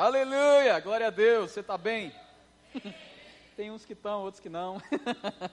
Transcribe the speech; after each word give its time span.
Aleluia, 0.00 0.80
glória 0.80 1.08
a 1.08 1.10
Deus, 1.10 1.50
você 1.50 1.60
está 1.60 1.76
bem? 1.76 2.10
Tem 3.54 3.70
uns 3.70 3.84
que 3.84 3.92
estão, 3.92 4.22
outros 4.22 4.40
que 4.40 4.48
não. 4.48 4.80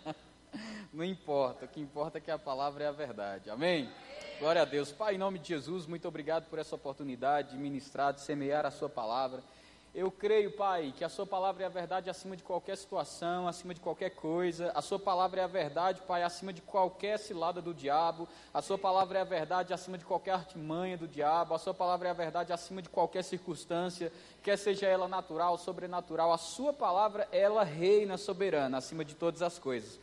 Não 0.94 1.04
importa, 1.04 1.66
o 1.66 1.68
que 1.68 1.82
importa 1.82 2.18
é 2.18 2.22
que 2.22 2.32
a 2.32 2.40
palavra 2.40 2.86
é 2.86 2.88
a 2.88 2.94
verdade, 2.94 3.50
amém? 3.50 3.92
Glória 4.40 4.62
a 4.62 4.66
Deus. 4.66 4.90
Pai, 4.90 5.16
em 5.16 5.18
nome 5.18 5.38
de 5.38 5.50
Jesus, 5.50 5.86
muito 5.86 6.08
obrigado 6.08 6.48
por 6.50 6.60
essa 6.60 6.76
oportunidade 6.76 7.52
de 7.52 7.58
ministrar, 7.58 8.14
de 8.14 8.22
semear 8.22 8.66
a 8.66 8.72
Sua 8.72 8.88
palavra. 8.88 9.44
Eu 9.96 10.12
creio, 10.12 10.52
Pai, 10.52 10.94
que 10.96 11.04
a 11.04 11.10
Sua 11.10 11.26
palavra 11.26 11.64
é 11.64 11.66
a 11.66 11.70
verdade 11.70 12.10
acima 12.10 12.38
de 12.38 12.44
qualquer 12.44 12.78
situação, 12.78 13.48
acima 13.48 13.74
de 13.74 13.80
qualquer 13.80 14.12
coisa. 14.12 14.72
A 14.76 14.82
Sua 14.82 15.00
palavra 15.00 15.42
é 15.42 15.44
a 15.44 15.48
verdade, 15.48 16.02
Pai, 16.02 16.22
acima 16.22 16.54
de 16.54 16.62
qualquer 16.62 17.18
cilada 17.18 17.62
do 17.62 17.74
diabo. 17.74 18.28
A 18.54 18.62
Sua 18.62 18.78
palavra 18.78 19.18
é 19.18 19.22
a 19.22 19.26
verdade 19.26 19.74
acima 19.74 19.98
de 19.98 20.06
qualquer 20.06 20.32
artimanha 20.32 20.98
do 20.98 21.08
diabo. 21.08 21.56
A 21.56 21.58
Sua 21.58 21.74
palavra 21.74 22.10
é 22.10 22.12
a 22.12 22.14
verdade 22.14 22.54
acima 22.54 22.82
de 22.82 22.90
qualquer 22.90 23.24
circunstância, 23.24 24.12
quer 24.44 24.58
seja 24.58 24.86
ela 24.86 25.08
natural, 25.08 25.58
sobrenatural. 25.58 26.32
A 26.32 26.38
Sua 26.38 26.72
palavra, 26.72 27.28
ela 27.32 27.64
reina 27.64 28.18
soberana 28.18 28.78
acima 28.78 29.04
de 29.04 29.16
todas 29.16 29.42
as 29.42 29.58
coisas. 29.58 30.00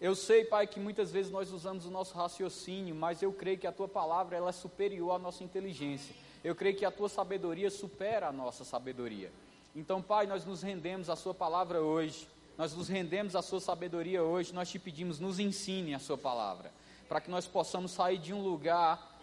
Eu 0.00 0.14
sei, 0.14 0.44
Pai, 0.44 0.66
que 0.66 0.80
muitas 0.80 1.10
vezes 1.12 1.30
nós 1.30 1.52
usamos 1.52 1.84
o 1.84 1.90
nosso 1.90 2.16
raciocínio, 2.16 2.94
mas 2.94 3.22
eu 3.22 3.32
creio 3.32 3.58
que 3.58 3.66
a 3.66 3.72
Tua 3.72 3.88
palavra 3.88 4.36
ela 4.36 4.50
é 4.50 4.52
superior 4.52 5.12
à 5.12 5.18
nossa 5.18 5.44
inteligência. 5.44 6.14
Eu 6.48 6.54
creio 6.54 6.74
que 6.74 6.84
a 6.86 6.90
tua 6.90 7.10
sabedoria 7.10 7.70
supera 7.70 8.28
a 8.28 8.32
nossa 8.32 8.64
sabedoria. 8.64 9.30
Então, 9.76 10.00
Pai, 10.00 10.26
nós 10.26 10.46
nos 10.46 10.62
rendemos 10.62 11.10
à 11.10 11.14
Sua 11.14 11.34
palavra 11.34 11.82
hoje, 11.82 12.26
nós 12.56 12.72
nos 12.74 12.88
rendemos 12.88 13.36
à 13.36 13.42
Sua 13.42 13.60
sabedoria 13.60 14.22
hoje, 14.22 14.54
nós 14.54 14.70
te 14.70 14.78
pedimos, 14.78 15.20
nos 15.20 15.38
ensine 15.38 15.94
a 15.94 15.98
Sua 15.98 16.16
palavra, 16.16 16.72
para 17.06 17.20
que 17.20 17.30
nós 17.30 17.46
possamos 17.46 17.90
sair 17.90 18.16
de 18.16 18.32
um 18.32 18.42
lugar 18.42 19.20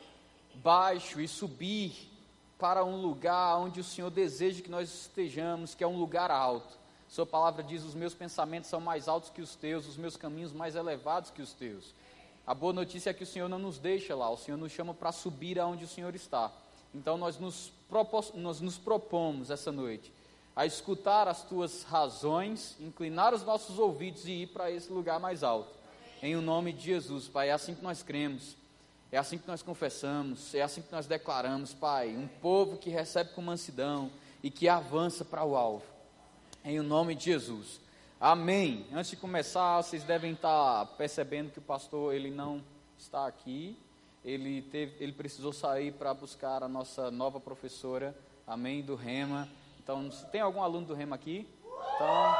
baixo 0.53 1.19
e 1.19 1.27
subir 1.27 1.95
para 2.59 2.85
um 2.85 3.01
lugar 3.01 3.57
onde 3.57 3.79
o 3.79 3.83
Senhor 3.83 4.11
deseja 4.11 4.61
que 4.61 4.69
nós 4.69 4.87
estejamos, 4.93 5.73
que 5.73 5.83
é 5.83 5.87
um 5.87 5.97
lugar 5.97 6.29
alto. 6.29 6.77
Sua 7.09 7.25
palavra 7.25 7.63
diz: 7.63 7.83
Os 7.83 7.95
meus 7.95 8.13
pensamentos 8.13 8.69
são 8.69 8.79
mais 8.79 9.07
altos 9.07 9.31
que 9.31 9.41
os 9.41 9.55
teus, 9.55 9.87
os 9.87 9.97
meus 9.97 10.15
caminhos 10.15 10.53
mais 10.53 10.75
elevados 10.75 11.31
que 11.31 11.41
os 11.41 11.53
teus. 11.53 11.91
A 12.45 12.53
boa 12.53 12.71
notícia 12.71 13.09
é 13.09 13.13
que 13.15 13.23
o 13.23 13.27
Senhor 13.27 13.49
não 13.49 13.57
nos 13.57 13.79
deixa 13.79 14.15
lá, 14.15 14.29
o 14.29 14.37
Senhor 14.37 14.57
nos 14.57 14.71
chama 14.71 14.93
para 14.93 15.11
subir 15.11 15.59
aonde 15.59 15.85
o 15.85 15.87
Senhor 15.87 16.13
está. 16.13 16.51
Então 16.95 17.17
nós 17.17 17.37
nos, 17.37 17.73
propos, 17.89 18.31
nós 18.33 18.61
nos 18.61 18.77
propomos 18.77 19.51
essa 19.51 19.69
noite 19.69 20.11
a 20.55 20.65
escutar 20.65 21.27
as 21.27 21.43
tuas 21.43 21.83
razões, 21.83 22.77
inclinar 22.79 23.33
os 23.33 23.43
nossos 23.43 23.77
ouvidos 23.77 24.25
e 24.25 24.43
ir 24.43 24.47
para 24.47 24.71
esse 24.71 24.91
lugar 24.91 25.19
mais 25.19 25.43
alto. 25.43 25.75
Em 26.23 26.37
o 26.37 26.41
nome 26.41 26.71
de 26.71 26.85
Jesus, 26.85 27.27
Pai, 27.27 27.49
é 27.49 27.51
assim 27.51 27.75
que 27.75 27.83
nós 27.83 28.01
cremos, 28.01 28.55
é 29.11 29.17
assim 29.17 29.37
que 29.37 29.45
nós 29.45 29.61
confessamos, 29.61 30.55
é 30.55 30.61
assim 30.61 30.81
que 30.81 30.91
nós 30.91 31.05
declaramos, 31.05 31.73
Pai, 31.73 32.15
um 32.15 32.27
povo 32.27 32.77
que 32.77 32.89
recebe 32.89 33.31
com 33.33 33.41
mansidão 33.41 34.09
e 34.41 34.49
que 34.49 34.69
avança 34.69 35.25
para 35.25 35.43
o 35.43 35.57
alvo. 35.57 35.83
Em 36.63 36.79
o 36.79 36.83
nome 36.83 37.13
de 37.13 37.25
Jesus. 37.25 37.81
Amém. 38.21 38.85
Antes 38.93 39.11
de 39.11 39.17
começar, 39.17 39.81
vocês 39.81 40.03
devem 40.03 40.31
estar 40.31 40.85
percebendo 40.97 41.51
que 41.51 41.59
o 41.59 41.61
pastor 41.61 42.15
ele 42.15 42.31
não 42.31 42.63
está 42.97 43.27
aqui 43.27 43.77
ele, 44.25 44.63
teve, 44.63 44.95
ele 45.03 45.11
precisou 45.11 45.53
sair 45.53 45.91
para 45.91 46.11
buscar 46.11 46.63
a 46.63 46.67
nossa 46.67 47.11
nova 47.11 47.39
professora, 47.39 48.17
amém, 48.47 48.81
do 48.81 48.95
Rema. 48.95 49.47
Então, 49.81 50.11
se 50.11 50.25
tem 50.31 50.41
algum 50.41 50.63
aluno 50.63 50.87
do 50.87 50.95
Rema 50.95 51.15
aqui, 51.15 51.47
então 51.95 52.35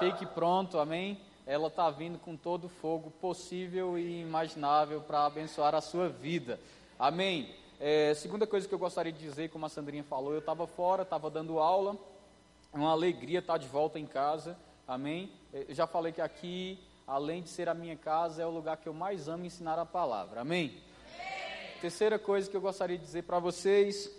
fique 0.00 0.26
pronto, 0.26 0.76
amém. 0.80 1.20
Ela 1.46 1.68
está 1.68 1.88
vindo 1.88 2.18
com 2.18 2.36
todo 2.36 2.64
o 2.64 2.68
fogo 2.68 3.12
possível 3.12 3.96
e 3.96 4.22
imaginável 4.22 5.00
para 5.02 5.24
abençoar 5.24 5.72
a 5.72 5.80
sua 5.80 6.08
vida, 6.08 6.58
amém. 6.98 7.54
É, 7.78 8.12
segunda 8.14 8.46
coisa 8.46 8.66
que 8.66 8.74
eu 8.74 8.78
gostaria 8.78 9.12
de 9.12 9.20
dizer, 9.20 9.50
como 9.50 9.64
a 9.64 9.68
Sandrinha 9.68 10.02
falou, 10.02 10.32
eu 10.32 10.40
estava 10.40 10.66
fora, 10.66 11.02
estava 11.02 11.30
dando 11.30 11.60
aula, 11.60 11.96
uma 12.74 12.90
alegria 12.90 13.38
estar 13.38 13.56
de 13.56 13.68
volta 13.68 14.00
em 14.00 14.06
casa, 14.06 14.58
amém. 14.86 15.32
É, 15.52 15.66
eu 15.68 15.74
já 15.74 15.86
falei 15.86 16.12
que 16.12 16.20
aqui, 16.20 16.78
além 17.06 17.40
de 17.40 17.48
ser 17.48 17.68
a 17.68 17.74
minha 17.74 17.96
casa, 17.96 18.42
é 18.42 18.46
o 18.46 18.50
lugar 18.50 18.76
que 18.78 18.88
eu 18.88 18.92
mais 18.92 19.28
amo 19.28 19.44
ensinar 19.44 19.78
a 19.78 19.86
palavra, 19.86 20.40
amém. 20.40 20.89
Terceira 21.80 22.18
coisa 22.18 22.50
que 22.50 22.54
eu 22.54 22.60
gostaria 22.60 22.98
de 22.98 23.02
dizer 23.02 23.22
para 23.22 23.38
vocês 23.38 24.14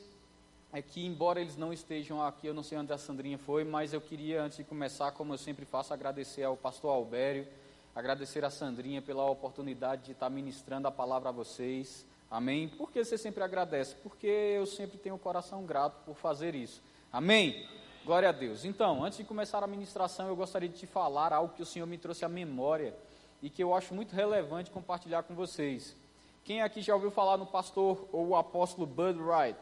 é 0.73 0.81
que, 0.81 1.05
embora 1.05 1.39
eles 1.39 1.55
não 1.55 1.71
estejam 1.71 2.19
aqui, 2.19 2.47
eu 2.47 2.55
não 2.55 2.63
sei 2.63 2.75
onde 2.75 2.91
a 2.91 2.97
Sandrinha 2.97 3.37
foi, 3.37 3.63
mas 3.63 3.93
eu 3.93 4.01
queria, 4.01 4.41
antes 4.41 4.57
de 4.57 4.63
começar, 4.63 5.11
como 5.11 5.35
eu 5.35 5.37
sempre 5.37 5.63
faço, 5.63 5.93
agradecer 5.93 6.41
ao 6.41 6.57
pastor 6.57 6.89
Albério, 6.89 7.47
agradecer 7.95 8.43
a 8.43 8.49
Sandrinha 8.49 8.99
pela 8.99 9.29
oportunidade 9.29 10.05
de 10.05 10.13
estar 10.13 10.27
ministrando 10.27 10.87
a 10.87 10.91
palavra 10.91 11.29
a 11.29 11.31
vocês. 11.31 12.03
Amém? 12.31 12.67
Por 12.67 12.91
que 12.91 13.05
você 13.05 13.15
sempre 13.15 13.43
agradece? 13.43 13.93
Porque 14.01 14.25
eu 14.25 14.65
sempre 14.65 14.97
tenho 14.97 15.13
o 15.13 15.19
coração 15.19 15.63
grato 15.63 16.03
por 16.03 16.15
fazer 16.15 16.55
isso. 16.55 16.81
Amém? 17.13 17.67
Glória 18.03 18.29
a 18.29 18.31
Deus. 18.31 18.65
Então, 18.65 19.03
antes 19.03 19.19
de 19.19 19.23
começar 19.23 19.63
a 19.63 19.67
ministração, 19.67 20.27
eu 20.27 20.35
gostaria 20.35 20.67
de 20.67 20.79
te 20.79 20.87
falar 20.87 21.31
algo 21.31 21.53
que 21.53 21.61
o 21.61 21.65
Senhor 21.67 21.85
me 21.85 21.99
trouxe 21.99 22.25
à 22.25 22.29
memória 22.29 22.95
e 23.39 23.51
que 23.51 23.61
eu 23.61 23.75
acho 23.75 23.93
muito 23.93 24.15
relevante 24.15 24.71
compartilhar 24.71 25.21
com 25.21 25.35
vocês. 25.35 25.95
Quem 26.43 26.61
aqui 26.61 26.81
já 26.81 26.95
ouviu 26.95 27.11
falar 27.11 27.37
no 27.37 27.45
pastor 27.45 28.07
ou 28.11 28.29
o 28.29 28.35
apóstolo 28.35 28.87
Bud 28.87 29.19
Wright? 29.19 29.57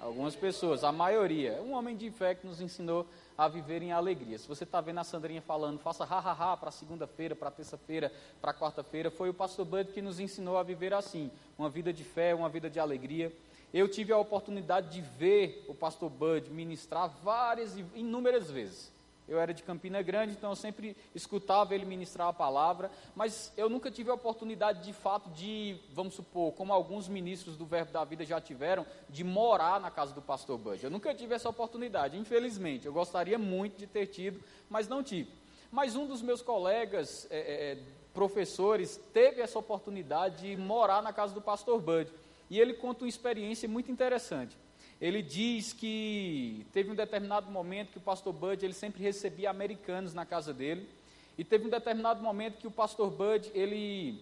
Algumas 0.00 0.36
pessoas, 0.36 0.84
a 0.84 0.92
maioria. 0.92 1.54
É 1.54 1.60
um 1.60 1.72
homem 1.72 1.96
de 1.96 2.08
fé 2.08 2.36
que 2.36 2.46
nos 2.46 2.60
ensinou 2.60 3.04
a 3.36 3.48
viver 3.48 3.82
em 3.82 3.90
alegria. 3.90 4.38
Se 4.38 4.46
você 4.46 4.62
está 4.62 4.80
vendo 4.80 5.00
a 5.00 5.04
Sandrinha 5.04 5.42
falando, 5.42 5.80
faça 5.80 6.04
ha-ha-ha 6.04 6.56
para 6.56 6.70
segunda-feira, 6.70 7.34
para 7.34 7.50
terça-feira, 7.50 8.12
para 8.40 8.54
quarta-feira, 8.54 9.10
foi 9.10 9.28
o 9.28 9.34
pastor 9.34 9.66
Bud 9.66 9.90
que 9.92 10.00
nos 10.00 10.20
ensinou 10.20 10.56
a 10.56 10.62
viver 10.62 10.94
assim, 10.94 11.32
uma 11.58 11.68
vida 11.68 11.92
de 11.92 12.04
fé, 12.04 12.32
uma 12.32 12.48
vida 12.48 12.70
de 12.70 12.78
alegria. 12.78 13.32
Eu 13.74 13.88
tive 13.88 14.12
a 14.12 14.18
oportunidade 14.18 14.90
de 14.90 15.00
ver 15.00 15.64
o 15.68 15.74
pastor 15.74 16.08
Bud 16.08 16.48
ministrar 16.48 17.08
várias 17.22 17.76
e 17.76 17.84
inúmeras 17.96 18.48
vezes. 18.48 18.92
Eu 19.28 19.38
era 19.38 19.52
de 19.52 19.62
Campina 19.62 20.00
Grande, 20.00 20.32
então 20.32 20.50
eu 20.50 20.56
sempre 20.56 20.96
escutava 21.14 21.74
ele 21.74 21.84
ministrar 21.84 22.28
a 22.28 22.32
palavra, 22.32 22.90
mas 23.14 23.52
eu 23.58 23.68
nunca 23.68 23.90
tive 23.90 24.10
a 24.10 24.14
oportunidade 24.14 24.82
de 24.82 24.92
fato 24.94 25.28
de, 25.30 25.76
vamos 25.92 26.14
supor, 26.14 26.52
como 26.54 26.72
alguns 26.72 27.08
ministros 27.08 27.54
do 27.54 27.66
Verbo 27.66 27.92
da 27.92 28.02
Vida 28.04 28.24
já 28.24 28.40
tiveram, 28.40 28.86
de 29.08 29.22
morar 29.22 29.78
na 29.80 29.90
casa 29.90 30.14
do 30.14 30.22
pastor 30.22 30.56
Bud. 30.56 30.82
Eu 30.82 30.90
nunca 30.90 31.14
tive 31.14 31.34
essa 31.34 31.48
oportunidade, 31.48 32.16
infelizmente. 32.16 32.86
Eu 32.86 32.92
gostaria 32.92 33.38
muito 33.38 33.76
de 33.76 33.86
ter 33.86 34.06
tido, 34.06 34.40
mas 34.70 34.88
não 34.88 35.02
tive. 35.02 35.30
Mas 35.70 35.94
um 35.94 36.06
dos 36.06 36.22
meus 36.22 36.40
colegas, 36.40 37.26
é, 37.30 37.38
é, 37.38 37.72
é 37.72 37.78
professores, 38.14 38.98
teve 39.12 39.42
essa 39.42 39.58
oportunidade 39.58 40.48
de 40.48 40.56
morar 40.56 41.02
na 41.02 41.12
casa 41.12 41.34
do 41.34 41.42
pastor 41.42 41.78
Bud. 41.80 42.10
E 42.48 42.58
ele 42.58 42.72
conta 42.72 43.04
uma 43.04 43.08
experiência 43.08 43.68
muito 43.68 43.92
interessante 43.92 44.56
ele 45.00 45.22
diz 45.22 45.72
que 45.72 46.66
teve 46.72 46.90
um 46.90 46.94
determinado 46.94 47.50
momento 47.50 47.92
que 47.92 47.98
o 47.98 48.00
pastor 48.00 48.32
Bud 48.32 48.64
ele 48.64 48.74
sempre 48.74 49.02
recebia 49.02 49.50
americanos 49.50 50.12
na 50.12 50.26
casa 50.26 50.52
dele 50.52 50.88
e 51.36 51.44
teve 51.44 51.66
um 51.66 51.70
determinado 51.70 52.20
momento 52.20 52.58
que 52.58 52.66
o 52.66 52.70
pastor 52.70 53.10
Bud 53.10 53.50
ele 53.54 54.20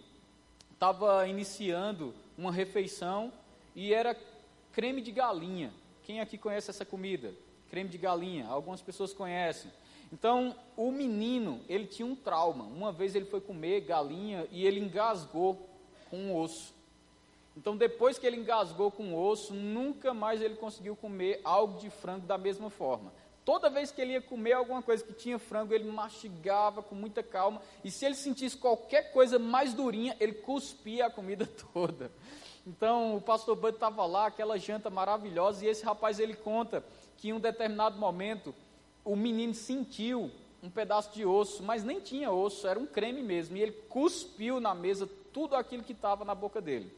estava 0.71 1.27
iniciando 1.27 2.13
uma 2.37 2.51
refeição 2.51 3.33
e 3.75 3.91
era 3.91 4.15
creme 4.71 5.01
de 5.01 5.11
galinha. 5.11 5.73
Quem 6.03 6.19
aqui 6.21 6.37
conhece 6.37 6.69
essa 6.69 6.85
comida? 6.85 7.33
Creme 7.71 7.89
de 7.89 7.97
galinha. 7.97 8.45
Algumas 8.45 8.79
pessoas 8.79 9.11
conhecem. 9.13 9.71
Então, 10.13 10.55
o 10.77 10.91
menino, 10.91 11.59
ele 11.67 11.85
tinha 11.85 12.05
um 12.05 12.15
trauma. 12.15 12.63
Uma 12.63 12.91
vez 12.91 13.15
ele 13.15 13.25
foi 13.25 13.41
comer 13.41 13.81
galinha 13.81 14.47
e 14.51 14.65
ele 14.65 14.79
engasgou 14.79 15.67
com 16.09 16.17
um 16.17 16.35
osso. 16.37 16.76
Então, 17.57 17.75
depois 17.75 18.19
que 18.19 18.27
ele 18.27 18.37
engasgou 18.37 18.91
com 18.91 19.15
o 19.15 19.27
osso, 19.27 19.51
nunca 19.51 20.13
mais 20.13 20.43
ele 20.43 20.55
conseguiu 20.55 20.95
comer 20.95 21.41
algo 21.43 21.79
de 21.79 21.89
frango 21.89 22.27
da 22.27 22.37
mesma 22.37 22.69
forma. 22.69 23.11
Toda 23.43 23.67
vez 23.67 23.89
que 23.89 23.99
ele 23.99 24.13
ia 24.13 24.21
comer 24.21 24.53
alguma 24.53 24.83
coisa 24.83 25.03
que 25.03 25.11
tinha 25.11 25.39
frango, 25.39 25.73
ele 25.73 25.89
mastigava 25.89 26.83
com 26.83 26.93
muita 26.93 27.23
calma. 27.23 27.59
E 27.83 27.89
se 27.89 28.05
ele 28.05 28.13
sentisse 28.13 28.55
qualquer 28.55 29.11
coisa 29.11 29.39
mais 29.39 29.73
durinha, 29.73 30.15
ele 30.19 30.33
cuspia 30.33 31.07
a 31.07 31.09
comida 31.09 31.49
toda. 31.73 32.11
Então, 32.65 33.15
o 33.15 33.21
pastor 33.21 33.55
Bud 33.55 33.73
estava 33.73 34.05
lá, 34.05 34.27
aquela 34.27 34.59
janta 34.59 34.91
maravilhosa, 34.91 35.65
e 35.65 35.67
esse 35.67 35.83
rapaz 35.83 36.19
ele 36.19 36.35
conta 36.35 36.83
que 37.17 37.29
em 37.29 37.33
um 37.33 37.39
determinado 37.39 37.97
momento 37.97 38.53
o 39.03 39.15
menino 39.15 39.55
sentiu 39.55 40.29
um 40.61 40.69
pedaço 40.69 41.11
de 41.11 41.25
osso, 41.25 41.63
mas 41.63 41.83
nem 41.83 41.99
tinha 41.99 42.31
osso, 42.31 42.67
era 42.67 42.77
um 42.77 42.85
creme 42.85 43.23
mesmo, 43.23 43.57
e 43.57 43.61
ele 43.63 43.71
cuspiu 43.71 44.59
na 44.59 44.75
mesa 44.75 45.09
tudo 45.33 45.55
aquilo 45.55 45.81
que 45.81 45.93
estava 45.93 46.23
na 46.23 46.35
boca 46.35 46.61
dele. 46.61 46.95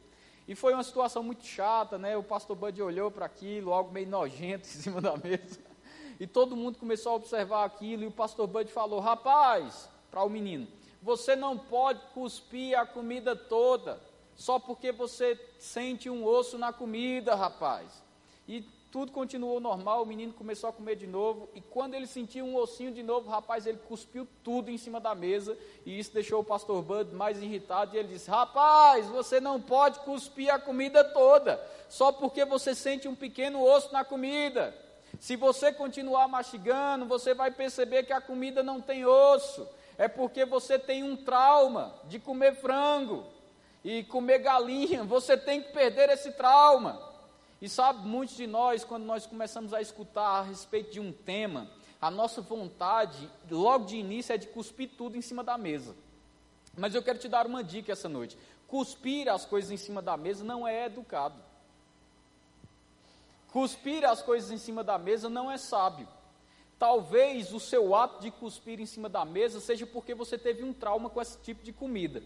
E 0.49 0.55
foi 0.55 0.73
uma 0.73 0.81
situação 0.83 1.21
muito 1.21 1.45
chata, 1.45 1.99
né? 1.99 2.17
O 2.17 2.23
pastor 2.23 2.55
Bud 2.55 2.81
olhou 2.81 3.11
para 3.11 3.23
aquilo, 3.23 3.71
algo 3.71 3.91
meio 3.91 4.09
nojento 4.09 4.67
em 4.67 4.71
cima 4.81 4.99
da 4.99 5.15
mesa. 5.15 5.59
E 6.19 6.25
todo 6.25 6.55
mundo 6.55 6.79
começou 6.79 7.11
a 7.11 7.15
observar 7.17 7.65
aquilo, 7.65 8.01
e 8.01 8.07
o 8.07 8.11
pastor 8.11 8.47
Bud 8.47 8.67
falou: 8.71 8.99
Rapaz, 8.99 9.87
para 10.09 10.23
o 10.23 10.29
menino, 10.29 10.67
você 11.03 11.35
não 11.35 11.55
pode 11.55 12.01
cuspir 12.15 12.75
a 12.75 12.83
comida 12.83 13.35
toda, 13.35 14.01
só 14.35 14.57
porque 14.57 14.91
você 14.91 15.39
sente 15.59 16.09
um 16.09 16.25
osso 16.25 16.57
na 16.57 16.73
comida, 16.73 17.35
rapaz. 17.35 18.03
E 18.47 18.67
tudo 18.91 19.11
continuou 19.11 19.59
normal, 19.59 20.01
o 20.01 20.05
menino 20.05 20.33
começou 20.33 20.69
a 20.69 20.73
comer 20.73 20.95
de 20.95 21.05
novo, 21.05 21.47
e 21.53 21.61
quando 21.61 21.93
ele 21.93 22.07
sentiu 22.07 22.43
um 22.43 22.55
ossinho 22.55 22.91
de 22.91 23.03
novo, 23.03 23.29
rapaz, 23.29 23.67
ele 23.67 23.77
cuspiu 23.87 24.27
tudo 24.43 24.71
em 24.71 24.77
cima 24.77 24.99
da 24.99 25.13
mesa, 25.13 25.55
e 25.85 25.99
isso 25.99 26.11
deixou 26.11 26.41
o 26.41 26.43
pastor 26.43 26.81
Bud 26.81 27.13
mais 27.13 27.41
irritado, 27.41 27.95
e 27.95 27.99
ele 27.99 28.07
disse: 28.07 28.29
Rapaz, 28.29 29.05
você 29.07 29.39
não 29.39 29.61
pode 29.61 29.99
cuspir 29.99 30.51
a 30.51 30.57
comida 30.57 31.03
toda, 31.03 31.63
só 31.87 32.11
porque 32.11 32.43
você 32.45 32.73
sente 32.73 33.07
um 33.07 33.15
pequeno 33.15 33.63
osso 33.63 33.93
na 33.93 34.03
comida. 34.03 34.75
Se 35.19 35.35
você 35.35 35.71
continuar 35.71 36.27
mastigando, 36.27 37.05
você 37.05 37.33
vai 37.33 37.51
perceber 37.51 38.03
que 38.03 38.13
a 38.13 38.21
comida 38.21 38.63
não 38.63 38.79
tem 38.81 39.05
osso. 39.05 39.67
É 39.97 40.07
porque 40.07 40.45
você 40.45 40.79
tem 40.79 41.03
um 41.03 41.15
trauma 41.17 41.93
de 42.05 42.19
comer 42.19 42.55
frango 42.55 43.25
e 43.83 44.03
comer 44.03 44.39
galinha. 44.39 45.03
Você 45.03 45.35
tem 45.35 45.61
que 45.61 45.73
perder 45.73 46.09
esse 46.09 46.31
trauma. 46.31 47.08
E 47.61 47.67
sabe, 47.67 48.07
muitos 48.07 48.35
de 48.35 48.47
nós, 48.47 48.83
quando 48.83 49.03
nós 49.03 49.25
começamos 49.25 49.73
a 49.73 49.81
escutar 49.81 50.39
a 50.39 50.41
respeito 50.43 50.91
de 50.91 50.99
um 50.99 51.11
tema, 51.11 51.69
a 52.01 52.09
nossa 52.09 52.41
vontade, 52.41 53.29
logo 53.51 53.85
de 53.85 53.97
início, 53.97 54.33
é 54.33 54.37
de 54.37 54.47
cuspir 54.47 54.91
tudo 54.97 55.17
em 55.17 55.21
cima 55.21 55.43
da 55.43 55.57
mesa. 55.57 55.95
Mas 56.77 56.95
eu 56.95 57.03
quero 57.03 57.19
te 57.19 57.27
dar 57.27 57.45
uma 57.45 57.63
dica 57.63 57.91
essa 57.91 58.07
noite. 58.07 58.37
Cuspir 58.67 59.27
as 59.27 59.45
coisas 59.45 59.71
em 59.71 59.77
cima 59.77 60.01
da 60.01 60.15
mesa 60.15 60.43
não 60.43 60.65
é 60.65 60.85
educado. 60.85 61.41
Cuspir 63.51 64.05
as 64.05 64.21
coisas 64.21 64.51
em 64.51 64.57
cima 64.57 64.83
da 64.83 64.97
mesa 64.97 65.27
não 65.29 65.51
é 65.51 65.57
sábio. 65.57 66.07
Talvez 66.77 67.51
o 67.51 67.59
seu 67.59 67.93
ato 67.93 68.21
de 68.21 68.31
cuspir 68.31 68.79
em 68.79 68.85
cima 68.85 69.09
da 69.09 69.25
mesa 69.25 69.59
seja 69.59 69.85
porque 69.85 70.15
você 70.15 70.37
teve 70.37 70.63
um 70.63 70.71
trauma 70.71 71.09
com 71.09 71.21
esse 71.21 71.37
tipo 71.39 71.61
de 71.61 71.73
comida. 71.73 72.23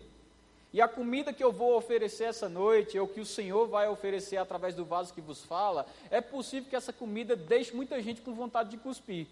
E 0.74 0.82
a 0.82 0.88
comida 0.88 1.32
que 1.32 1.44
eu 1.44 1.52
vou 1.52 1.78
oferecer 1.78 2.24
essa 2.24 2.50
noite, 2.50 2.98
ou 2.98 3.08
que 3.08 3.22
o 3.22 3.26
Senhor 3.26 3.68
vai 3.68 3.88
oferecer 3.88 4.38
através 4.38 4.74
do 4.74 4.84
vaso 4.84 5.14
que 5.14 5.22
vos 5.22 5.46
fala, 5.46 5.86
é 6.10 6.20
possível 6.20 6.68
que 6.68 6.76
essa 6.76 6.92
comida 6.92 7.36
deixe 7.36 7.76
muita 7.76 8.02
gente 8.02 8.22
com 8.22 8.34
vontade 8.34 8.72
de 8.72 8.78
cuspir. 8.78 9.28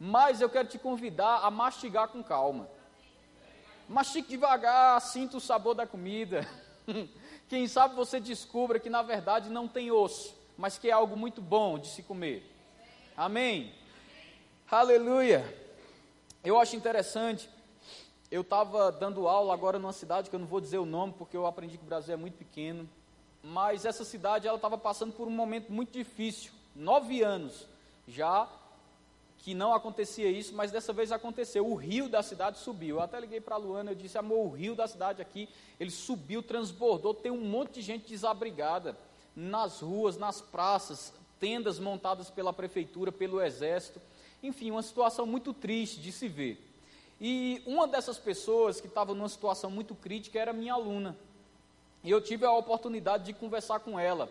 Mas 0.00 0.40
eu 0.40 0.48
quero 0.48 0.68
te 0.68 0.78
convidar 0.78 1.40
a 1.42 1.50
mastigar 1.50 2.08
com 2.08 2.22
calma. 2.22 2.66
Mastique 3.86 4.30
devagar, 4.30 5.00
sinta 5.02 5.36
o 5.36 5.40
sabor 5.40 5.74
da 5.74 5.86
comida. 5.86 6.48
Quem 7.48 7.68
sabe 7.68 7.94
você 7.94 8.18
descubra 8.18 8.80
que 8.80 8.88
na 8.88 9.02
verdade 9.02 9.50
não 9.50 9.68
tem 9.68 9.90
osso, 9.92 10.34
mas 10.56 10.78
que 10.78 10.88
é 10.88 10.92
algo 10.92 11.14
muito 11.14 11.42
bom 11.42 11.78
de 11.78 11.88
se 11.88 12.02
comer. 12.02 12.42
Amém? 13.14 13.74
Aleluia! 14.70 15.44
Eu 16.42 16.58
acho 16.58 16.74
interessante 16.74 17.48
eu 18.30 18.40
estava 18.42 18.90
dando 18.90 19.28
aula 19.28 19.54
agora 19.54 19.78
numa 19.78 19.92
cidade 19.92 20.28
que 20.28 20.36
eu 20.36 20.40
não 20.40 20.46
vou 20.46 20.60
dizer 20.60 20.78
o 20.78 20.86
nome 20.86 21.14
porque 21.16 21.36
eu 21.36 21.46
aprendi 21.46 21.78
que 21.78 21.84
o 21.84 21.86
Brasil 21.86 22.14
é 22.14 22.16
muito 22.16 22.36
pequeno, 22.36 22.88
mas 23.42 23.84
essa 23.84 24.04
cidade 24.04 24.46
ela 24.46 24.56
estava 24.56 24.76
passando 24.76 25.12
por 25.12 25.28
um 25.28 25.30
momento 25.30 25.72
muito 25.72 25.92
difícil, 25.92 26.52
nove 26.74 27.22
anos 27.22 27.66
já 28.08 28.48
que 29.38 29.54
não 29.54 29.72
acontecia 29.72 30.28
isso, 30.28 30.54
mas 30.54 30.72
dessa 30.72 30.92
vez 30.92 31.12
aconteceu. 31.12 31.64
O 31.64 31.76
rio 31.76 32.08
da 32.08 32.20
cidade 32.20 32.58
subiu. 32.58 32.96
Eu 32.96 33.02
até 33.02 33.20
liguei 33.20 33.40
para 33.40 33.54
a 33.54 33.58
Luana, 33.58 33.92
eu 33.92 33.94
disse, 33.94 34.18
amor, 34.18 34.46
o 34.46 34.50
rio 34.50 34.74
da 34.74 34.88
cidade 34.88 35.22
aqui, 35.22 35.48
ele 35.78 35.90
subiu, 35.90 36.42
transbordou, 36.42 37.14
tem 37.14 37.30
um 37.30 37.40
monte 37.40 37.74
de 37.74 37.82
gente 37.82 38.08
desabrigada 38.08 38.98
nas 39.36 39.80
ruas, 39.80 40.16
nas 40.16 40.40
praças, 40.40 41.12
tendas 41.38 41.78
montadas 41.78 42.30
pela 42.30 42.52
prefeitura, 42.52 43.12
pelo 43.12 43.40
exército. 43.40 44.00
Enfim, 44.42 44.72
uma 44.72 44.82
situação 44.82 45.26
muito 45.26 45.54
triste 45.54 46.00
de 46.00 46.10
se 46.10 46.26
ver. 46.26 46.65
E 47.20 47.62
uma 47.66 47.86
dessas 47.86 48.18
pessoas 48.18 48.80
que 48.80 48.86
estava 48.86 49.14
numa 49.14 49.28
situação 49.28 49.70
muito 49.70 49.94
crítica 49.94 50.38
era 50.38 50.52
minha 50.52 50.74
aluna. 50.74 51.16
E 52.04 52.10
eu 52.10 52.20
tive 52.20 52.44
a 52.44 52.52
oportunidade 52.52 53.24
de 53.24 53.32
conversar 53.32 53.80
com 53.80 53.98
ela. 53.98 54.28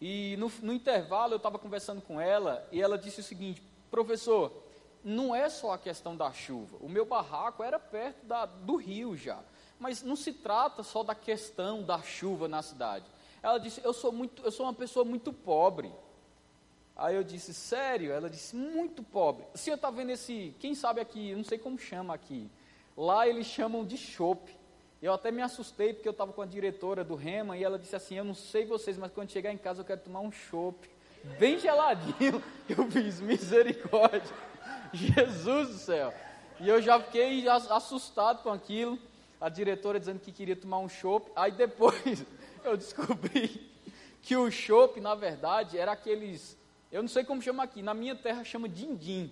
E 0.00 0.36
no, 0.36 0.52
no 0.62 0.72
intervalo 0.72 1.32
eu 1.32 1.38
estava 1.38 1.58
conversando 1.58 2.02
com 2.02 2.20
ela 2.20 2.66
e 2.70 2.80
ela 2.80 2.98
disse 2.98 3.20
o 3.20 3.24
seguinte: 3.24 3.62
professor, 3.90 4.52
não 5.02 5.34
é 5.34 5.48
só 5.48 5.72
a 5.72 5.78
questão 5.78 6.16
da 6.16 6.32
chuva. 6.32 6.76
O 6.80 6.88
meu 6.88 7.06
barraco 7.06 7.62
era 7.62 7.78
perto 7.78 8.26
da, 8.26 8.44
do 8.44 8.76
rio 8.76 9.16
já. 9.16 9.40
Mas 9.78 10.02
não 10.02 10.16
se 10.16 10.32
trata 10.32 10.82
só 10.82 11.02
da 11.02 11.14
questão 11.14 11.82
da 11.82 12.02
chuva 12.02 12.48
na 12.48 12.62
cidade. 12.62 13.06
Ela 13.42 13.58
disse: 13.58 13.80
eu 13.84 13.92
sou, 13.92 14.12
muito, 14.12 14.42
eu 14.42 14.50
sou 14.50 14.66
uma 14.66 14.74
pessoa 14.74 15.04
muito 15.04 15.32
pobre. 15.32 15.92
Aí 16.96 17.14
eu 17.14 17.22
disse, 17.22 17.52
sério? 17.52 18.10
Ela 18.10 18.30
disse, 18.30 18.56
muito 18.56 19.02
pobre. 19.02 19.44
O 19.54 19.58
senhor 19.58 19.76
está 19.76 19.90
vendo 19.90 20.10
esse, 20.10 20.54
quem 20.58 20.74
sabe 20.74 21.00
aqui, 21.00 21.34
não 21.34 21.44
sei 21.44 21.58
como 21.58 21.78
chama 21.78 22.14
aqui. 22.14 22.50
Lá 22.96 23.28
eles 23.28 23.46
chamam 23.46 23.84
de 23.84 23.98
chope. 23.98 24.56
Eu 25.02 25.12
até 25.12 25.30
me 25.30 25.42
assustei 25.42 25.92
porque 25.92 26.08
eu 26.08 26.12
estava 26.12 26.32
com 26.32 26.40
a 26.40 26.46
diretora 26.46 27.04
do 27.04 27.14
Rema 27.14 27.56
e 27.56 27.62
ela 27.62 27.78
disse 27.78 27.94
assim, 27.94 28.16
eu 28.16 28.24
não 28.24 28.34
sei 28.34 28.64
vocês, 28.64 28.96
mas 28.96 29.12
quando 29.12 29.30
chegar 29.30 29.52
em 29.52 29.58
casa 29.58 29.82
eu 29.82 29.84
quero 29.84 30.00
tomar 30.00 30.20
um 30.20 30.32
chope. 30.32 30.88
Bem 31.38 31.58
geladinho. 31.58 32.42
Eu 32.68 32.88
fiz 32.90 33.20
misericórdia. 33.20 34.34
Jesus 34.92 35.68
do 35.68 35.74
céu. 35.74 36.14
E 36.60 36.68
eu 36.68 36.80
já 36.80 37.00
fiquei 37.00 37.46
assustado 37.48 38.42
com 38.42 38.50
aquilo. 38.50 38.98
A 39.40 39.48
diretora 39.48 39.98
dizendo 39.98 40.20
que 40.20 40.32
queria 40.32 40.56
tomar 40.56 40.78
um 40.78 40.88
chope. 40.88 41.30
Aí 41.34 41.52
depois 41.52 42.24
eu 42.64 42.76
descobri 42.76 43.70
que 44.22 44.36
o 44.36 44.50
chope, 44.50 45.00
na 45.00 45.14
verdade, 45.14 45.76
era 45.78 45.92
aqueles 45.92 46.56
eu 46.96 47.02
não 47.02 47.10
sei 47.10 47.24
como 47.24 47.42
chama 47.42 47.62
aqui, 47.62 47.82
na 47.82 47.92
minha 47.92 48.16
terra 48.16 48.42
chama 48.42 48.66
dindim. 48.66 49.30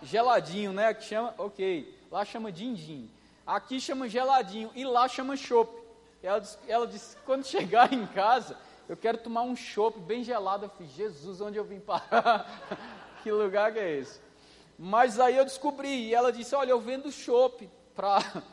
Geladinho, 0.00 0.72
né? 0.72 0.94
Que 0.94 1.02
chama, 1.02 1.34
ok. 1.36 1.92
Lá 2.08 2.24
chama 2.24 2.52
dindim. 2.52 3.10
Aqui 3.44 3.80
chama 3.80 4.08
geladinho 4.08 4.70
e 4.76 4.84
lá 4.84 5.08
chama 5.08 5.36
chopp. 5.36 5.76
Ela 6.22 6.38
disse, 6.38 6.56
ela 6.68 6.86
disse, 6.86 7.16
quando 7.26 7.44
chegar 7.44 7.92
em 7.92 8.06
casa, 8.06 8.56
eu 8.88 8.96
quero 8.96 9.18
tomar 9.18 9.42
um 9.42 9.56
chopp 9.56 9.98
bem 9.98 10.22
gelado. 10.22 10.66
Eu 10.66 10.70
fiz, 10.70 10.92
Jesus, 10.92 11.40
onde 11.40 11.58
eu 11.58 11.64
vim 11.64 11.80
parar? 11.80 12.46
que 13.24 13.32
lugar 13.32 13.72
que 13.72 13.80
é 13.80 13.98
esse? 13.98 14.20
Mas 14.78 15.18
aí 15.18 15.36
eu 15.36 15.44
descobri, 15.44 15.88
e 15.88 16.14
ela 16.14 16.30
disse, 16.30 16.54
olha, 16.54 16.70
eu 16.70 16.80
vendo 16.80 17.10
chopp 17.10 17.68
para 17.92 18.20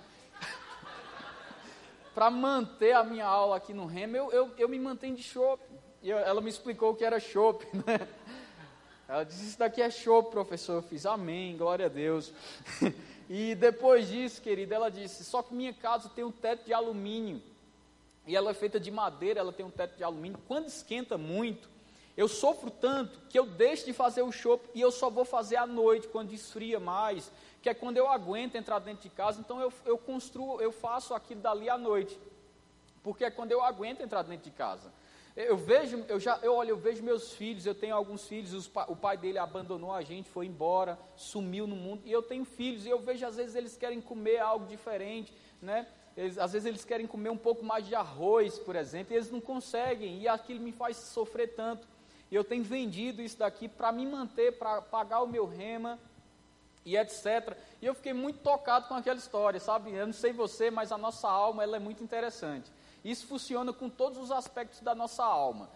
para 2.15 2.31
manter 2.31 2.93
a 2.93 3.03
minha 3.03 3.27
aula 3.27 3.57
aqui 3.57 3.71
no 3.71 3.85
Remo, 3.85 4.17
eu, 4.17 4.31
eu, 4.31 4.51
eu 4.57 4.67
me 4.67 4.79
mantenho 4.79 5.15
de 5.15 5.21
chopp. 5.21 5.61
E 6.01 6.09
eu, 6.09 6.17
ela 6.17 6.41
me 6.41 6.49
explicou 6.49 6.95
que 6.95 7.03
era 7.03 7.19
chopp, 7.19 7.65
né? 7.85 8.07
Ela 9.07 9.23
disse, 9.23 9.47
isso 9.47 9.59
daqui 9.59 9.81
é 9.81 9.89
chopp, 9.89 10.31
professor. 10.31 10.75
Eu 10.75 10.81
fiz, 10.81 11.05
amém, 11.05 11.55
glória 11.57 11.85
a 11.85 11.89
Deus. 11.89 12.33
e 13.29 13.55
depois 13.55 14.07
disso, 14.07 14.41
querida, 14.41 14.75
ela 14.75 14.91
disse, 14.91 15.23
só 15.23 15.41
que 15.41 15.53
minha 15.53 15.73
casa 15.73 16.09
tem 16.09 16.23
um 16.23 16.31
teto 16.31 16.65
de 16.65 16.73
alumínio. 16.73 17.41
E 18.25 18.35
ela 18.35 18.51
é 18.51 18.53
feita 18.53 18.79
de 18.79 18.91
madeira, 18.91 19.39
ela 19.39 19.53
tem 19.53 19.65
um 19.65 19.71
teto 19.71 19.95
de 19.95 20.03
alumínio. 20.03 20.37
Quando 20.47 20.67
esquenta 20.67 21.17
muito, 21.17 21.69
eu 22.17 22.27
sofro 22.27 22.69
tanto 22.69 23.19
que 23.29 23.39
eu 23.39 23.45
deixo 23.45 23.85
de 23.85 23.93
fazer 23.93 24.23
o 24.23 24.31
chopp 24.31 24.67
e 24.75 24.81
eu 24.81 24.91
só 24.91 25.09
vou 25.09 25.23
fazer 25.23 25.55
à 25.55 25.65
noite, 25.65 26.07
quando 26.07 26.33
esfria 26.33 26.79
mais, 26.79 27.31
que 27.61 27.69
é 27.69 27.73
quando 27.73 27.97
eu 27.97 28.09
aguento 28.09 28.55
entrar 28.55 28.79
dentro 28.79 29.03
de 29.03 29.09
casa. 29.09 29.39
Então 29.39 29.61
eu, 29.61 29.71
eu 29.85 29.97
construo, 29.97 30.59
eu 30.59 30.71
faço 30.71 31.13
aquilo 31.13 31.39
dali 31.39 31.69
à 31.69 31.77
noite, 31.77 32.19
porque 33.03 33.23
é 33.23 33.31
quando 33.31 33.51
eu 33.51 33.61
aguento 33.63 34.01
entrar 34.01 34.23
dentro 34.23 34.43
de 34.43 34.51
casa. 34.51 34.91
Eu 35.37 35.55
vejo, 35.55 36.03
eu 36.09 36.19
já, 36.19 36.39
eu 36.41 36.55
olho, 36.55 36.71
eu 36.71 36.77
vejo 36.77 37.03
meus 37.03 37.31
filhos, 37.33 37.63
eu 37.63 37.75
tenho 37.75 37.95
alguns 37.95 38.27
filhos, 38.27 38.53
os, 38.53 38.65
o 38.87 38.95
pai 38.95 39.15
dele 39.15 39.37
abandonou 39.37 39.93
a 39.93 40.01
gente, 40.01 40.27
foi 40.27 40.47
embora, 40.47 40.97
sumiu 41.15 41.67
no 41.67 41.75
mundo, 41.75 42.01
e 42.05 42.11
eu 42.11 42.23
tenho 42.23 42.43
filhos, 42.43 42.87
e 42.87 42.89
eu 42.89 42.97
vejo 42.97 43.23
às 43.23 43.35
vezes 43.35 43.53
eles 43.53 43.77
querem 43.77 44.01
comer 44.01 44.39
algo 44.39 44.65
diferente, 44.65 45.31
né? 45.61 45.85
Eles, 46.17 46.39
às 46.39 46.53
vezes 46.53 46.65
eles 46.65 46.83
querem 46.83 47.05
comer 47.05 47.29
um 47.29 47.37
pouco 47.37 47.63
mais 47.63 47.85
de 47.85 47.93
arroz, 47.93 48.57
por 48.57 48.75
exemplo, 48.75 49.13
e 49.13 49.15
eles 49.15 49.29
não 49.29 49.39
conseguem, 49.39 50.19
e 50.19 50.27
aquilo 50.27 50.59
me 50.59 50.71
faz 50.71 50.97
sofrer 50.97 51.53
tanto. 51.53 51.87
E 52.31 52.35
eu 52.35 52.43
tenho 52.43 52.63
vendido 52.63 53.21
isso 53.21 53.37
daqui 53.37 53.67
para 53.67 53.91
me 53.91 54.07
manter, 54.07 54.57
para 54.57 54.81
pagar 54.81 55.21
o 55.21 55.27
meu 55.27 55.45
rema, 55.45 55.99
e 56.83 56.97
etc. 56.97 57.55
E 57.79 57.85
eu 57.85 57.93
fiquei 57.93 58.13
muito 58.13 58.39
tocado 58.39 58.87
com 58.87 58.95
aquela 58.95 59.19
história, 59.19 59.59
sabe? 59.59 59.93
Eu 59.93 60.07
não 60.07 60.13
sei 60.13 60.33
você, 60.33 60.71
mas 60.71 60.91
a 60.91 60.97
nossa 60.97 61.29
alma 61.29 61.61
ela 61.61 61.75
é 61.75 61.79
muito 61.79 62.03
interessante. 62.03 62.71
Isso 63.03 63.27
funciona 63.27 63.71
com 63.71 63.89
todos 63.89 64.17
os 64.17 64.31
aspectos 64.31 64.81
da 64.81 64.93
nossa 64.93 65.23
alma. 65.23 65.69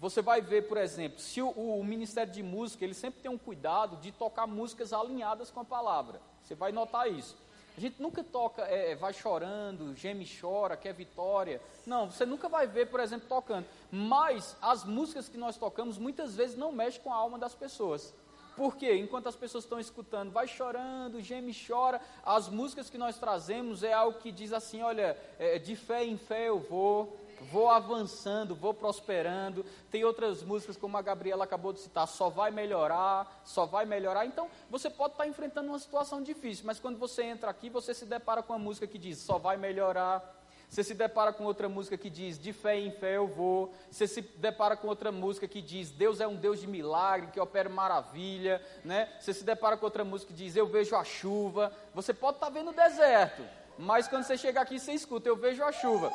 Você 0.00 0.20
vai 0.20 0.40
ver, 0.40 0.68
por 0.68 0.76
exemplo, 0.76 1.20
se 1.20 1.40
o, 1.40 1.48
o, 1.50 1.84
Ministério 1.84 2.32
de 2.32 2.42
Música, 2.42 2.84
ele 2.84 2.94
sempre 2.94 3.22
tem 3.22 3.30
um 3.30 3.38
cuidado 3.38 3.96
de 3.96 4.12
tocar 4.12 4.46
músicas 4.46 4.92
alinhadas 4.92 5.50
com 5.50 5.60
a 5.60 5.64
palavra. 5.64 6.20
Você 6.42 6.54
vai 6.54 6.72
notar 6.72 7.10
isso. 7.10 7.36
A 7.76 7.80
gente 7.80 8.00
nunca 8.00 8.22
toca, 8.22 8.62
é, 8.62 8.92
é 8.92 8.94
vai 8.94 9.12
chorando, 9.12 9.94
geme 9.96 10.28
chora, 10.40 10.76
quer 10.76 10.92
vitória. 10.92 11.60
Não, 11.86 12.10
você 12.10 12.24
nunca 12.24 12.48
vai 12.48 12.66
ver, 12.66 12.86
por 12.86 13.00
exemplo, 13.00 13.28
tocando. 13.28 13.66
Mas 13.90 14.56
as 14.60 14.84
músicas 14.84 15.28
que 15.28 15.36
nós 15.36 15.56
tocamos 15.56 15.98
muitas 15.98 16.36
vezes 16.36 16.56
não 16.56 16.70
mexem 16.70 17.00
com 17.02 17.12
a 17.12 17.16
alma 17.16 17.38
das 17.38 17.54
pessoas. 17.54 18.14
Porque 18.56 18.94
enquanto 18.96 19.28
as 19.28 19.36
pessoas 19.36 19.64
estão 19.64 19.80
escutando, 19.80 20.30
vai 20.30 20.46
chorando, 20.46 21.20
geme 21.20 21.54
chora, 21.54 22.00
as 22.24 22.48
músicas 22.48 22.88
que 22.88 22.98
nós 22.98 23.18
trazemos 23.18 23.82
é 23.82 23.92
algo 23.92 24.18
que 24.18 24.30
diz 24.30 24.52
assim: 24.52 24.82
olha, 24.82 25.18
é, 25.38 25.58
de 25.58 25.74
fé 25.74 26.04
em 26.04 26.16
fé 26.16 26.48
eu 26.48 26.60
vou, 26.60 27.18
vou 27.50 27.68
avançando, 27.68 28.54
vou 28.54 28.72
prosperando. 28.72 29.64
Tem 29.90 30.04
outras 30.04 30.42
músicas, 30.42 30.76
como 30.76 30.96
a 30.96 31.02
Gabriela 31.02 31.44
acabou 31.44 31.72
de 31.72 31.80
citar, 31.80 32.06
só 32.06 32.28
vai 32.28 32.50
melhorar, 32.50 33.42
só 33.44 33.66
vai 33.66 33.84
melhorar. 33.84 34.24
Então, 34.26 34.48
você 34.70 34.88
pode 34.88 35.14
estar 35.14 35.26
enfrentando 35.26 35.68
uma 35.68 35.78
situação 35.78 36.22
difícil, 36.22 36.64
mas 36.66 36.78
quando 36.78 36.98
você 36.98 37.24
entra 37.24 37.50
aqui, 37.50 37.68
você 37.68 37.92
se 37.92 38.06
depara 38.06 38.42
com 38.42 38.52
uma 38.52 38.58
música 38.58 38.86
que 38.86 38.98
diz 38.98 39.18
só 39.18 39.38
vai 39.38 39.56
melhorar, 39.56 40.43
você 40.68 40.82
se 40.82 40.94
depara 40.94 41.32
com 41.32 41.44
outra 41.44 41.68
música 41.68 41.96
que 41.96 42.10
diz 42.10 42.38
de 42.38 42.52
fé 42.52 42.78
em 42.78 42.90
fé 42.90 43.16
eu 43.16 43.26
vou. 43.26 43.72
Você 43.90 44.06
se 44.06 44.20
depara 44.20 44.76
com 44.76 44.88
outra 44.88 45.12
música 45.12 45.46
que 45.46 45.62
diz 45.62 45.90
Deus 45.90 46.20
é 46.20 46.26
um 46.26 46.34
Deus 46.34 46.60
de 46.60 46.66
milagre, 46.66 47.30
que 47.30 47.38
opera 47.38 47.68
maravilha. 47.68 48.60
Né? 48.84 49.08
Você 49.20 49.32
se 49.32 49.44
depara 49.44 49.76
com 49.76 49.84
outra 49.84 50.04
música 50.04 50.32
que 50.32 50.36
diz 50.36 50.56
eu 50.56 50.66
vejo 50.66 50.96
a 50.96 51.04
chuva. 51.04 51.72
Você 51.94 52.12
pode 52.12 52.36
estar 52.36 52.46
tá 52.46 52.52
vendo 52.52 52.70
o 52.70 52.74
deserto, 52.74 53.44
mas 53.78 54.08
quando 54.08 54.24
você 54.24 54.36
chegar 54.36 54.62
aqui 54.62 54.78
você 54.78 54.92
escuta 54.92 55.28
eu 55.28 55.36
vejo 55.36 55.62
a 55.62 55.70
chuva. 55.72 56.12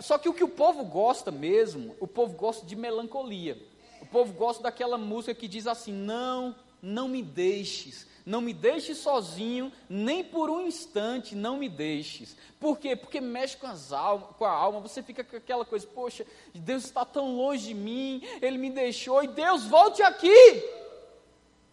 Só 0.00 0.16
que 0.16 0.28
o 0.28 0.34
que 0.34 0.44
o 0.44 0.48
povo 0.48 0.84
gosta 0.84 1.30
mesmo, 1.30 1.96
o 2.00 2.06
povo 2.06 2.34
gosta 2.34 2.64
de 2.64 2.76
melancolia. 2.76 3.58
O 4.00 4.06
povo 4.06 4.32
gosta 4.32 4.62
daquela 4.62 4.96
música 4.96 5.34
que 5.34 5.48
diz 5.48 5.66
assim: 5.66 5.92
Não, 5.92 6.54
não 6.82 7.08
me 7.08 7.22
deixes, 7.22 8.06
não 8.24 8.40
me 8.40 8.52
deixes 8.52 8.98
sozinho, 8.98 9.72
nem 9.88 10.22
por 10.22 10.50
um 10.50 10.60
instante 10.60 11.34
não 11.34 11.56
me 11.56 11.68
deixes. 11.68 12.36
Por 12.60 12.78
quê? 12.78 12.94
Porque 12.94 13.20
mexe 13.20 13.56
com, 13.56 13.66
as 13.66 13.92
alma, 13.92 14.26
com 14.26 14.44
a 14.44 14.50
alma, 14.50 14.80
você 14.80 15.02
fica 15.02 15.24
com 15.24 15.36
aquela 15.36 15.64
coisa, 15.64 15.86
poxa, 15.86 16.26
Deus 16.54 16.84
está 16.84 17.04
tão 17.04 17.36
longe 17.36 17.68
de 17.68 17.74
mim, 17.74 18.22
Ele 18.42 18.58
me 18.58 18.70
deixou, 18.70 19.22
e 19.24 19.28
Deus 19.28 19.64
volte 19.64 20.02
aqui. 20.02 20.62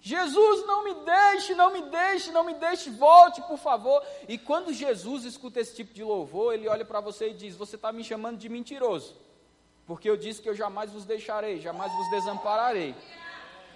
Jesus, 0.06 0.68
não 0.68 0.84
me 0.84 0.94
deixe, 0.94 1.56
não 1.56 1.74
me 1.74 1.82
deixe, 1.82 2.32
não 2.32 2.44
me 2.44 2.54
deixe, 2.54 2.92
volte, 2.92 3.42
por 3.42 3.58
favor. 3.58 4.06
E 4.28 4.38
quando 4.38 4.72
Jesus 4.72 5.26
escuta 5.26 5.60
esse 5.60 5.76
tipo 5.76 5.96
de 5.96 6.04
louvor, 6.04 6.54
ele 6.54 6.68
olha 6.68 6.86
para 6.86 7.00
você 7.00 7.30
e 7.30 7.34
diz: 7.34 7.56
Você 7.56 7.76
está 7.76 7.92
me 7.92 8.04
chamando 8.04 8.38
de 8.38 8.48
mentiroso, 8.48 9.16
porque 9.88 10.08
eu 10.08 10.16
disse 10.16 10.44
que 10.44 10.48
eu 10.48 10.54
jamais 10.54 10.92
vos 10.92 11.06
deixarei, 11.06 11.60
jamais 11.60 11.92
vos 11.92 12.08
desampararei. 12.12 12.94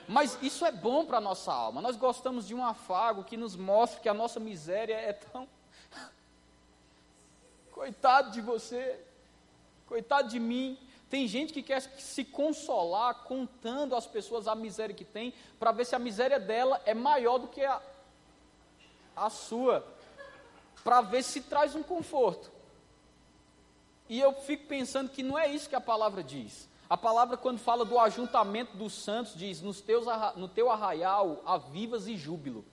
Mas 0.10 0.40
isso 0.42 0.66
é 0.66 0.72
bom 0.72 1.06
para 1.06 1.20
a 1.20 1.22
nossa 1.22 1.54
alma. 1.54 1.84
Nós 1.84 1.96
gostamos 1.96 2.48
de 2.48 2.56
um 2.56 2.66
afago 2.66 3.24
que 3.24 3.38
nos 3.38 3.56
mostre 3.56 4.02
que 4.02 4.10
a 4.10 4.14
nossa 4.14 4.40
miséria 4.40 4.96
é 4.96 5.14
tão. 5.14 5.48
Coitado 7.72 8.32
de 8.32 8.42
você, 8.42 9.00
coitado 9.86 10.28
de 10.28 10.40
mim. 10.40 10.80
Tem 11.12 11.28
gente 11.28 11.54
que 11.54 11.62
quer 11.62 11.82
se 11.82 12.26
consolar 12.26 13.24
contando 13.26 13.96
às 13.96 14.08
pessoas 14.08 14.48
a 14.48 14.56
miséria 14.56 14.96
que 14.96 15.06
tem, 15.06 15.32
para 15.60 15.72
ver 15.72 15.86
se 15.86 15.96
a 15.96 16.00
miséria 16.00 16.40
dela 16.40 16.82
é 16.88 16.96
maior 16.96 17.38
do 17.38 17.48
que 17.48 17.64
a, 17.64 17.80
a 19.16 19.30
sua, 19.30 19.86
para 20.84 21.02
ver 21.02 21.22
se 21.22 21.42
traz 21.42 21.76
um 21.76 21.84
conforto. 21.84 22.52
E 24.08 24.20
eu 24.20 24.34
fico 24.34 24.66
pensando 24.66 25.12
que 25.12 25.22
não 25.22 25.38
é 25.38 25.48
isso 25.48 25.70
que 25.70 25.76
a 25.76 25.82
palavra 25.82 26.24
diz. 26.24 26.69
A 26.90 26.98
palavra, 26.98 27.38
quando 27.38 27.60
fala 27.60 27.86
do 27.86 28.00
ajuntamento 28.00 28.76
dos 28.76 28.94
santos, 28.94 29.36
diz: 29.36 29.62
Nos 29.62 29.80
teus, 29.80 30.08
no 30.36 30.48
teu 30.48 30.72
arraial 30.72 31.42
há 31.46 31.58
vivas 31.58 32.08
e 32.08 32.18
júbilo. 32.18 32.66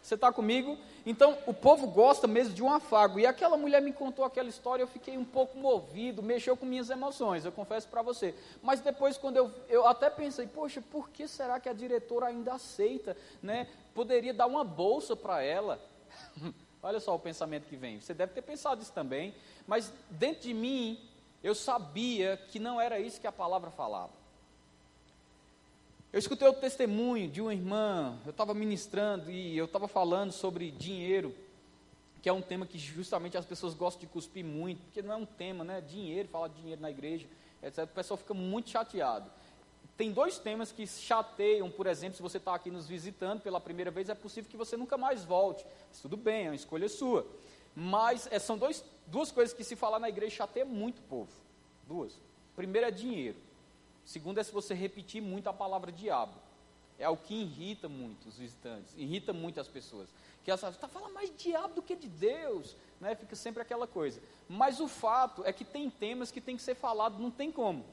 Você 0.00 0.14
está 0.14 0.32
comigo? 0.32 0.78
Então, 1.04 1.36
o 1.46 1.52
povo 1.52 1.88
gosta 1.88 2.28
mesmo 2.28 2.54
de 2.54 2.62
um 2.62 2.70
afago. 2.70 3.18
E 3.18 3.26
aquela 3.26 3.56
mulher 3.56 3.82
me 3.82 3.92
contou 3.92 4.24
aquela 4.24 4.48
história, 4.48 4.84
eu 4.84 4.86
fiquei 4.86 5.18
um 5.18 5.24
pouco 5.24 5.58
movido, 5.58 6.22
mexeu 6.22 6.56
com 6.56 6.64
minhas 6.64 6.90
emoções, 6.90 7.44
eu 7.44 7.50
confesso 7.50 7.88
para 7.88 8.02
você. 8.02 8.32
Mas 8.62 8.80
depois, 8.80 9.18
quando 9.18 9.36
eu, 9.36 9.52
eu 9.68 9.84
até 9.84 10.08
pensei, 10.08 10.46
poxa, 10.46 10.80
por 10.80 11.10
que 11.10 11.26
será 11.26 11.58
que 11.58 11.68
a 11.68 11.72
diretora 11.72 12.26
ainda 12.26 12.54
aceita? 12.54 13.16
Né? 13.42 13.66
Poderia 13.92 14.32
dar 14.32 14.46
uma 14.46 14.62
bolsa 14.62 15.16
para 15.16 15.42
ela. 15.42 15.80
Olha 16.80 17.00
só 17.00 17.12
o 17.12 17.18
pensamento 17.18 17.66
que 17.66 17.74
vem. 17.74 18.00
Você 18.00 18.14
deve 18.14 18.32
ter 18.32 18.42
pensado 18.42 18.80
isso 18.80 18.92
também. 18.92 19.34
Mas 19.66 19.92
dentro 20.08 20.42
de 20.42 20.54
mim, 20.54 21.00
eu 21.42 21.54
sabia 21.54 22.36
que 22.36 22.58
não 22.58 22.80
era 22.80 22.98
isso 22.98 23.20
que 23.20 23.26
a 23.26 23.32
palavra 23.32 23.70
falava. 23.70 24.12
Eu 26.12 26.18
escutei 26.18 26.48
o 26.48 26.52
testemunho 26.54 27.28
de 27.28 27.42
uma 27.42 27.52
irmã, 27.52 28.18
eu 28.24 28.30
estava 28.30 28.54
ministrando 28.54 29.30
e 29.30 29.56
eu 29.56 29.66
estava 29.66 29.86
falando 29.86 30.32
sobre 30.32 30.70
dinheiro, 30.70 31.34
que 32.22 32.28
é 32.28 32.32
um 32.32 32.40
tema 32.40 32.64
que 32.64 32.78
justamente 32.78 33.36
as 33.36 33.44
pessoas 33.44 33.74
gostam 33.74 34.00
de 34.00 34.06
cuspir 34.06 34.44
muito, 34.44 34.82
porque 34.84 35.02
não 35.02 35.12
é 35.12 35.16
um 35.16 35.26
tema, 35.26 35.62
né? 35.62 35.80
Dinheiro, 35.80 36.28
falar 36.28 36.48
de 36.48 36.54
dinheiro 36.54 36.80
na 36.80 36.90
igreja, 36.90 37.26
etc. 37.62 37.84
O 37.84 37.88
pessoal 37.88 38.16
fica 38.16 38.32
muito 38.32 38.70
chateado. 38.70 39.30
Tem 39.96 40.12
dois 40.12 40.38
temas 40.38 40.72
que 40.72 40.86
chateiam, 40.86 41.70
por 41.70 41.86
exemplo, 41.86 42.16
se 42.16 42.22
você 42.22 42.36
está 42.36 42.54
aqui 42.54 42.70
nos 42.70 42.86
visitando 42.86 43.40
pela 43.40 43.60
primeira 43.60 43.90
vez, 43.90 44.08
é 44.08 44.14
possível 44.14 44.50
que 44.50 44.56
você 44.56 44.76
nunca 44.76 44.98
mais 44.98 45.24
volte. 45.24 45.66
Mas 45.88 46.00
tudo 46.00 46.16
bem, 46.16 46.46
é 46.46 46.48
uma 46.50 46.54
escolha 46.54 46.88
sua. 46.88 47.26
Mas 47.78 48.26
é, 48.32 48.38
são 48.38 48.56
dois, 48.56 48.82
duas 49.06 49.30
coisas 49.30 49.54
que 49.54 49.62
se 49.62 49.76
falar 49.76 49.98
na 49.98 50.08
igreja 50.08 50.36
chateia 50.36 50.64
muito 50.64 51.02
povo. 51.02 51.30
Duas. 51.86 52.18
Primeiro 52.56 52.88
é 52.88 52.90
dinheiro. 52.90 53.36
Segundo 54.02 54.38
é 54.38 54.42
se 54.42 54.50
você 54.50 54.72
repetir 54.72 55.20
muito 55.20 55.48
a 55.48 55.52
palavra 55.52 55.92
diabo. 55.92 56.32
É 56.98 57.06
o 57.10 57.16
que 57.16 57.34
irrita 57.34 57.86
muito 57.86 58.26
os 58.26 58.38
visitantes, 58.38 58.94
irrita 58.96 59.30
muito 59.30 59.60
as 59.60 59.68
pessoas. 59.68 60.08
Que 60.42 60.50
elas 60.50 60.60
falam, 60.62 60.74
está 60.74 60.88
falando 60.88 61.12
mais 61.12 61.28
de 61.28 61.36
diabo 61.36 61.74
do 61.74 61.82
que 61.82 61.94
de 61.94 62.08
Deus. 62.08 62.74
Né? 62.98 63.14
Fica 63.14 63.36
sempre 63.36 63.60
aquela 63.60 63.86
coisa. 63.86 64.22
Mas 64.48 64.80
o 64.80 64.88
fato 64.88 65.44
é 65.44 65.52
que 65.52 65.64
tem 65.64 65.90
temas 65.90 66.30
que 66.30 66.40
tem 66.40 66.56
que 66.56 66.62
ser 66.62 66.74
falado, 66.74 67.18
não 67.18 67.30
tem 67.30 67.52
como. 67.52 67.84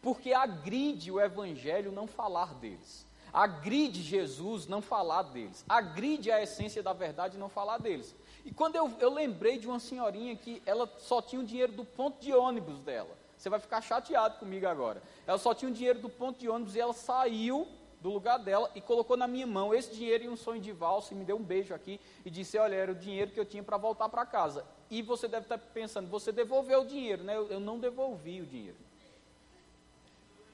Porque 0.00 0.32
agride 0.32 1.10
o 1.10 1.20
evangelho 1.20 1.90
não 1.90 2.06
falar 2.06 2.54
deles. 2.54 3.04
Agride 3.34 4.00
Jesus 4.00 4.68
não 4.68 4.80
falar 4.80 5.22
deles. 5.22 5.64
Agride 5.68 6.30
a 6.30 6.40
essência 6.40 6.80
da 6.80 6.92
verdade 6.92 7.36
não 7.36 7.48
falar 7.48 7.78
deles. 7.78 8.14
E 8.44 8.52
quando 8.52 8.76
eu, 8.76 8.92
eu 9.00 9.12
lembrei 9.12 9.58
de 9.58 9.66
uma 9.66 9.80
senhorinha 9.80 10.36
que 10.36 10.62
ela 10.64 10.88
só 10.98 11.20
tinha 11.20 11.42
o 11.42 11.44
dinheiro 11.44 11.72
do 11.72 11.84
ponto 11.84 12.20
de 12.20 12.32
ônibus 12.32 12.78
dela. 12.78 13.10
Você 13.36 13.50
vai 13.50 13.58
ficar 13.58 13.80
chateado 13.80 14.38
comigo 14.38 14.68
agora. 14.68 15.02
Ela 15.26 15.36
só 15.36 15.52
tinha 15.52 15.68
o 15.68 15.74
dinheiro 15.74 15.98
do 15.98 16.08
ponto 16.08 16.38
de 16.38 16.48
ônibus 16.48 16.76
e 16.76 16.80
ela 16.80 16.92
saiu 16.92 17.66
do 18.00 18.08
lugar 18.10 18.38
dela 18.38 18.70
e 18.72 18.80
colocou 18.80 19.16
na 19.16 19.26
minha 19.26 19.46
mão 19.48 19.74
esse 19.74 19.92
dinheiro 19.92 20.24
e 20.24 20.28
um 20.28 20.36
sonho 20.36 20.60
de 20.60 20.70
valsa 20.70 21.12
e 21.12 21.16
me 21.16 21.24
deu 21.24 21.36
um 21.36 21.42
beijo 21.42 21.74
aqui 21.74 21.98
e 22.24 22.30
disse: 22.30 22.56
Olha, 22.56 22.76
era 22.76 22.92
o 22.92 22.94
dinheiro 22.94 23.32
que 23.32 23.40
eu 23.40 23.44
tinha 23.44 23.64
para 23.64 23.76
voltar 23.76 24.08
para 24.08 24.24
casa. 24.24 24.64
E 24.88 25.02
você 25.02 25.26
deve 25.26 25.46
estar 25.46 25.58
pensando: 25.58 26.08
Você 26.08 26.30
devolveu 26.30 26.82
o 26.82 26.86
dinheiro, 26.86 27.24
né? 27.24 27.36
Eu, 27.36 27.48
eu 27.48 27.58
não 27.58 27.80
devolvi 27.80 28.40
o 28.40 28.46
dinheiro. 28.46 28.76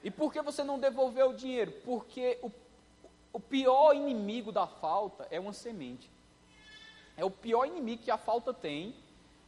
E 0.03 0.11
por 0.11 0.33
que 0.33 0.41
você 0.41 0.65
não 0.65 0.79
devolveu 0.79 1.31
o 1.31 1.35
dinheiro? 1.35 1.73
Porque 1.85 2.39
o, 2.43 2.51
o 3.33 3.41
pior 3.41 3.95
inimigo 3.95 4.51
da 4.53 4.67
falta 4.67 5.27
é 5.31 5.39
uma 5.39 5.53
semente. 5.53 6.11
É 7.17 7.25
o 7.25 7.31
pior 7.31 7.67
inimigo 7.67 8.03
que 8.03 8.11
a 8.11 8.19
falta 8.19 8.53
tem. 8.53 8.95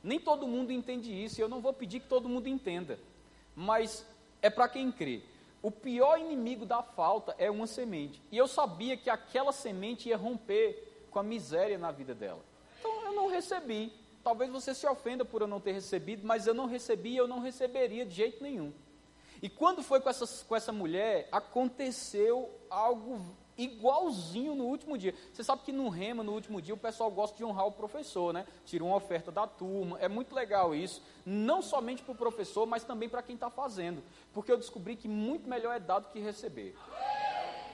Nem 0.02 0.18
todo 0.18 0.48
mundo 0.48 0.72
entende 0.72 1.12
isso 1.12 1.40
e 1.40 1.42
eu 1.42 1.48
não 1.48 1.60
vou 1.60 1.72
pedir 1.72 2.00
que 2.00 2.08
todo 2.08 2.28
mundo 2.28 2.48
entenda 2.48 2.98
mas 3.54 4.06
é 4.40 4.50
para 4.50 4.68
quem 4.68 4.90
crê. 4.90 5.22
O 5.62 5.70
pior 5.70 6.18
inimigo 6.18 6.66
da 6.66 6.82
falta 6.82 7.34
é 7.38 7.50
uma 7.50 7.66
semente. 7.66 8.20
E 8.32 8.36
eu 8.36 8.48
sabia 8.48 8.96
que 8.96 9.08
aquela 9.08 9.52
semente 9.52 10.08
ia 10.08 10.16
romper 10.16 11.06
com 11.10 11.18
a 11.18 11.22
miséria 11.22 11.78
na 11.78 11.92
vida 11.92 12.14
dela. 12.14 12.40
Então 12.80 13.04
eu 13.04 13.12
não 13.12 13.28
recebi. 13.28 13.92
Talvez 14.24 14.50
você 14.50 14.74
se 14.74 14.86
ofenda 14.86 15.24
por 15.24 15.42
eu 15.42 15.46
não 15.46 15.60
ter 15.60 15.72
recebido, 15.72 16.26
mas 16.26 16.46
eu 16.46 16.54
não 16.54 16.66
recebi 16.66 17.10
e 17.10 17.16
eu 17.16 17.28
não 17.28 17.40
receberia 17.40 18.04
de 18.04 18.14
jeito 18.14 18.42
nenhum. 18.42 18.72
E 19.40 19.48
quando 19.48 19.82
foi 19.82 20.00
com, 20.00 20.08
essas, 20.08 20.42
com 20.42 20.54
essa 20.54 20.72
mulher, 20.72 21.28
aconteceu 21.30 22.50
algo 22.70 23.20
igualzinho 23.56 24.54
no 24.54 24.64
último 24.64 24.96
dia. 24.96 25.14
Você 25.32 25.44
sabe 25.44 25.62
que 25.62 25.72
no 25.72 25.88
Rema, 25.88 26.22
no 26.22 26.32
último 26.32 26.60
dia, 26.60 26.74
o 26.74 26.78
pessoal 26.78 27.10
gosta 27.10 27.36
de 27.36 27.44
honrar 27.44 27.66
o 27.66 27.72
professor, 27.72 28.32
né? 28.32 28.46
Tira 28.64 28.84
uma 28.84 28.96
oferta 28.96 29.30
da 29.30 29.46
turma. 29.46 29.98
É 30.00 30.08
muito 30.08 30.34
legal 30.34 30.74
isso. 30.74 31.02
Não 31.24 31.62
somente 31.62 32.02
para 32.02 32.12
o 32.12 32.16
professor, 32.16 32.66
mas 32.66 32.84
também 32.84 33.08
para 33.08 33.22
quem 33.22 33.34
está 33.34 33.50
fazendo. 33.50 34.02
Porque 34.32 34.50
eu 34.50 34.56
descobri 34.56 34.96
que 34.96 35.08
muito 35.08 35.48
melhor 35.48 35.74
é 35.74 35.80
dado 35.80 36.10
que 36.10 36.18
receber. 36.18 36.76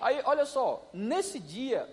Aí, 0.01 0.21
olha 0.25 0.47
só, 0.47 0.89
nesse 0.93 1.39
dia, 1.39 1.89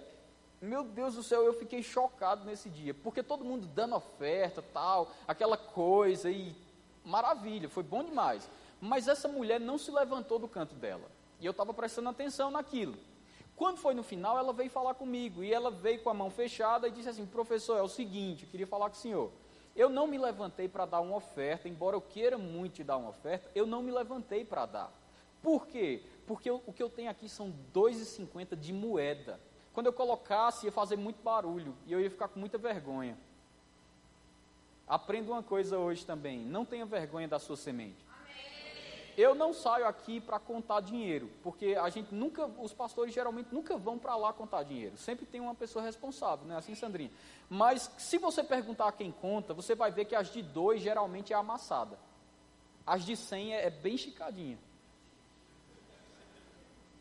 meu 0.62 0.84
Deus 0.84 1.16
do 1.16 1.24
céu, 1.24 1.44
eu 1.44 1.54
fiquei 1.54 1.82
chocado 1.82 2.46
nesse 2.46 2.70
dia. 2.70 2.94
Porque 2.94 3.24
todo 3.24 3.46
mundo 3.46 3.68
dando 3.68 3.96
oferta, 3.96 4.62
tal, 4.62 5.12
aquela 5.28 5.58
coisa 5.58 6.30
e 6.30 6.56
maravilha, 7.04 7.70
foi 7.70 7.84
bom 7.84 8.04
demais. 8.04 8.50
Mas 8.82 9.08
essa 9.08 9.28
mulher 9.28 9.60
não 9.60 9.78
se 9.78 9.92
levantou 9.92 10.38
do 10.38 10.48
canto 10.48 10.76
dela. 10.76 11.10
E 11.40 11.46
eu 11.46 11.52
estava 11.52 11.74
prestando 11.74 12.10
atenção 12.10 12.50
naquilo. 12.52 12.96
Quando 13.56 13.78
foi 13.78 13.94
no 13.94 14.04
final, 14.04 14.38
ela 14.38 14.52
veio 14.52 14.70
falar 14.70 14.96
comigo 14.96 15.44
e 15.44 15.54
ela 15.54 15.72
veio 15.72 16.02
com 16.02 16.10
a 16.10 16.14
mão 16.14 16.30
fechada 16.30 16.88
e 16.88 16.92
disse 16.92 17.10
assim: 17.10 17.26
professor, 17.26 17.78
é 17.78 17.82
o 17.82 17.88
seguinte, 17.88 18.44
eu 18.44 18.50
queria 18.50 18.68
falar 18.68 18.90
com 18.90 18.96
o 18.96 19.00
senhor. 19.00 19.32
Eu 19.76 19.90
não 19.90 20.08
me 20.08 20.18
levantei 20.18 20.68
para 20.68 20.86
dar 20.86 21.02
uma 21.02 21.16
oferta, 21.16 21.68
embora 21.68 21.96
eu 21.96 22.02
queira 22.02 22.38
muito 22.38 22.76
te 22.76 22.84
dar 22.84 22.98
uma 22.98 23.10
oferta, 23.10 23.50
eu 23.54 23.66
não 23.66 23.82
me 23.82 23.92
levantei 23.92 24.46
para 24.46 24.66
dar. 24.66 24.94
Por 25.42 25.68
quê? 25.68 26.02
Porque 26.26 26.50
eu, 26.50 26.62
o 26.66 26.74
que 26.74 26.82
eu 26.82 26.90
tenho 26.90 27.10
aqui 27.10 27.30
são 27.30 27.54
2,50 27.74 28.56
de 28.56 28.74
moeda. 28.74 29.40
Quando 29.74 29.88
eu 29.88 29.94
colocasse, 29.94 30.66
ia 30.66 30.72
fazer 30.72 30.96
muito 30.96 31.22
barulho 31.22 31.76
e 31.86 31.92
eu 31.92 32.00
ia 32.00 32.10
ficar 32.10 32.30
com 32.30 32.40
muita 32.40 32.58
vergonha. 32.58 33.18
Aprenda 34.88 35.32
uma 35.32 35.44
coisa 35.44 35.78
hoje 35.78 36.06
também: 36.06 36.40
não 36.40 36.64
tenha 36.64 36.86
vergonha 36.86 37.28
da 37.28 37.40
sua 37.40 37.58
semente. 37.58 38.05
Eu 39.18 39.34
não 39.34 39.54
saio 39.54 39.88
aqui 39.88 40.20
para 40.20 40.38
contar 40.40 40.82
dinheiro, 40.82 41.32
porque 41.42 41.76
a 41.76 41.90
gente 41.90 42.14
nunca, 42.14 42.46
os 42.46 42.74
pastores 42.74 43.14
geralmente 43.14 43.54
nunca 43.54 43.78
vão 43.78 43.98
para 43.98 44.16
lá 44.16 44.34
contar 44.34 44.64
dinheiro. 44.64 44.98
Sempre 44.98 45.26
tem 45.26 45.40
uma 45.40 45.56
pessoa 45.56 45.84
responsável, 45.84 46.46
não 46.46 46.56
é 46.56 46.58
assim, 46.58 46.76
Sandrinha? 46.76 47.12
Mas 47.50 47.90
se 47.98 48.18
você 48.18 48.44
perguntar 48.44 48.90
a 48.90 48.92
quem 48.92 49.12
conta, 49.12 49.54
você 49.54 49.74
vai 49.74 49.90
ver 49.92 50.06
que 50.06 50.16
as 50.16 50.32
de 50.32 50.42
dois 50.42 50.82
geralmente 50.82 51.32
é 51.32 51.36
amassada. 51.36 51.98
As 52.86 53.06
de 53.06 53.16
cem 53.16 53.54
é, 53.54 53.68
é 53.68 53.70
bem 53.70 53.98
chicadinha. 53.98 54.60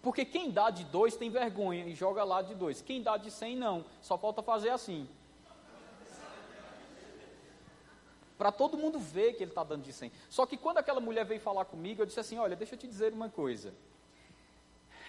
Porque 0.00 0.24
quem 0.24 0.50
dá 0.50 0.70
de 0.70 0.84
dois 0.84 1.16
tem 1.16 1.30
vergonha 1.30 1.86
e 1.86 1.94
joga 1.94 2.22
lá 2.22 2.42
de 2.42 2.54
dois. 2.54 2.80
Quem 2.80 3.02
dá 3.02 3.16
de 3.16 3.30
cem 3.30 3.56
não. 3.56 3.84
Só 4.02 4.16
falta 4.18 4.42
fazer 4.42 4.68
assim. 4.68 5.08
Para 8.36 8.50
todo 8.50 8.76
mundo 8.76 8.98
ver 8.98 9.34
que 9.34 9.42
ele 9.42 9.50
está 9.50 9.62
dando 9.62 9.82
de 9.82 9.92
100. 9.92 10.10
Só 10.28 10.44
que 10.46 10.56
quando 10.56 10.78
aquela 10.78 11.00
mulher 11.00 11.24
veio 11.24 11.40
falar 11.40 11.64
comigo, 11.64 12.02
eu 12.02 12.06
disse 12.06 12.20
assim: 12.20 12.38
Olha, 12.38 12.56
deixa 12.56 12.74
eu 12.74 12.78
te 12.78 12.86
dizer 12.86 13.12
uma 13.12 13.28
coisa. 13.28 13.72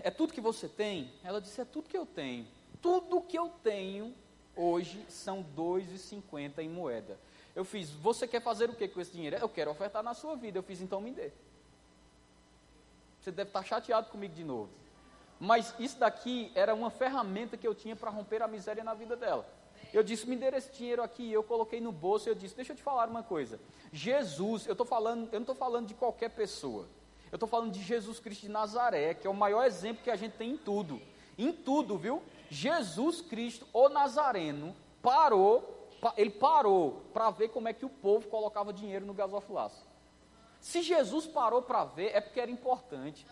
É 0.01 0.12
tudo 0.12 0.34
que 0.34 0.41
você 0.41 0.67
tem? 0.67 1.12
Ela 1.24 1.41
disse: 1.41 1.60
É 1.60 1.65
tudo 1.65 1.89
que 1.89 1.98
eu 1.98 2.05
tenho. 2.05 2.48
Tudo 2.82 3.22
que 3.22 3.38
eu 3.38 3.50
tenho 3.63 4.13
hoje 4.55 5.03
são 5.10 5.44
2,50 5.55 6.60
em 6.60 6.70
moeda. 6.70 7.17
Eu 7.55 7.65
fiz: 7.65 7.89
Você 7.89 8.27
quer 8.27 8.41
fazer 8.41 8.70
o 8.70 8.75
que 8.75 8.88
com 8.88 9.01
esse 9.01 9.12
dinheiro? 9.12 9.38
Eu 9.38 9.50
quero 9.50 9.72
ofertar 9.72 10.03
na 10.03 10.13
sua 10.13 10.36
vida. 10.36 10.60
Eu 10.60 10.63
fiz: 10.63 10.82
Então 10.82 11.01
me 11.01 11.12
dê. 11.12 11.32
Você 13.20 13.32
deve 13.32 13.50
estar 13.50 13.63
chateado 13.63 14.10
comigo 14.10 14.36
de 14.36 14.44
novo. 14.44 14.70
Mas 15.39 15.74
isso 15.79 15.98
daqui 15.98 16.51
era 16.53 16.75
uma 16.75 16.89
ferramenta 16.89 17.58
que 17.58 17.67
eu 17.67 17.74
tinha 17.74 17.96
para 17.96 18.12
romper 18.12 18.41
a 18.41 18.48
miséria 18.48 18.84
na 18.84 18.94
vida 18.94 19.15
dela. 19.15 19.46
Eu 19.96 20.04
disse, 20.04 20.28
me 20.28 20.36
dê 20.36 20.48
esse 20.48 20.70
dinheiro 20.74 21.02
aqui, 21.02 21.32
eu 21.32 21.42
coloquei 21.42 21.80
no 21.80 21.90
bolso, 21.90 22.28
eu 22.28 22.36
disse, 22.36 22.54
deixa 22.54 22.74
eu 22.74 22.75
te 22.75 22.84
falar 22.84 23.08
uma 23.08 23.24
coisa. 23.24 23.58
Jesus, 23.94 24.68
eu 24.68 24.75
tô 24.75 24.84
falando, 24.84 25.30
eu 25.32 25.40
não 25.40 25.44
estou 25.44 25.56
falando 25.56 25.88
de 25.88 25.94
qualquer 25.94 26.32
pessoa. 26.32 26.86
Eu 27.32 27.38
estou 27.38 27.48
falando 27.48 27.72
de 27.72 27.82
Jesus 27.82 28.20
Cristo 28.20 28.42
de 28.42 28.50
Nazaré, 28.50 29.14
que 29.14 29.25
é 29.25 29.30
o 29.30 29.34
maior 29.34 29.64
exemplo 29.64 30.04
que 30.04 30.12
a 30.12 30.18
gente 30.18 30.34
tem 30.34 30.52
em 30.52 30.58
tudo. 30.58 31.02
Em 31.38 31.54
tudo, 31.54 31.98
viu? 31.98 32.22
Jesus 32.50 33.22
Cristo, 33.22 33.66
o 33.72 33.88
Nazareno, 33.88 34.75
parou, 35.02 35.88
ele 36.18 36.32
parou 36.32 37.02
para 37.14 37.30
ver 37.30 37.48
como 37.48 37.70
é 37.70 37.74
que 37.74 37.86
o 37.86 37.90
povo 37.90 38.28
colocava 38.28 38.74
dinheiro 38.74 39.06
no 39.06 39.14
gasofilaço. 39.14 39.82
Se 40.60 40.82
Jesus 40.82 41.25
parou 41.25 41.62
para 41.62 41.86
ver, 41.86 42.14
é 42.14 42.20
porque 42.20 42.42
era 42.42 42.52
importante. 42.52 43.25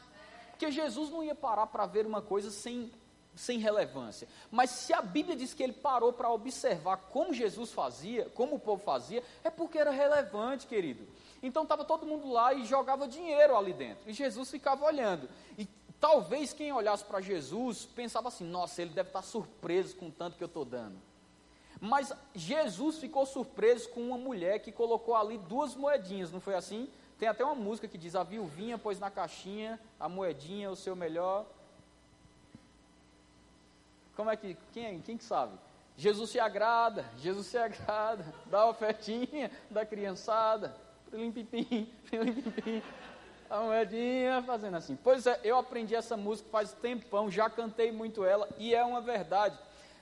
Porque 0.51 0.72
Jesus 0.72 1.10
não 1.10 1.22
ia 1.22 1.36
parar 1.36 1.67
para 1.67 1.86
ver 1.86 2.05
uma 2.05 2.22
coisa 2.22 2.50
sem, 2.50 2.89
sem 3.35 3.59
relevância. 3.59 4.27
Mas 4.51 4.69
se 4.69 4.93
a 4.93 5.01
Bíblia 5.01 5.35
diz 5.35 5.53
que 5.53 5.63
ele 5.63 5.73
parou 5.73 6.13
para 6.13 6.31
observar 6.31 6.97
como 6.97 7.33
Jesus 7.33 7.71
fazia, 7.71 8.29
como 8.35 8.55
o 8.55 8.59
povo 8.59 8.83
fazia, 8.83 9.23
é 9.43 9.49
porque 9.49 9.77
era 9.77 9.91
relevante, 9.91 10.67
querido. 10.67 11.07
Então 11.41 11.63
estava 11.63 11.83
todo 11.83 12.05
mundo 12.05 12.31
lá 12.31 12.53
e 12.53 12.65
jogava 12.65 13.07
dinheiro 13.07 13.55
ali 13.55 13.73
dentro. 13.73 14.09
E 14.09 14.13
Jesus 14.13 14.49
ficava 14.49 14.85
olhando. 14.85 15.29
E 15.57 15.67
talvez 15.99 16.53
quem 16.53 16.71
olhasse 16.71 17.03
para 17.03 17.21
Jesus 17.21 17.85
pensava 17.85 18.27
assim: 18.27 18.45
nossa, 18.45 18.81
ele 18.81 18.91
deve 18.91 19.09
estar 19.09 19.21
surpreso 19.21 19.95
com 19.95 20.07
o 20.07 20.11
tanto 20.11 20.37
que 20.37 20.43
eu 20.43 20.47
estou 20.47 20.65
dando. 20.65 20.97
Mas 21.81 22.13
Jesus 22.33 22.97
ficou 22.97 23.25
surpreso 23.25 23.89
com 23.89 24.01
uma 24.01 24.17
mulher 24.17 24.59
que 24.59 24.71
colocou 24.71 25.15
ali 25.15 25.37
duas 25.37 25.75
moedinhas, 25.75 26.31
não 26.31 26.39
foi 26.39 26.55
assim? 26.55 26.87
Tem 27.19 27.27
até 27.27 27.43
uma 27.43 27.55
música 27.55 27.87
que 27.87 27.97
diz: 27.97 28.15
A 28.15 28.23
viuvinha 28.23 28.77
pôs 28.77 28.99
na 28.99 29.11
caixinha 29.11 29.79
a 29.99 30.07
moedinha, 30.07 30.71
o 30.71 30.75
seu 30.75 30.95
melhor. 30.95 31.45
Como 34.15 34.29
é 34.29 34.38
que. 34.38 34.58
Quem, 34.72 35.01
quem 35.01 35.17
que 35.17 35.24
sabe? 35.24 35.58
Jesus 35.96 36.32
se 36.32 36.39
agrada, 36.39 37.05
Jesus 37.17 37.48
se 37.48 37.58
agrada, 37.58 38.25
dá 38.48 38.62
a 38.62 38.70
ofertinha 38.70 39.51
da 39.70 39.86
criançada, 39.86 40.75
pilim-pipim, 41.12 41.88
pilim-pipim, 42.10 42.82
a 43.50 43.60
moedinha 43.62 44.41
fazendo 44.43 44.77
assim. 44.77 44.96
Pois 44.96 45.27
é, 45.27 45.39
eu 45.43 45.58
aprendi 45.58 45.96
essa 45.96 46.17
música 46.17 46.50
faz 46.50 46.74
tempão, 46.74 47.29
já 47.29 47.50
cantei 47.50 47.91
muito 47.91 48.25
ela, 48.25 48.50
e 48.58 48.74
é 48.74 48.84
uma 48.84 49.01
verdade. 49.01 49.58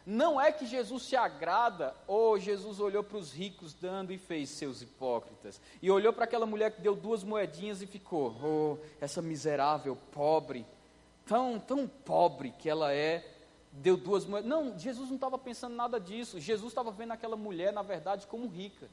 Não 0.06 0.41
é 0.41 0.51
que 0.51 0.65
Jesus 0.65 1.03
se 1.03 1.15
agrada, 1.15 1.94
ou 2.08 2.39
Jesus 2.39 2.80
olhou 2.80 3.03
para 3.03 3.18
os 3.18 3.32
ricos 3.32 3.74
dando 3.74 4.12
e 4.12 4.18
fez 4.18 4.50
seus 4.50 4.82
hipócritas, 4.82 5.62
e 5.82 5.91
olhou 5.91 6.12
para 6.12 6.24
aquela 6.24 6.46
mulher 6.46 6.72
que 6.72 6.82
deu 6.82 6.96
duas 6.96 7.24
moedinhas 7.24 7.82
e 7.82 7.88
ficou, 7.88 8.36
oh, 8.41 8.77
essa 9.00 9.22
miserável, 9.22 9.96
pobre, 10.12 10.65
tão, 11.25 11.60
tão 11.60 11.88
pobre 11.88 12.51
que 12.58 12.68
ela 12.68 12.91
é, 12.94 13.30
deu 13.71 13.95
duas 13.95 14.25
moedas. 14.25 14.49
Não, 14.49 14.77
Jesus 14.77 15.09
não 15.09 15.15
estava 15.15 15.37
pensando 15.37 15.75
nada 15.75 15.99
disso, 15.99 16.39
Jesus 16.39 16.71
estava 16.71 16.91
vendo 16.91 17.11
aquela 17.11 17.35
mulher, 17.35 17.71
na 17.71 17.81
verdade, 17.81 18.27
como 18.27 18.47
rica. 18.47 18.89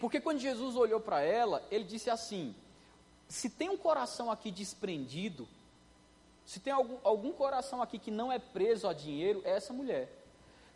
Porque 0.00 0.20
quando 0.20 0.38
Jesus 0.38 0.76
olhou 0.76 1.00
para 1.00 1.20
ela, 1.20 1.66
ele 1.70 1.84
disse 1.84 2.08
assim: 2.08 2.54
se 3.28 3.50
tem 3.50 3.68
um 3.68 3.76
coração 3.76 4.30
aqui 4.30 4.50
desprendido, 4.50 5.48
se 6.44 6.60
tem 6.60 6.72
algum, 6.72 6.96
algum 7.02 7.32
coração 7.32 7.82
aqui 7.82 7.98
que 7.98 8.10
não 8.10 8.30
é 8.30 8.38
preso 8.38 8.88
a 8.88 8.92
dinheiro, 8.92 9.42
é 9.44 9.50
essa 9.50 9.72
mulher. 9.72 10.10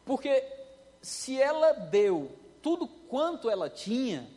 Porque 0.05 0.45
se 1.01 1.41
ela 1.41 1.73
deu 1.73 2.31
tudo 2.61 2.87
quanto 2.87 3.49
ela 3.49 3.71
tinha, 3.71 4.29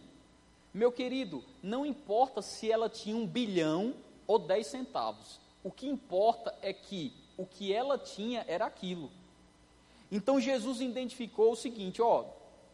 meu 0.74 0.92
querido, 0.92 1.44
não 1.62 1.86
importa 1.86 2.42
se 2.42 2.72
ela 2.72 2.90
tinha 2.90 3.16
um 3.16 3.26
bilhão 3.26 3.96
ou 4.28 4.38
dez 4.38 4.68
centavos. 4.68 5.40
O 5.64 5.72
que 5.72 5.88
importa 5.88 6.56
é 6.62 6.72
que 6.72 7.14
o 7.38 7.46
que 7.46 7.74
ela 7.74 7.98
tinha 7.98 8.46
era 8.48 8.66
aquilo. 8.66 9.12
Então 10.12 10.40
Jesus 10.40 10.82
identificou 10.82 11.52
o 11.52 11.56
seguinte: 11.56 12.02
ó, 12.02 12.26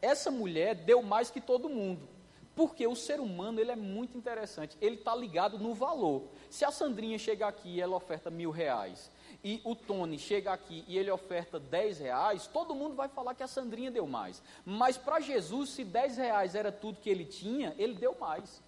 essa 0.02 0.30
mulher 0.30 0.76
deu 0.76 1.02
mais 1.02 1.30
que 1.30 1.42
todo 1.42 1.70
mundo. 1.70 2.08
Porque 2.54 2.86
o 2.86 2.96
ser 2.96 3.22
humano 3.22 3.62
ele 3.62 3.72
é 3.72 3.78
muito 3.78 4.18
interessante, 4.18 4.78
ele 4.82 4.96
está 4.96 5.16
ligado 5.16 5.58
no 5.58 5.74
valor. 5.74 6.24
Se 6.50 6.66
a 6.66 6.72
Sandrinha 6.72 7.18
chega 7.18 7.48
aqui 7.48 7.76
e 7.76 7.82
ela 7.82 7.96
oferta 7.96 8.30
mil 8.30 8.52
reais, 8.52 9.10
e 9.44 9.62
o 9.64 9.74
Tony 9.74 10.20
chega 10.20 10.52
aqui 10.52 10.84
e 10.88 10.98
ele 10.98 11.10
oferta 11.10 11.60
dez 11.60 11.98
reais, 12.00 12.48
todo 12.48 12.76
mundo 12.76 12.94
vai 12.94 13.08
falar 13.08 13.34
que 13.34 13.42
a 13.42 13.48
Sandrinha 13.48 13.90
deu 13.90 14.06
mais. 14.06 14.44
Mas 14.66 14.98
para 14.98 15.22
Jesus, 15.22 15.70
se 15.70 15.86
dez 15.86 16.18
reais 16.18 16.54
era 16.54 16.72
tudo 16.72 17.00
que 17.00 17.10
ele 17.10 17.26
tinha, 17.26 17.74
ele 17.78 17.94
deu 17.94 18.16
mais. 18.20 18.62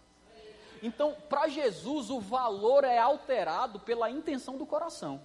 Então, 0.82 1.16
para 1.30 1.48
Jesus, 1.48 2.10
o 2.10 2.20
valor 2.20 2.84
é 2.84 2.98
alterado 2.98 3.80
pela 3.80 4.10
intenção 4.10 4.58
do 4.58 4.66
coração. 4.66 5.22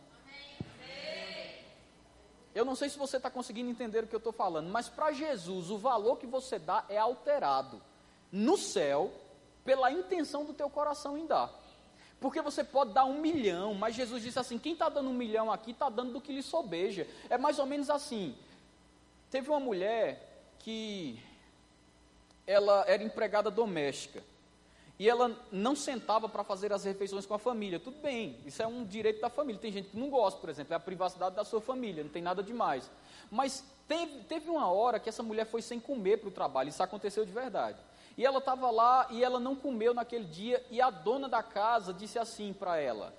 Eu 2.59 2.64
não 2.64 2.75
sei 2.75 2.88
se 2.88 2.99
você 2.99 3.18
está 3.18 3.31
conseguindo 3.31 3.71
entender 3.71 4.03
o 4.03 4.09
que 4.09 4.14
eu 4.16 4.18
estou 4.18 4.33
falando, 4.33 4.68
mas 4.68 4.88
para 4.88 5.12
Jesus, 5.12 5.71
o 5.71 5.79
valor 5.79 6.16
que 6.16 6.27
você 6.27 6.59
dá 6.59 6.85
é 6.88 6.99
alterado 6.99 7.81
no 8.33 8.57
céu 8.57 9.12
pela 9.64 9.92
intenção 9.92 10.44
do 10.44 10.53
teu 10.53 10.68
coração 10.68 11.16
em 11.16 11.25
dar. 11.25 11.53
Porque 12.18 12.42
você 12.42 12.64
pode 12.64 12.92
dar 12.92 13.05
um 13.05 13.21
milhão, 13.21 13.75
mas 13.75 13.94
Jesus 13.94 14.25
disse 14.25 14.40
assim: 14.40 14.59
quem 14.59 14.73
está 14.73 14.88
dando 14.88 15.09
um 15.09 15.14
milhão 15.14 15.53
aqui 15.53 15.71
está 15.71 15.88
dando 15.88 16.14
do 16.14 16.21
que 16.21 16.33
lhe 16.33 16.42
sobeja. 16.42 17.07
É 17.31 17.38
mais 17.38 17.61
ou 17.61 17.64
menos 17.64 17.88
assim. 17.88 18.37
Teve 19.31 19.49
uma 19.51 19.61
mulher 19.61 20.51
que 20.59 21.23
ela 22.44 22.85
era 22.88 23.05
empregada 23.05 23.53
doméstica 23.53 24.21
e 24.98 25.08
ela 25.08 25.37
não 25.52 25.76
sentava 25.76 26.28
para 26.28 26.42
fazer 26.42 26.72
as 26.72 26.84
refeições 26.84 27.24
com 27.24 27.34
a 27.34 27.38
família. 27.38 27.78
Tudo 27.78 28.00
bem, 28.00 28.37
isso 28.44 28.61
é 28.61 28.66
um 28.66 28.84
direito 28.84 29.20
da 29.20 29.30
família. 29.30 29.61
Tem 29.61 29.70
gente 29.70 29.90
que 29.90 29.96
não 29.96 30.11
gosta, 30.11 30.40
por 30.40 30.50
exemplo, 30.50 30.74
é 30.74 30.76
a 30.76 30.80
privacidade 30.80 31.37
da 31.37 31.44
sua 31.44 31.61
família, 31.61 32.02
não 32.02 32.11
tem 32.11 32.22
nada 32.22 32.42
demais. 32.42 32.90
Mas 33.30 33.64
teve, 33.87 34.24
teve 34.24 34.50
uma 34.50 34.70
hora 34.70 34.98
que 34.98 35.08
essa 35.08 35.22
mulher 35.22 35.46
foi 35.46 35.62
sem 35.62 35.78
comer 35.78 36.18
para 36.18 36.28
o 36.28 36.32
trabalho, 36.32 36.68
isso 36.68 36.82
aconteceu 36.82 37.24
de 37.24 37.30
verdade. 37.30 37.78
E 38.16 38.26
ela 38.26 38.38
estava 38.38 38.68
lá 38.72 39.06
e 39.11 39.22
ela 39.22 39.38
não 39.38 39.54
comeu 39.54 39.94
naquele 39.94 40.24
dia, 40.24 40.64
e 40.68 40.80
a 40.80 40.90
dona 40.90 41.28
da 41.28 41.42
casa 41.44 41.94
disse 41.94 42.18
assim 42.18 42.52
para 42.52 42.76
ela: 42.76 43.14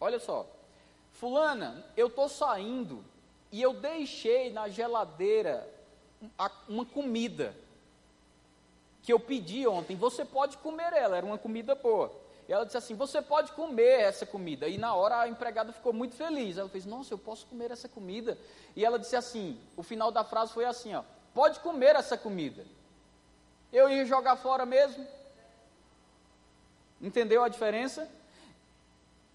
Olha 0.00 0.18
só, 0.18 0.46
Fulana, 1.12 1.84
eu 1.94 2.06
estou 2.06 2.30
saindo 2.30 3.04
e 3.52 3.60
eu 3.60 3.74
deixei 3.74 4.50
na 4.50 4.68
geladeira 4.68 5.68
uma 6.66 6.86
comida 6.86 7.54
que 9.08 9.12
eu 9.14 9.18
pedi 9.18 9.66
ontem. 9.66 9.96
Você 9.96 10.22
pode 10.22 10.58
comer 10.58 10.92
ela, 10.92 11.16
era 11.16 11.24
uma 11.24 11.38
comida 11.38 11.74
boa. 11.74 12.12
E 12.46 12.52
ela 12.52 12.66
disse 12.66 12.76
assim: 12.76 12.94
Você 12.94 13.22
pode 13.22 13.52
comer 13.52 14.00
essa 14.00 14.26
comida. 14.26 14.68
E 14.68 14.76
na 14.76 14.94
hora 14.94 15.20
a 15.20 15.28
empregada 15.30 15.72
ficou 15.72 15.94
muito 15.94 16.14
feliz. 16.14 16.58
Ela 16.58 16.68
fez: 16.68 16.84
Nossa, 16.84 17.14
eu 17.14 17.16
posso 17.16 17.46
comer 17.46 17.70
essa 17.70 17.88
comida. 17.88 18.36
E 18.76 18.84
ela 18.84 18.98
disse 18.98 19.16
assim: 19.16 19.58
O 19.78 19.82
final 19.82 20.12
da 20.12 20.24
frase 20.24 20.52
foi 20.52 20.66
assim: 20.66 20.94
ó, 20.94 21.02
Pode 21.32 21.58
comer 21.60 21.96
essa 21.96 22.18
comida. 22.18 22.66
Eu 23.72 23.88
ia 23.88 24.04
jogar 24.04 24.36
fora 24.36 24.66
mesmo. 24.66 25.06
Entendeu 27.00 27.42
a 27.42 27.48
diferença? 27.48 28.06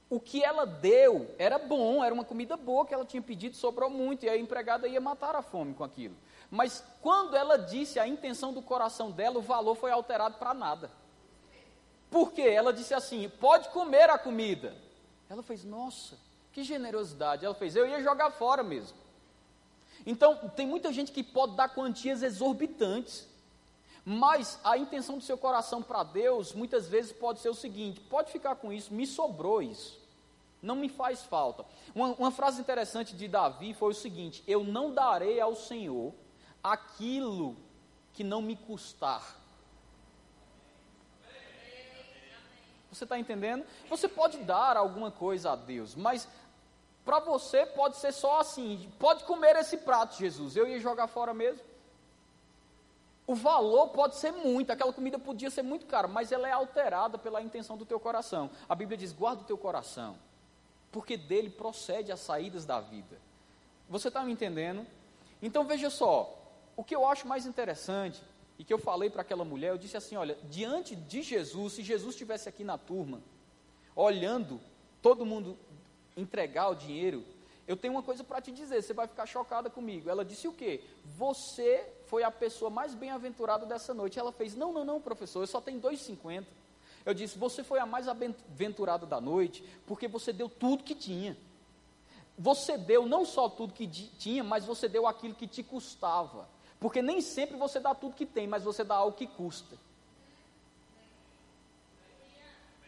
O 0.08 0.20
que 0.20 0.44
ela 0.44 0.68
deu 0.68 1.34
era 1.40 1.58
bom, 1.58 2.04
era 2.04 2.14
uma 2.14 2.24
comida 2.24 2.56
boa 2.56 2.86
que 2.86 2.94
ela 2.94 3.06
tinha 3.06 3.24
pedido, 3.24 3.56
sobrou 3.56 3.90
muito, 3.90 4.24
e 4.24 4.30
a 4.30 4.38
empregada 4.38 4.88
ia 4.88 5.02
matar 5.02 5.36
a 5.36 5.42
fome 5.42 5.74
com 5.74 5.84
aquilo. 5.84 6.16
Mas 6.54 6.84
quando 7.02 7.36
ela 7.36 7.58
disse 7.58 8.00
a 8.00 8.08
intenção 8.08 8.54
do 8.54 8.62
coração 8.62 9.10
dela, 9.10 9.40
o 9.40 9.42
valor 9.42 9.74
foi 9.74 9.90
alterado 9.90 10.38
para 10.38 10.54
nada. 10.54 10.92
Por 12.12 12.32
quê? 12.32 12.44
Ela 12.44 12.72
disse 12.72 12.94
assim: 12.94 13.28
pode 13.28 13.70
comer 13.70 14.08
a 14.08 14.20
comida. 14.20 14.76
Ela 15.28 15.42
fez, 15.42 15.64
nossa, 15.64 16.16
que 16.52 16.64
generosidade. 16.64 17.44
Ela 17.44 17.56
fez, 17.56 17.76
eu 17.76 17.88
ia 17.88 18.04
jogar 18.04 18.30
fora 18.30 18.62
mesmo. 18.62 18.96
Então, 20.06 20.48
tem 20.50 20.68
muita 20.68 20.94
gente 20.94 21.12
que 21.12 21.24
pode 21.24 21.56
dar 21.56 21.70
quantias 21.70 22.22
exorbitantes. 22.22 23.28
Mas 24.06 24.60
a 24.64 24.78
intenção 24.78 25.18
do 25.18 25.24
seu 25.24 25.40
coração 25.40 25.82
para 25.82 26.04
Deus 26.04 26.54
muitas 26.54 26.88
vezes 26.88 27.12
pode 27.12 27.40
ser 27.40 27.50
o 27.50 27.56
seguinte: 27.56 28.00
pode 28.00 28.32
ficar 28.32 28.58
com 28.58 28.72
isso, 28.72 28.94
me 28.94 29.08
sobrou 29.08 29.60
isso, 29.60 30.00
não 30.62 30.76
me 30.76 30.88
faz 30.88 31.24
falta. 31.24 31.66
Uma, 31.96 32.10
uma 32.10 32.32
frase 32.32 32.62
interessante 32.62 33.16
de 33.16 33.28
Davi 33.28 33.74
foi 33.74 33.90
o 33.90 33.96
seguinte: 33.96 34.44
Eu 34.46 34.64
não 34.64 34.94
darei 34.94 35.40
ao 35.40 35.56
Senhor 35.56 36.14
aquilo 36.64 37.56
que 38.14 38.24
não 38.24 38.42
me 38.42 38.56
custar. 38.56 39.38
Você 42.92 43.06
está 43.06 43.18
entendendo? 43.18 43.66
Você 43.90 44.08
pode 44.08 44.38
dar 44.38 44.78
alguma 44.78 45.10
coisa 45.10 45.54
a 45.54 45.56
Deus, 45.56 45.96
mas 45.96 46.28
para 47.04 47.20
você 47.20 47.66
pode 47.66 47.98
ser 47.98 48.12
só 48.14 48.40
assim: 48.40 48.92
pode 49.00 49.24
comer 49.24 49.56
esse 49.56 49.78
prato, 49.78 50.16
Jesus, 50.16 50.56
eu 50.56 50.68
ia 50.68 50.80
jogar 50.80 51.08
fora 51.08 51.34
mesmo. 51.34 51.62
O 53.26 53.36
valor 53.36 53.90
pode 53.90 54.18
ser 54.18 54.32
muito, 54.32 54.72
aquela 54.72 54.92
comida 54.92 55.18
podia 55.18 55.50
ser 55.50 55.64
muito 55.64 55.86
cara, 55.86 56.08
mas 56.08 56.32
ela 56.32 56.48
é 56.48 56.52
alterada 56.52 57.18
pela 57.18 57.42
intenção 57.42 57.78
do 57.78 57.86
teu 57.86 58.00
coração. 58.00 58.50
A 58.70 58.76
Bíblia 58.76 58.98
diz: 58.98 59.12
guarda 59.12 59.42
o 59.42 59.46
teu 59.46 59.58
coração, 59.58 60.16
porque 60.92 61.18
dele 61.18 61.50
procede 61.50 62.12
as 62.12 62.20
saídas 62.20 62.64
da 62.66 62.80
vida. 62.80 63.18
Você 63.90 64.10
está 64.10 64.24
me 64.24 64.32
entendendo? 64.32 64.86
Então 65.42 65.66
veja 65.66 65.90
só, 65.90 66.43
o 66.76 66.84
que 66.84 66.96
eu 66.96 67.08
acho 67.08 67.28
mais 67.28 67.46
interessante, 67.46 68.22
e 68.58 68.64
que 68.64 68.74
eu 68.74 68.78
falei 68.78 69.10
para 69.10 69.22
aquela 69.22 69.44
mulher, 69.44 69.72
eu 69.72 69.78
disse 69.78 69.98
assim: 69.98 70.16
olha, 70.16 70.38
diante 70.50 70.96
de 70.96 71.22
Jesus, 71.22 71.74
se 71.74 71.84
Jesus 71.84 72.14
estivesse 72.14 72.48
aqui 72.48 72.64
na 72.64 72.78
turma, 72.78 73.22
olhando 73.96 74.60
todo 75.02 75.26
mundo 75.26 75.58
entregar 76.16 76.70
o 76.70 76.76
dinheiro, 76.76 77.24
eu 77.68 77.76
tenho 77.76 77.94
uma 77.94 78.04
coisa 78.04 78.24
para 78.24 78.42
te 78.42 78.52
dizer, 78.52 78.82
você 78.82 78.94
vai 78.94 79.08
ficar 79.08 79.26
chocada 79.26 79.70
comigo. 79.70 80.10
Ela 80.10 80.24
disse 80.24 80.48
o 80.48 80.54
quê? 80.54 80.82
Você 81.18 81.86
foi 82.06 82.24
a 82.24 82.32
pessoa 82.32 82.70
mais 82.70 82.94
bem-aventurada 82.94 83.66
dessa 83.66 83.94
noite. 83.94 84.20
Ela 84.20 84.32
fez: 84.32 84.56
Não, 84.56 84.72
não, 84.72 84.86
não, 84.86 85.02
professor, 85.02 85.42
eu 85.42 85.48
só 85.48 85.62
tenho 85.62 85.82
2,50. 85.82 86.46
Eu 87.06 87.14
disse: 87.14 87.38
Você 87.38 87.64
foi 87.64 87.80
a 87.80 87.86
mais 87.86 88.08
aventurada 88.08 89.06
da 89.06 89.20
noite, 89.20 89.64
porque 89.88 90.08
você 90.08 90.32
deu 90.32 90.50
tudo 90.50 90.84
que 90.84 90.96
tinha. 90.96 91.38
Você 92.38 92.78
deu 92.78 93.06
não 93.06 93.26
só 93.26 93.48
tudo 93.48 93.74
que 93.74 93.88
tinha, 93.88 94.44
mas 94.44 94.66
você 94.66 94.88
deu 94.88 95.06
aquilo 95.08 95.36
que 95.36 95.48
te 95.48 95.62
custava. 95.62 96.48
Porque 96.84 97.02
nem 97.02 97.22
sempre 97.22 97.56
você 97.56 97.80
dá 97.80 97.96
tudo 97.96 98.14
que 98.14 98.26
tem, 98.26 98.46
mas 98.46 98.62
você 98.62 98.84
dá 98.84 98.96
algo 98.96 99.16
que 99.16 99.26
custa. 99.26 99.78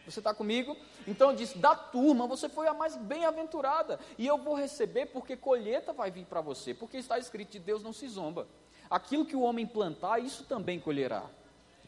Você 0.04 0.20
está 0.20 0.34
comigo? 0.34 0.76
Então 1.08 1.30
eu 1.30 1.34
disse: 1.34 1.56
da 1.56 1.74
turma, 1.74 2.26
você 2.26 2.46
foi 2.46 2.68
a 2.68 2.74
mais 2.74 2.94
bem-aventurada. 2.94 3.98
E 4.18 4.26
eu 4.26 4.36
vou 4.36 4.54
receber 4.54 5.06
porque 5.06 5.34
colheita 5.34 5.94
vai 5.94 6.10
vir 6.10 6.26
para 6.26 6.42
você. 6.42 6.74
Porque 6.74 6.98
está 6.98 7.18
escrito: 7.18 7.52
de 7.52 7.58
Deus 7.58 7.82
não 7.82 7.94
se 7.94 8.06
zomba. 8.06 8.46
Aquilo 8.90 9.24
que 9.24 9.34
o 9.34 9.40
homem 9.40 9.66
plantar, 9.66 10.18
isso 10.18 10.44
também 10.44 10.78
colherá. 10.78 11.24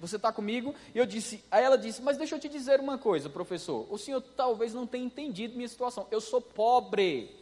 Você 0.01 0.17
está 0.17 0.33
comigo? 0.33 0.75
E 0.95 0.99
eu 0.99 1.05
disse, 1.05 1.45
aí 1.51 1.63
ela 1.63 1.77
disse, 1.77 2.01
mas 2.01 2.17
deixa 2.17 2.37
eu 2.37 2.41
te 2.41 2.49
dizer 2.49 2.81
uma 2.81 2.97
coisa, 2.97 3.29
professor. 3.29 3.87
O 3.91 3.99
senhor 3.99 4.23
talvez 4.23 4.73
não 4.73 4.87
tenha 4.87 5.05
entendido 5.05 5.57
minha 5.57 5.69
situação. 5.69 6.07
Eu 6.11 6.23
sou 6.23 6.41
pobre. 6.41 7.37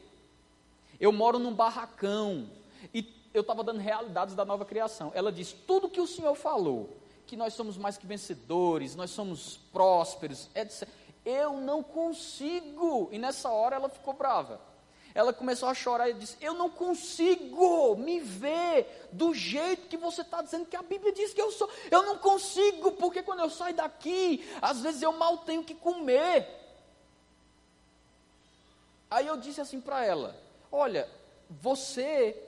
Eu 0.98 1.12
moro 1.12 1.38
num 1.38 1.54
barracão. 1.54 2.50
E 2.92 3.15
eu 3.36 3.42
estava 3.42 3.62
dando 3.62 3.80
realidades 3.80 4.34
da 4.34 4.44
nova 4.44 4.64
criação. 4.64 5.12
Ela 5.14 5.32
disse, 5.32 5.54
tudo 5.66 5.88
que 5.88 6.00
o 6.00 6.06
senhor 6.06 6.34
falou, 6.34 6.96
que 7.26 7.36
nós 7.36 7.54
somos 7.54 7.76
mais 7.76 7.96
que 7.96 8.06
vencedores, 8.06 8.94
nós 8.94 9.10
somos 9.10 9.58
prósperos, 9.72 10.48
etc. 10.54 10.88
Eu 11.24 11.60
não 11.60 11.82
consigo. 11.82 13.08
E 13.12 13.18
nessa 13.18 13.50
hora 13.50 13.76
ela 13.76 13.88
ficou 13.88 14.14
brava 14.14 14.60
ela 15.16 15.32
começou 15.32 15.70
a 15.70 15.74
chorar 15.74 16.10
e 16.10 16.12
disse: 16.12 16.36
Eu 16.42 16.52
não 16.52 16.68
consigo 16.68 17.96
me 17.96 18.20
ver 18.20 19.08
do 19.10 19.32
jeito 19.32 19.88
que 19.88 19.96
você 19.96 20.20
está 20.20 20.42
dizendo 20.42 20.66
que 20.66 20.76
a 20.76 20.82
Bíblia 20.82 21.10
diz 21.10 21.32
que 21.32 21.40
eu 21.40 21.50
sou. 21.50 21.70
Eu 21.90 22.02
não 22.02 22.18
consigo, 22.18 22.92
porque 22.92 23.22
quando 23.22 23.40
eu 23.40 23.48
saio 23.48 23.74
daqui, 23.74 24.46
às 24.60 24.82
vezes 24.82 25.00
eu 25.00 25.12
mal 25.12 25.38
tenho 25.38 25.64
que 25.64 25.74
comer. 25.74 26.46
Aí 29.10 29.26
eu 29.26 29.38
disse 29.38 29.58
assim 29.58 29.80
para 29.80 30.04
ela: 30.04 30.36
Olha, 30.70 31.08
você, 31.48 32.45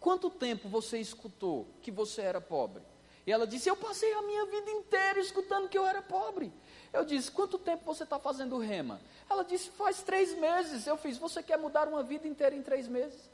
quanto 0.00 0.30
tempo 0.30 0.68
você 0.68 0.98
escutou 0.98 1.66
que 1.82 1.90
você 1.90 2.22
era 2.22 2.40
pobre? 2.40 2.82
E 3.26 3.32
ela 3.32 3.46
disse: 3.46 3.68
Eu 3.68 3.76
passei 3.76 4.12
a 4.14 4.22
minha 4.22 4.46
vida 4.46 4.70
inteira 4.70 5.20
escutando 5.20 5.68
que 5.68 5.76
eu 5.76 5.86
era 5.86 6.00
pobre. 6.00 6.50
Eu 6.92 7.04
disse: 7.04 7.30
Quanto 7.30 7.58
tempo 7.58 7.84
você 7.84 8.04
está 8.04 8.18
fazendo 8.18 8.56
rema? 8.58 9.00
Ela 9.28 9.44
disse: 9.44 9.70
Faz 9.70 10.02
três 10.02 10.34
meses. 10.38 10.86
Eu 10.86 10.96
fiz: 10.96 11.18
Você 11.18 11.42
quer 11.42 11.58
mudar 11.58 11.88
uma 11.88 12.02
vida 12.02 12.26
inteira 12.26 12.56
em 12.56 12.62
três 12.62 12.88
meses? 12.88 13.28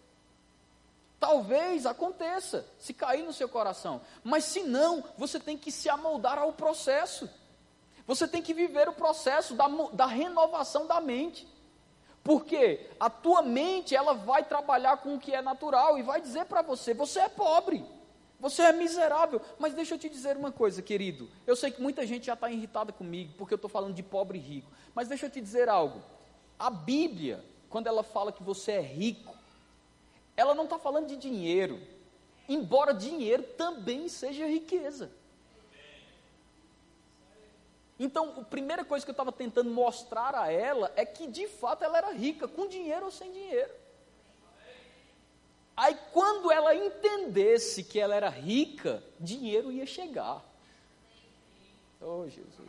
Talvez 1.20 1.87
aconteça, 1.87 2.66
se 2.79 2.92
cair 2.92 3.22
no 3.22 3.33
seu 3.33 3.48
coração. 3.48 4.00
Mas 4.22 4.44
se 4.44 4.64
não, 4.64 5.05
você 5.16 5.38
tem 5.38 5.57
que 5.57 5.70
se 5.70 5.88
amoldar 5.88 6.38
ao 6.38 6.53
processo. 6.53 7.31
Você 8.07 8.29
tem 8.29 8.42
que 8.42 8.53
viver 8.53 8.88
o 8.88 8.92
processo 8.92 9.55
da, 9.55 9.66
da 9.92 10.07
renovação 10.07 10.87
da 10.87 11.00
mente. 11.00 11.48
Porque 12.24 12.88
a 12.98 13.10
tua 13.10 13.42
mente, 13.42 13.94
ela 13.94 14.14
vai 14.14 14.42
trabalhar 14.42 14.96
com 14.96 15.14
o 15.14 15.20
que 15.20 15.34
é 15.34 15.42
natural 15.42 15.98
e 15.98 16.02
vai 16.02 16.22
dizer 16.22 16.46
para 16.46 16.62
você: 16.62 16.94
você 16.94 17.20
é 17.20 17.28
pobre. 17.28 17.84
Você 18.40 18.62
é 18.62 18.72
miserável. 18.72 19.40
Mas 19.58 19.74
deixa 19.74 19.94
eu 19.94 19.98
te 19.98 20.08
dizer 20.08 20.37
uma 20.37 20.50
coisa, 20.50 20.82
querido. 20.82 21.30
Eu 21.46 21.54
sei 21.54 21.70
que 21.70 21.80
muita 21.80 22.06
gente 22.06 22.26
já 22.26 22.32
está 22.32 22.50
irritada 22.50 22.92
comigo, 22.92 23.34
porque 23.37 23.52
eu 23.52 23.56
estou 23.56 23.70
falando 23.70 23.94
de 23.94 24.02
pobre 24.02 24.38
e 24.38 24.40
rico. 24.40 24.70
Mas 24.94 25.08
deixa 25.08 25.26
eu 25.26 25.30
te 25.30 25.40
dizer 25.40 25.68
algo. 25.68 26.02
A 26.58 26.70
Bíblia, 26.70 27.44
quando 27.68 27.87
ela 27.87 28.02
fala 28.02 28.32
que 28.32 28.42
você 28.42 28.72
é 28.72 28.80
rico, 28.80 29.34
ela 30.37 30.54
não 30.54 30.64
está 30.64 30.78
falando 30.78 31.06
de 31.06 31.16
dinheiro. 31.16 31.80
Embora 32.48 32.92
dinheiro 32.94 33.42
também 33.42 34.08
seja 34.08 34.46
riqueza. 34.46 35.10
Então, 37.98 38.35
a 38.40 38.44
primeira 38.44 38.85
coisa 38.85 39.04
que 39.04 39.11
eu 39.11 39.14
estava 39.14 39.30
tentando 39.30 39.70
mostrar 39.70 40.35
a 40.35 40.50
ela 40.50 40.92
é 40.96 41.07
que 41.07 41.26
de 41.26 41.46
fato 41.46 41.85
ela 41.85 41.96
era 41.96 42.12
rica, 42.12 42.48
com 42.48 42.66
dinheiro 42.66 43.07
ou 43.07 43.11
sem 43.11 43.30
dinheiro. 43.30 43.72
Aí, 45.76 45.96
quando 46.12 46.50
ela 46.50 46.74
entendesse 46.74 47.83
que 47.83 47.98
ela 47.98 48.14
era 48.14 48.28
rica, 48.28 49.02
dinheiro 49.18 49.72
ia 49.72 49.87
chegar. 49.87 50.44
Oh, 52.00 52.28
Jesus. 52.28 52.68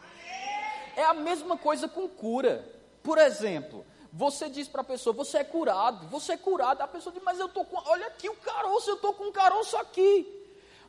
É 0.95 1.03
a 1.03 1.13
mesma 1.13 1.57
coisa 1.57 1.87
com 1.87 2.07
cura. 2.07 2.67
Por 3.03 3.17
exemplo, 3.17 3.85
você 4.11 4.49
diz 4.49 4.67
para 4.67 4.81
a 4.81 4.85
pessoa, 4.85 5.13
você 5.13 5.39
é 5.39 5.43
curado, 5.43 6.07
você 6.07 6.33
é 6.33 6.37
curado. 6.37 6.81
A 6.81 6.87
pessoa 6.87 7.13
diz, 7.13 7.21
mas 7.21 7.39
eu 7.39 7.47
estou 7.47 7.65
com, 7.65 7.77
olha 7.89 8.07
aqui 8.07 8.29
o 8.29 8.35
caroço, 8.37 8.89
eu 8.89 8.95
estou 8.95 9.13
com 9.13 9.25
um 9.25 9.31
caroço 9.31 9.75
aqui. 9.77 10.25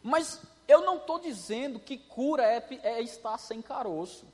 Mas 0.03 0.41
eu 0.67 0.83
não 0.83 0.97
estou 0.97 1.19
dizendo 1.19 1.79
que 1.79 1.97
cura 1.97 2.43
é, 2.43 2.63
é 2.83 3.01
estar 3.01 3.39
sem 3.39 3.63
caroço. 3.63 4.27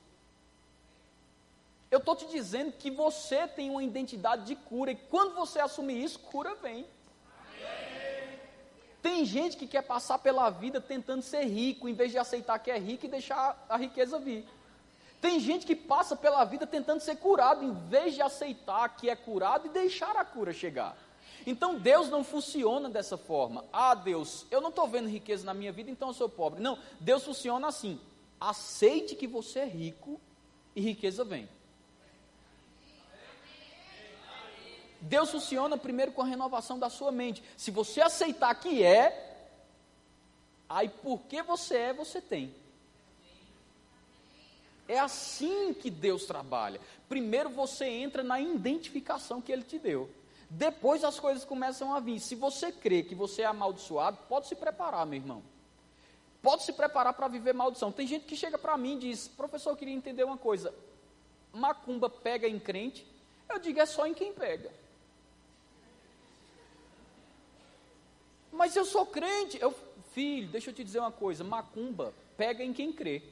Eu 1.91 1.99
estou 1.99 2.17
te 2.17 2.27
dizendo 2.27 2.73
que 2.73 2.91
você 2.91 3.47
tem 3.47 3.69
uma 3.69 3.85
identidade 3.85 4.47
de 4.47 4.57
cura, 4.57 4.93
e 4.93 4.97
quando 4.97 5.35
você 5.35 5.61
assumir 5.61 6.03
isso, 6.03 6.19
cura 6.19 6.55
vem. 6.55 6.87
Tem 9.03 9.25
gente 9.25 9.57
que 9.57 9.67
quer 9.67 9.83
passar 9.83 10.19
pela 10.19 10.49
vida 10.49 10.81
tentando 10.81 11.23
ser 11.23 11.45
rico, 11.45 11.89
em 11.89 11.93
vez 11.93 12.13
de 12.13 12.19
aceitar 12.19 12.59
que 12.61 12.71
é 12.71 12.79
rico 12.79 13.05
e 13.05 13.09
deixar 13.09 13.67
a 13.69 13.77
riqueza 13.77 14.19
vir. 14.19 14.47
Tem 15.21 15.39
gente 15.39 15.67
que 15.67 15.77
passa 15.77 16.17
pela 16.17 16.45
vida 16.45 16.67
tentando 16.67 17.01
ser 17.01 17.17
curado, 17.17 17.65
em 17.65 17.73
vez 17.89 18.15
de 18.15 18.23
aceitar 18.23 18.89
que 18.97 19.11
é 19.11 19.17
curado 19.17 19.67
e 19.67 19.71
deixar 19.71 20.17
a 20.17 20.25
cura 20.25 20.53
chegar. 20.53 20.97
Então 21.47 21.79
Deus 21.79 22.09
não 22.09 22.23
funciona 22.23 22.89
dessa 22.89 23.17
forma. 23.17 23.65
Ah, 23.73 23.95
Deus, 23.95 24.47
eu 24.51 24.61
não 24.61 24.69
estou 24.69 24.87
vendo 24.87 25.09
riqueza 25.09 25.45
na 25.45 25.55
minha 25.55 25.73
vida, 25.73 25.91
então 25.91 26.09
eu 26.09 26.15
sou 26.15 26.29
pobre. 26.29 26.63
Não, 26.63 26.79
Deus 27.01 27.25
funciona 27.25 27.69
assim. 27.69 28.01
Aceite 28.41 29.15
que 29.15 29.27
você 29.27 29.61
é 29.61 29.67
rico 29.67 30.21
e 30.75 30.81
riqueza 30.81 31.25
vem. 31.25 31.49
Deus 35.01 35.31
funciona 35.31 35.77
primeiro 35.77 36.13
com 36.13 36.23
a 36.23 36.27
renovação 36.27 36.79
da 36.79 36.89
sua 36.89 37.11
mente. 37.11 37.43
Se 37.57 37.73
você 37.73 38.01
aceitar 38.01 38.55
que 38.55 38.85
é, 38.85 39.49
aí 40.69 40.89
porque 40.89 41.43
você 41.43 41.77
é, 41.77 41.93
você 41.93 42.21
tem. 42.21 42.55
É 44.87 44.99
assim 44.99 45.75
que 45.75 45.91
Deus 45.91 46.25
trabalha. 46.25 46.81
Primeiro 47.09 47.51
você 47.51 47.87
entra 47.87 48.23
na 48.23 48.41
identificação 48.41 49.41
que 49.41 49.51
Ele 49.51 49.63
te 49.63 49.79
deu. 49.79 50.09
Depois 50.55 51.03
as 51.03 51.19
coisas 51.19 51.47
começam 51.47 51.95
a 51.95 52.01
vir. 52.01 52.21
Se 52.21 52.35
você 52.35 52.71
crê 52.71 53.03
que 53.03 53.15
você 53.15 53.41
é 53.41 53.47
amaldiçoado, 53.47 54.19
pode 54.29 54.47
se 54.47 54.55
preparar, 54.55 55.07
meu 55.07 55.19
irmão. 55.19 55.43
Pode 56.43 56.65
se 56.65 56.75
preparar 56.75 57.15
para 57.15 57.27
viver 57.27 57.55
maldição. 57.55 57.91
Tem 57.91 58.07
gente 58.07 58.27
que 58.27 58.37
chega 58.37 58.59
para 58.59 58.77
mim 58.77 58.97
e 58.97 58.99
diz: 58.99 59.29
professor, 59.29 59.71
eu 59.71 59.77
queria 59.77 59.95
entender 59.95 60.25
uma 60.25 60.37
coisa. 60.37 60.75
Macumba 61.55 62.11
pega 62.11 62.47
em 62.47 62.59
crente? 62.61 63.07
Eu 63.49 63.59
digo: 63.59 63.81
é 63.81 63.87
só 63.87 64.07
em 64.07 64.13
quem 64.13 64.35
pega. 64.35 64.71
Mas 68.53 68.77
eu 68.77 68.85
sou 68.85 69.07
crente. 69.07 69.59
Eu, 69.59 69.75
filho, 70.13 70.49
deixa 70.49 70.69
eu 70.69 70.75
te 70.75 70.85
dizer 70.85 70.99
uma 70.99 71.13
coisa: 71.13 71.43
macumba 71.43 72.13
pega 72.37 72.63
em 72.63 72.75
quem 72.75 72.93
crê. 72.93 73.23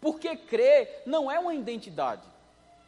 Porque 0.00 0.34
crer 0.36 1.02
não 1.04 1.30
é 1.30 1.38
uma 1.38 1.54
identidade. 1.54 2.26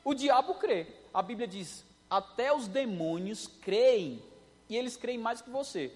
O 0.02 0.14
diabo 0.14 0.54
crê. 0.54 0.86
A 1.12 1.20
Bíblia 1.20 1.46
diz: 1.46 1.84
até 2.08 2.54
os 2.54 2.68
demônios 2.68 3.46
creem. 3.46 4.22
E 4.68 4.76
eles 4.76 4.96
creem 4.96 5.18
mais 5.18 5.40
que 5.40 5.50
você. 5.50 5.92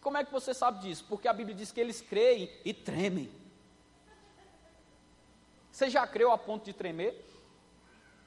Como 0.00 0.16
é 0.16 0.24
que 0.24 0.32
você 0.32 0.54
sabe 0.54 0.80
disso? 0.80 1.04
Porque 1.08 1.26
a 1.26 1.32
Bíblia 1.32 1.56
diz 1.56 1.72
que 1.72 1.80
eles 1.80 2.00
creem 2.00 2.50
e 2.64 2.72
tremem. 2.72 3.28
Você 5.72 5.90
já 5.90 6.06
creu 6.06 6.30
a 6.30 6.38
ponto 6.38 6.64
de 6.64 6.72
tremer? 6.72 7.24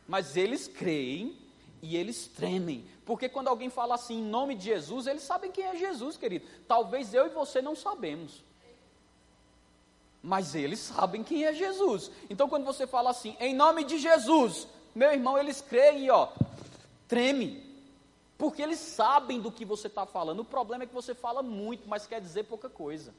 Mas 0.07 0.35
eles 0.35 0.67
creem 0.67 1.37
e 1.81 1.95
eles 1.95 2.27
tremem. 2.27 2.85
Porque 3.05 3.29
quando 3.29 3.47
alguém 3.47 3.69
fala 3.69 3.95
assim 3.95 4.19
em 4.19 4.23
nome 4.23 4.55
de 4.55 4.65
Jesus, 4.65 5.07
eles 5.07 5.23
sabem 5.23 5.51
quem 5.51 5.65
é 5.65 5.75
Jesus, 5.75 6.17
querido. 6.17 6.45
Talvez 6.67 7.13
eu 7.13 7.25
e 7.25 7.29
você 7.29 7.61
não 7.61 7.75
sabemos. 7.75 8.43
Mas 10.21 10.53
eles 10.53 10.79
sabem 10.79 11.23
quem 11.23 11.45
é 11.45 11.53
Jesus. 11.53 12.11
Então 12.29 12.49
quando 12.49 12.65
você 12.65 12.85
fala 12.85 13.09
assim, 13.09 13.35
em 13.39 13.55
nome 13.55 13.83
de 13.83 13.97
Jesus, 13.97 14.67
meu 14.93 15.11
irmão, 15.11 15.37
eles 15.37 15.61
creem 15.61 16.05
e 16.05 16.11
ó, 16.11 16.27
treme. 17.09 17.67
Porque 18.37 18.61
eles 18.61 18.79
sabem 18.79 19.41
do 19.41 19.51
que 19.51 19.65
você 19.65 19.87
está 19.87 20.05
falando. 20.05 20.39
O 20.39 20.45
problema 20.45 20.85
é 20.85 20.87
que 20.87 20.93
você 20.93 21.13
fala 21.13 21.43
muito, 21.43 21.89
mas 21.89 22.07
quer 22.07 22.21
dizer 22.21 22.43
pouca 22.45 22.69
coisa. 22.69 23.13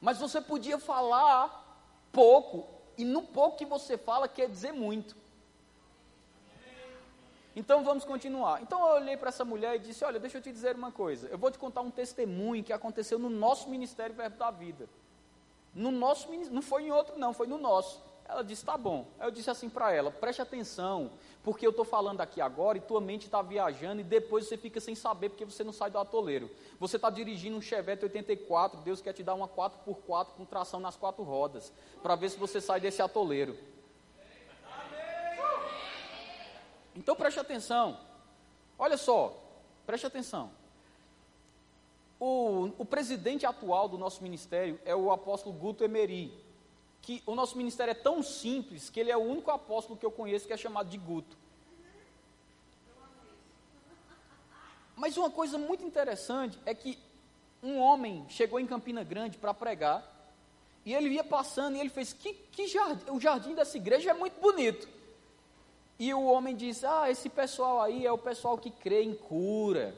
Mas 0.00 0.18
você 0.18 0.40
podia 0.40 0.78
falar 0.78 1.64
pouco 2.12 2.68
e 2.96 3.04
no 3.04 3.22
pouco 3.22 3.56
que 3.56 3.66
você 3.66 3.98
fala 3.98 4.28
quer 4.28 4.48
dizer 4.48 4.72
muito. 4.72 5.16
Então 7.56 7.82
vamos 7.82 8.04
continuar. 8.04 8.62
Então 8.62 8.78
eu 8.78 8.94
olhei 8.96 9.16
para 9.16 9.30
essa 9.30 9.44
mulher 9.44 9.74
e 9.74 9.78
disse: 9.80 10.04
Olha, 10.04 10.20
deixa 10.20 10.38
eu 10.38 10.42
te 10.42 10.52
dizer 10.52 10.76
uma 10.76 10.92
coisa. 10.92 11.26
Eu 11.26 11.38
vou 11.38 11.50
te 11.50 11.58
contar 11.58 11.80
um 11.80 11.90
testemunho 11.90 12.62
que 12.62 12.72
aconteceu 12.72 13.18
no 13.18 13.30
nosso 13.30 13.68
ministério 13.68 14.14
Verbo 14.14 14.36
da 14.36 14.52
Vida. 14.52 14.88
No 15.74 15.90
nosso 15.90 16.28
não 16.50 16.62
foi 16.62 16.84
em 16.84 16.92
outro, 16.92 17.18
não, 17.18 17.32
foi 17.32 17.46
no 17.46 17.58
nosso. 17.58 18.05
Ela 18.28 18.42
disse: 18.42 18.64
Tá 18.64 18.76
bom. 18.76 19.06
Eu 19.20 19.30
disse 19.30 19.50
assim 19.50 19.68
para 19.68 19.92
ela: 19.92 20.10
Preste 20.10 20.42
atenção, 20.42 21.10
porque 21.42 21.66
eu 21.66 21.70
estou 21.70 21.84
falando 21.84 22.20
aqui 22.20 22.40
agora 22.40 22.78
e 22.78 22.80
tua 22.80 23.00
mente 23.00 23.26
está 23.26 23.40
viajando 23.40 24.00
e 24.00 24.04
depois 24.04 24.46
você 24.46 24.56
fica 24.56 24.80
sem 24.80 24.94
saber 24.94 25.28
porque 25.28 25.44
você 25.44 25.62
não 25.62 25.72
sai 25.72 25.90
do 25.90 25.98
atoleiro. 25.98 26.50
Você 26.78 26.96
está 26.96 27.08
dirigindo 27.08 27.56
um 27.56 27.62
Chevette 27.62 28.04
84, 28.04 28.80
Deus 28.80 29.00
quer 29.00 29.12
te 29.12 29.22
dar 29.22 29.34
uma 29.34 29.48
4x4 29.48 30.26
com 30.36 30.44
tração 30.44 30.80
nas 30.80 30.96
quatro 30.96 31.22
rodas, 31.22 31.72
para 32.02 32.16
ver 32.16 32.30
se 32.30 32.36
você 32.36 32.60
sai 32.60 32.80
desse 32.80 33.00
atoleiro. 33.00 33.56
Então 36.94 37.14
preste 37.14 37.38
atenção. 37.38 38.00
Olha 38.78 38.96
só, 38.96 39.36
preste 39.86 40.06
atenção. 40.06 40.50
O, 42.18 42.70
o 42.78 42.84
presidente 42.84 43.44
atual 43.44 43.88
do 43.88 43.98
nosso 43.98 44.22
ministério 44.22 44.80
é 44.84 44.96
o 44.96 45.10
apóstolo 45.12 45.54
Guto 45.54 45.84
Emery, 45.84 46.32
que 47.06 47.22
o 47.24 47.36
nosso 47.36 47.56
ministério 47.56 47.92
é 47.92 47.94
tão 47.94 48.20
simples 48.20 48.90
que 48.90 48.98
ele 48.98 49.12
é 49.12 49.16
o 49.16 49.20
único 49.20 49.48
apóstolo 49.52 49.96
que 49.96 50.04
eu 50.04 50.10
conheço 50.10 50.44
que 50.44 50.52
é 50.52 50.56
chamado 50.56 50.88
de 50.88 50.98
Guto. 50.98 51.36
Mas 54.96 55.16
uma 55.16 55.30
coisa 55.30 55.56
muito 55.56 55.84
interessante 55.84 56.58
é 56.66 56.74
que 56.74 56.98
um 57.62 57.78
homem 57.78 58.26
chegou 58.28 58.58
em 58.58 58.66
Campina 58.66 59.04
Grande 59.04 59.38
para 59.38 59.54
pregar, 59.54 60.02
e 60.84 60.92
ele 60.94 61.10
ia 61.10 61.22
passando 61.22 61.76
e 61.76 61.80
ele 61.80 61.90
fez: 61.90 62.12
que, 62.12 62.32
que 62.32 62.66
jardim, 62.66 63.08
o 63.12 63.20
jardim 63.20 63.54
dessa 63.54 63.76
igreja 63.76 64.10
é 64.10 64.14
muito 64.14 64.40
bonito. 64.40 64.88
E 66.00 66.12
o 66.12 66.24
homem 66.24 66.56
disse: 66.56 66.84
Ah, 66.84 67.08
esse 67.08 67.28
pessoal 67.28 67.80
aí 67.80 68.04
é 68.04 68.10
o 68.10 68.18
pessoal 68.18 68.58
que 68.58 68.70
crê 68.70 69.04
em 69.04 69.14
cura. 69.14 69.94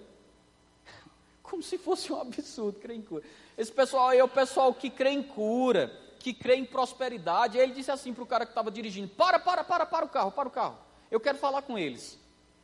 Como 1.43 1.63
se 1.63 1.79
fosse 1.79 2.13
um 2.13 2.21
absurdo 2.21 2.79
crer 2.79 2.99
em 2.99 3.03
cura. 3.03 3.25
Esse 3.57 3.73
pessoal 3.73 4.09
aí 4.09 4.19
é 4.19 4.25
o 4.25 4.29
pessoal 4.29 4.75
que 4.75 4.91
crê 4.91 5.09
em 5.09 5.23
cura, 5.23 5.91
que 6.19 6.33
crê 6.33 6.57
em 6.57 6.65
prosperidade. 6.65 7.57
E 7.57 7.61
ele 7.61 7.73
disse 7.73 7.91
assim 7.91 8.13
para 8.13 8.23
o 8.23 8.27
cara 8.27 8.45
que 8.45 8.53
estava 8.53 8.71
dirigindo: 8.71 9.09
Para, 9.09 9.39
para, 9.39 9.65
para, 9.65 9.87
para 9.87 10.05
o 10.05 10.09
carro, 10.09 10.33
para 10.33 10.49
o 10.49 10.51
carro. 10.51 10.79
Eu 11.11 11.21
quero 11.21 11.39
falar 11.39 11.63
com 11.63 11.79
eles. 11.79 12.19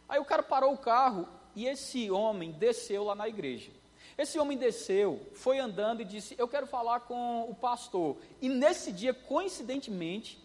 Aí 0.08 0.18
o 0.20 0.24
cara 0.24 0.42
parou 0.42 0.72
o 0.72 0.78
carro 0.78 1.28
e 1.56 1.66
esse 1.66 2.10
homem 2.10 2.52
desceu 2.52 3.04
lá 3.04 3.14
na 3.14 3.28
igreja. 3.28 3.70
Esse 4.16 4.38
homem 4.38 4.56
desceu, 4.56 5.20
foi 5.34 5.58
andando 5.58 6.02
e 6.02 6.04
disse: 6.04 6.34
Eu 6.38 6.46
quero 6.46 6.66
falar 6.66 7.00
com 7.00 7.48
o 7.48 7.54
pastor. 7.54 8.16
E 8.40 8.48
nesse 8.48 8.92
dia, 8.92 9.12
coincidentemente, 9.12 10.38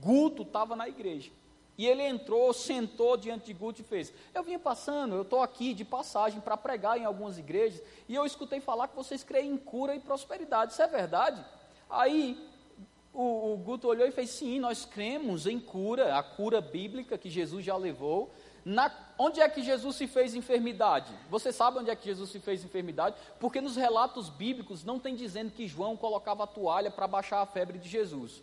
Guto 0.00 0.42
estava 0.42 0.76
na 0.76 0.88
igreja. 0.88 1.30
E 1.76 1.86
ele 1.86 2.02
entrou, 2.02 2.52
sentou 2.52 3.16
diante 3.16 3.46
de 3.46 3.52
Guto 3.52 3.80
e 3.80 3.84
fez: 3.84 4.12
Eu 4.32 4.44
vinha 4.44 4.58
passando, 4.58 5.16
eu 5.16 5.22
estou 5.22 5.42
aqui 5.42 5.74
de 5.74 5.84
passagem 5.84 6.40
para 6.40 6.56
pregar 6.56 6.96
em 6.96 7.04
algumas 7.04 7.38
igrejas, 7.38 7.82
e 8.08 8.14
eu 8.14 8.24
escutei 8.24 8.60
falar 8.60 8.88
que 8.88 8.96
vocês 8.96 9.24
creem 9.24 9.52
em 9.52 9.56
cura 9.56 9.94
e 9.94 10.00
prosperidade. 10.00 10.72
Isso 10.72 10.82
é 10.82 10.86
verdade? 10.86 11.44
Aí 11.88 12.38
o, 13.12 13.52
o 13.52 13.56
Guto 13.56 13.88
olhou 13.88 14.06
e 14.06 14.10
fez: 14.10 14.30
Sim, 14.30 14.58
nós 14.58 14.84
cremos 14.84 15.46
em 15.46 15.60
cura, 15.60 16.18
a 16.18 16.22
cura 16.22 16.60
bíblica 16.60 17.16
que 17.16 17.30
Jesus 17.30 17.64
já 17.64 17.76
levou. 17.76 18.32
Na, 18.64 18.90
onde 19.18 19.40
é 19.40 19.48
que 19.48 19.62
Jesus 19.62 19.94
se 19.94 20.06
fez 20.06 20.34
enfermidade? 20.34 21.12
Você 21.30 21.52
sabe 21.52 21.78
onde 21.78 21.90
é 21.90 21.96
que 21.96 22.06
Jesus 22.06 22.30
se 22.30 22.40
fez 22.40 22.64
enfermidade? 22.64 23.14
Porque 23.38 23.60
nos 23.60 23.76
relatos 23.76 24.30
bíblicos 24.30 24.84
não 24.84 24.98
tem 24.98 25.14
dizendo 25.14 25.52
que 25.52 25.68
João 25.68 25.96
colocava 25.96 26.44
a 26.44 26.46
toalha 26.46 26.90
para 26.90 27.06
baixar 27.06 27.42
a 27.42 27.46
febre 27.46 27.78
de 27.78 27.88
Jesus. 27.88 28.42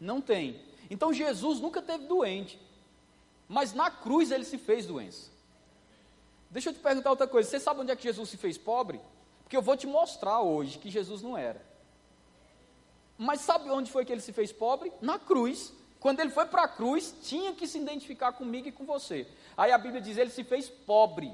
Não 0.00 0.20
tem. 0.20 0.60
Então 0.90 1.12
Jesus 1.12 1.60
nunca 1.60 1.80
teve 1.80 2.06
doente, 2.06 2.58
mas 3.48 3.72
na 3.72 3.90
cruz 3.90 4.32
ele 4.32 4.44
se 4.44 4.58
fez 4.58 4.84
doença. 4.84 5.30
Deixa 6.50 6.70
eu 6.70 6.74
te 6.74 6.80
perguntar 6.80 7.10
outra 7.10 7.26
coisa: 7.26 7.48
você 7.48 7.60
sabe 7.60 7.80
onde 7.80 7.92
é 7.92 7.96
que 7.96 8.02
Jesus 8.02 8.28
se 8.28 8.36
fez 8.36 8.58
pobre? 8.58 9.00
Porque 9.44 9.56
eu 9.56 9.62
vou 9.62 9.76
te 9.76 9.86
mostrar 9.86 10.40
hoje 10.40 10.78
que 10.78 10.90
Jesus 10.90 11.22
não 11.22 11.38
era. 11.38 11.73
Mas 13.16 13.40
sabe 13.40 13.70
onde 13.70 13.90
foi 13.90 14.04
que 14.04 14.12
ele 14.12 14.20
se 14.20 14.32
fez 14.32 14.52
pobre? 14.52 14.92
Na 15.00 15.18
cruz. 15.18 15.72
Quando 16.00 16.20
ele 16.20 16.30
foi 16.30 16.46
para 16.46 16.64
a 16.64 16.68
cruz, 16.68 17.14
tinha 17.22 17.54
que 17.54 17.66
se 17.66 17.78
identificar 17.78 18.32
comigo 18.32 18.68
e 18.68 18.72
com 18.72 18.84
você. 18.84 19.26
Aí 19.56 19.72
a 19.72 19.78
Bíblia 19.78 20.00
diz: 20.00 20.18
ele 20.18 20.30
se 20.30 20.44
fez 20.44 20.68
pobre. 20.68 21.32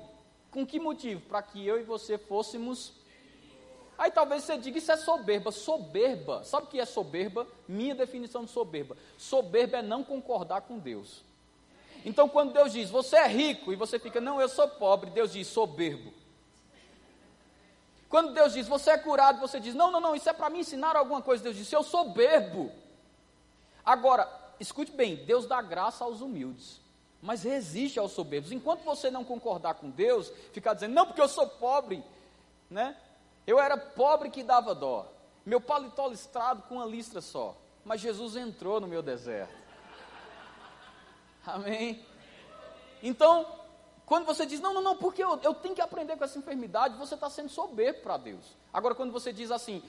Com 0.50 0.66
que 0.66 0.78
motivo? 0.78 1.20
Para 1.22 1.42
que 1.42 1.64
eu 1.64 1.80
e 1.80 1.82
você 1.82 2.18
fôssemos 2.18 2.92
Aí 4.00 4.10
talvez 4.10 4.44
você 4.44 4.56
diga, 4.56 4.78
isso 4.78 4.90
é 4.90 4.96
soberba. 4.96 5.52
Soberba, 5.52 6.42
sabe 6.42 6.64
o 6.64 6.70
que 6.70 6.80
é 6.80 6.86
soberba? 6.86 7.46
Minha 7.68 7.94
definição 7.94 8.46
de 8.46 8.50
soberba. 8.50 8.96
Soberba 9.18 9.76
é 9.76 9.82
não 9.82 10.02
concordar 10.02 10.62
com 10.62 10.78
Deus. 10.78 11.22
Então 12.02 12.26
quando 12.26 12.54
Deus 12.54 12.72
diz, 12.72 12.88
você 12.88 13.16
é 13.16 13.28
rico, 13.28 13.74
e 13.74 13.76
você 13.76 13.98
fica, 13.98 14.18
não, 14.18 14.40
eu 14.40 14.48
sou 14.48 14.66
pobre, 14.66 15.10
Deus 15.10 15.32
diz, 15.32 15.46
soberbo. 15.48 16.14
Quando 18.10 18.34
Deus 18.34 18.52
diz, 18.52 18.66
você 18.66 18.90
é 18.90 18.98
curado, 18.98 19.38
você 19.38 19.60
diz, 19.60 19.72
não, 19.72 19.92
não, 19.92 20.00
não, 20.00 20.16
isso 20.16 20.28
é 20.28 20.32
para 20.32 20.50
me 20.50 20.58
ensinar 20.58 20.96
alguma 20.96 21.22
coisa. 21.22 21.44
Deus 21.44 21.54
diz, 21.54 21.72
eu 21.72 21.84
sou 21.84 22.04
soberbo. 22.04 22.72
Agora, 23.84 24.28
escute 24.58 24.90
bem, 24.90 25.14
Deus 25.24 25.46
dá 25.46 25.62
graça 25.62 26.02
aos 26.02 26.20
humildes, 26.20 26.80
mas 27.22 27.44
resiste 27.44 28.00
aos 28.00 28.10
soberbos. 28.10 28.50
Enquanto 28.50 28.82
você 28.82 29.12
não 29.12 29.24
concordar 29.24 29.74
com 29.74 29.88
Deus, 29.88 30.32
ficar 30.52 30.74
dizendo, 30.74 30.92
não, 30.92 31.06
porque 31.06 31.20
eu 31.20 31.28
sou 31.28 31.46
pobre, 31.46 32.04
né? 32.68 32.96
Eu 33.46 33.60
era 33.60 33.76
pobre 33.76 34.28
que 34.28 34.42
dava 34.42 34.74
dó. 34.74 35.06
Meu 35.46 35.60
paletó 35.60 36.08
listrado 36.08 36.62
com 36.62 36.76
uma 36.76 36.86
listra 36.86 37.20
só. 37.20 37.56
Mas 37.84 38.00
Jesus 38.00 38.34
entrou 38.34 38.80
no 38.80 38.88
meu 38.88 39.02
deserto. 39.02 39.54
Amém? 41.46 42.04
Então, 43.02 43.46
quando 44.10 44.26
você 44.26 44.44
diz, 44.44 44.58
não, 44.58 44.74
não, 44.74 44.82
não, 44.82 44.96
porque 44.96 45.22
eu, 45.22 45.38
eu 45.40 45.54
tenho 45.54 45.72
que 45.72 45.80
aprender 45.80 46.16
com 46.16 46.24
essa 46.24 46.36
enfermidade, 46.36 46.98
você 46.98 47.14
está 47.14 47.30
sendo 47.30 47.48
soberbo 47.48 48.00
para 48.00 48.16
Deus. 48.16 48.44
Agora, 48.72 48.92
quando 48.92 49.12
você 49.12 49.32
diz 49.32 49.52
assim, 49.52 49.80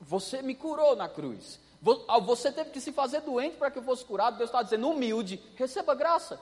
você 0.00 0.40
me 0.40 0.54
curou 0.54 0.96
na 0.96 1.10
cruz, 1.10 1.60
ah, 2.08 2.18
você 2.18 2.50
teve 2.50 2.70
que 2.70 2.80
se 2.80 2.90
fazer 2.90 3.20
doente 3.20 3.58
para 3.58 3.70
que 3.70 3.78
eu 3.78 3.82
fosse 3.82 4.02
curado, 4.02 4.38
Deus 4.38 4.48
está 4.48 4.62
dizendo, 4.62 4.88
humilde, 4.88 5.38
receba 5.56 5.94
graça. 5.94 6.40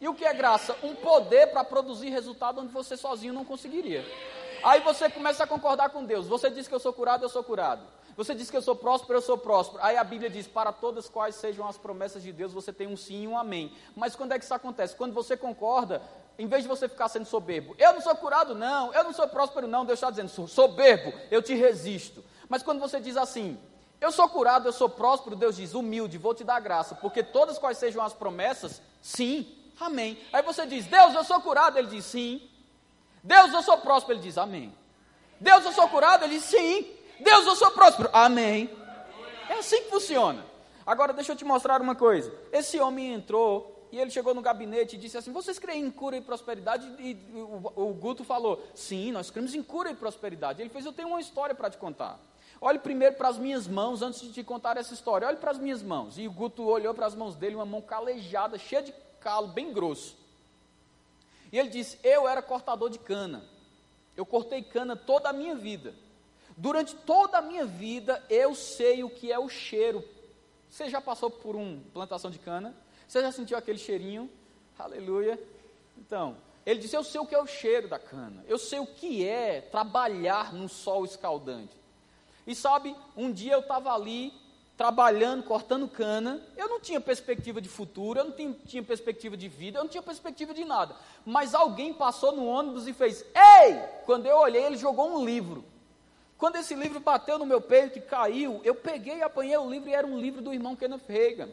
E 0.00 0.06
o 0.06 0.14
que 0.14 0.24
é 0.24 0.32
graça? 0.32 0.76
Um 0.84 0.94
poder 0.94 1.48
para 1.48 1.64
produzir 1.64 2.10
resultado 2.10 2.60
onde 2.60 2.72
você 2.72 2.96
sozinho 2.96 3.34
não 3.34 3.44
conseguiria. 3.44 4.06
Aí 4.62 4.78
você 4.82 5.10
começa 5.10 5.42
a 5.42 5.48
concordar 5.48 5.90
com 5.90 6.04
Deus. 6.04 6.28
Você 6.28 6.48
diz 6.48 6.68
que 6.68 6.74
eu 6.76 6.78
sou 6.78 6.92
curado, 6.92 7.24
eu 7.24 7.28
sou 7.28 7.42
curado. 7.42 7.82
Você 8.16 8.34
diz 8.34 8.50
que 8.50 8.56
eu 8.56 8.62
sou 8.62 8.76
próspero, 8.76 9.18
eu 9.18 9.22
sou 9.22 9.38
próspero. 9.38 9.82
Aí 9.82 9.96
a 9.96 10.04
Bíblia 10.04 10.30
diz: 10.30 10.46
para 10.46 10.70
todas 10.70 11.08
quais 11.08 11.34
sejam 11.34 11.66
as 11.66 11.78
promessas 11.78 12.22
de 12.22 12.32
Deus, 12.32 12.52
você 12.52 12.72
tem 12.72 12.86
um 12.86 12.96
sim 12.96 13.22
e 13.22 13.26
um 13.26 13.36
amém. 13.36 13.72
Mas 13.96 14.14
quando 14.14 14.32
é 14.32 14.38
que 14.38 14.44
isso 14.44 14.54
acontece? 14.54 14.94
Quando 14.94 15.14
você 15.14 15.36
concorda, 15.36 16.02
em 16.38 16.46
vez 16.46 16.62
de 16.62 16.68
você 16.68 16.88
ficar 16.88 17.08
sendo 17.08 17.26
soberbo, 17.26 17.74
eu 17.78 17.92
não 17.92 18.00
sou 18.00 18.14
curado, 18.16 18.54
não, 18.54 18.92
eu 18.92 19.04
não 19.04 19.12
sou 19.12 19.28
próspero, 19.28 19.66
não. 19.66 19.84
Deus 19.84 19.98
está 19.98 20.10
dizendo: 20.10 20.28
sou 20.28 20.48
soberbo, 20.48 21.12
eu 21.30 21.42
te 21.42 21.54
resisto. 21.54 22.24
Mas 22.48 22.62
quando 22.62 22.80
você 22.80 23.00
diz 23.00 23.16
assim, 23.16 23.58
eu 24.00 24.10
sou 24.10 24.28
curado, 24.28 24.68
eu 24.68 24.72
sou 24.72 24.88
próspero, 24.88 25.36
Deus 25.36 25.56
diz: 25.56 25.74
humilde, 25.74 26.18
vou 26.18 26.34
te 26.34 26.44
dar 26.44 26.60
graça, 26.60 26.94
porque 26.94 27.22
todas 27.22 27.58
quais 27.58 27.78
sejam 27.78 28.02
as 28.02 28.12
promessas, 28.12 28.82
sim, 29.00 29.46
amém. 29.78 30.18
Aí 30.32 30.42
você 30.42 30.66
diz: 30.66 30.86
Deus, 30.86 31.14
eu 31.14 31.24
sou 31.24 31.40
curado, 31.40 31.78
ele 31.78 31.88
diz: 31.88 32.04
sim, 32.04 32.48
Deus, 33.22 33.52
eu 33.52 33.62
sou 33.62 33.78
próspero. 33.78 34.18
Ele 34.18 34.22
diz, 34.22 34.36
Amém. 34.36 34.74
Deus, 35.38 35.64
eu 35.64 35.72
sou 35.72 35.88
curado. 35.88 36.24
Ele 36.24 36.34
diz, 36.34 36.44
Sim. 36.44 36.86
Deus, 37.20 37.46
eu 37.46 37.54
sou 37.54 37.70
próspero. 37.70 38.10
Amém. 38.12 38.68
É 39.48 39.54
assim 39.54 39.82
que 39.82 39.90
funciona. 39.90 40.44
Agora, 40.84 41.12
deixa 41.12 41.32
eu 41.32 41.36
te 41.36 41.44
mostrar 41.44 41.80
uma 41.80 41.94
coisa. 41.94 42.32
Esse 42.50 42.80
homem 42.80 43.12
entrou 43.12 43.71
e 43.92 44.00
ele 44.00 44.10
chegou 44.10 44.32
no 44.32 44.40
gabinete 44.40 44.96
e 44.96 44.98
disse 44.98 45.18
assim: 45.18 45.30
Vocês 45.30 45.58
creem 45.58 45.84
em 45.84 45.90
cura 45.90 46.16
e 46.16 46.22
prosperidade? 46.22 46.86
E 46.98 47.14
o, 47.34 47.90
o 47.90 47.92
Guto 47.92 48.24
falou: 48.24 48.66
Sim, 48.74 49.12
nós 49.12 49.30
cremos 49.30 49.54
em 49.54 49.62
cura 49.62 49.90
e 49.90 49.94
prosperidade. 49.94 50.62
Ele 50.62 50.70
fez: 50.70 50.86
Eu 50.86 50.94
tenho 50.94 51.08
uma 51.08 51.20
história 51.20 51.54
para 51.54 51.68
te 51.68 51.76
contar. 51.76 52.18
Olhe 52.58 52.78
primeiro 52.78 53.16
para 53.16 53.28
as 53.28 53.36
minhas 53.36 53.68
mãos 53.68 54.00
antes 54.00 54.22
de 54.22 54.32
te 54.32 54.42
contar 54.42 54.78
essa 54.78 54.94
história. 54.94 55.28
Olhe 55.28 55.36
para 55.36 55.50
as 55.50 55.58
minhas 55.58 55.82
mãos. 55.82 56.16
E 56.16 56.26
o 56.26 56.32
Guto 56.32 56.62
olhou 56.62 56.94
para 56.94 57.04
as 57.04 57.14
mãos 57.14 57.36
dele, 57.36 57.54
uma 57.54 57.66
mão 57.66 57.82
calejada, 57.82 58.56
cheia 58.56 58.82
de 58.82 58.94
calo, 59.20 59.48
bem 59.48 59.74
grosso. 59.74 60.16
E 61.52 61.58
ele 61.58 61.68
disse: 61.68 61.98
Eu 62.02 62.26
era 62.26 62.40
cortador 62.40 62.88
de 62.88 62.98
cana. 62.98 63.44
Eu 64.16 64.24
cortei 64.24 64.62
cana 64.62 64.96
toda 64.96 65.28
a 65.28 65.34
minha 65.34 65.54
vida. 65.54 65.94
Durante 66.56 66.96
toda 66.96 67.38
a 67.38 67.42
minha 67.42 67.66
vida, 67.66 68.24
eu 68.30 68.54
sei 68.54 69.04
o 69.04 69.10
que 69.10 69.30
é 69.30 69.38
o 69.38 69.50
cheiro. 69.50 70.02
Você 70.70 70.88
já 70.88 71.00
passou 71.02 71.30
por 71.30 71.54
uma 71.54 71.78
plantação 71.92 72.30
de 72.30 72.38
cana? 72.38 72.74
Você 73.12 73.20
já 73.20 73.30
sentiu 73.30 73.58
aquele 73.58 73.76
cheirinho? 73.76 74.30
Aleluia. 74.78 75.38
Então, 75.98 76.34
ele 76.64 76.80
disse: 76.80 76.96
Eu 76.96 77.04
sei 77.04 77.20
o 77.20 77.26
que 77.26 77.34
é 77.34 77.38
o 77.38 77.46
cheiro 77.46 77.86
da 77.86 77.98
cana. 77.98 78.42
Eu 78.48 78.56
sei 78.56 78.78
o 78.78 78.86
que 78.86 79.28
é 79.28 79.60
trabalhar 79.60 80.54
no 80.54 80.66
sol 80.66 81.04
escaldante. 81.04 81.76
E 82.46 82.54
sabe, 82.54 82.96
um 83.14 83.30
dia 83.30 83.52
eu 83.52 83.60
estava 83.60 83.92
ali 83.92 84.32
trabalhando, 84.78 85.42
cortando 85.42 85.86
cana, 85.86 86.42
eu 86.56 86.70
não 86.70 86.80
tinha 86.80 87.02
perspectiva 87.02 87.60
de 87.60 87.68
futuro, 87.68 88.18
eu 88.18 88.24
não 88.24 88.32
tinha, 88.32 88.56
tinha, 88.64 88.82
perspectiva 88.82 89.36
de 89.36 89.46
vida, 89.46 89.78
eu 89.78 89.82
não 89.82 89.90
tinha 89.90 90.02
perspectiva 90.02 90.54
de 90.54 90.64
nada. 90.64 90.96
Mas 91.22 91.54
alguém 91.54 91.92
passou 91.92 92.32
no 92.32 92.46
ônibus 92.46 92.88
e 92.88 92.94
fez: 92.94 93.22
Ei! 93.34 93.74
Quando 94.06 94.24
eu 94.24 94.38
olhei, 94.38 94.64
ele 94.64 94.78
jogou 94.78 95.10
um 95.10 95.22
livro. 95.22 95.62
Quando 96.38 96.56
esse 96.56 96.74
livro 96.74 96.98
bateu 96.98 97.38
no 97.38 97.44
meu 97.44 97.60
peito 97.60 97.98
e 97.98 98.00
caiu, 98.00 98.62
eu 98.64 98.74
peguei 98.74 99.18
e 99.18 99.22
apanhei 99.22 99.58
o 99.58 99.68
livro 99.68 99.90
e 99.90 99.92
era 99.92 100.06
um 100.06 100.18
livro 100.18 100.40
do 100.40 100.54
irmão 100.54 100.74
Kenneth 100.74 101.04
Reagan. 101.06 101.50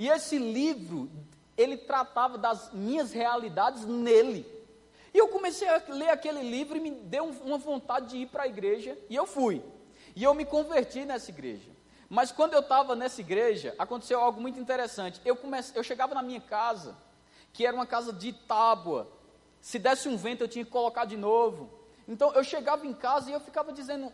E 0.00 0.08
esse 0.08 0.38
livro, 0.38 1.10
ele 1.58 1.76
tratava 1.76 2.38
das 2.38 2.72
minhas 2.72 3.12
realidades 3.12 3.84
nele. 3.84 4.46
E 5.12 5.18
eu 5.18 5.28
comecei 5.28 5.68
a 5.68 5.82
ler 5.88 6.08
aquele 6.08 6.42
livro 6.42 6.78
e 6.78 6.80
me 6.80 6.90
deu 6.90 7.26
uma 7.26 7.58
vontade 7.58 8.08
de 8.08 8.16
ir 8.16 8.26
para 8.28 8.44
a 8.44 8.46
igreja, 8.46 8.96
e 9.10 9.14
eu 9.14 9.26
fui. 9.26 9.62
E 10.16 10.24
eu 10.24 10.32
me 10.32 10.46
converti 10.46 11.04
nessa 11.04 11.30
igreja. 11.30 11.70
Mas 12.08 12.32
quando 12.32 12.54
eu 12.54 12.60
estava 12.60 12.96
nessa 12.96 13.20
igreja, 13.20 13.74
aconteceu 13.78 14.18
algo 14.18 14.40
muito 14.40 14.58
interessante. 14.58 15.20
Eu, 15.22 15.36
comece, 15.36 15.76
eu 15.76 15.84
chegava 15.84 16.14
na 16.14 16.22
minha 16.22 16.40
casa, 16.40 16.96
que 17.52 17.66
era 17.66 17.76
uma 17.76 17.86
casa 17.86 18.10
de 18.10 18.32
tábua. 18.32 19.06
Se 19.60 19.78
desse 19.78 20.08
um 20.08 20.16
vento, 20.16 20.44
eu 20.44 20.48
tinha 20.48 20.64
que 20.64 20.70
colocar 20.70 21.04
de 21.04 21.18
novo. 21.18 21.68
Então 22.08 22.32
eu 22.32 22.42
chegava 22.42 22.86
em 22.86 22.94
casa 22.94 23.28
e 23.28 23.34
eu 23.34 23.40
ficava 23.40 23.70
dizendo: 23.70 24.10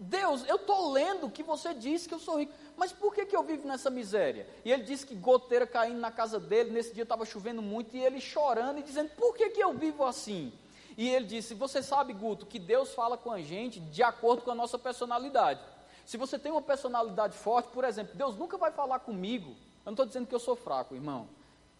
Deus, 0.00 0.44
eu 0.48 0.56
estou 0.56 0.90
lendo 0.90 1.30
que 1.30 1.44
você 1.44 1.74
disse 1.74 2.08
que 2.08 2.14
eu 2.14 2.18
sou 2.18 2.40
rico, 2.40 2.52
mas 2.78 2.92
por 2.92 3.12
que, 3.12 3.26
que 3.26 3.36
eu 3.36 3.42
vivo 3.42 3.66
nessa 3.66 3.90
miséria? 3.90 4.46
E 4.64 4.70
ele 4.70 4.84
disse 4.84 5.04
que 5.04 5.16
goteira 5.16 5.66
caindo 5.66 5.98
na 5.98 6.12
casa 6.12 6.38
dele, 6.38 6.70
nesse 6.70 6.94
dia 6.94 7.02
estava 7.02 7.26
chovendo 7.26 7.60
muito, 7.60 7.96
e 7.96 8.00
ele 8.00 8.20
chorando 8.20 8.78
e 8.78 8.82
dizendo: 8.82 9.10
Por 9.16 9.34
que, 9.34 9.50
que 9.50 9.60
eu 9.60 9.72
vivo 9.74 10.04
assim? 10.04 10.52
E 10.96 11.08
ele 11.08 11.26
disse: 11.26 11.54
Você 11.54 11.82
sabe, 11.82 12.12
Guto, 12.12 12.46
que 12.46 12.58
Deus 12.58 12.94
fala 12.94 13.18
com 13.18 13.32
a 13.32 13.40
gente 13.40 13.80
de 13.80 14.00
acordo 14.00 14.42
com 14.42 14.52
a 14.52 14.54
nossa 14.54 14.78
personalidade. 14.78 15.60
Se 16.06 16.16
você 16.16 16.38
tem 16.38 16.52
uma 16.52 16.62
personalidade 16.62 17.36
forte, 17.36 17.68
por 17.70 17.82
exemplo, 17.82 18.14
Deus 18.14 18.36
nunca 18.36 18.56
vai 18.56 18.70
falar 18.70 19.00
comigo. 19.00 19.50
Eu 19.50 19.86
não 19.86 19.92
estou 19.94 20.06
dizendo 20.06 20.28
que 20.28 20.34
eu 20.34 20.40
sou 20.40 20.54
fraco, 20.54 20.94
irmão. 20.94 21.28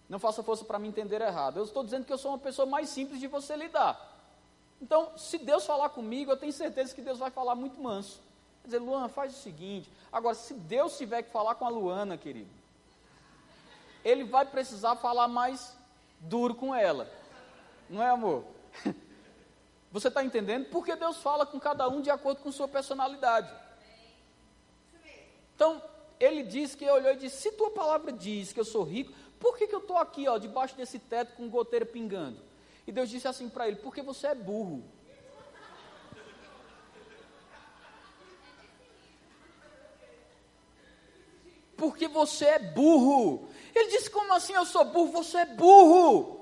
Não 0.09 0.19
faça 0.19 0.43
força 0.43 0.65
para 0.65 0.81
me 0.81 0.89
entender 0.89 1.21
errado. 1.21 1.59
Eu 1.59 1.65
estou 1.65 1.85
dizendo 1.85 2.05
que 2.05 2.13
eu 2.13 2.19
sou 2.19 2.33
uma 2.33 2.39
pessoa 2.39 2.67
mais 2.67 2.89
simples 2.89 3.21
de 3.21 3.29
você 3.29 3.55
lidar. 3.55 4.17
Então, 4.83 5.13
se 5.17 5.39
Deus 5.39 5.65
falar 5.65 5.91
comigo, 5.91 6.33
eu 6.33 6.37
tenho 6.37 6.53
certeza 6.53 6.93
que 6.93 7.03
Deus 7.03 7.19
vai 7.19 7.31
falar 7.31 7.55
muito 7.55 7.81
manso. 7.81 8.21
Dizer, 8.69 8.81
Luana, 8.81 9.09
faz 9.09 9.35
o 9.35 9.41
seguinte. 9.41 9.91
Agora, 10.13 10.35
se 10.35 10.53
Deus 10.53 10.99
tiver 10.99 11.23
que 11.23 11.31
falar 11.31 11.55
com 11.55 11.65
a 11.65 11.71
Luana, 11.71 12.19
querido, 12.19 12.51
ele 14.05 14.25
vai 14.25 14.45
precisar 14.45 14.95
falar 14.97 15.27
mais 15.27 15.75
duro 16.21 16.55
com 16.55 16.75
ela. 16.75 17.11
Não 17.89 18.03
é, 18.03 18.11
amor? 18.11 18.45
Você 19.91 20.09
está 20.09 20.23
entendendo? 20.23 20.67
Porque 20.67 20.95
Deus 20.97 21.17
fala 21.23 21.47
com 21.47 21.59
cada 21.59 21.89
um 21.89 22.03
de 22.03 22.11
acordo 22.11 22.43
com 22.43 22.53
sua 22.53 22.69
personalidade. 22.69 23.51
Então, 25.55 25.83
ele 26.21 26.43
disse 26.43 26.77
que 26.77 26.85
olhou 26.91 27.13
e 27.13 27.17
disse: 27.17 27.41
Se 27.41 27.53
tua 27.53 27.71
palavra 27.71 28.13
diz 28.13 28.53
que 28.53 28.61
eu 28.61 28.67
sou 28.67 28.83
rico, 28.83 29.15
por 29.41 29.57
que, 29.57 29.67
que 29.67 29.75
eu 29.75 29.79
estou 29.79 29.97
aqui, 29.97 30.29
ó, 30.29 30.37
debaixo 30.37 30.77
desse 30.77 30.99
teto 30.99 31.35
com 31.37 31.49
goteira 31.49 31.87
pingando? 31.87 32.39
E 32.87 32.93
Deus 32.93 33.09
disse 33.09 33.27
assim 33.27 33.49
para 33.49 33.67
ele: 33.67 33.77
Porque 33.77 34.03
você 34.03 34.27
é 34.27 34.35
burro. 34.35 34.85
Porque 41.79 42.09
você 42.09 42.45
é 42.45 42.59
burro. 42.59 43.49
Ele 43.75 43.89
disse: 43.89 44.11
Como 44.11 44.35
assim 44.35 44.53
eu 44.53 44.67
sou 44.67 44.85
burro? 44.85 45.13
Você 45.13 45.39
é 45.39 45.47
burro. 45.47 46.35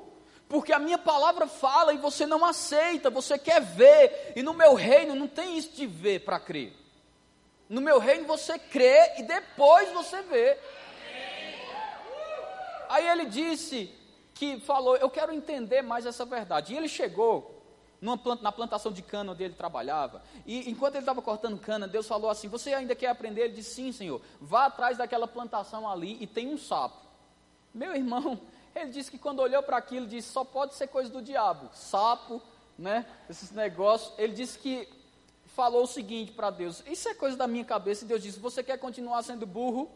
Porque 0.48 0.72
a 0.72 0.78
minha 0.78 0.96
palavra 0.96 1.46
fala 1.46 1.92
e 1.92 1.98
você 1.98 2.24
não 2.24 2.44
aceita, 2.44 3.10
você 3.10 3.36
quer 3.36 3.60
ver. 3.60 4.32
E 4.34 4.42
no 4.42 4.54
meu 4.54 4.74
reino 4.74 5.14
não 5.14 5.28
tem 5.28 5.58
isso 5.58 5.72
de 5.72 5.86
ver 5.86 6.20
para 6.20 6.40
crer. 6.40 6.72
No 7.68 7.80
meu 7.80 7.98
reino 7.98 8.26
você 8.26 8.58
crê 8.58 9.18
e 9.18 9.22
depois 9.24 9.92
você 9.92 10.22
vê. 10.22 10.58
Aí 12.88 13.06
ele 13.06 13.26
disse: 13.26 13.94
que 14.34 14.58
falou: 14.60 14.96
Eu 14.96 15.10
quero 15.10 15.34
entender 15.34 15.82
mais 15.82 16.06
essa 16.06 16.24
verdade. 16.24 16.72
E 16.72 16.76
ele 16.76 16.88
chegou 16.88 17.55
Planta, 18.00 18.42
na 18.42 18.52
plantação 18.52 18.92
de 18.92 19.02
cana 19.02 19.32
onde 19.32 19.42
ele 19.42 19.54
trabalhava. 19.54 20.22
E 20.44 20.70
enquanto 20.70 20.94
ele 20.94 21.02
estava 21.02 21.22
cortando 21.22 21.58
cana, 21.58 21.88
Deus 21.88 22.06
falou 22.06 22.30
assim: 22.30 22.48
Você 22.48 22.74
ainda 22.74 22.94
quer 22.94 23.08
aprender? 23.08 23.42
Ele 23.42 23.54
disse: 23.54 23.74
Sim, 23.74 23.92
Senhor. 23.92 24.20
Vá 24.40 24.66
atrás 24.66 24.98
daquela 24.98 25.26
plantação 25.26 25.88
ali 25.88 26.16
e 26.20 26.26
tem 26.26 26.48
um 26.48 26.58
sapo. 26.58 26.96
Meu 27.72 27.94
irmão, 27.94 28.38
ele 28.74 28.90
disse 28.90 29.10
que 29.10 29.18
quando 29.18 29.40
olhou 29.40 29.62
para 29.62 29.78
aquilo, 29.78 30.06
disse: 30.06 30.30
Só 30.30 30.44
pode 30.44 30.74
ser 30.74 30.88
coisa 30.88 31.10
do 31.10 31.22
diabo. 31.22 31.70
Sapo, 31.72 32.42
né? 32.78 33.06
Esses 33.30 33.50
negócios. 33.50 34.12
Ele 34.18 34.34
disse 34.34 34.58
que 34.58 34.88
falou 35.46 35.84
o 35.84 35.86
seguinte 35.86 36.32
para 36.32 36.50
Deus: 36.50 36.82
Isso 36.86 37.08
é 37.08 37.14
coisa 37.14 37.36
da 37.36 37.46
minha 37.46 37.64
cabeça. 37.64 38.04
E 38.04 38.08
Deus 38.08 38.22
disse: 38.22 38.38
Você 38.38 38.62
quer 38.62 38.78
continuar 38.78 39.22
sendo 39.22 39.46
burro? 39.46 39.90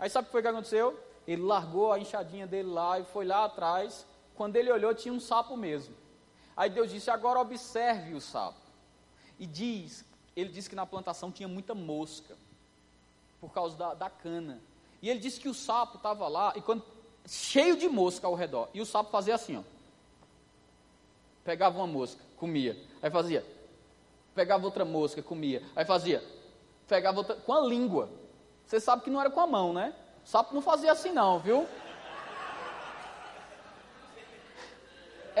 Aí 0.00 0.10
sabe 0.10 0.24
o 0.24 0.26
que 0.26 0.32
foi 0.32 0.42
que 0.42 0.48
aconteceu? 0.48 0.98
Ele 1.28 1.42
largou 1.42 1.92
a 1.92 1.98
enxadinha 1.98 2.46
dele 2.46 2.70
lá 2.70 2.98
e 2.98 3.04
foi 3.04 3.24
lá 3.24 3.44
atrás. 3.44 4.04
Quando 4.40 4.56
ele 4.56 4.72
olhou, 4.72 4.94
tinha 4.94 5.12
um 5.12 5.20
sapo 5.20 5.54
mesmo. 5.54 5.94
Aí 6.56 6.70
Deus 6.70 6.90
disse: 6.90 7.10
Agora 7.10 7.38
observe 7.38 8.14
o 8.14 8.22
sapo. 8.22 8.56
E 9.38 9.46
diz, 9.46 10.02
ele 10.34 10.48
disse 10.48 10.66
que 10.66 10.74
na 10.74 10.86
plantação 10.86 11.30
tinha 11.30 11.46
muita 11.46 11.74
mosca, 11.74 12.34
por 13.38 13.52
causa 13.52 13.76
da, 13.76 13.92
da 13.92 14.08
cana. 14.08 14.58
E 15.02 15.10
ele 15.10 15.20
disse 15.20 15.38
que 15.38 15.48
o 15.50 15.52
sapo 15.52 15.98
estava 15.98 16.26
lá, 16.26 16.54
e 16.56 16.62
quando, 16.62 16.82
cheio 17.26 17.76
de 17.76 17.86
mosca 17.86 18.26
ao 18.26 18.34
redor. 18.34 18.70
E 18.72 18.80
o 18.80 18.86
sapo 18.86 19.10
fazia 19.10 19.34
assim: 19.34 19.58
ó. 19.58 19.62
Pegava 21.44 21.76
uma 21.76 21.86
mosca, 21.86 22.22
comia. 22.38 22.82
Aí 23.02 23.10
fazia. 23.10 23.44
Pegava 24.34 24.64
outra 24.64 24.86
mosca, 24.86 25.22
comia. 25.22 25.62
Aí 25.76 25.84
fazia. 25.84 26.24
Pegava 26.88 27.18
outra. 27.18 27.36
Com 27.36 27.52
a 27.52 27.60
língua. 27.60 28.08
Você 28.64 28.80
sabe 28.80 29.02
que 29.02 29.10
não 29.10 29.20
era 29.20 29.28
com 29.28 29.40
a 29.40 29.46
mão, 29.46 29.74
né? 29.74 29.94
O 30.24 30.26
sapo 30.26 30.54
não 30.54 30.62
fazia 30.62 30.92
assim 30.92 31.12
não, 31.12 31.38
viu? 31.38 31.68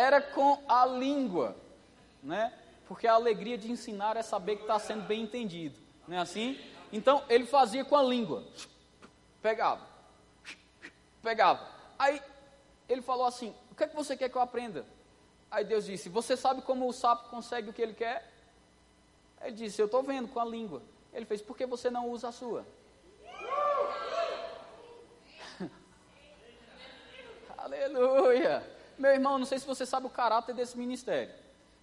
Era 0.00 0.22
com 0.22 0.62
a 0.66 0.86
língua, 0.86 1.54
né? 2.22 2.50
Porque 2.88 3.06
a 3.06 3.12
alegria 3.12 3.58
de 3.58 3.70
ensinar 3.70 4.16
é 4.16 4.22
saber 4.22 4.56
que 4.56 4.62
está 4.62 4.78
sendo 4.78 5.02
bem 5.02 5.24
entendido, 5.24 5.78
não 6.08 6.16
é 6.16 6.20
assim? 6.20 6.58
Então 6.90 7.22
ele 7.28 7.44
fazia 7.44 7.84
com 7.84 7.94
a 7.94 8.02
língua, 8.02 8.42
pegava, 9.42 9.86
pegava. 11.22 11.68
Aí 11.98 12.18
ele 12.88 13.02
falou 13.02 13.26
assim: 13.26 13.54
O 13.70 13.74
que 13.74 13.84
é 13.84 13.88
que 13.88 13.94
você 13.94 14.16
quer 14.16 14.30
que 14.30 14.36
eu 14.36 14.40
aprenda? 14.40 14.86
Aí 15.50 15.66
Deus 15.66 15.84
disse: 15.84 16.08
Você 16.08 16.34
sabe 16.34 16.62
como 16.62 16.88
o 16.88 16.94
sapo 16.94 17.28
consegue 17.28 17.68
o 17.68 17.72
que 17.74 17.82
ele 17.82 17.92
quer? 17.92 18.26
Ele 19.42 19.52
disse: 19.52 19.82
Eu 19.82 19.86
estou 19.86 20.02
vendo 20.02 20.28
com 20.28 20.40
a 20.40 20.46
língua. 20.46 20.80
Ele 21.12 21.26
fez: 21.26 21.42
Por 21.42 21.54
que 21.54 21.66
você 21.66 21.90
não 21.90 22.08
usa 22.08 22.28
a 22.28 22.32
sua? 22.32 22.64
Aleluia! 27.58 28.79
Meu 29.00 29.12
irmão, 29.12 29.38
não 29.38 29.46
sei 29.46 29.58
se 29.58 29.66
você 29.66 29.86
sabe 29.86 30.06
o 30.06 30.10
caráter 30.10 30.54
desse 30.54 30.76
ministério, 30.76 31.32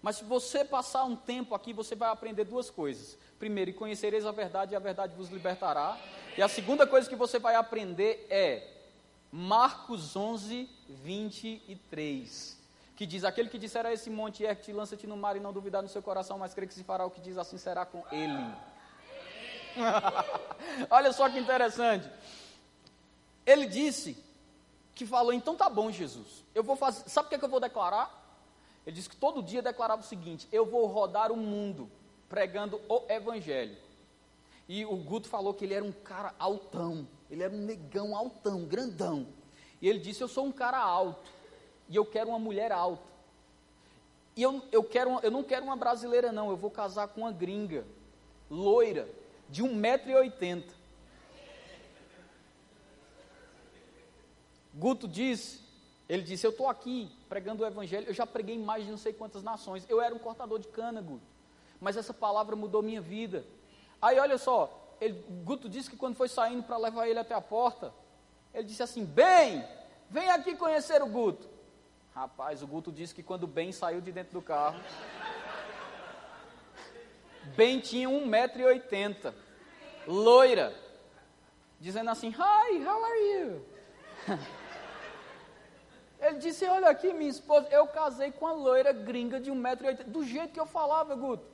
mas 0.03 0.17
se 0.17 0.23
você 0.23 0.63
passar 0.63 1.03
um 1.03 1.15
tempo 1.15 1.55
aqui, 1.55 1.73
você 1.73 1.95
vai 1.95 2.11
aprender 2.11 2.43
duas 2.43 2.69
coisas. 2.69 3.17
Primeiro, 3.39 3.73
conhecereis 3.73 4.23
a 4.23 4.31
verdade 4.31 4.73
e 4.73 4.75
a 4.75 4.79
verdade 4.79 5.15
vos 5.15 5.29
libertará. 5.29 5.97
E 6.37 6.43
a 6.43 6.47
segunda 6.47 6.85
coisa 6.85 7.09
que 7.09 7.15
você 7.15 7.39
vai 7.39 7.55
aprender 7.55 8.27
é 8.29 8.71
Marcos 9.31 10.15
11, 10.15 10.69
23, 10.87 12.55
que 12.95 13.07
diz: 13.07 13.23
Aquele 13.23 13.49
que 13.49 13.57
disser 13.57 13.83
a 13.83 13.91
esse 13.91 14.11
monte, 14.11 14.43
ergue-te, 14.43 14.71
lança-te 14.71 15.07
no 15.07 15.17
mar 15.17 15.35
e 15.35 15.39
não 15.39 15.51
duvidar 15.51 15.81
no 15.81 15.89
seu 15.89 16.03
coração, 16.03 16.37
mas 16.37 16.53
crê 16.53 16.67
que 16.67 16.73
se 16.75 16.83
fará 16.83 17.03
o 17.03 17.09
que 17.09 17.19
diz, 17.19 17.35
assim 17.35 17.57
será 17.57 17.83
com 17.83 18.03
ele. 18.11 18.55
Olha 20.91 21.11
só 21.11 21.27
que 21.27 21.39
interessante. 21.39 22.07
Ele 23.43 23.65
disse 23.65 24.26
que 24.97 25.05
falou: 25.05 25.31
então 25.31 25.55
tá 25.55 25.69
bom, 25.69 25.91
Jesus, 25.91 26.43
eu 26.53 26.63
vou 26.63 26.75
fazer. 26.75 27.07
Sabe 27.09 27.27
o 27.27 27.29
que, 27.29 27.35
é 27.35 27.39
que 27.39 27.45
eu 27.45 27.49
vou 27.49 27.59
declarar? 27.59 28.25
Ele 28.85 28.95
disse 28.95 29.09
que 29.09 29.15
todo 29.15 29.43
dia 29.43 29.61
declarava 29.61 30.01
o 30.01 30.05
seguinte: 30.05 30.47
eu 30.51 30.65
vou 30.65 30.85
rodar 30.87 31.31
o 31.31 31.37
mundo 31.37 31.89
pregando 32.27 32.81
o 32.89 33.03
evangelho. 33.09 33.77
E 34.67 34.85
o 34.85 34.97
Guto 34.97 35.29
falou 35.29 35.53
que 35.53 35.63
ele 35.63 35.73
era 35.73 35.85
um 35.85 35.91
cara 35.91 36.33
altão, 36.37 37.07
ele 37.29 37.43
era 37.43 37.53
um 37.53 37.59
negão 37.59 38.15
altão, 38.15 38.65
grandão. 38.65 39.27
E 39.81 39.87
ele 39.87 39.99
disse: 39.99 40.21
Eu 40.21 40.27
sou 40.27 40.45
um 40.45 40.51
cara 40.51 40.79
alto, 40.79 41.29
e 41.87 41.95
eu 41.95 42.05
quero 42.05 42.29
uma 42.29 42.39
mulher 42.39 42.71
alta. 42.71 43.07
E 44.35 44.41
eu, 44.41 44.61
eu, 44.71 44.83
quero, 44.83 45.19
eu 45.23 45.31
não 45.31 45.43
quero 45.43 45.65
uma 45.65 45.75
brasileira, 45.75 46.31
não, 46.31 46.49
eu 46.49 46.57
vou 46.57 46.69
casar 46.69 47.07
com 47.07 47.21
uma 47.21 47.31
gringa, 47.31 47.85
loira, 48.49 49.09
de 49.49 49.63
1,80m. 49.63 50.76
Guto 54.77 55.07
disse, 55.07 55.59
ele 56.07 56.21
disse, 56.21 56.45
eu 56.45 56.51
estou 56.51 56.69
aqui 56.69 57.11
pregando 57.27 57.63
o 57.63 57.65
evangelho, 57.65 58.07
eu 58.07 58.13
já 58.13 58.27
preguei 58.27 58.55
em 58.55 58.63
mais 58.63 58.85
de 58.85 58.91
não 58.91 58.97
sei 58.97 59.11
quantas 59.11 59.41
nações, 59.41 59.83
eu 59.89 59.99
era 59.99 60.13
um 60.13 60.19
cortador 60.19 60.59
de 60.59 60.67
cana, 60.67 61.01
Guto, 61.01 61.25
mas 61.81 61.97
essa 61.97 62.13
palavra 62.13 62.55
mudou 62.55 62.83
minha 62.83 63.01
vida. 63.01 63.43
Aí 63.99 64.19
olha 64.19 64.37
só, 64.37 64.95
ele, 65.01 65.25
Guto 65.43 65.67
disse 65.67 65.89
que 65.89 65.97
quando 65.97 66.15
foi 66.15 66.29
saindo 66.29 66.61
para 66.61 66.77
levar 66.77 67.07
ele 67.07 67.17
até 67.17 67.33
a 67.33 67.41
porta, 67.41 67.91
ele 68.53 68.65
disse 68.65 68.83
assim, 68.83 69.03
bem, 69.03 69.67
vem 70.11 70.29
aqui 70.29 70.55
conhecer 70.55 71.01
o 71.01 71.07
Guto. 71.07 71.49
Rapaz, 72.13 72.61
o 72.61 72.67
Guto 72.67 72.91
disse 72.91 73.15
que 73.15 73.23
quando 73.23 73.43
o 73.43 73.47
Ben 73.47 73.71
saiu 73.71 73.99
de 73.99 74.11
dentro 74.11 74.33
do 74.33 74.41
carro, 74.43 74.79
Ben 77.55 77.79
tinha 77.79 78.07
1,80m, 78.07 79.33
loira, 80.05 80.71
dizendo 81.79 82.11
assim, 82.11 82.29
hi, 82.29 82.85
how 82.85 83.03
are 83.03 83.19
you? 83.19 83.65
Ele 86.19 86.37
disse: 86.39 86.65
Olha 86.65 86.89
aqui, 86.89 87.13
minha 87.13 87.29
esposa, 87.29 87.67
eu 87.69 87.87
casei 87.87 88.31
com 88.31 88.45
uma 88.45 88.53
loira 88.53 88.91
gringa 88.91 89.39
de 89.39 89.51
1,80m, 89.51 90.05
do 90.05 90.23
jeito 90.23 90.53
que 90.53 90.59
eu 90.59 90.65
falava, 90.65 91.15
Guto. 91.15 91.45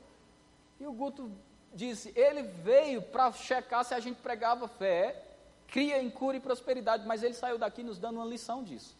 E 0.79 0.85
o 0.85 0.93
Guto 0.93 1.31
disse: 1.73 2.13
Ele 2.15 2.43
veio 2.43 3.01
para 3.01 3.31
checar 3.31 3.83
se 3.83 3.93
a 3.93 3.99
gente 3.99 4.21
pregava 4.21 4.67
fé, 4.67 5.21
cria 5.67 6.01
em 6.01 6.09
cura 6.09 6.37
e 6.37 6.39
prosperidade, 6.39 7.05
mas 7.05 7.23
ele 7.23 7.33
saiu 7.33 7.57
daqui 7.57 7.83
nos 7.83 7.99
dando 7.99 8.17
uma 8.17 8.25
lição 8.25 8.63
disso. 8.63 8.95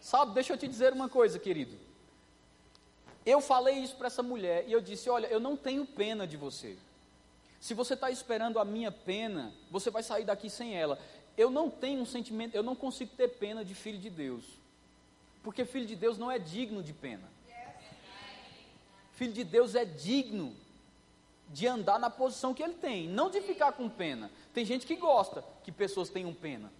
Sabe, 0.00 0.32
deixa 0.32 0.54
eu 0.54 0.58
te 0.58 0.66
dizer 0.66 0.92
uma 0.92 1.08
coisa, 1.08 1.38
querido. 1.38 1.76
Eu 3.24 3.40
falei 3.40 3.76
isso 3.76 3.96
para 3.96 4.06
essa 4.06 4.22
mulher 4.22 4.64
e 4.66 4.72
eu 4.72 4.80
disse: 4.80 5.10
Olha, 5.10 5.26
eu 5.26 5.38
não 5.38 5.56
tenho 5.56 5.84
pena 5.84 6.26
de 6.26 6.36
você. 6.36 6.76
Se 7.60 7.74
você 7.74 7.92
está 7.92 8.10
esperando 8.10 8.58
a 8.58 8.64
minha 8.64 8.90
pena, 8.90 9.52
você 9.70 9.90
vai 9.90 10.02
sair 10.02 10.24
daqui 10.24 10.48
sem 10.48 10.74
ela. 10.74 10.98
Eu 11.40 11.48
não 11.48 11.70
tenho 11.70 12.02
um 12.02 12.04
sentimento, 12.04 12.54
eu 12.54 12.62
não 12.62 12.76
consigo 12.76 13.12
ter 13.16 13.28
pena 13.28 13.64
de 13.64 13.74
filho 13.74 13.98
de 13.98 14.10
Deus. 14.10 14.44
Porque 15.42 15.64
filho 15.64 15.86
de 15.86 15.96
Deus 15.96 16.18
não 16.18 16.30
é 16.30 16.38
digno 16.38 16.82
de 16.82 16.92
pena. 16.92 17.26
Filho 19.12 19.32
de 19.32 19.42
Deus 19.42 19.74
é 19.74 19.86
digno 19.86 20.54
de 21.48 21.66
andar 21.66 21.98
na 21.98 22.10
posição 22.10 22.52
que 22.52 22.62
ele 22.62 22.74
tem, 22.74 23.08
não 23.08 23.30
de 23.30 23.40
ficar 23.40 23.72
com 23.72 23.88
pena. 23.88 24.30
Tem 24.52 24.66
gente 24.66 24.86
que 24.86 24.96
gosta 24.96 25.42
que 25.64 25.72
pessoas 25.72 26.10
tenham 26.10 26.34
pena. 26.34 26.70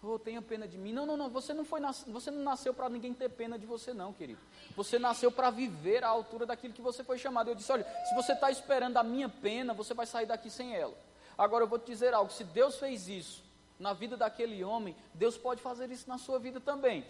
Oh, 0.00 0.20
tenha 0.20 0.40
pena 0.40 0.68
de 0.68 0.78
mim. 0.78 0.92
Não, 0.92 1.04
não, 1.04 1.16
não. 1.16 1.28
Você 1.28 1.52
não 1.52 1.64
foi 1.64 1.80
você 2.06 2.30
não 2.30 2.44
nasceu 2.44 2.72
para 2.72 2.88
ninguém 2.88 3.12
ter 3.12 3.28
pena 3.28 3.58
de 3.58 3.66
você, 3.66 3.92
não, 3.92 4.12
querido. 4.12 4.38
Você 4.76 5.00
nasceu 5.00 5.32
para 5.32 5.50
viver 5.50 6.04
à 6.04 6.08
altura 6.08 6.46
daquilo 6.46 6.72
que 6.72 6.80
você 6.80 7.02
foi 7.02 7.18
chamado. 7.18 7.50
Eu 7.50 7.56
disse: 7.56 7.72
olha, 7.72 7.84
se 8.08 8.14
você 8.14 8.34
está 8.34 8.52
esperando 8.52 8.98
a 8.98 9.02
minha 9.02 9.28
pena, 9.28 9.74
você 9.74 9.94
vai 9.94 10.06
sair 10.06 10.26
daqui 10.26 10.48
sem 10.48 10.76
ela. 10.76 10.96
Agora 11.36 11.64
eu 11.64 11.68
vou 11.68 11.78
te 11.78 11.86
dizer 11.86 12.14
algo: 12.14 12.30
se 12.30 12.44
Deus 12.44 12.76
fez 12.76 13.08
isso 13.08 13.49
na 13.80 13.94
vida 13.94 14.16
daquele 14.16 14.62
homem, 14.62 14.94
Deus 15.14 15.36
pode 15.38 15.60
fazer 15.62 15.90
isso 15.90 16.06
na 16.06 16.18
sua 16.18 16.38
vida 16.38 16.60
também. 16.60 17.04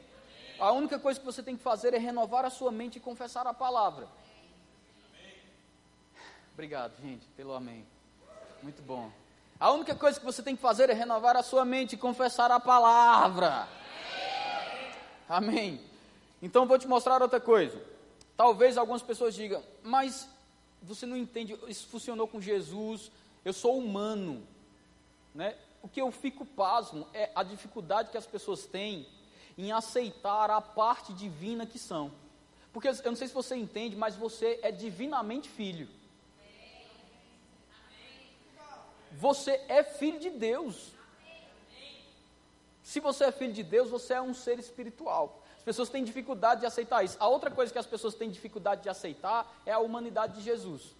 A 0.58 0.70
única 0.70 0.98
coisa 0.98 1.18
que 1.18 1.26
você 1.26 1.42
tem 1.42 1.56
que 1.56 1.62
fazer 1.62 1.92
é 1.92 1.98
renovar 1.98 2.44
a 2.44 2.50
sua 2.50 2.70
mente 2.70 2.96
e 2.96 3.00
confessar 3.00 3.46
a 3.46 3.52
palavra. 3.52 4.08
Obrigado, 6.54 6.92
gente, 7.02 7.26
pelo 7.36 7.54
amém. 7.54 7.84
Muito 8.62 8.80
bom. 8.82 9.10
A 9.58 9.70
única 9.72 9.94
coisa 9.94 10.18
que 10.18 10.24
você 10.24 10.42
tem 10.42 10.54
que 10.54 10.62
fazer 10.62 10.88
é 10.88 10.92
renovar 10.92 11.36
a 11.36 11.42
sua 11.42 11.64
mente 11.64 11.94
e 11.94 11.98
confessar 11.98 12.50
a 12.50 12.60
palavra. 12.60 13.68
Amém. 15.28 15.80
Então 16.40 16.66
vou 16.66 16.78
te 16.78 16.86
mostrar 16.86 17.20
outra 17.20 17.40
coisa. 17.40 17.82
Talvez 18.36 18.78
algumas 18.78 19.02
pessoas 19.02 19.34
digam, 19.34 19.62
mas 19.82 20.28
você 20.82 21.04
não 21.04 21.16
entende, 21.16 21.58
isso 21.66 21.88
funcionou 21.88 22.28
com 22.28 22.40
Jesus, 22.40 23.10
eu 23.44 23.52
sou 23.52 23.76
humano. 23.76 24.46
Né? 25.34 25.56
O 25.82 25.88
que 25.88 26.00
eu 26.00 26.10
fico 26.10 26.44
pasmo 26.44 27.06
é 27.14 27.30
a 27.34 27.42
dificuldade 27.42 28.10
que 28.10 28.18
as 28.18 28.26
pessoas 28.26 28.66
têm 28.66 29.06
em 29.56 29.72
aceitar 29.72 30.50
a 30.50 30.60
parte 30.60 31.12
divina 31.12 31.66
que 31.66 31.78
são. 31.78 32.12
Porque 32.72 32.88
eu 32.88 32.94
não 33.04 33.16
sei 33.16 33.28
se 33.28 33.34
você 33.34 33.56
entende, 33.56 33.96
mas 33.96 34.16
você 34.16 34.60
é 34.62 34.70
divinamente 34.70 35.48
filho. 35.48 35.88
Você 39.12 39.60
é 39.68 39.82
filho 39.82 40.20
de 40.20 40.30
Deus. 40.30 40.92
Se 42.82 43.00
você 43.00 43.24
é 43.24 43.32
filho 43.32 43.52
de 43.52 43.62
Deus, 43.62 43.90
você 43.90 44.14
é 44.14 44.22
um 44.22 44.34
ser 44.34 44.58
espiritual. 44.58 45.42
As 45.56 45.62
pessoas 45.62 45.88
têm 45.88 46.02
dificuldade 46.02 46.60
de 46.60 46.66
aceitar 46.66 47.04
isso. 47.04 47.16
A 47.20 47.28
outra 47.28 47.50
coisa 47.50 47.72
que 47.72 47.78
as 47.78 47.86
pessoas 47.86 48.14
têm 48.14 48.30
dificuldade 48.30 48.82
de 48.82 48.88
aceitar 48.88 49.46
é 49.66 49.72
a 49.72 49.78
humanidade 49.78 50.34
de 50.36 50.42
Jesus. 50.42 50.94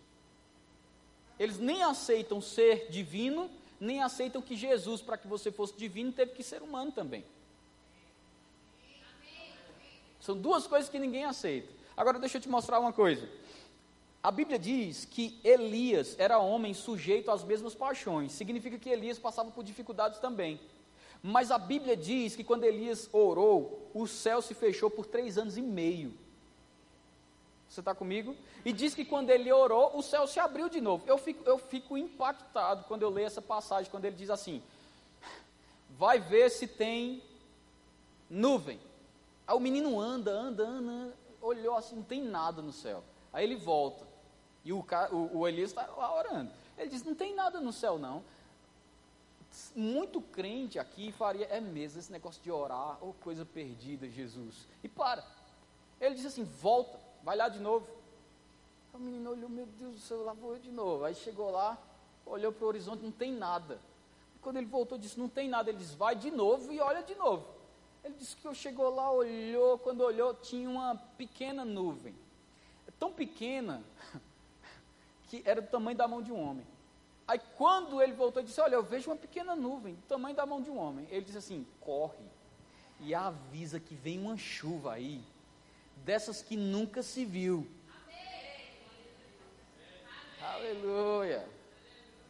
Eles 1.39 1.59
nem 1.59 1.83
aceitam 1.83 2.41
ser 2.41 2.91
divino, 2.91 3.51
nem 3.81 4.03
aceitam 4.03 4.43
que 4.43 4.55
Jesus, 4.55 5.01
para 5.01 5.17
que 5.17 5.27
você 5.27 5.51
fosse 5.51 5.75
divino, 5.75 6.13
teve 6.13 6.33
que 6.33 6.43
ser 6.43 6.63
humano 6.63 6.93
também. 6.93 7.25
São 10.21 10.37
duas 10.37 10.67
coisas 10.67 10.91
que 10.91 10.99
ninguém 10.99 11.25
aceita. 11.25 11.73
Agora 11.97 12.19
deixa 12.19 12.37
eu 12.37 12.43
te 12.43 12.49
mostrar 12.49 12.79
uma 12.79 12.93
coisa. 12.93 13.27
A 14.23 14.31
Bíblia 14.31 14.59
diz 14.59 15.07
que 15.07 15.41
Elias 15.43 16.15
era 16.19 16.39
homem 16.39 16.75
sujeito 16.75 17.31
às 17.31 17.43
mesmas 17.43 17.75
paixões. 17.75 18.33
Significa 18.33 18.79
que 18.79 18.91
Elias 18.91 19.19
passava 19.19 19.51
por 19.51 19.65
dificuldades 19.65 20.21
também. 20.21 20.61
Mas 21.23 21.51
a 21.51 21.59
Bíblia 21.59 21.97
diz 21.97 22.37
que 22.37 22.45
quando 22.45 22.65
Elias 22.65 23.09
orou, 23.13 23.91
o 23.95 24.07
céu 24.07 24.43
se 24.43 24.55
fechou 24.55 24.91
por 24.91 25.07
três 25.07 25.39
anos 25.39 25.57
e 25.57 25.63
meio. 25.63 26.15
Você 27.71 27.81
está 27.81 27.95
comigo? 27.95 28.37
E 28.65 28.73
diz 28.73 28.97
que 28.97 29.05
quando 29.05 29.31
ele 29.31 29.51
orou, 29.53 29.97
o 29.97 30.03
céu 30.03 30.27
se 30.27 30.41
abriu 30.41 30.69
de 30.69 30.81
novo. 30.81 31.05
Eu 31.07 31.17
fico, 31.17 31.49
eu 31.49 31.57
fico 31.57 31.97
impactado 31.97 32.85
quando 32.85 33.03
eu 33.03 33.11
leio 33.11 33.29
essa 33.29 33.41
passagem, 33.41 33.89
quando 33.89 34.07
ele 34.07 34.17
diz 34.17 34.29
assim: 34.29 34.61
Vai 35.91 36.19
ver 36.19 36.51
se 36.51 36.67
tem 36.67 37.23
nuvem. 38.29 38.81
Aí 39.47 39.55
o 39.55 39.61
menino 39.61 40.01
anda, 40.01 40.33
anda, 40.33 40.67
anda, 40.67 41.15
olhou 41.41 41.77
assim, 41.77 41.95
não 41.95 42.03
tem 42.03 42.23
nada 42.23 42.61
no 42.61 42.73
céu. 42.73 43.05
Aí 43.33 43.45
ele 43.45 43.57
volta. 43.57 44.05
E 44.65 44.73
o, 44.73 44.85
o, 45.13 45.39
o 45.39 45.49
Elias 45.49 45.71
está 45.71 45.87
lá 45.87 46.13
orando. 46.13 46.51
Ele 46.77 46.91
diz: 46.91 47.05
Não 47.05 47.15
tem 47.15 47.37
nada 47.37 47.61
no 47.61 47.73
céu, 47.73 48.01
não. 48.01 48.25
Muito 49.77 50.21
crente 50.21 50.77
aqui 50.77 51.13
faria, 51.13 51.47
é 51.47 51.61
mesmo 51.61 52.01
esse 52.01 52.11
negócio 52.11 52.43
de 52.43 52.51
orar, 52.51 52.99
ou 53.01 53.11
oh, 53.11 53.25
coisa 53.25 53.45
perdida, 53.45 54.09
Jesus. 54.09 54.67
E 54.83 54.89
para. 54.89 55.25
Ele 56.01 56.17
disse 56.17 56.27
assim: 56.27 56.45
Volta, 56.45 56.99
vai 57.23 57.37
lá 57.37 57.49
de 57.49 57.59
novo. 57.59 57.87
O 58.93 58.99
menino 58.99 59.31
olhou: 59.31 59.49
Meu 59.49 59.67
Deus 59.67 59.95
do 59.95 60.01
céu, 60.01 60.25
lá 60.25 60.33
vou 60.33 60.55
eu 60.55 60.59
de 60.59 60.71
novo. 60.71 61.05
Aí 61.05 61.15
chegou 61.15 61.51
lá, 61.51 61.79
olhou 62.27 62.53
para 62.53 62.65
o 62.65 62.69
horizonte, 62.69 63.03
não 63.03 63.13
tem 63.13 63.33
nada. 63.33 63.81
Quando 64.41 64.57
ele 64.57 64.67
voltou, 64.67 64.99
disse: 64.99 65.19
Não 65.19 65.29
tem 65.29 65.49
nada. 65.49 65.71
Ele 65.71 65.79
disse: 65.79 65.97
Vai 65.97 66.15
de 66.15 66.31
novo 66.31 66.73
e 66.73 66.81
olha 66.81 67.03
de 67.03 67.15
novo. 67.15 67.47
Ele 68.03 68.15
disse 68.15 68.35
que 68.35 68.55
chegou 68.55 68.95
lá, 68.95 69.11
olhou, 69.13 69.79
quando 69.79 70.01
olhou, 70.01 70.35
tinha 70.35 70.69
uma 70.69 70.97
pequena 71.19 71.65
nuvem. 71.65 72.15
Tão 72.99 73.13
pequena 73.13 73.83
que 75.29 75.43
era 75.45 75.61
do 75.61 75.69
tamanho 75.69 75.97
da 75.97 76.09
mão 76.09 76.23
de 76.23 76.33
um 76.33 76.41
homem. 76.41 76.67
Aí 77.27 77.41
quando 77.57 78.03
ele 78.03 78.13
voltou, 78.13 78.43
disse: 78.43 78.61
Olha, 78.61 78.75
eu 78.75 78.83
vejo 78.83 79.11
uma 79.11 79.17
pequena 79.17 79.55
nuvem, 79.55 79.95
do 79.95 80.03
tamanho 80.03 80.35
da 80.35 80.45
mão 80.45 80.61
de 80.61 80.71
um 80.71 80.79
homem. 80.79 81.07
Ele 81.11 81.25
disse 81.25 81.39
assim: 81.39 81.67
Corre 81.81 82.25
e 83.01 83.15
avisa 83.15 83.79
que 83.79 83.95
vem 83.95 84.19
uma 84.19 84.37
chuva 84.37 84.93
aí, 84.93 85.23
dessas 86.05 86.43
que 86.43 86.57
nunca 86.57 87.03
se 87.03 87.25
viu. 87.25 87.67
Aleluia. 90.43 91.47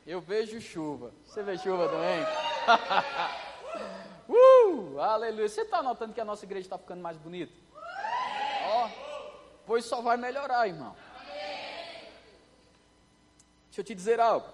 Eu 0.07 0.21
vejo 0.21 0.61
chuva. 0.61 1.13
Você 1.25 1.43
vê 1.43 1.57
chuva 1.59 1.89
também? 1.89 2.23
uh, 4.29 5.01
aleluia. 5.01 5.49
Você 5.49 5.63
está 5.63 5.83
notando 5.83 6.13
que 6.13 6.21
a 6.21 6.25
nossa 6.25 6.45
igreja 6.45 6.67
está 6.67 6.79
ficando 6.79 7.01
mais 7.01 7.17
bonita? 7.17 7.53
Ó, 8.67 8.87
oh, 8.87 8.91
pois 9.67 9.85
só 9.85 10.01
vai 10.01 10.17
melhorar, 10.17 10.69
irmão. 10.69 10.95
Deixa 13.67 13.81
eu 13.81 13.85
te 13.85 13.95
dizer 13.95 14.21
algo. 14.21 14.49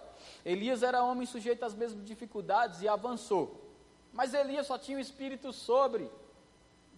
Elias 0.45 0.83
era 0.83 1.03
homem 1.03 1.27
sujeito 1.27 1.65
às 1.65 1.75
mesmas 1.75 2.05
dificuldades 2.05 2.83
e 2.83 2.89
avançou. 2.89 3.67
Mas 4.13 4.33
Elias 4.35 4.67
só 4.67 4.79
tinha 4.79 4.99
o 4.99 5.01
espírito 5.01 5.53
sobre. 5.53 6.11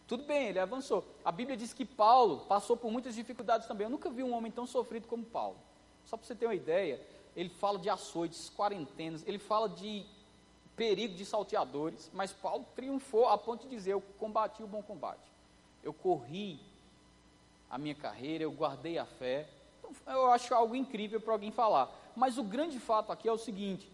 Tudo 0.08 0.24
bem, 0.24 0.48
ele 0.48 0.58
avançou. 0.58 1.04
A 1.22 1.30
Bíblia 1.30 1.54
diz 1.54 1.74
que 1.74 1.84
Paulo 1.84 2.38
passou 2.48 2.78
por 2.78 2.90
muitas 2.90 3.14
dificuldades 3.14 3.68
também. 3.68 3.84
Eu 3.84 3.90
nunca 3.90 4.08
vi 4.08 4.22
um 4.22 4.32
homem 4.32 4.50
tão 4.50 4.66
sofrido 4.66 5.06
como 5.06 5.22
Paulo. 5.22 5.58
Só 6.06 6.16
para 6.16 6.26
você 6.26 6.34
ter 6.34 6.46
uma 6.46 6.54
ideia, 6.54 6.98
ele 7.36 7.50
fala 7.50 7.78
de 7.78 7.90
açoites, 7.90 8.50
quarentenas, 8.56 9.22
ele 9.26 9.38
fala 9.38 9.68
de 9.68 10.06
perigo 10.74 11.14
de 11.14 11.26
salteadores, 11.26 12.10
mas 12.14 12.32
Paulo 12.32 12.64
triunfou 12.74 13.28
a 13.28 13.36
ponto 13.36 13.64
de 13.64 13.68
dizer: 13.68 13.92
Eu 13.92 14.00
combati 14.18 14.62
o 14.62 14.66
bom 14.66 14.82
combate. 14.82 15.30
Eu 15.84 15.92
corri 15.92 16.58
a 17.70 17.76
minha 17.76 17.94
carreira, 17.94 18.44
eu 18.44 18.50
guardei 18.50 18.96
a 18.96 19.04
fé. 19.04 19.46
Então, 19.78 20.14
eu 20.14 20.30
acho 20.30 20.54
algo 20.54 20.74
incrível 20.74 21.20
para 21.20 21.34
alguém 21.34 21.52
falar. 21.52 21.94
Mas 22.16 22.38
o 22.38 22.42
grande 22.42 22.80
fato 22.80 23.12
aqui 23.12 23.28
é 23.28 23.32
o 23.32 23.36
seguinte: 23.36 23.90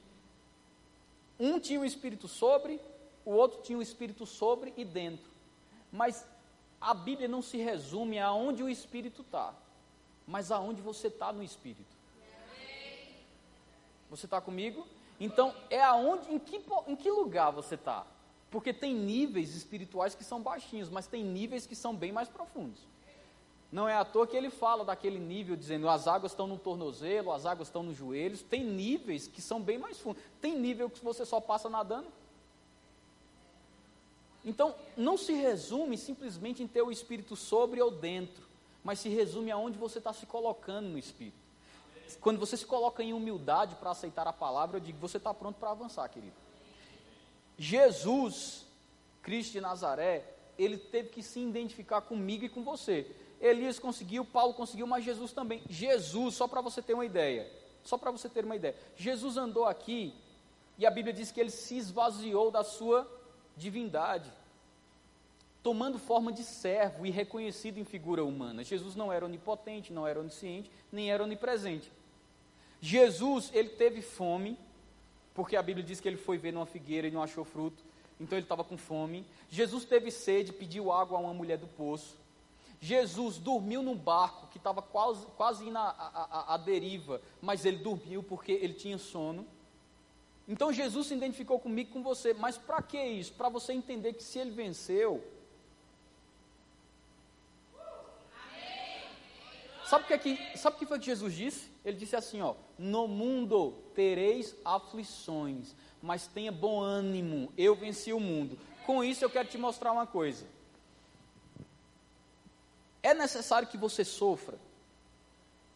um 1.40 1.58
tinha 1.58 1.80
o 1.80 1.84
espírito 1.84 2.28
sobre, 2.28 2.80
o 3.24 3.32
outro 3.32 3.62
tinha 3.62 3.76
o 3.76 3.82
espírito 3.82 4.24
sobre 4.24 4.72
e 4.76 4.84
dentro. 4.84 5.33
Mas 5.94 6.26
a 6.80 6.92
Bíblia 6.92 7.28
não 7.28 7.40
se 7.40 7.56
resume 7.56 8.18
aonde 8.18 8.64
o 8.64 8.68
espírito 8.68 9.22
está, 9.22 9.54
mas 10.26 10.50
aonde 10.50 10.82
você 10.82 11.06
está 11.06 11.32
no 11.32 11.40
espírito. 11.40 11.96
Você 14.10 14.26
está 14.26 14.40
comigo? 14.40 14.84
Então, 15.20 15.54
é 15.70 15.80
aonde, 15.80 16.34
em 16.34 16.38
que, 16.40 16.60
em 16.88 16.96
que 16.96 17.08
lugar 17.08 17.52
você 17.52 17.76
está? 17.76 18.04
Porque 18.50 18.72
tem 18.72 18.92
níveis 18.92 19.54
espirituais 19.54 20.16
que 20.16 20.24
são 20.24 20.42
baixinhos, 20.42 20.90
mas 20.90 21.06
tem 21.06 21.22
níveis 21.22 21.64
que 21.64 21.76
são 21.76 21.94
bem 21.94 22.10
mais 22.10 22.28
profundos. 22.28 22.80
Não 23.70 23.88
é 23.88 23.94
à 23.94 24.04
toa 24.04 24.26
que 24.26 24.36
ele 24.36 24.50
fala 24.50 24.84
daquele 24.84 25.20
nível, 25.20 25.54
dizendo 25.54 25.88
as 25.88 26.08
águas 26.08 26.32
estão 26.32 26.48
no 26.48 26.58
tornozelo, 26.58 27.30
as 27.30 27.46
águas 27.46 27.68
estão 27.68 27.84
nos 27.84 27.96
joelhos. 27.96 28.42
Tem 28.42 28.64
níveis 28.64 29.28
que 29.28 29.40
são 29.40 29.60
bem 29.60 29.78
mais 29.78 30.00
fundos. 30.00 30.20
Tem 30.40 30.58
nível 30.58 30.90
que 30.90 31.04
você 31.04 31.24
só 31.24 31.40
passa 31.40 31.68
nadando. 31.68 32.08
Então, 34.44 34.74
não 34.96 35.16
se 35.16 35.32
resume 35.32 35.96
simplesmente 35.96 36.62
em 36.62 36.66
ter 36.66 36.82
o 36.82 36.92
espírito 36.92 37.34
sobre 37.34 37.80
ou 37.80 37.90
dentro, 37.90 38.44
mas 38.82 38.98
se 38.98 39.08
resume 39.08 39.50
aonde 39.50 39.78
você 39.78 39.98
está 39.98 40.12
se 40.12 40.26
colocando 40.26 40.88
no 40.88 40.98
espírito. 40.98 41.38
Quando 42.20 42.38
você 42.38 42.56
se 42.56 42.66
coloca 42.66 43.02
em 43.02 43.12
humildade 43.12 43.74
para 43.76 43.90
aceitar 43.90 44.26
a 44.26 44.32
palavra, 44.32 44.76
eu 44.76 44.80
digo, 44.80 44.98
você 44.98 45.16
está 45.16 45.32
pronto 45.32 45.58
para 45.58 45.70
avançar, 45.70 46.08
querido. 46.08 46.34
Jesus, 47.58 48.66
Cristo 49.22 49.52
de 49.52 49.60
Nazaré, 49.60 50.24
ele 50.58 50.76
teve 50.76 51.08
que 51.08 51.22
se 51.22 51.40
identificar 51.40 52.02
comigo 52.02 52.44
e 52.44 52.48
com 52.48 52.62
você. 52.62 53.10
Elias 53.40 53.78
conseguiu, 53.78 54.24
Paulo 54.24 54.54
conseguiu, 54.54 54.86
mas 54.86 55.04
Jesus 55.04 55.32
também. 55.32 55.62
Jesus, 55.68 56.34
só 56.34 56.46
para 56.46 56.60
você 56.60 56.80
ter 56.80 56.94
uma 56.94 57.04
ideia, 57.04 57.50
só 57.82 57.96
para 57.98 58.10
você 58.10 58.28
ter 58.28 58.44
uma 58.44 58.56
ideia. 58.56 58.76
Jesus 58.96 59.36
andou 59.36 59.64
aqui 59.64 60.14
e 60.78 60.86
a 60.86 60.90
Bíblia 60.90 61.12
diz 61.12 61.30
que 61.30 61.40
ele 61.40 61.50
se 61.50 61.76
esvaziou 61.76 62.50
da 62.50 62.64
sua 62.64 63.08
divindade. 63.56 64.30
tomando 65.64 65.98
forma 65.98 66.30
de 66.30 66.44
servo 66.44 67.06
e 67.06 67.10
reconhecido 67.10 67.78
em 67.78 67.84
figura 67.84 68.22
humana. 68.22 68.62
Jesus 68.62 68.94
não 68.94 69.10
era 69.10 69.24
onipotente, 69.24 69.94
não 69.94 70.06
era 70.06 70.20
onisciente, 70.20 70.70
nem 70.92 71.10
era 71.10 71.24
onipresente. 71.24 71.90
Jesus, 72.82 73.50
ele 73.54 73.70
teve 73.70 74.02
fome, 74.02 74.58
porque 75.34 75.56
a 75.56 75.62
Bíblia 75.62 75.82
diz 75.82 76.00
que 76.00 76.06
ele 76.06 76.18
foi 76.18 76.36
ver 76.36 76.52
numa 76.52 76.66
figueira 76.66 77.08
e 77.08 77.10
não 77.10 77.22
achou 77.22 77.46
fruto, 77.46 77.82
então 78.20 78.36
ele 78.36 78.44
estava 78.44 78.62
com 78.62 78.76
fome. 78.76 79.24
Jesus 79.48 79.86
teve 79.86 80.10
sede, 80.10 80.52
pediu 80.52 80.92
água 80.92 81.16
a 81.16 81.20
uma 81.22 81.32
mulher 81.32 81.56
do 81.56 81.66
poço. 81.66 82.14
Jesus 82.78 83.38
dormiu 83.38 83.82
num 83.82 83.96
barco 83.96 84.48
que 84.48 84.58
estava 84.58 84.82
quase, 84.82 85.24
quase 85.38 85.66
indo 85.66 85.78
à 85.78 86.60
deriva, 86.62 87.22
mas 87.40 87.64
ele 87.64 87.78
dormiu 87.78 88.22
porque 88.22 88.52
ele 88.52 88.74
tinha 88.74 88.98
sono. 88.98 89.46
Então 90.46 90.72
Jesus 90.72 91.06
se 91.06 91.14
identificou 91.14 91.58
comigo 91.58 91.92
com 91.92 92.02
você, 92.02 92.34
mas 92.34 92.58
para 92.58 92.82
que 92.82 93.02
isso? 93.02 93.32
Para 93.32 93.48
você 93.48 93.72
entender 93.72 94.12
que 94.12 94.22
se 94.22 94.38
ele 94.38 94.50
venceu. 94.50 95.24
Sabe 99.86 100.04
o 100.04 100.06
que, 100.06 100.14
é 100.14 100.18
que, 100.18 100.58
sabe 100.58 100.76
o 100.76 100.78
que 100.78 100.86
foi 100.86 100.98
que 100.98 101.06
Jesus 101.06 101.34
disse? 101.34 101.70
Ele 101.84 101.96
disse 101.96 102.16
assim: 102.16 102.40
ó, 102.40 102.54
no 102.78 103.06
mundo 103.06 103.74
tereis 103.94 104.54
aflições, 104.64 105.74
mas 106.02 106.26
tenha 106.26 106.50
bom 106.50 106.80
ânimo, 106.80 107.52
eu 107.56 107.74
venci 107.74 108.12
o 108.12 108.20
mundo. 108.20 108.58
Com 108.86 109.02
isso 109.04 109.24
eu 109.24 109.30
quero 109.30 109.48
te 109.48 109.56
mostrar 109.56 109.92
uma 109.92 110.06
coisa. 110.06 110.46
É 113.02 113.12
necessário 113.12 113.68
que 113.68 113.76
você 113.76 114.04
sofra, 114.04 114.58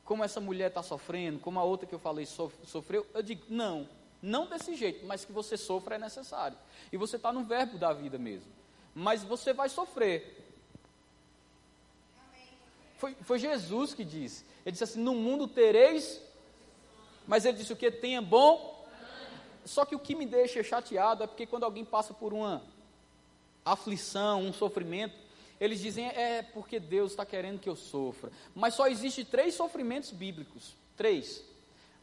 como 0.05 0.25
essa 0.25 0.41
mulher 0.41 0.69
está 0.69 0.83
sofrendo, 0.83 1.39
como 1.39 1.59
a 1.59 1.63
outra 1.63 1.87
que 1.87 1.95
eu 1.95 1.99
falei 1.99 2.27
sofreu. 2.27 3.07
Eu 3.13 3.23
digo, 3.23 3.45
não, 3.51 3.87
não 4.21 4.47
desse 4.47 4.75
jeito, 4.75 5.07
mas 5.07 5.25
que 5.25 5.33
você 5.33 5.57
sofra 5.57 5.95
é 5.95 5.99
necessário. 5.99 6.59
E 6.93 6.97
você 6.97 7.17
está 7.17 7.33
no 7.33 7.45
verbo 7.45 7.79
da 7.79 7.93
vida 7.93 8.19
mesmo. 8.19 8.51
Mas 8.95 9.23
você 9.23 9.53
vai 9.53 9.69
sofrer. 9.69 10.37
Foi, 12.97 13.15
foi 13.23 13.39
Jesus 13.39 13.95
que 13.95 14.05
disse. 14.05 14.45
Ele 14.65 14.73
disse 14.73 14.85
assim: 14.85 15.01
No 15.01 15.15
mundo 15.15 15.47
tereis. 15.47 16.21
Mas 17.27 17.45
ele 17.45 17.59
disse 17.59 17.73
o 17.73 17.77
que? 17.77 17.91
Tenha 17.91 18.21
bom. 18.21 18.87
Só 19.65 19.85
que 19.85 19.95
o 19.95 19.99
que 19.99 20.15
me 20.15 20.27
deixa 20.27 20.63
chateado 20.63 21.23
é 21.23 21.27
porque 21.27 21.47
quando 21.47 21.65
alguém 21.65 21.85
passa 21.85 22.15
por 22.15 22.33
uma 22.33 22.63
aflição, 23.65 24.43
um 24.43 24.53
sofrimento, 24.53 25.15
eles 25.61 25.81
dizem, 25.81 26.07
é 26.07 26.43
porque 26.43 26.81
Deus 26.81 27.11
está 27.11 27.27
querendo 27.27 27.59
que 27.61 27.69
eu 27.69 27.77
sofra. 27.77 28.31
Mas 28.55 28.75
só 28.75 28.87
existe 28.87 29.25
três 29.25 29.55
sofrimentos 29.55 30.11
bíblicos. 30.11 30.75
Três. 30.97 31.45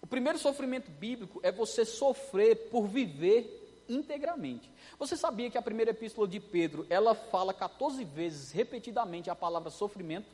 O 0.05 0.07
primeiro 0.07 0.37
sofrimento 0.37 0.91
bíblico 0.91 1.41
é 1.41 1.51
você 1.51 1.83
sofrer 1.83 2.69
por 2.69 2.85
viver 2.87 3.83
integramente. 3.89 4.69
Você 4.99 5.17
sabia 5.17 5.49
que 5.49 5.57
a 5.57 5.61
primeira 5.61 5.89
epístola 5.89 6.27
de 6.27 6.39
Pedro, 6.39 6.85
ela 6.89 7.15
fala 7.15 7.51
14 7.51 8.03
vezes, 8.03 8.51
repetidamente, 8.51 9.31
a 9.31 9.35
palavra 9.35 9.71
sofrimento? 9.71 10.27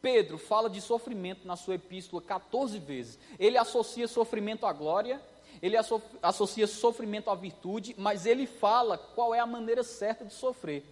Pedro 0.00 0.38
fala 0.38 0.70
de 0.70 0.80
sofrimento 0.80 1.46
na 1.46 1.56
sua 1.56 1.74
epístola 1.74 2.22
14 2.22 2.78
vezes. 2.78 3.18
Ele 3.38 3.58
associa 3.58 4.06
sofrimento 4.06 4.64
à 4.64 4.72
glória, 4.72 5.20
ele 5.60 5.76
associa 6.22 6.66
sofrimento 6.66 7.28
à 7.28 7.34
virtude, 7.34 7.94
mas 7.98 8.24
ele 8.24 8.46
fala 8.46 8.96
qual 8.96 9.34
é 9.34 9.40
a 9.40 9.46
maneira 9.46 9.82
certa 9.82 10.24
de 10.24 10.32
sofrer 10.32 10.84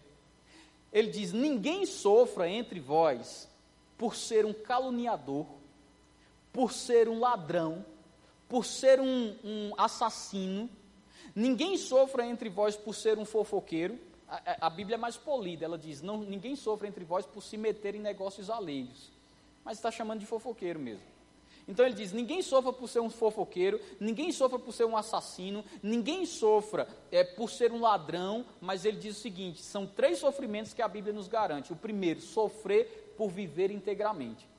ele 0.92 1.10
diz: 1.10 1.32
Ninguém 1.32 1.86
sofra 1.86 2.48
entre 2.48 2.78
vós 2.78 3.48
por 3.96 4.14
ser 4.14 4.44
um 4.44 4.52
caluniador, 4.52 5.46
por 6.52 6.72
ser 6.72 7.08
um 7.08 7.18
ladrão, 7.18 7.84
por 8.48 8.64
ser 8.64 9.00
um, 9.00 9.36
um 9.42 9.72
assassino. 9.78 10.68
Ninguém 11.34 11.78
sofra 11.78 12.26
entre 12.26 12.48
vós 12.48 12.76
por 12.76 12.94
ser 12.94 13.18
um 13.18 13.24
fofoqueiro. 13.24 13.98
A, 14.28 14.66
a, 14.66 14.70
Bíblia 14.70 14.94
é 14.94 14.98
mais 14.98 15.16
polida, 15.16 15.64
ela 15.64 15.78
diz: 15.78 16.02
não, 16.02 16.18
ninguém 16.18 16.54
sofre 16.54 16.88
entre 16.88 17.04
vós 17.04 17.24
por 17.24 17.42
se 17.42 17.56
meter 17.56 17.94
em 17.94 18.00
negócios 18.00 18.50
alheios. 18.50 19.10
Mas 19.64 19.78
está 19.78 19.90
chamando 19.90 20.20
de 20.20 20.26
fofoqueiro 20.26 20.78
mesmo. 20.78 21.12
Então 21.66 21.86
ele 21.86 21.94
diz: 21.94 22.12
ninguém 22.12 22.42
sofra 22.42 22.72
por 22.72 22.88
ser 22.88 23.00
um 23.00 23.08
fofoqueiro, 23.08 23.80
ninguém 24.00 24.32
sofra 24.32 24.58
por 24.58 24.72
ser 24.72 24.84
um 24.84 24.96
assassino, 24.96 25.64
ninguém 25.82 26.26
sofra 26.26 26.88
é, 27.10 27.22
por 27.22 27.50
ser 27.50 27.72
um 27.72 27.80
ladrão, 27.80 28.44
mas 28.60 28.84
ele 28.84 28.98
diz 28.98 29.16
o 29.16 29.20
seguinte: 29.20 29.62
são 29.62 29.86
três 29.86 30.18
sofrimentos 30.18 30.74
que 30.74 30.82
a 30.82 30.88
Bíblia 30.88 31.12
nos 31.14 31.28
garante. 31.28 31.72
O 31.72 31.76
primeiro, 31.76 32.20
sofrer 32.20 33.14
por 33.16 33.30
viver 33.30 33.70
integramente. 33.70 34.51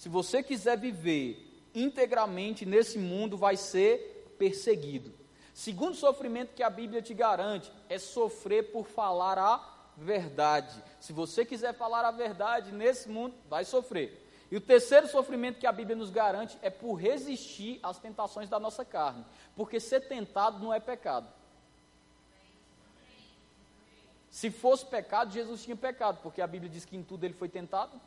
Se 0.00 0.08
você 0.08 0.42
quiser 0.42 0.78
viver 0.78 1.68
integramente 1.74 2.64
nesse 2.64 2.98
mundo, 2.98 3.36
vai 3.36 3.54
ser 3.54 4.34
perseguido. 4.38 5.12
Segundo 5.52 5.94
sofrimento 5.94 6.54
que 6.54 6.62
a 6.62 6.70
Bíblia 6.70 7.02
te 7.02 7.12
garante 7.12 7.70
é 7.86 7.98
sofrer 7.98 8.72
por 8.72 8.86
falar 8.86 9.38
a 9.38 9.62
verdade. 9.98 10.82
Se 10.98 11.12
você 11.12 11.44
quiser 11.44 11.74
falar 11.74 12.02
a 12.06 12.10
verdade 12.10 12.72
nesse 12.72 13.10
mundo, 13.10 13.34
vai 13.46 13.62
sofrer. 13.62 14.26
E 14.50 14.56
o 14.56 14.60
terceiro 14.62 15.06
sofrimento 15.06 15.60
que 15.60 15.66
a 15.66 15.72
Bíblia 15.72 15.94
nos 15.94 16.08
garante 16.08 16.56
é 16.62 16.70
por 16.70 16.94
resistir 16.94 17.78
às 17.82 17.98
tentações 17.98 18.48
da 18.48 18.58
nossa 18.58 18.86
carne. 18.86 19.22
Porque 19.54 19.78
ser 19.78 20.08
tentado 20.08 20.64
não 20.64 20.72
é 20.72 20.80
pecado. 20.80 21.30
Se 24.30 24.50
fosse 24.50 24.86
pecado, 24.86 25.30
Jesus 25.30 25.62
tinha 25.62 25.76
pecado, 25.76 26.20
porque 26.22 26.40
a 26.40 26.46
Bíblia 26.46 26.70
diz 26.70 26.86
que 26.86 26.96
em 26.96 27.02
tudo 27.02 27.24
ele 27.24 27.34
foi 27.34 27.50
tentado. 27.50 28.00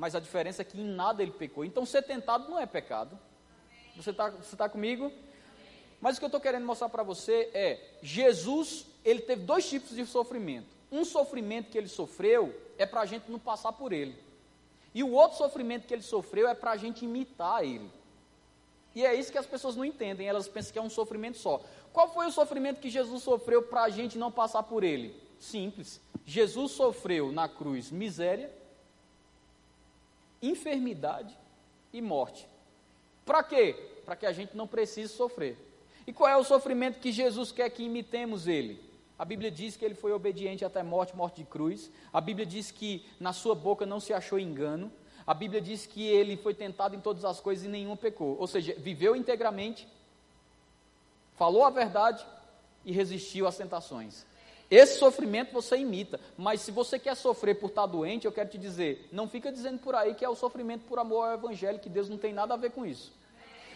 Mas 0.00 0.14
a 0.14 0.18
diferença 0.18 0.62
é 0.62 0.64
que 0.64 0.80
em 0.80 0.84
nada 0.84 1.22
ele 1.22 1.30
pecou. 1.30 1.62
Então 1.62 1.84
ser 1.84 2.00
tentado 2.00 2.50
não 2.50 2.58
é 2.58 2.64
pecado. 2.64 3.18
Você 3.94 4.08
está 4.08 4.30
você 4.30 4.56
tá 4.56 4.66
comigo? 4.66 5.12
Mas 6.00 6.16
o 6.16 6.18
que 6.18 6.24
eu 6.24 6.28
estou 6.28 6.40
querendo 6.40 6.64
mostrar 6.64 6.88
para 6.88 7.02
você 7.02 7.50
é: 7.52 7.78
Jesus, 8.00 8.86
ele 9.04 9.20
teve 9.20 9.42
dois 9.42 9.68
tipos 9.68 9.94
de 9.94 10.06
sofrimento. 10.06 10.68
Um 10.90 11.04
sofrimento 11.04 11.70
que 11.70 11.76
ele 11.76 11.86
sofreu 11.86 12.58
é 12.78 12.86
para 12.86 13.02
a 13.02 13.06
gente 13.06 13.30
não 13.30 13.38
passar 13.38 13.72
por 13.72 13.92
ele. 13.92 14.16
E 14.94 15.04
o 15.04 15.10
outro 15.10 15.36
sofrimento 15.36 15.86
que 15.86 15.92
ele 15.92 16.02
sofreu 16.02 16.48
é 16.48 16.54
para 16.54 16.70
a 16.70 16.78
gente 16.78 17.04
imitar 17.04 17.62
ele. 17.62 17.90
E 18.94 19.04
é 19.04 19.14
isso 19.14 19.30
que 19.30 19.36
as 19.36 19.46
pessoas 19.46 19.76
não 19.76 19.84
entendem, 19.84 20.26
elas 20.26 20.48
pensam 20.48 20.72
que 20.72 20.78
é 20.78 20.82
um 20.82 20.88
sofrimento 20.88 21.36
só. 21.36 21.62
Qual 21.92 22.08
foi 22.08 22.26
o 22.26 22.32
sofrimento 22.32 22.80
que 22.80 22.88
Jesus 22.88 23.22
sofreu 23.22 23.64
para 23.64 23.82
a 23.82 23.90
gente 23.90 24.16
não 24.16 24.32
passar 24.32 24.62
por 24.62 24.82
ele? 24.82 25.14
Simples. 25.38 26.00
Jesus 26.24 26.72
sofreu 26.72 27.30
na 27.30 27.46
cruz 27.50 27.90
miséria, 27.90 28.50
enfermidade 30.42 31.36
e 31.92 32.00
morte. 32.00 32.48
Para 33.24 33.42
quê? 33.42 33.74
Para 34.04 34.16
que 34.16 34.26
a 34.26 34.32
gente 34.32 34.56
não 34.56 34.66
precise 34.66 35.12
sofrer. 35.12 35.56
E 36.06 36.12
qual 36.12 36.28
é 36.28 36.36
o 36.36 36.44
sofrimento 36.44 36.98
que 36.98 37.12
Jesus 37.12 37.52
quer 37.52 37.68
que 37.70 37.82
imitemos 37.82 38.48
ele? 38.48 38.80
A 39.18 39.24
Bíblia 39.24 39.50
diz 39.50 39.76
que 39.76 39.84
ele 39.84 39.94
foi 39.94 40.12
obediente 40.12 40.64
até 40.64 40.82
morte, 40.82 41.14
morte 41.14 41.42
de 41.42 41.44
cruz. 41.44 41.90
A 42.12 42.20
Bíblia 42.20 42.46
diz 42.46 42.70
que 42.70 43.04
na 43.20 43.32
sua 43.32 43.54
boca 43.54 43.84
não 43.84 44.00
se 44.00 44.14
achou 44.14 44.38
engano. 44.38 44.90
A 45.26 45.34
Bíblia 45.34 45.60
diz 45.60 45.86
que 45.86 46.06
ele 46.06 46.36
foi 46.36 46.54
tentado 46.54 46.96
em 46.96 47.00
todas 47.00 47.24
as 47.24 47.38
coisas 47.38 47.66
e 47.66 47.68
nenhum 47.68 47.96
pecou. 47.96 48.36
Ou 48.38 48.46
seja, 48.46 48.74
viveu 48.78 49.14
integramente, 49.14 49.86
falou 51.36 51.64
a 51.64 51.70
verdade 51.70 52.26
e 52.84 52.92
resistiu 52.92 53.46
às 53.46 53.56
tentações. 53.56 54.24
Esse 54.70 54.98
sofrimento 54.98 55.52
você 55.52 55.76
imita, 55.76 56.20
mas 56.36 56.60
se 56.60 56.70
você 56.70 56.96
quer 56.96 57.16
sofrer 57.16 57.56
por 57.56 57.70
estar 57.70 57.86
doente, 57.86 58.24
eu 58.24 58.32
quero 58.32 58.48
te 58.48 58.56
dizer, 58.56 59.08
não 59.10 59.28
fica 59.28 59.50
dizendo 59.50 59.78
por 59.80 59.96
aí 59.96 60.14
que 60.14 60.24
é 60.24 60.28
o 60.28 60.36
sofrimento 60.36 60.84
por 60.86 60.98
amor 60.98 61.26
ao 61.26 61.34
Evangelho, 61.34 61.80
que 61.80 61.88
Deus 61.88 62.08
não 62.08 62.16
tem 62.16 62.32
nada 62.32 62.54
a 62.54 62.56
ver 62.56 62.70
com 62.70 62.86
isso. 62.86 63.12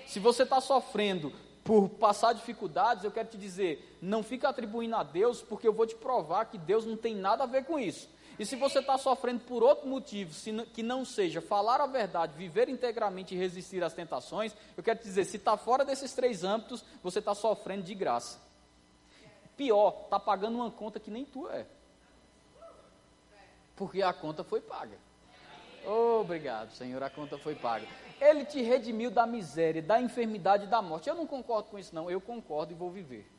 Se 0.07 0.21
você 0.21 0.45
está 0.45 0.61
sofrendo 0.61 1.33
por 1.65 1.89
passar 1.89 2.33
dificuldades, 2.33 3.03
eu 3.03 3.11
quero 3.11 3.29
te 3.29 3.37
dizer, 3.37 3.99
não 4.01 4.23
fica 4.23 4.49
atribuindo 4.49 4.95
a 4.95 5.03
Deus, 5.03 5.43
porque 5.43 5.67
eu 5.67 5.73
vou 5.73 5.87
te 5.87 5.97
provar 5.97 6.45
que 6.45 6.59
Deus 6.59 6.87
não 6.87 6.97
tem 6.97 7.17
nada 7.17 7.43
a 7.43 7.47
ver 7.47 7.65
com 7.65 7.77
isso. 7.77 8.09
E 8.39 8.47
se 8.47 8.55
você 8.55 8.79
está 8.81 8.97
sofrendo 8.99 9.41
por 9.41 9.63
outro 9.65 9.89
motivo, 9.89 10.33
que 10.73 10.83
não 10.83 11.05
seja 11.05 11.41
falar 11.41 11.81
a 11.81 11.87
verdade, 11.87 12.37
viver 12.37 12.69
integramente 12.69 13.35
e 13.35 13.39
resistir 13.39 13.83
às 13.83 13.95
tentações, 13.95 14.55
eu 14.77 14.83
quero 14.83 14.99
te 14.99 15.05
dizer, 15.05 15.25
se 15.25 15.39
está 15.39 15.57
fora 15.57 15.85
desses 15.85 16.13
três 16.13 16.45
âmbitos, 16.45 16.85
você 17.03 17.19
está 17.19 17.35
sofrendo 17.35 17.83
de 17.83 17.95
graça. 17.95 18.44
Pior, 19.57 20.03
está 20.05 20.19
pagando 20.19 20.57
uma 20.57 20.71
conta 20.71 20.99
que 20.99 21.11
nem 21.11 21.25
tu 21.25 21.49
é. 21.49 21.67
Porque 23.77 24.03
a 24.03 24.13
conta 24.13 24.45
foi 24.45 24.61
paga. 24.61 24.97
Obrigado, 25.87 26.73
Senhor, 26.73 27.03
a 27.03 27.11
conta 27.11 27.37
foi 27.37 27.55
paga. 27.55 27.87
Ele 28.21 28.45
te 28.45 28.63
redimiu 28.63 29.11
da 29.11 29.27
miséria, 29.27 29.83
da 29.83 30.01
enfermidade 30.01 30.65
e 30.65 30.69
da 30.69 30.81
morte. 30.81 31.09
Eu 31.09 31.15
não 31.15 31.27
concordo 31.27 31.69
com 31.69 31.79
isso, 31.79 31.95
não. 31.95 32.11
Eu 32.11 32.21
concordo 32.21 32.73
e 32.73 32.77
vou 32.77 32.91
viver. 32.91 33.31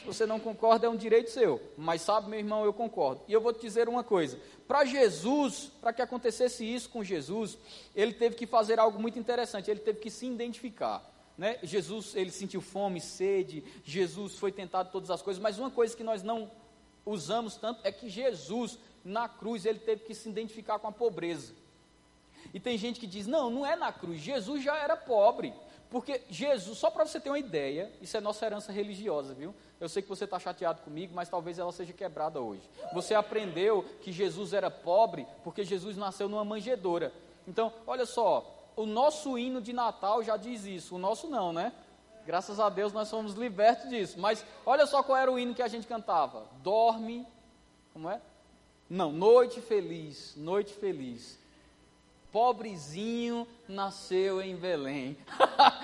Se 0.00 0.06
você 0.06 0.26
não 0.26 0.40
concorda, 0.40 0.86
é 0.86 0.90
um 0.90 0.96
direito 0.96 1.30
seu. 1.30 1.60
Mas 1.76 2.02
sabe, 2.02 2.28
meu 2.28 2.38
irmão, 2.38 2.64
eu 2.64 2.72
concordo. 2.72 3.22
E 3.28 3.32
eu 3.32 3.40
vou 3.40 3.52
te 3.52 3.60
dizer 3.60 3.88
uma 3.88 4.02
coisa: 4.02 4.38
para 4.66 4.84
Jesus, 4.84 5.70
para 5.80 5.92
que 5.92 6.02
acontecesse 6.02 6.64
isso 6.64 6.88
com 6.88 7.04
Jesus, 7.04 7.58
ele 7.94 8.12
teve 8.12 8.34
que 8.34 8.46
fazer 8.46 8.78
algo 8.78 9.00
muito 9.00 9.18
interessante. 9.18 9.70
Ele 9.70 9.80
teve 9.80 10.00
que 10.00 10.10
se 10.10 10.26
identificar. 10.26 11.15
Né? 11.36 11.58
Jesus, 11.62 12.14
ele 12.16 12.30
sentiu 12.30 12.60
fome, 12.60 13.00
sede. 13.00 13.62
Jesus 13.84 14.36
foi 14.36 14.50
tentado 14.50 14.90
todas 14.90 15.10
as 15.10 15.20
coisas. 15.20 15.42
Mas 15.42 15.58
uma 15.58 15.70
coisa 15.70 15.96
que 15.96 16.04
nós 16.04 16.22
não 16.22 16.50
usamos 17.04 17.56
tanto 17.56 17.80
é 17.84 17.92
que 17.92 18.08
Jesus, 18.08 18.78
na 19.04 19.28
cruz, 19.28 19.66
ele 19.66 19.78
teve 19.78 20.04
que 20.04 20.14
se 20.14 20.28
identificar 20.28 20.78
com 20.78 20.88
a 20.88 20.92
pobreza. 20.92 21.52
E 22.54 22.60
tem 22.60 22.78
gente 22.78 22.98
que 22.98 23.06
diz: 23.06 23.26
não, 23.26 23.50
não 23.50 23.66
é 23.66 23.76
na 23.76 23.92
cruz, 23.92 24.20
Jesus 24.20 24.62
já 24.62 24.76
era 24.76 24.96
pobre. 24.96 25.52
Porque 25.88 26.22
Jesus, 26.28 26.78
só 26.78 26.90
para 26.90 27.06
você 27.06 27.20
ter 27.20 27.30
uma 27.30 27.38
ideia, 27.38 27.92
isso 28.02 28.16
é 28.16 28.20
nossa 28.20 28.44
herança 28.44 28.72
religiosa, 28.72 29.34
viu? 29.34 29.54
Eu 29.80 29.88
sei 29.88 30.02
que 30.02 30.08
você 30.08 30.24
está 30.24 30.38
chateado 30.38 30.82
comigo, 30.82 31.14
mas 31.14 31.28
talvez 31.28 31.58
ela 31.58 31.70
seja 31.70 31.92
quebrada 31.92 32.40
hoje. 32.40 32.68
Você 32.92 33.14
aprendeu 33.14 33.84
que 34.02 34.10
Jesus 34.10 34.52
era 34.52 34.70
pobre 34.70 35.26
porque 35.44 35.64
Jesus 35.64 35.96
nasceu 35.96 36.28
numa 36.28 36.44
manjedoura. 36.44 37.12
Então, 37.46 37.72
olha 37.86 38.04
só, 38.04 38.55
o 38.76 38.86
nosso 38.86 39.38
hino 39.38 39.60
de 39.60 39.72
Natal 39.72 40.22
já 40.22 40.36
diz 40.36 40.64
isso, 40.64 40.94
o 40.94 40.98
nosso 40.98 41.26
não, 41.28 41.52
né? 41.52 41.72
Graças 42.24 42.60
a 42.60 42.68
Deus 42.68 42.92
nós 42.92 43.08
somos 43.08 43.34
libertos 43.34 43.88
disso. 43.88 44.20
Mas 44.20 44.44
olha 44.64 44.86
só 44.86 45.02
qual 45.02 45.16
era 45.16 45.30
o 45.30 45.38
hino 45.38 45.54
que 45.54 45.62
a 45.62 45.68
gente 45.68 45.86
cantava: 45.86 46.46
Dorme, 46.62 47.26
como 47.92 48.10
é? 48.10 48.20
Não, 48.88 49.10
noite 49.10 49.60
feliz, 49.60 50.34
noite 50.36 50.72
feliz 50.74 51.38
pobrezinho 52.36 53.48
nasceu 53.66 54.42
em 54.42 54.54
Belém. 54.54 55.16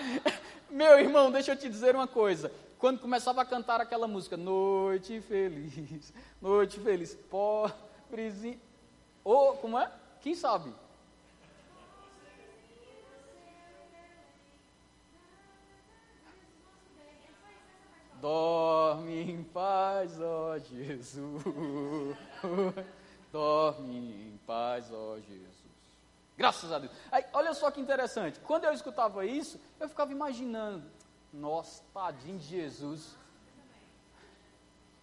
Meu 0.69 1.01
irmão, 1.01 1.33
deixa 1.33 1.53
eu 1.53 1.57
te 1.57 1.67
dizer 1.67 1.95
uma 1.95 2.07
coisa. 2.07 2.53
Quando 2.79 3.01
começava 3.01 3.41
a 3.41 3.45
cantar 3.47 3.81
aquela 3.81 4.07
música, 4.07 4.37
Noite 4.37 5.19
Feliz, 5.23 6.13
Noite 6.43 6.79
Feliz, 6.79 7.17
pobrezinho. 7.31 8.61
Ou, 9.25 9.53
oh, 9.53 9.57
como 9.57 9.79
é? 9.79 9.91
Quem 10.21 10.35
sabe? 10.35 10.75
Dorme 18.23 19.33
em 19.33 19.43
paz, 19.43 20.21
ó 20.21 20.57
Jesus. 20.57 21.43
Dorme 23.33 24.29
em 24.29 24.41
paz, 24.47 24.93
ó 24.93 25.17
Jesus. 25.17 25.51
Graças 26.39 26.71
a 26.71 26.79
Deus. 26.79 26.93
Aí, 27.11 27.25
olha 27.33 27.53
só 27.53 27.69
que 27.73 27.81
interessante. 27.81 28.39
Quando 28.39 28.63
eu 28.63 28.73
escutava 28.73 29.27
isso, 29.27 29.61
eu 29.81 29.89
ficava 29.89 30.13
imaginando: 30.13 30.85
nossa, 31.33 31.83
tadinho 31.93 32.39
de 32.39 32.47
Jesus. 32.47 33.17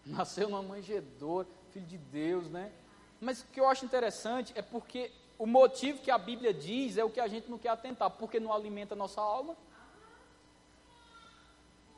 Nasceu 0.05 0.47
numa 0.47 0.63
manjedoura, 0.63 1.45
filho 1.73 1.85
de 1.85 1.97
Deus, 1.97 2.47
né? 2.47 2.71
Mas 3.19 3.41
o 3.41 3.47
que 3.47 3.59
eu 3.59 3.67
acho 3.67 3.83
interessante 3.83 4.53
é 4.55 4.61
porque 4.61 5.11
o 5.37 5.45
motivo 5.45 6.01
que 6.01 6.09
a 6.09 6.17
Bíblia 6.17 6.53
diz 6.53 6.97
é 6.97 7.03
o 7.03 7.09
que 7.09 7.19
a 7.19 7.27
gente 7.27 7.51
não 7.51 7.57
quer 7.57 7.69
atentar, 7.69 8.09
porque 8.11 8.39
não 8.39 8.53
alimenta 8.53 8.93
a 8.93 8.97
nossa 8.97 9.19
alma. 9.19 9.57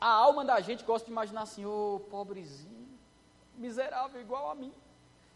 A 0.01 0.09
alma 0.09 0.43
da 0.43 0.59
gente 0.59 0.83
gosta 0.83 1.05
de 1.05 1.11
imaginar 1.11 1.43
assim, 1.43 1.63
ô 1.63 1.97
oh, 1.97 1.99
pobrezinho, 2.09 2.89
miserável 3.55 4.19
igual 4.19 4.49
a 4.49 4.55
mim. 4.55 4.73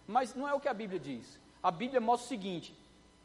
Mas 0.07 0.33
não 0.33 0.49
é 0.49 0.53
o 0.55 0.59
que 0.59 0.67
a 0.67 0.73
Bíblia 0.73 0.99
diz. 0.99 1.39
A 1.61 1.69
Bíblia 1.69 2.01
mostra 2.01 2.25
o 2.25 2.29
seguinte: 2.29 2.75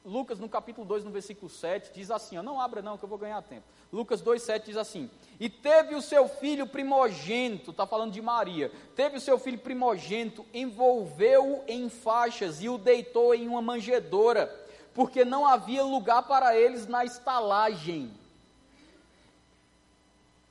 Lucas, 0.04 0.38
no 0.38 0.48
capítulo 0.48 0.86
2, 0.86 1.04
no 1.04 1.10
versículo 1.10 1.50
7, 1.50 1.92
diz 1.94 2.10
assim: 2.10 2.36
ó, 2.36 2.42
não 2.42 2.60
abra 2.60 2.82
não, 2.82 2.98
que 2.98 3.04
eu 3.04 3.08
vou 3.08 3.18
ganhar 3.18 3.40
tempo. 3.42 3.64
Lucas 3.92 4.20
2, 4.20 4.42
7 4.42 4.66
diz 4.66 4.76
assim: 4.76 5.10
E 5.38 5.48
teve 5.48 5.94
o 5.94 6.02
seu 6.02 6.28
filho 6.28 6.66
primogênito, 6.66 7.70
está 7.70 7.86
falando 7.86 8.12
de 8.12 8.22
Maria, 8.22 8.70
teve 8.94 9.16
o 9.16 9.20
seu 9.20 9.38
filho 9.38 9.58
primogênito, 9.58 10.44
envolveu-o 10.54 11.64
em 11.66 11.88
faixas 11.88 12.62
e 12.62 12.68
o 12.68 12.78
deitou 12.78 13.34
em 13.34 13.48
uma 13.48 13.60
manjedoura, 13.60 14.46
porque 14.94 15.24
não 15.24 15.46
havia 15.46 15.82
lugar 15.82 16.22
para 16.22 16.56
eles 16.56 16.86
na 16.86 17.04
estalagem. 17.04 18.19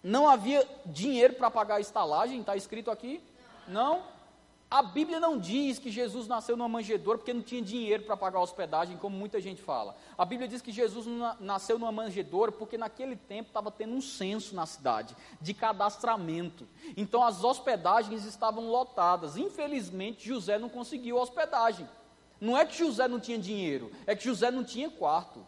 Não 0.04 0.30
havia 0.30 0.68
dinheiro 0.86 1.34
para 1.34 1.52
pagar 1.52 1.76
a 1.76 1.82
estalagem, 1.82 2.39
está 2.39 2.56
escrito 2.56 2.89
aqui? 2.89 3.22
Não? 3.68 4.02
A 4.72 4.84
Bíblia 4.84 5.20
não 5.20 5.39
diz 5.39 5.80
que 5.80 5.89
Jesus 5.89 6.28
nasceu 6.28 6.56
numa 6.56 6.70
manjedoura 6.70 7.18
porque 7.18 7.34
não 7.34 7.41
tinha 7.41 7.60
dinheiro 7.60 8.04
para 8.04 8.16
pagar 8.16 8.38
a 8.38 8.43
hospedagem, 8.43 8.97
como 8.97 9.18
muita 9.18 9.41
gente 9.41 9.64
fala. 9.64 9.95
A 10.16 10.24
Bíblia 10.24 10.47
diz 10.47 10.62
que 10.62 10.72
Jesus 10.72 11.08
nasceu 11.39 11.80
numa 11.80 11.91
manjedoura 11.91 12.52
porque 12.52 12.78
naquele 12.78 13.16
tempo 13.16 13.47
estava 13.50 13.72
tendo 13.72 13.95
um 13.95 14.02
censo 14.02 14.54
na 14.54 14.68
cidade 14.68 15.18
de 15.41 15.56
cadastramento. 15.56 16.68
Então 16.95 17.24
as 17.24 17.43
hospedagens 17.43 18.26
estavam 18.26 18.70
lotadas. 18.70 19.38
Infelizmente, 19.38 20.28
José 20.28 20.60
não 20.60 20.70
conseguiu 20.70 21.18
hospedagem. 21.18 21.89
Não 22.39 22.56
é 22.56 22.64
que 22.64 22.78
José 22.78 23.08
não 23.08 23.20
tinha 23.20 23.39
dinheiro, 23.39 23.91
é 24.06 24.16
que 24.16 24.24
José 24.24 24.52
não 24.52 24.64
tinha 24.64 24.89
quarto. 24.89 25.45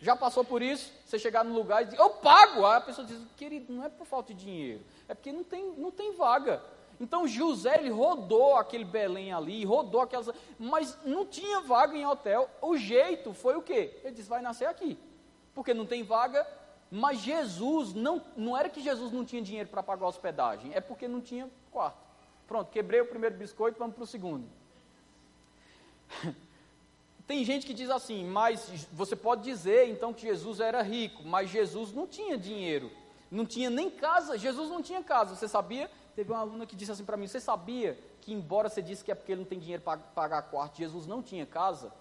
Já 0.00 0.14
passou 0.14 0.44
por 0.44 0.62
isso? 0.62 0.92
Você 1.04 1.18
chegar 1.18 1.44
no 1.44 1.54
lugar 1.54 1.82
e 1.82 1.84
dizer, 1.86 1.98
eu 1.98 2.10
pago. 2.10 2.66
Aí 2.66 2.76
a 2.76 2.80
pessoa 2.80 3.06
diz, 3.06 3.20
querido, 3.36 3.72
não 3.72 3.84
é 3.84 3.88
por 3.88 4.06
falta 4.06 4.34
de 4.34 4.44
dinheiro, 4.44 4.82
é 5.08 5.14
porque 5.14 5.32
não 5.32 5.44
tem, 5.44 5.72
não 5.76 5.90
tem 5.90 6.12
vaga. 6.12 6.62
Então 7.00 7.26
José 7.26 7.78
ele 7.78 7.90
rodou 7.90 8.56
aquele 8.56 8.84
Belém 8.84 9.32
ali, 9.32 9.64
rodou 9.64 10.00
aquelas, 10.00 10.30
mas 10.58 10.96
não 11.04 11.26
tinha 11.26 11.60
vaga 11.60 11.96
em 11.96 12.06
hotel. 12.06 12.48
O 12.62 12.76
jeito 12.76 13.32
foi 13.32 13.56
o 13.56 13.62
quê? 13.62 13.98
Ele 14.04 14.14
disse: 14.14 14.28
vai 14.28 14.40
nascer 14.40 14.66
aqui, 14.66 14.98
porque 15.54 15.74
não 15.74 15.86
tem 15.86 16.02
vaga. 16.02 16.46
Mas 16.90 17.18
Jesus 17.18 17.92
não, 17.92 18.22
não 18.36 18.56
era 18.56 18.68
que 18.68 18.80
Jesus 18.80 19.10
não 19.10 19.24
tinha 19.24 19.42
dinheiro 19.42 19.68
para 19.68 19.82
pagar 19.82 20.04
a 20.04 20.08
hospedagem, 20.08 20.72
é 20.74 20.80
porque 20.80 21.08
não 21.08 21.20
tinha 21.20 21.50
quarto. 21.72 21.98
Pronto, 22.46 22.70
quebrei 22.70 23.00
o 23.00 23.06
primeiro 23.06 23.34
biscoito, 23.36 23.78
vamos 23.78 23.96
para 23.96 24.04
o 24.04 24.06
segundo. 24.06 24.46
Tem 27.26 27.42
gente 27.44 27.66
que 27.66 27.72
diz 27.72 27.88
assim, 27.90 28.24
mas 28.24 28.86
você 28.92 29.16
pode 29.16 29.42
dizer 29.42 29.88
então 29.88 30.12
que 30.12 30.22
Jesus 30.22 30.60
era 30.60 30.82
rico, 30.82 31.22
mas 31.24 31.50
Jesus 31.50 31.92
não 31.92 32.06
tinha 32.06 32.36
dinheiro, 32.36 32.90
não 33.30 33.46
tinha 33.46 33.70
nem 33.70 33.90
casa. 33.90 34.36
Jesus 34.36 34.68
não 34.68 34.82
tinha 34.82 35.02
casa, 35.02 35.34
você 35.34 35.48
sabia? 35.48 35.90
Teve 36.14 36.30
uma 36.30 36.40
aluna 36.40 36.66
que 36.66 36.76
disse 36.76 36.92
assim 36.92 37.04
para 37.04 37.16
mim: 37.16 37.26
Você 37.26 37.40
sabia 37.40 37.98
que, 38.20 38.32
embora 38.32 38.68
você 38.68 38.80
disse 38.80 39.02
que 39.02 39.10
é 39.10 39.14
porque 39.14 39.32
ele 39.32 39.40
não 39.40 39.48
tem 39.48 39.58
dinheiro 39.58 39.82
para 39.82 39.98
pagar 39.98 40.42
quarto, 40.42 40.76
Jesus 40.76 41.06
não 41.06 41.22
tinha 41.22 41.46
casa? 41.46 41.92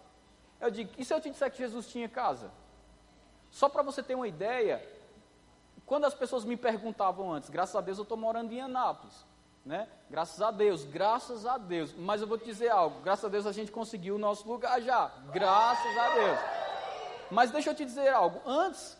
Eu 0.60 0.70
digo: 0.70 0.92
E 0.98 1.06
se 1.06 1.14
eu 1.14 1.20
te 1.20 1.30
disser 1.30 1.52
que 1.52 1.58
Jesus 1.58 1.88
tinha 1.88 2.08
casa? 2.08 2.52
Só 3.50 3.70
para 3.70 3.82
você 3.82 4.04
ter 4.04 4.16
uma 4.16 4.28
ideia, 4.28 4.86
quando 5.86 6.06
as 6.06 6.14
pessoas 6.14 6.44
me 6.44 6.58
perguntavam 6.58 7.32
antes, 7.32 7.50
graças 7.50 7.76
a 7.76 7.82
Deus 7.82 7.98
eu 7.98 8.04
estou 8.04 8.18
morando 8.18 8.52
em 8.52 8.62
Anápolis, 8.62 9.26
né? 9.66 9.88
Graças 10.10 10.42
a 10.42 10.52
Deus, 10.52 10.84
graças 10.84 11.46
a 11.46 11.58
Deus. 11.58 11.94
Mas 11.98 12.22
eu 12.22 12.28
vou 12.28 12.38
te 12.38 12.46
dizer 12.46 12.70
algo: 12.70 13.02
graças 13.02 13.26
a 13.26 13.30
Deus 13.30 13.46
a 13.46 13.52
gente 13.52 13.72
conseguiu 13.72 14.16
o 14.16 14.20
nosso 14.20 14.48
lugar 14.48 14.82
já, 14.82 15.12
graças 15.32 15.98
a 15.98 16.10
Deus. 16.16 16.40
Mas 17.32 17.52
deixa 17.52 17.70
eu 17.70 17.76
te 17.76 17.86
dizer 17.86 18.10
algo: 18.10 18.42
antes, 18.46 18.98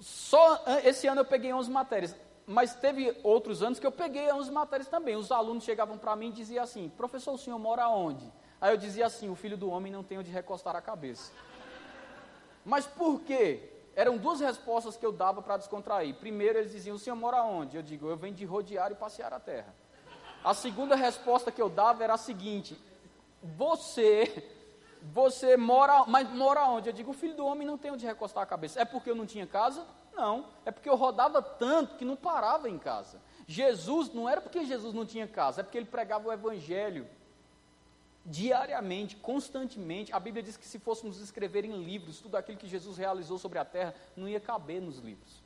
só 0.00 0.62
esse 0.84 1.06
ano 1.06 1.20
eu 1.20 1.24
peguei 1.24 1.52
11 1.52 1.70
matérias 1.70 2.16
mas 2.46 2.74
teve 2.74 3.18
outros 3.22 3.62
anos 3.62 3.78
que 3.78 3.86
eu 3.86 3.92
peguei 3.92 4.30
uns 4.32 4.50
matérias 4.50 4.88
também. 4.88 5.16
Os 5.16 5.32
alunos 5.32 5.64
chegavam 5.64 5.96
para 5.96 6.14
mim 6.14 6.28
e 6.28 6.32
diziam 6.32 6.62
assim: 6.62 6.88
professor, 6.90 7.32
o 7.32 7.38
senhor 7.38 7.58
mora 7.58 7.88
onde? 7.88 8.30
Aí 8.60 8.72
eu 8.72 8.76
dizia 8.76 9.06
assim: 9.06 9.30
o 9.30 9.34
filho 9.34 9.56
do 9.56 9.70
homem 9.70 9.92
não 9.92 10.02
tem 10.02 10.18
onde 10.18 10.30
recostar 10.30 10.76
a 10.76 10.82
cabeça. 10.82 11.32
Mas 12.64 12.86
por 12.86 13.20
quê? 13.20 13.70
Eram 13.96 14.18
duas 14.18 14.40
respostas 14.40 14.96
que 14.96 15.06
eu 15.06 15.12
dava 15.12 15.40
para 15.40 15.56
descontrair. 15.56 16.14
Primeiro, 16.16 16.58
eles 16.58 16.72
diziam: 16.72 16.96
o 16.96 16.98
senhor 16.98 17.16
mora 17.16 17.42
onde? 17.42 17.76
Eu 17.76 17.82
digo: 17.82 18.08
eu 18.08 18.16
venho 18.16 18.34
de 18.34 18.44
rodear 18.44 18.92
e 18.92 18.94
passear 18.94 19.32
a 19.32 19.40
terra. 19.40 19.74
A 20.44 20.52
segunda 20.52 20.94
resposta 20.94 21.50
que 21.50 21.62
eu 21.62 21.70
dava 21.70 22.04
era 22.04 22.14
a 22.14 22.18
seguinte: 22.18 22.78
você. 23.42 24.50
Você 25.12 25.54
mora, 25.54 26.04
mas 26.06 26.30
mora 26.30 26.64
onde? 26.64 26.88
Eu 26.88 26.92
digo, 26.94 27.10
o 27.10 27.14
filho 27.14 27.36
do 27.36 27.44
homem 27.44 27.66
não 27.66 27.76
tem 27.76 27.90
onde 27.90 28.06
recostar 28.06 28.42
a 28.42 28.46
cabeça. 28.46 28.80
É 28.80 28.86
porque 28.86 29.10
eu 29.10 29.14
não 29.14 29.26
tinha 29.26 29.46
casa? 29.46 29.86
Não, 30.14 30.46
é 30.64 30.70
porque 30.70 30.88
eu 30.88 30.96
rodava 30.96 31.42
tanto 31.42 31.96
que 31.96 32.06
não 32.06 32.16
parava 32.16 32.70
em 32.70 32.78
casa. 32.78 33.20
Jesus, 33.46 34.12
não 34.14 34.26
era 34.26 34.40
porque 34.40 34.64
Jesus 34.64 34.94
não 34.94 35.04
tinha 35.04 35.28
casa, 35.28 35.60
é 35.60 35.64
porque 35.64 35.76
ele 35.76 35.86
pregava 35.86 36.26
o 36.26 36.32
evangelho 36.32 37.06
diariamente, 38.24 39.16
constantemente. 39.16 40.12
A 40.12 40.18
Bíblia 40.18 40.42
diz 40.42 40.56
que 40.56 40.66
se 40.66 40.78
fôssemos 40.78 41.20
escrever 41.20 41.66
em 41.66 41.82
livros 41.82 42.20
tudo 42.20 42.36
aquilo 42.36 42.56
que 42.56 42.66
Jesus 42.66 42.96
realizou 42.96 43.36
sobre 43.36 43.58
a 43.58 43.64
terra, 43.64 43.94
não 44.16 44.26
ia 44.26 44.40
caber 44.40 44.80
nos 44.80 44.98
livros. 44.98 45.43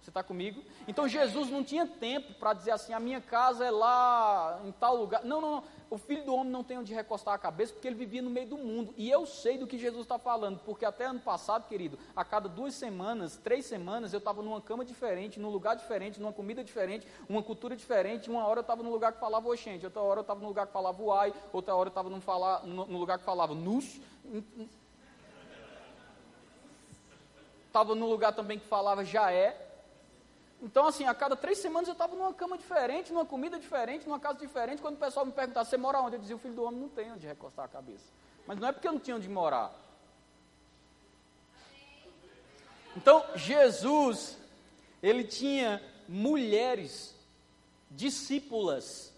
Você 0.00 0.10
está 0.10 0.22
comigo? 0.22 0.62
Então 0.88 1.06
Jesus 1.06 1.50
não 1.50 1.62
tinha 1.62 1.86
tempo 1.86 2.32
para 2.34 2.54
dizer 2.54 2.70
assim: 2.70 2.92
a 2.92 3.00
minha 3.00 3.20
casa 3.20 3.66
é 3.66 3.70
lá 3.70 4.60
em 4.64 4.72
tal 4.72 4.96
lugar. 4.96 5.22
Não, 5.24 5.40
não, 5.40 5.50
não. 5.56 5.64
O 5.90 5.98
filho 5.98 6.24
do 6.24 6.32
homem 6.32 6.52
não 6.52 6.62
tem 6.62 6.78
onde 6.78 6.94
recostar 6.94 7.34
a 7.34 7.38
cabeça 7.38 7.72
porque 7.72 7.88
ele 7.88 7.96
vivia 7.96 8.22
no 8.22 8.30
meio 8.30 8.46
do 8.46 8.56
mundo. 8.56 8.94
E 8.96 9.10
eu 9.10 9.26
sei 9.26 9.58
do 9.58 9.66
que 9.66 9.76
Jesus 9.76 10.02
está 10.02 10.20
falando, 10.20 10.60
porque 10.60 10.84
até 10.84 11.06
ano 11.06 11.18
passado, 11.18 11.66
querido, 11.66 11.98
a 12.14 12.24
cada 12.24 12.48
duas 12.48 12.74
semanas, 12.74 13.36
três 13.42 13.66
semanas, 13.66 14.12
eu 14.12 14.18
estava 14.18 14.40
numa 14.40 14.60
cama 14.60 14.84
diferente, 14.84 15.40
num 15.40 15.50
lugar 15.50 15.74
diferente, 15.74 16.20
numa 16.20 16.32
comida 16.32 16.62
diferente, 16.62 17.08
uma 17.28 17.42
cultura 17.42 17.74
diferente. 17.74 18.30
Uma 18.30 18.46
hora 18.46 18.60
eu 18.60 18.62
estava 18.62 18.84
num 18.84 18.90
lugar 18.90 19.12
que 19.12 19.18
falava 19.18 19.48
oxente, 19.48 19.84
outra 19.84 20.00
hora 20.00 20.20
eu 20.20 20.22
estava 20.22 20.40
num 20.40 20.46
lugar 20.46 20.66
que 20.68 20.72
falava 20.72 21.02
uai, 21.02 21.34
outra 21.52 21.74
hora 21.74 21.88
eu 21.88 21.90
estava 21.90 22.08
num, 22.08 22.98
lugar 22.98 23.18
que 23.18 23.24
falava 23.24 23.52
nus. 23.52 24.00
Estava 27.66 27.96
num 27.96 28.06
lugar 28.06 28.32
também 28.32 28.60
que 28.60 28.66
falava 28.66 29.04
já 29.04 29.32
é. 29.32 29.69
Então, 30.62 30.86
assim, 30.86 31.04
a 31.04 31.14
cada 31.14 31.34
três 31.34 31.58
semanas 31.58 31.88
eu 31.88 31.92
estava 31.92 32.14
numa 32.14 32.34
cama 32.34 32.58
diferente, 32.58 33.12
numa 33.12 33.24
comida 33.24 33.58
diferente, 33.58 34.06
numa 34.06 34.20
casa 34.20 34.38
diferente. 34.38 34.82
Quando 34.82 34.96
o 34.96 34.98
pessoal 34.98 35.24
me 35.24 35.32
perguntava, 35.32 35.68
você 35.68 35.76
mora 35.76 36.00
onde? 36.00 36.16
Eu 36.16 36.20
dizia, 36.20 36.36
o 36.36 36.38
filho 36.38 36.54
do 36.54 36.64
homem 36.64 36.80
não 36.80 36.88
tem 36.88 37.10
onde 37.12 37.26
recostar 37.26 37.64
a 37.64 37.68
cabeça. 37.68 38.04
Mas 38.46 38.58
não 38.58 38.68
é 38.68 38.72
porque 38.72 38.86
eu 38.86 38.92
não 38.92 39.00
tinha 39.00 39.16
onde 39.16 39.28
morar. 39.28 39.72
Então, 42.94 43.24
Jesus, 43.34 44.36
ele 45.02 45.24
tinha 45.24 45.82
mulheres, 46.06 47.14
discípulas. 47.90 49.12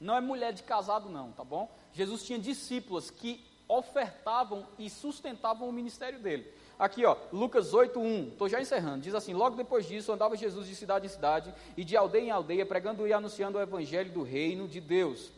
Não 0.00 0.16
é 0.16 0.20
mulher 0.20 0.52
de 0.52 0.62
casado, 0.62 1.08
não, 1.08 1.30
tá 1.32 1.44
bom? 1.44 1.70
Jesus 1.92 2.24
tinha 2.24 2.38
discípulas 2.38 3.10
que 3.10 3.44
ofertavam 3.68 4.66
e 4.78 4.88
sustentavam 4.88 5.68
o 5.68 5.72
ministério 5.72 6.18
dele. 6.18 6.52
Aqui, 6.78 7.04
ó, 7.04 7.16
Lucas 7.32 7.74
8, 7.74 7.98
1, 7.98 8.28
estou 8.28 8.48
já 8.48 8.60
encerrando. 8.60 9.02
Diz 9.02 9.14
assim: 9.14 9.34
Logo 9.34 9.56
depois 9.56 9.86
disso, 9.86 10.12
andava 10.12 10.36
Jesus 10.36 10.68
de 10.68 10.76
cidade 10.76 11.06
em 11.06 11.08
cidade 11.08 11.52
e 11.76 11.82
de 11.82 11.96
aldeia 11.96 12.22
em 12.22 12.30
aldeia, 12.30 12.64
pregando 12.64 13.06
e 13.06 13.12
anunciando 13.12 13.58
o 13.58 13.60
evangelho 13.60 14.12
do 14.12 14.22
reino 14.22 14.68
de 14.68 14.80
Deus. 14.80 15.32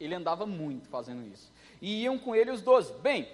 Ele 0.00 0.14
andava 0.14 0.46
muito 0.46 0.88
fazendo 0.88 1.26
isso. 1.26 1.52
E 1.82 2.02
iam 2.04 2.18
com 2.18 2.34
ele 2.34 2.50
os 2.50 2.62
doze. 2.62 2.94
Bem, 3.02 3.28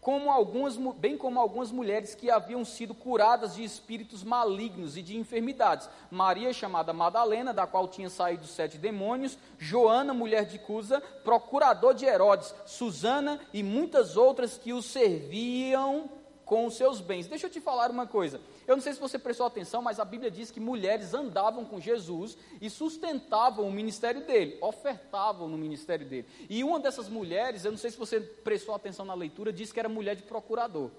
como 0.00 0.30
algumas, 0.30 0.76
bem 0.96 1.16
como 1.16 1.38
algumas 1.38 1.70
mulheres 1.70 2.14
que 2.14 2.30
haviam 2.30 2.64
sido 2.64 2.94
curadas 2.94 3.54
de 3.54 3.64
espíritos 3.64 4.22
malignos 4.24 4.96
e 4.96 5.02
de 5.02 5.16
enfermidades. 5.16 5.88
Maria, 6.10 6.54
chamada 6.54 6.94
Madalena, 6.94 7.52
da 7.52 7.66
qual 7.66 7.86
tinha 7.86 8.08
saído 8.08 8.46
sete 8.46 8.78
demônios, 8.78 9.36
Joana, 9.58 10.14
mulher 10.14 10.46
de 10.46 10.58
Cusa, 10.58 11.02
procurador 11.22 11.92
de 11.92 12.06
Herodes, 12.06 12.54
Susana 12.64 13.40
e 13.52 13.62
muitas 13.62 14.16
outras 14.16 14.56
que 14.56 14.72
o 14.72 14.80
serviam 14.80 16.08
com 16.44 16.66
os 16.66 16.76
seus 16.76 17.00
bens. 17.00 17.26
Deixa 17.26 17.46
eu 17.46 17.50
te 17.50 17.60
falar 17.60 17.90
uma 17.90 18.06
coisa. 18.06 18.40
Eu 18.66 18.76
não 18.76 18.82
sei 18.82 18.92
se 18.92 19.00
você 19.00 19.18
prestou 19.18 19.46
atenção, 19.46 19.82
mas 19.82 19.98
a 19.98 20.04
Bíblia 20.04 20.30
diz 20.30 20.50
que 20.50 20.60
mulheres 20.60 21.14
andavam 21.14 21.64
com 21.64 21.80
Jesus 21.80 22.36
e 22.60 22.68
sustentavam 22.68 23.66
o 23.66 23.72
ministério 23.72 24.24
dele, 24.26 24.58
ofertavam 24.60 25.48
no 25.48 25.56
ministério 25.56 26.06
dele. 26.06 26.26
E 26.48 26.62
uma 26.62 26.78
dessas 26.78 27.08
mulheres, 27.08 27.64
eu 27.64 27.70
não 27.70 27.78
sei 27.78 27.90
se 27.90 27.96
você 27.96 28.20
prestou 28.20 28.74
atenção 28.74 29.04
na 29.04 29.14
leitura, 29.14 29.52
diz 29.52 29.72
que 29.72 29.80
era 29.80 29.88
mulher 29.88 30.16
de 30.16 30.22
procurador. 30.22 30.90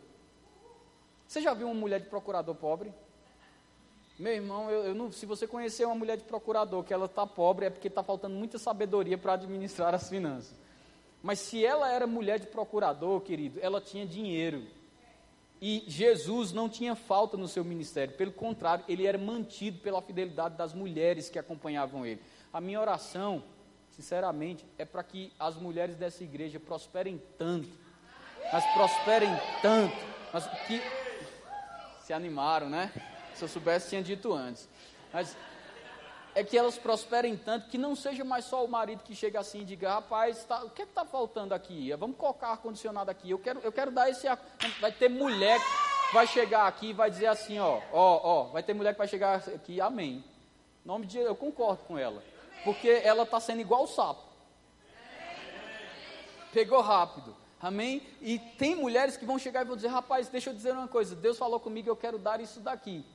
Você 1.28 1.41
já 1.41 1.54
viu 1.54 1.68
uma 1.68 1.80
mulher 1.80 2.00
de 2.00 2.08
procurador 2.08 2.56
pobre? 2.56 2.93
Meu 4.18 4.34
irmão, 4.34 4.72
eu, 4.72 4.86
eu 4.86 4.96
não, 4.96 5.12
se 5.12 5.26
você 5.26 5.46
conhecer 5.46 5.86
uma 5.86 5.96
mulher 5.96 6.18
de 6.18 6.24
procurador 6.24 6.84
que 6.84 6.93
ela 6.93 7.06
está 7.06 7.28
pobre, 7.28 7.66
é 7.66 7.70
porque 7.70 7.89
está 7.89 8.02
faltando 8.02 8.36
muita 8.36 8.58
sabedoria 8.58 9.18
para 9.18 9.34
administrar 9.34 9.93
as 9.93 10.08
finanças. 10.08 10.56
Mas 11.22 11.39
se 11.39 11.66
ela 11.66 11.91
era 11.91 12.08
mulher 12.08 12.39
de 12.39 12.48
procurador, 12.48 13.20
querido, 13.22 13.60
ela 13.62 13.82
tinha 13.82 14.06
dinheiro. 14.06 14.64
E 15.62 15.84
Jesus 15.88 16.51
não 16.51 16.68
tinha 16.68 16.95
falta 16.95 17.38
no 17.38 17.47
seu 17.47 17.64
ministério, 17.64 18.16
pelo 18.16 18.32
contrário, 18.32 18.84
ele 18.88 19.06
era 19.06 19.18
mantido 19.18 19.80
pela 19.80 20.01
fidelidade 20.01 20.56
das 20.56 20.74
mulheres 20.74 21.30
que 21.30 21.39
acompanhavam 21.39 22.06
ele. 22.06 22.22
A 22.51 22.60
minha 22.60 22.80
oração, 22.80 23.43
sinceramente, 23.89 24.66
é 24.78 24.86
para 24.86 25.03
que 25.03 25.32
as 25.39 25.56
mulheres 25.56 25.95
dessa 25.95 26.24
igreja 26.24 26.60
prosperem 26.60 27.22
tanto, 27.38 27.70
mas 28.51 28.66
prosperem 28.74 29.30
tanto, 29.62 29.95
mas 30.34 30.45
que 30.68 30.82
se 32.01 32.14
animaram, 32.14 32.70
né? 32.70 32.91
Se 33.34 33.43
eu 33.43 33.47
soubesse, 33.47 33.89
tinha 33.89 34.03
dito 34.03 34.34
antes. 34.34 34.70
Mas 35.12 35.36
é 36.36 36.44
que 36.44 36.58
elas 36.58 36.78
prosperem 36.78 37.38
tanto 37.38 37.70
que 37.70 37.78
não 37.78 37.96
seja 37.96 38.26
mais 38.26 38.44
só 38.44 38.64
o 38.64 38.68
marido 38.68 39.04
que 39.04 39.16
chega 39.16 39.40
assim 39.40 39.62
e 39.62 39.66
diga, 39.66 39.94
rapaz, 39.94 40.44
tá, 40.44 40.66
o 40.66 40.70
que 40.70 40.82
é 40.82 40.86
está 40.86 41.06
faltando 41.06 41.54
aqui? 41.54 41.94
Vamos 41.94 42.18
colocar 42.18 42.50
ar-condicionado 42.50 43.10
aqui. 43.10 43.32
Eu 43.32 43.40
quero, 43.40 43.62
eu 43.62 43.72
quero 43.72 43.90
dar 43.90 44.10
esse 44.10 44.28
ar. 44.28 44.38
Vai 44.82 44.92
ter 44.92 45.10
mulher 45.10 45.58
que 45.62 46.14
vai 46.14 46.28
chegar 46.28 46.68
aqui 46.68 46.88
e 46.88 46.94
vai 46.94 47.10
dizer 47.10 47.28
assim, 47.28 47.58
ó, 47.58 47.80
ó, 47.94 48.20
ó, 48.22 48.44
vai 48.52 48.62
ter 48.62 48.74
mulher 48.74 48.92
que 48.92 48.98
vai 48.98 49.08
chegar 49.08 49.38
aqui, 49.38 49.80
amém. 49.80 50.24
nome 50.84 51.06
de 51.06 51.20
eu 51.20 51.36
concordo 51.38 51.84
com 51.86 51.98
ela. 51.98 52.22
Porque 52.66 52.90
ela 52.90 53.24
está 53.24 53.40
sendo 53.40 53.62
igual 53.62 53.84
o 53.84 53.88
sapo. 53.88 54.22
Pegou 56.52 56.82
rápido. 56.82 57.36
Amém? 57.62 58.06
E 58.22 58.38
tem 58.38 58.76
mulheres 58.76 59.16
que 59.16 59.26
vão 59.26 59.40
chegar 59.40 59.62
e 59.62 59.66
vão 59.66 59.78
dizer, 59.78 59.88
rapaz, 59.88 60.28
deixa 60.28 60.50
eu 60.50 60.54
dizer 60.54 60.74
uma 60.74 60.88
coisa, 60.88 61.16
Deus 61.16 61.38
falou 61.38 61.60
comigo, 61.60 61.90
eu 61.90 61.96
quero 61.96 62.20
dar 62.20 62.42
isso 62.42 62.60
daqui. 62.60 63.06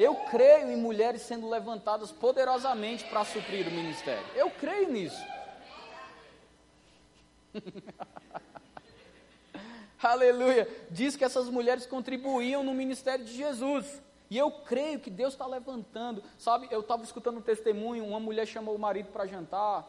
Eu 0.00 0.14
creio 0.14 0.70
em 0.70 0.76
mulheres 0.76 1.20
sendo 1.20 1.46
levantadas 1.46 2.10
poderosamente 2.10 3.04
para 3.04 3.22
suprir 3.22 3.68
o 3.68 3.70
ministério. 3.70 4.24
Eu 4.34 4.50
creio 4.50 4.90
nisso. 4.90 5.22
Aleluia. 10.02 10.66
Diz 10.90 11.16
que 11.16 11.22
essas 11.22 11.50
mulheres 11.50 11.84
contribuíam 11.84 12.64
no 12.64 12.72
ministério 12.72 13.26
de 13.26 13.36
Jesus. 13.36 14.00
E 14.30 14.38
eu 14.38 14.50
creio 14.50 14.98
que 14.98 15.10
Deus 15.10 15.34
está 15.34 15.46
levantando. 15.46 16.24
Sabe, 16.38 16.66
eu 16.70 16.80
estava 16.80 17.04
escutando 17.04 17.36
um 17.36 17.42
testemunho, 17.42 18.06
uma 18.06 18.18
mulher 18.18 18.46
chamou 18.46 18.74
o 18.74 18.78
marido 18.78 19.12
para 19.12 19.26
jantar. 19.26 19.86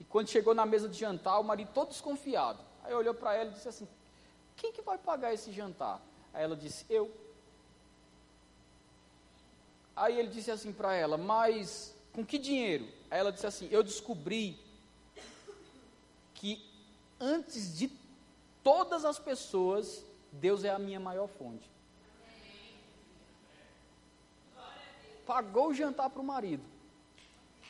E 0.00 0.02
quando 0.02 0.26
chegou 0.26 0.54
na 0.54 0.66
mesa 0.66 0.88
de 0.88 0.98
jantar, 0.98 1.38
o 1.38 1.44
marido 1.44 1.70
todo 1.72 1.90
desconfiado. 1.90 2.58
Aí 2.82 2.92
olhou 2.92 3.14
para 3.14 3.36
ela 3.36 3.50
e 3.50 3.52
disse 3.52 3.68
assim: 3.68 3.86
Quem 4.56 4.72
que 4.72 4.82
vai 4.82 4.98
pagar 4.98 5.32
esse 5.32 5.52
jantar? 5.52 6.02
Aí 6.34 6.42
ela 6.42 6.56
disse: 6.56 6.84
Eu. 6.90 7.22
Aí 9.94 10.18
ele 10.18 10.28
disse 10.28 10.50
assim 10.50 10.72
para 10.72 10.94
ela: 10.94 11.16
Mas 11.16 11.94
com 12.12 12.24
que 12.24 12.38
dinheiro? 12.38 12.86
Aí 13.10 13.18
ela 13.18 13.32
disse 13.32 13.46
assim: 13.46 13.68
Eu 13.70 13.82
descobri 13.82 14.58
que 16.34 16.64
antes 17.20 17.76
de 17.76 17.90
todas 18.62 19.04
as 19.04 19.18
pessoas, 19.18 20.04
Deus 20.30 20.64
é 20.64 20.70
a 20.70 20.78
minha 20.78 21.00
maior 21.00 21.28
fonte. 21.28 21.70
Pagou 25.26 25.68
o 25.68 25.74
jantar 25.74 26.10
para 26.10 26.20
o 26.20 26.24
marido. 26.24 26.64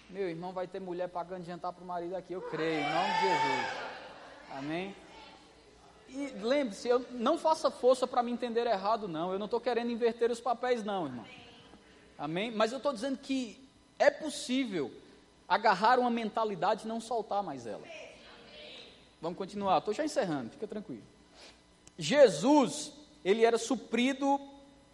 Meu 0.09 0.29
irmão 0.29 0.53
vai 0.53 0.66
ter 0.66 0.81
mulher 0.81 1.09
pagando 1.09 1.45
jantar 1.45 1.73
para 1.73 1.83
o 1.83 1.87
marido 1.87 2.14
aqui, 2.14 2.33
eu 2.33 2.43
creio, 2.43 2.81
em 2.81 2.93
nome 2.93 3.12
de 3.14 3.20
Jesus. 3.20 3.93
Amém? 4.59 4.97
E 6.09 6.27
lembre-se, 6.43 6.89
eu 6.89 7.07
não 7.12 7.39
faça 7.39 7.70
força 7.70 8.07
para 8.07 8.23
me 8.23 8.31
entender 8.31 8.66
errado, 8.66 9.09
não. 9.09 9.33
Eu 9.33 9.39
não 9.39 9.47
estou 9.47 9.61
querendo 9.61 9.91
inverter 9.91 10.31
os 10.31 10.41
papéis, 10.41 10.85
não, 10.85 11.07
irmão. 11.07 11.25
Amém? 12.23 12.53
Mas 12.53 12.70
eu 12.70 12.77
estou 12.77 12.93
dizendo 12.93 13.18
que 13.18 13.59
é 13.99 14.09
possível 14.09 14.93
agarrar 15.49 15.99
uma 15.99 16.09
mentalidade 16.09 16.85
e 16.85 16.89
não 16.89 17.01
soltar 17.01 17.43
mais 17.43 17.66
ela. 17.66 17.83
Vamos 19.20 19.37
continuar, 19.37 19.79
estou 19.79 19.93
já 19.93 20.05
encerrando, 20.05 20.51
fica 20.51 20.68
tranquilo. 20.68 21.03
Jesus, 21.99 22.93
ele 23.25 23.45
era 23.45 23.59
suprido, 23.59 24.41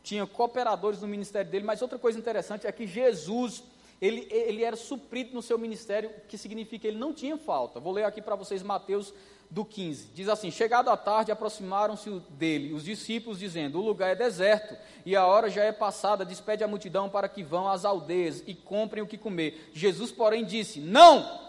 tinha 0.02 0.26
cooperadores 0.26 1.02
no 1.02 1.06
ministério 1.06 1.50
dele, 1.50 1.66
mas 1.66 1.82
outra 1.82 1.98
coisa 1.98 2.18
interessante 2.18 2.66
é 2.66 2.72
que 2.72 2.86
Jesus, 2.86 3.62
ele, 4.00 4.26
ele 4.30 4.64
era 4.64 4.74
suprido 4.74 5.34
no 5.34 5.42
seu 5.42 5.58
ministério, 5.58 6.10
que 6.30 6.38
significa 6.38 6.80
que 6.80 6.86
ele 6.86 6.98
não 6.98 7.12
tinha 7.12 7.36
falta. 7.36 7.78
Vou 7.78 7.92
ler 7.92 8.04
aqui 8.04 8.22
para 8.22 8.36
vocês 8.36 8.62
Mateus 8.62 9.12
do 9.50 9.64
15. 9.64 10.08
Diz 10.14 10.28
assim: 10.28 10.50
Chegado 10.50 10.90
à 10.90 10.96
tarde, 10.96 11.32
aproximaram-se 11.32 12.10
dele 12.30 12.72
os 12.72 12.84
discípulos, 12.84 13.38
dizendo: 13.38 13.78
O 13.78 13.84
lugar 13.84 14.10
é 14.10 14.14
deserto 14.14 14.76
e 15.04 15.16
a 15.16 15.26
hora 15.26 15.48
já 15.48 15.64
é 15.64 15.72
passada. 15.72 16.24
Despede 16.24 16.62
a 16.62 16.68
multidão 16.68 17.08
para 17.08 17.28
que 17.28 17.42
vão 17.42 17.68
às 17.68 17.84
aldeias 17.84 18.42
e 18.46 18.54
comprem 18.54 19.02
o 19.02 19.06
que 19.06 19.16
comer. 19.16 19.70
Jesus, 19.72 20.12
porém, 20.12 20.44
disse: 20.44 20.80
Não, 20.80 21.40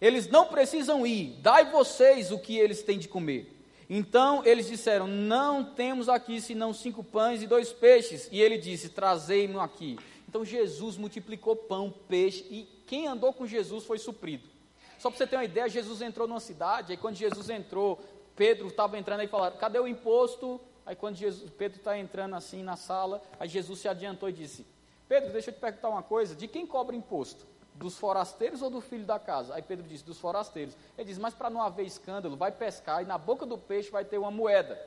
eles 0.00 0.28
não 0.28 0.46
precisam 0.46 1.06
ir, 1.06 1.38
dai 1.42 1.70
vocês 1.70 2.30
o 2.30 2.38
que 2.38 2.56
eles 2.56 2.82
têm 2.82 2.98
de 2.98 3.08
comer. 3.08 3.52
Então 3.88 4.42
eles 4.44 4.66
disseram: 4.66 5.06
Não 5.06 5.62
temos 5.62 6.08
aqui 6.08 6.40
senão 6.40 6.72
cinco 6.72 7.04
pães 7.04 7.42
e 7.42 7.46
dois 7.46 7.72
peixes. 7.72 8.28
E 8.32 8.40
ele 8.40 8.58
disse: 8.58 8.88
Trazei-me 8.88 9.58
aqui. 9.58 9.98
Então 10.28 10.44
Jesus 10.44 10.96
multiplicou 10.96 11.54
pão, 11.54 11.94
peixe, 12.08 12.44
e 12.50 12.68
quem 12.86 13.06
andou 13.06 13.32
com 13.32 13.46
Jesus 13.46 13.84
foi 13.84 13.98
suprido. 13.98 14.55
Só 14.98 15.10
para 15.10 15.18
você 15.18 15.26
ter 15.26 15.36
uma 15.36 15.44
ideia, 15.44 15.68
Jesus 15.68 16.00
entrou 16.02 16.26
numa 16.26 16.40
cidade, 16.40 16.92
aí 16.92 16.96
quando 16.96 17.16
Jesus 17.16 17.50
entrou, 17.50 18.00
Pedro 18.34 18.68
estava 18.68 18.98
entrando 18.98 19.20
aí 19.20 19.26
e 19.26 19.30
falaram, 19.30 19.56
cadê 19.56 19.78
o 19.78 19.86
imposto? 19.86 20.60
Aí 20.84 20.94
quando 20.94 21.16
Jesus, 21.16 21.50
Pedro 21.50 21.78
está 21.78 21.98
entrando 21.98 22.36
assim 22.36 22.62
na 22.62 22.76
sala, 22.76 23.22
aí 23.40 23.48
Jesus 23.48 23.80
se 23.80 23.88
adiantou 23.88 24.28
e 24.28 24.32
disse, 24.32 24.66
Pedro, 25.08 25.32
deixa 25.32 25.50
eu 25.50 25.54
te 25.54 25.60
perguntar 25.60 25.88
uma 25.88 26.02
coisa, 26.02 26.34
de 26.34 26.46
quem 26.46 26.66
cobra 26.66 26.94
imposto? 26.94 27.46
Dos 27.74 27.98
forasteiros 27.98 28.62
ou 28.62 28.70
do 28.70 28.80
filho 28.80 29.04
da 29.04 29.18
casa? 29.18 29.54
Aí 29.54 29.62
Pedro 29.62 29.86
disse, 29.86 30.04
dos 30.04 30.18
forasteiros. 30.18 30.74
Ele 30.96 31.08
disse, 31.08 31.20
mas 31.20 31.34
para 31.34 31.50
não 31.50 31.60
haver 31.60 31.84
escândalo, 31.84 32.36
vai 32.36 32.50
pescar 32.50 33.02
e 33.02 33.04
na 33.04 33.18
boca 33.18 33.44
do 33.44 33.58
peixe 33.58 33.90
vai 33.90 34.04
ter 34.04 34.16
uma 34.16 34.30
moeda, 34.30 34.80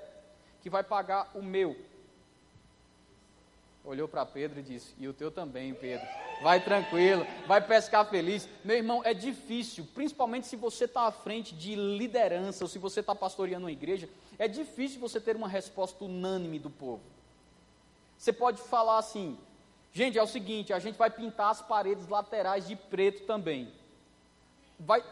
que 0.61 0.69
vai 0.69 0.83
pagar 0.83 1.29
o 1.35 1.41
meu. 1.41 1.75
Olhou 3.83 4.07
para 4.07 4.25
Pedro 4.25 4.59
e 4.59 4.63
disse, 4.63 4.93
e 4.97 5.07
o 5.07 5.13
teu 5.13 5.31
também, 5.31 5.73
Pedro 5.73 6.05
vai 6.41 6.59
tranquilo, 6.59 7.25
vai 7.47 7.61
pescar 7.61 8.05
feliz. 8.05 8.47
Meu 8.63 8.77
irmão, 8.77 9.01
é 9.03 9.13
difícil, 9.13 9.87
principalmente 9.93 10.47
se 10.47 10.55
você 10.55 10.85
está 10.85 11.03
à 11.03 11.11
frente 11.11 11.53
de 11.53 11.75
liderança, 11.75 12.63
ou 12.63 12.67
se 12.67 12.79
você 12.79 13.01
está 13.01 13.13
pastoreando 13.13 13.65
uma 13.65 13.71
igreja, 13.71 14.09
é 14.37 14.47
difícil 14.47 14.99
você 14.99 15.19
ter 15.19 15.35
uma 15.35 15.47
resposta 15.47 16.03
unânime 16.03 16.59
do 16.59 16.69
povo. 16.69 17.01
Você 18.17 18.33
pode 18.33 18.61
falar 18.61 18.97
assim, 18.97 19.37
gente, 19.93 20.17
é 20.17 20.23
o 20.23 20.27
seguinte, 20.27 20.73
a 20.73 20.79
gente 20.79 20.97
vai 20.97 21.09
pintar 21.09 21.51
as 21.51 21.61
paredes 21.61 22.07
laterais 22.07 22.67
de 22.67 22.75
preto 22.75 23.25
também. 23.25 23.71
Vai, 24.79 25.03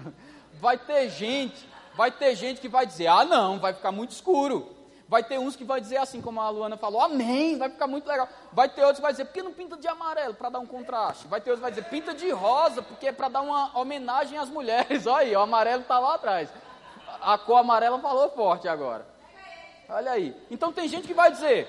vai 0.60 0.78
ter 0.78 1.08
gente, 1.10 1.66
vai 1.94 2.10
ter 2.10 2.34
gente 2.34 2.60
que 2.60 2.68
vai 2.68 2.86
dizer, 2.86 3.06
ah 3.06 3.24
não, 3.24 3.58
vai 3.58 3.72
ficar 3.72 3.92
muito 3.92 4.10
escuro. 4.10 4.75
Vai 5.08 5.22
ter 5.22 5.38
uns 5.38 5.54
que 5.54 5.64
vai 5.64 5.80
dizer 5.80 5.98
assim, 5.98 6.20
como 6.20 6.40
a 6.40 6.50
Luana 6.50 6.76
falou, 6.76 7.00
amém, 7.00 7.56
vai 7.56 7.70
ficar 7.70 7.86
muito 7.86 8.08
legal. 8.08 8.28
Vai 8.52 8.68
ter 8.68 8.80
outros 8.82 8.98
que 8.98 9.02
vai 9.02 9.12
dizer, 9.12 9.24
por 9.26 9.34
que 9.34 9.42
não 9.42 9.52
pinta 9.52 9.76
de 9.76 9.86
amarelo 9.86 10.34
para 10.34 10.48
dar 10.48 10.58
um 10.58 10.66
contraste? 10.66 11.28
Vai 11.28 11.40
ter 11.40 11.50
outros 11.50 11.64
que 11.64 11.72
vai 11.72 11.82
dizer, 11.82 11.88
pinta 11.88 12.12
de 12.12 12.28
rosa, 12.30 12.82
porque 12.82 13.06
é 13.06 13.12
para 13.12 13.28
dar 13.28 13.40
uma 13.40 13.78
homenagem 13.78 14.36
às 14.36 14.48
mulheres. 14.48 15.06
Olha 15.08 15.18
aí, 15.18 15.36
o 15.36 15.40
amarelo 15.40 15.82
está 15.82 15.98
lá 15.98 16.14
atrás. 16.14 16.50
A 17.20 17.38
cor 17.38 17.58
amarela 17.58 17.98
falou 18.00 18.30
forte 18.30 18.66
agora. 18.66 19.06
Olha 19.88 20.10
aí. 20.10 20.34
Então 20.50 20.72
tem 20.72 20.88
gente 20.88 21.06
que 21.06 21.14
vai 21.14 21.30
dizer, 21.30 21.68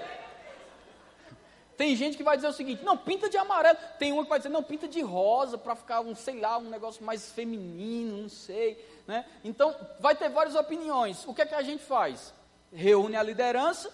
tem 1.78 1.96
gente 1.96 2.18
que 2.18 2.24
vai 2.24 2.36
dizer 2.36 2.48
o 2.48 2.54
seguinte: 2.54 2.84
não, 2.84 2.98
pinta 2.98 3.30
de 3.30 3.38
amarelo. 3.38 3.78
Tem 4.00 4.12
uma 4.12 4.24
que 4.24 4.30
vai 4.30 4.40
dizer: 4.40 4.50
não, 4.50 4.64
pinta 4.64 4.88
de 4.88 5.00
rosa 5.02 5.60
para 5.60 5.76
ficar 5.76 6.02
um, 6.02 6.16
sei 6.16 6.40
lá, 6.40 6.58
um 6.58 6.70
negócio 6.70 7.06
mais 7.06 7.32
feminino, 7.32 8.24
não 8.24 8.30
sei. 8.30 8.84
Né? 9.06 9.24
Então, 9.44 9.76
vai 10.00 10.16
ter 10.16 10.28
várias 10.28 10.56
opiniões. 10.56 11.26
O 11.28 11.36
que 11.36 11.44
é 11.44 11.46
que 11.46 11.54
a 11.54 11.62
gente 11.62 11.84
faz? 11.84 12.34
Reúne 12.72 13.16
a 13.16 13.24
liderança 13.24 13.92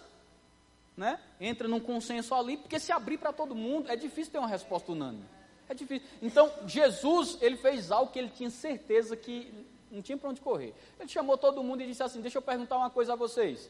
né? 0.96 1.20
Entra 1.40 1.68
num 1.68 1.80
consenso 1.80 2.34
ali, 2.36 2.58
porque 2.58 2.80
se 2.80 2.92
abrir 2.92 3.18
para 3.18 3.34
todo 3.34 3.56
mundo 3.56 3.90
é 3.90 3.96
difícil 3.96 4.32
ter 4.32 4.40
uma 4.40 4.48
resposta 4.48 4.92
unânime. 4.92 5.26
É 5.68 5.74
difícil. 5.74 6.08
Então, 6.22 6.52
Jesus, 6.68 7.38
ele 7.42 7.58
fez 7.58 7.92
algo 7.92 8.12
que 8.12 8.20
ele 8.20 8.30
tinha 8.30 8.50
certeza 8.50 9.16
que 9.16 9.52
não 9.92 10.02
tinha 10.02 10.18
para 10.18 10.30
onde 10.30 10.42
correr. 10.42 10.74
Ele 11.00 11.10
chamou 11.10 11.38
todo 11.38 11.64
mundo 11.64 11.82
e 11.82 11.88
disse 11.88 12.04
assim: 12.04 12.22
Deixa 12.22 12.38
eu 12.38 12.42
perguntar 12.42 12.78
uma 12.78 12.90
coisa 12.90 13.14
a 13.14 13.16
vocês. 13.16 13.70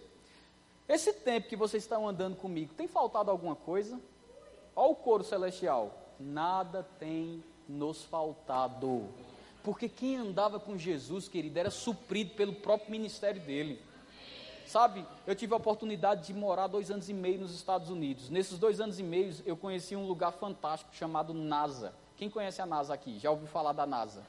Esse 0.87 1.13
tempo 1.13 1.47
que 1.47 1.55
vocês 1.55 1.83
estão 1.83 2.07
andando 2.07 2.35
comigo, 2.35 2.73
tem 2.73 2.87
faltado 2.87 3.31
alguma 3.31 3.55
coisa? 3.55 3.99
Olha 4.75 4.91
o 4.91 4.95
coro 4.95 5.23
celestial. 5.23 5.97
Nada 6.19 6.85
tem 6.99 7.43
nos 7.69 8.03
faltado. 8.03 9.07
Porque 9.63 9.87
quem 9.87 10.17
andava 10.17 10.59
com 10.59 10.77
Jesus, 10.77 11.29
querido, 11.29 11.57
era 11.57 11.71
suprido 11.71 12.31
pelo 12.35 12.53
próprio 12.53 12.91
ministério 12.91 13.41
dele. 13.41 13.79
Sabe, 14.73 15.05
eu 15.27 15.35
tive 15.35 15.53
a 15.53 15.57
oportunidade 15.57 16.25
de 16.25 16.33
morar 16.33 16.65
dois 16.65 16.89
anos 16.89 17.07
e 17.07 17.13
meio 17.13 17.41
nos 17.41 17.53
Estados 17.53 17.91
Unidos. 17.91 18.31
Nesses 18.31 18.57
dois 18.57 18.81
anos 18.81 18.99
e 18.99 19.03
meio, 19.03 19.31
eu 19.45 19.55
conheci 19.55 19.95
um 19.95 20.07
lugar 20.07 20.31
fantástico 20.31 20.95
chamado 20.95 21.31
NASA. 21.31 21.93
Quem 22.17 22.27
conhece 22.27 22.59
a 22.59 22.65
NASA 22.65 22.91
aqui? 22.91 23.19
Já 23.19 23.29
ouviu 23.29 23.45
falar 23.45 23.73
da 23.73 23.85
NASA? 23.85 24.23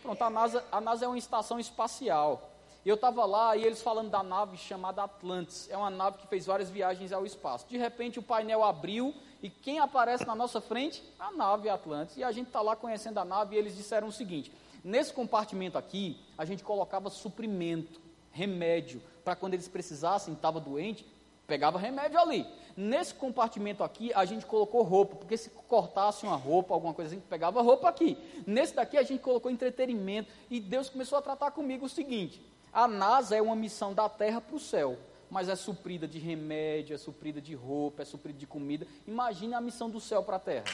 Pronto, 0.00 0.22
a 0.22 0.30
NASA, 0.30 0.64
a 0.72 0.80
NASA 0.80 1.04
é 1.04 1.08
uma 1.08 1.18
estação 1.18 1.60
espacial. 1.60 2.50
Eu 2.82 2.94
estava 2.94 3.26
lá 3.26 3.58
e 3.58 3.62
eles 3.62 3.82
falando 3.82 4.08
da 4.08 4.22
nave 4.22 4.56
chamada 4.56 5.02
Atlantis. 5.02 5.68
É 5.70 5.76
uma 5.76 5.90
nave 5.90 6.16
que 6.16 6.28
fez 6.28 6.46
várias 6.46 6.70
viagens 6.70 7.12
ao 7.12 7.26
espaço. 7.26 7.68
De 7.68 7.76
repente 7.76 8.18
o 8.18 8.22
painel 8.22 8.64
abriu 8.64 9.14
e 9.42 9.50
quem 9.50 9.80
aparece 9.80 10.24
na 10.24 10.34
nossa 10.34 10.62
frente? 10.62 11.04
A 11.18 11.30
nave 11.30 11.68
Atlantis. 11.68 12.16
E 12.16 12.24
a 12.24 12.32
gente 12.32 12.46
está 12.46 12.62
lá 12.62 12.74
conhecendo 12.74 13.18
a 13.18 13.24
nave 13.26 13.54
e 13.54 13.58
eles 13.58 13.76
disseram 13.76 14.08
o 14.08 14.12
seguinte: 14.12 14.50
nesse 14.82 15.12
compartimento 15.12 15.76
aqui, 15.76 16.18
a 16.38 16.46
gente 16.46 16.64
colocava 16.64 17.10
suprimento, 17.10 18.00
remédio, 18.30 19.02
para 19.24 19.34
quando 19.34 19.54
eles 19.54 19.68
precisassem, 19.68 20.34
estava 20.34 20.60
doente, 20.60 21.06
pegava 21.46 21.78
remédio 21.78 22.18
ali. 22.18 22.46
Nesse 22.76 23.14
compartimento 23.14 23.82
aqui, 23.84 24.12
a 24.14 24.24
gente 24.24 24.44
colocou 24.44 24.82
roupa, 24.82 25.16
porque 25.16 25.36
se 25.36 25.50
cortasse 25.50 26.26
uma 26.26 26.36
roupa, 26.36 26.74
alguma 26.74 26.92
coisa 26.92 27.14
assim, 27.14 27.22
pegava 27.28 27.62
roupa 27.62 27.88
aqui. 27.88 28.18
Nesse 28.46 28.74
daqui, 28.74 28.96
a 28.96 29.02
gente 29.02 29.20
colocou 29.20 29.50
entretenimento, 29.50 30.30
e 30.50 30.60
Deus 30.60 30.88
começou 30.88 31.18
a 31.18 31.22
tratar 31.22 31.50
comigo 31.52 31.86
o 31.86 31.88
seguinte: 31.88 32.42
a 32.72 32.88
NASA 32.88 33.36
é 33.36 33.42
uma 33.42 33.56
missão 33.56 33.94
da 33.94 34.08
terra 34.08 34.40
para 34.40 34.56
o 34.56 34.60
céu, 34.60 34.98
mas 35.30 35.48
é 35.48 35.56
suprida 35.56 36.08
de 36.08 36.18
remédio, 36.18 36.94
é 36.94 36.98
suprida 36.98 37.40
de 37.40 37.54
roupa, 37.54 38.02
é 38.02 38.04
suprida 38.04 38.38
de 38.38 38.46
comida. 38.46 38.86
Imagine 39.06 39.54
a 39.54 39.60
missão 39.60 39.88
do 39.88 40.00
céu 40.00 40.22
para 40.22 40.36
a 40.36 40.40
terra. 40.40 40.64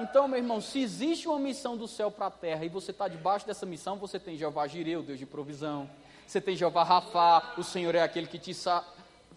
Então, 0.00 0.28
meu 0.28 0.38
irmão, 0.38 0.60
se 0.60 0.80
existe 0.80 1.26
uma 1.26 1.40
missão 1.40 1.76
do 1.76 1.88
céu 1.88 2.08
para 2.08 2.26
a 2.26 2.30
terra 2.30 2.64
e 2.64 2.68
você 2.68 2.92
está 2.92 3.08
debaixo 3.08 3.44
dessa 3.44 3.66
missão, 3.66 3.96
você 3.96 4.18
tem 4.18 4.36
Jeová 4.36 4.66
Jireu, 4.68 5.02
Deus 5.02 5.18
de 5.18 5.26
provisão. 5.26 5.90
Você 6.28 6.42
tem 6.42 6.54
Jeová 6.54 6.84
Rafá, 6.84 7.54
o 7.56 7.64
Senhor 7.64 7.94
é 7.94 8.02
aquele 8.02 8.26
que 8.26 8.38
te 8.38 8.52
sa... 8.52 8.84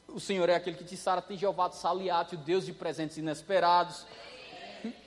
o 0.10 0.20
Senhor 0.20 0.50
é 0.50 0.56
aquele 0.56 0.76
que 0.76 0.84
te 0.84 0.98
sara. 0.98 1.22
Tem 1.22 1.38
Jeová 1.38 1.72
Saliate, 1.72 2.36
o 2.36 2.38
Deus 2.38 2.66
de 2.66 2.74
presentes 2.74 3.16
inesperados. 3.16 4.06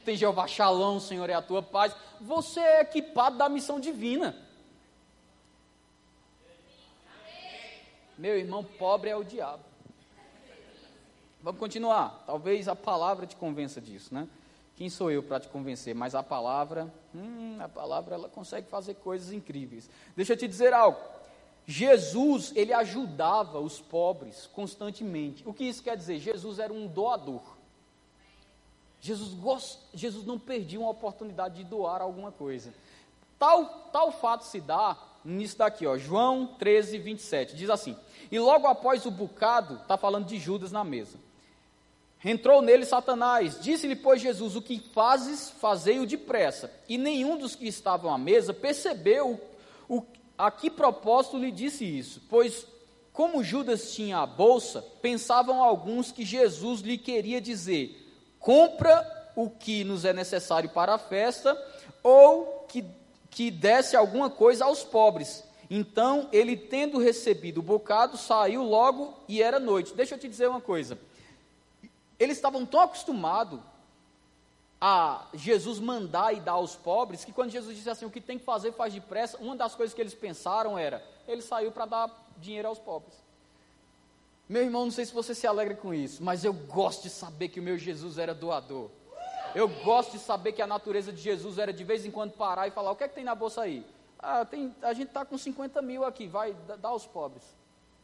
Tem 0.03 0.16
Jeová 0.16 0.47
Shalom, 0.47 0.97
o 0.97 1.01
Senhor 1.01 1.28
é 1.28 1.35
a 1.35 1.43
tua 1.43 1.62
paz. 1.62 1.95
Você 2.22 2.59
é 2.59 2.80
equipado 2.80 3.37
da 3.37 3.51
missão 3.51 3.78
divina. 3.78 4.35
Meu 8.16 8.39
irmão, 8.39 8.64
pobre 8.64 9.11
é 9.11 9.16
o 9.16 9.22
diabo. 9.22 9.62
Vamos 11.43 11.61
continuar. 11.61 12.24
Talvez 12.24 12.66
a 12.66 12.74
palavra 12.74 13.26
te 13.26 13.37
convença 13.37 13.78
disso, 13.78 14.14
né? 14.14 14.26
Quem 14.74 14.89
sou 14.89 15.11
eu 15.11 15.22
para 15.22 15.39
te 15.39 15.49
convencer? 15.49 15.95
Mas 15.95 16.14
a 16.14 16.22
palavra, 16.22 16.91
hum, 17.14 17.59
a 17.61 17.68
palavra, 17.68 18.14
ela 18.14 18.28
consegue 18.30 18.70
fazer 18.70 18.95
coisas 18.95 19.32
incríveis. 19.32 19.91
Deixa 20.16 20.32
eu 20.32 20.37
te 20.39 20.49
dizer 20.49 20.72
algo. 20.72 20.99
Jesus, 21.67 22.53
ele 22.55 22.73
ajudava 22.73 23.59
os 23.59 23.81
pobres 23.81 24.49
constantemente. 24.53 25.43
O 25.47 25.55
que 25.55 25.65
isso 25.65 25.83
quer 25.83 25.97
dizer? 25.97 26.19
Jesus 26.19 26.59
era 26.59 26.73
um 26.73 26.87
doador. 26.87 27.43
Jesus, 29.01 29.35
gost... 29.35 29.79
Jesus 29.93 30.27
não 30.27 30.39
perdia 30.39 30.81
uma 30.81 30.91
oportunidade 30.91 31.57
de 31.57 31.65
doar 31.65 32.03
alguma 32.03 32.33
coisa. 32.33 32.73
Tal, 33.39 33.67
tal 33.93 34.12
fato 34.12 34.45
se 34.45 34.61
dá 34.61 34.97
nisso 35.25 35.59
daqui, 35.59 35.87
ó, 35.87 35.97
João 35.97 36.47
13, 36.47 36.99
27. 36.99 37.57
Diz 37.57 37.71
assim: 37.71 37.97
E 38.31 38.39
logo 38.39 38.67
após 38.67 39.07
o 39.07 39.11
bocado, 39.11 39.77
está 39.77 39.97
falando 39.97 40.27
de 40.27 40.39
Judas 40.39 40.71
na 40.71 40.85
mesa. 40.85 41.19
Entrou 42.25 42.62
nele 42.62 42.87
Satanás. 42.87 43.61
Disse-lhe, 43.61 43.97
pois, 43.97 44.23
Jesus: 44.23 44.57
O 44.57 44.62
que 44.62 44.79
fazes, 44.79 45.51
fazei-o 45.51 46.07
depressa. 46.07 46.73
E 46.89 46.97
nenhum 46.97 47.37
dos 47.37 47.55
que 47.55 47.67
estavam 47.67 48.12
à 48.12 48.17
mesa 48.17 48.55
percebeu 48.55 49.39
o, 49.89 50.03
a 50.37 50.51
que 50.51 50.70
propósito 50.70 51.39
lhe 51.39 51.51
disse 51.51 51.85
isso? 51.85 52.20
Pois, 52.28 52.66
como 53.12 53.45
Judas 53.45 53.95
tinha 53.95 54.18
a 54.18 54.26
bolsa, 54.26 54.82
pensavam 55.01 55.62
alguns 55.62 56.11
que 56.11 56.24
Jesus 56.24 56.80
lhe 56.80 56.99
queria 56.99 57.41
dizer: 57.41 58.11
compra 58.39 59.30
o 59.37 59.49
que 59.49 59.85
nos 59.85 60.05
é 60.05 60.12
necessário 60.12 60.68
para 60.70 60.95
a 60.95 60.99
festa, 60.99 61.57
ou 62.03 62.66
que, 62.68 62.85
que 63.30 63.51
desse 63.51 63.97
alguma 63.97 64.28
coisa 64.28 64.64
aos 64.64 64.82
pobres. 64.82 65.45
Então, 65.70 66.28
ele, 66.32 66.57
tendo 66.57 66.99
recebido 66.99 67.59
o 67.59 67.62
bocado, 67.62 68.16
saiu 68.16 68.62
logo 68.62 69.14
e 69.26 69.43
era 69.43 69.59
noite. 69.59 69.95
Deixa 69.95 70.14
eu 70.14 70.18
te 70.18 70.28
dizer 70.28 70.49
uma 70.49 70.61
coisa. 70.61 70.99
Eles 72.18 72.37
estavam 72.37 72.66
tão 72.66 72.80
acostumados 72.80 73.61
a 74.87 75.24
Jesus 75.32 75.80
mandar 75.80 76.35
e 76.35 76.41
dar 76.41 76.53
aos 76.53 76.76
pobres, 76.76 77.24
que 77.24 77.32
quando 77.32 77.51
Jesus 77.51 77.74
disse 77.74 77.89
assim, 77.89 78.05
o 78.05 78.11
que 78.11 78.20
tem 78.20 78.39
que 78.39 78.45
fazer, 78.45 78.70
faz 78.72 78.93
depressa, 78.93 79.39
uma 79.39 79.57
das 79.57 79.74
coisas 79.74 79.95
que 79.95 80.01
eles 80.03 80.12
pensaram 80.12 80.78
era, 80.78 81.03
ele 81.26 81.41
saiu 81.41 81.72
para 81.72 81.87
dar 81.87 82.28
dinheiro 82.37 82.68
aos 82.68 82.78
pobres. 82.78 83.14
Meu 84.47 84.62
irmão, 84.62 84.85
não 84.85 84.93
sei 84.93 85.07
se 85.07 85.14
você 85.14 85.35
se 85.35 85.47
alegra 85.47 85.74
com 85.74 85.95
isso, 85.95 86.22
mas 86.22 86.45
eu 86.45 86.53
gosto 86.53 87.05
de 87.05 87.09
saber 87.09 87.49
que 87.49 87.61
o 87.61 87.62
meu 87.62 87.78
Jesus 87.78 88.18
era 88.18 88.35
doador. 88.35 88.91
Eu 89.55 89.68
gosto 89.68 90.12
de 90.12 90.18
saber 90.18 90.53
que 90.53 90.61
a 90.61 90.66
natureza 90.66 91.11
de 91.11 91.22
Jesus 91.22 91.57
era 91.57 91.72
de 91.72 91.82
vez 91.82 92.05
em 92.05 92.11
quando 92.11 92.32
parar 92.32 92.68
e 92.68 92.70
falar, 92.70 92.91
o 92.91 92.97
que 92.97 93.05
é 93.05 93.09
que 93.09 93.14
tem 93.14 93.24
na 93.24 93.35
bolsa 93.35 93.62
aí? 93.62 93.87
Ah, 94.18 94.45
tem, 94.45 94.76
a 94.82 94.93
gente 94.93 95.09
está 95.09 95.24
com 95.24 95.39
50 95.39 95.80
mil 95.80 96.05
aqui, 96.05 96.26
vai, 96.26 96.55
dá 96.78 96.91
aos 96.91 97.07
pobres. 97.07 97.43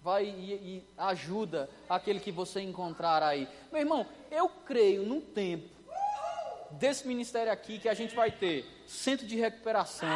Vai 0.02 0.24
e, 0.24 0.52
e 0.54 0.84
ajuda 0.96 1.68
aquele 1.90 2.20
que 2.20 2.32
você 2.32 2.62
encontrar 2.62 3.22
aí. 3.22 3.46
Meu 3.70 3.82
irmão, 3.82 4.06
eu 4.30 4.48
creio 4.64 5.02
num 5.02 5.20
tempo 5.20 5.79
desse 6.72 7.06
ministério 7.06 7.52
aqui 7.52 7.78
que 7.78 7.88
a 7.88 7.94
gente 7.94 8.14
vai 8.14 8.30
ter 8.30 8.64
centro 8.86 9.26
de 9.26 9.36
recuperação 9.36 10.08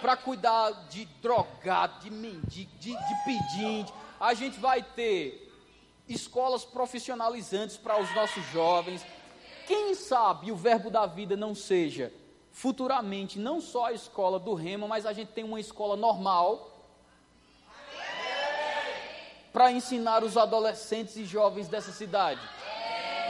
para 0.00 0.16
cuidar 0.16 0.70
de 0.88 1.04
drogado, 1.20 2.00
de 2.00 2.10
mendigo, 2.10 2.70
de, 2.78 2.90
de 2.90 3.24
pedinte. 3.24 3.92
A 4.18 4.34
gente 4.34 4.58
vai 4.58 4.82
ter 4.82 5.52
escolas 6.08 6.64
profissionalizantes 6.64 7.76
para 7.76 8.00
os 8.00 8.12
nossos 8.14 8.44
jovens. 8.46 9.04
Quem 9.66 9.94
sabe 9.94 10.50
o 10.50 10.56
verbo 10.56 10.90
da 10.90 11.06
vida 11.06 11.36
não 11.36 11.54
seja 11.54 12.12
futuramente 12.52 13.38
não 13.38 13.60
só 13.60 13.86
a 13.86 13.92
escola 13.92 14.38
do 14.38 14.54
Remo, 14.54 14.88
mas 14.88 15.06
a 15.06 15.12
gente 15.12 15.32
tem 15.32 15.44
uma 15.44 15.60
escola 15.60 15.96
normal 15.96 16.66
para 19.52 19.70
ensinar 19.72 20.22
os 20.22 20.36
adolescentes 20.36 21.16
e 21.16 21.24
jovens 21.24 21.68
dessa 21.68 21.92
cidade. 21.92 22.40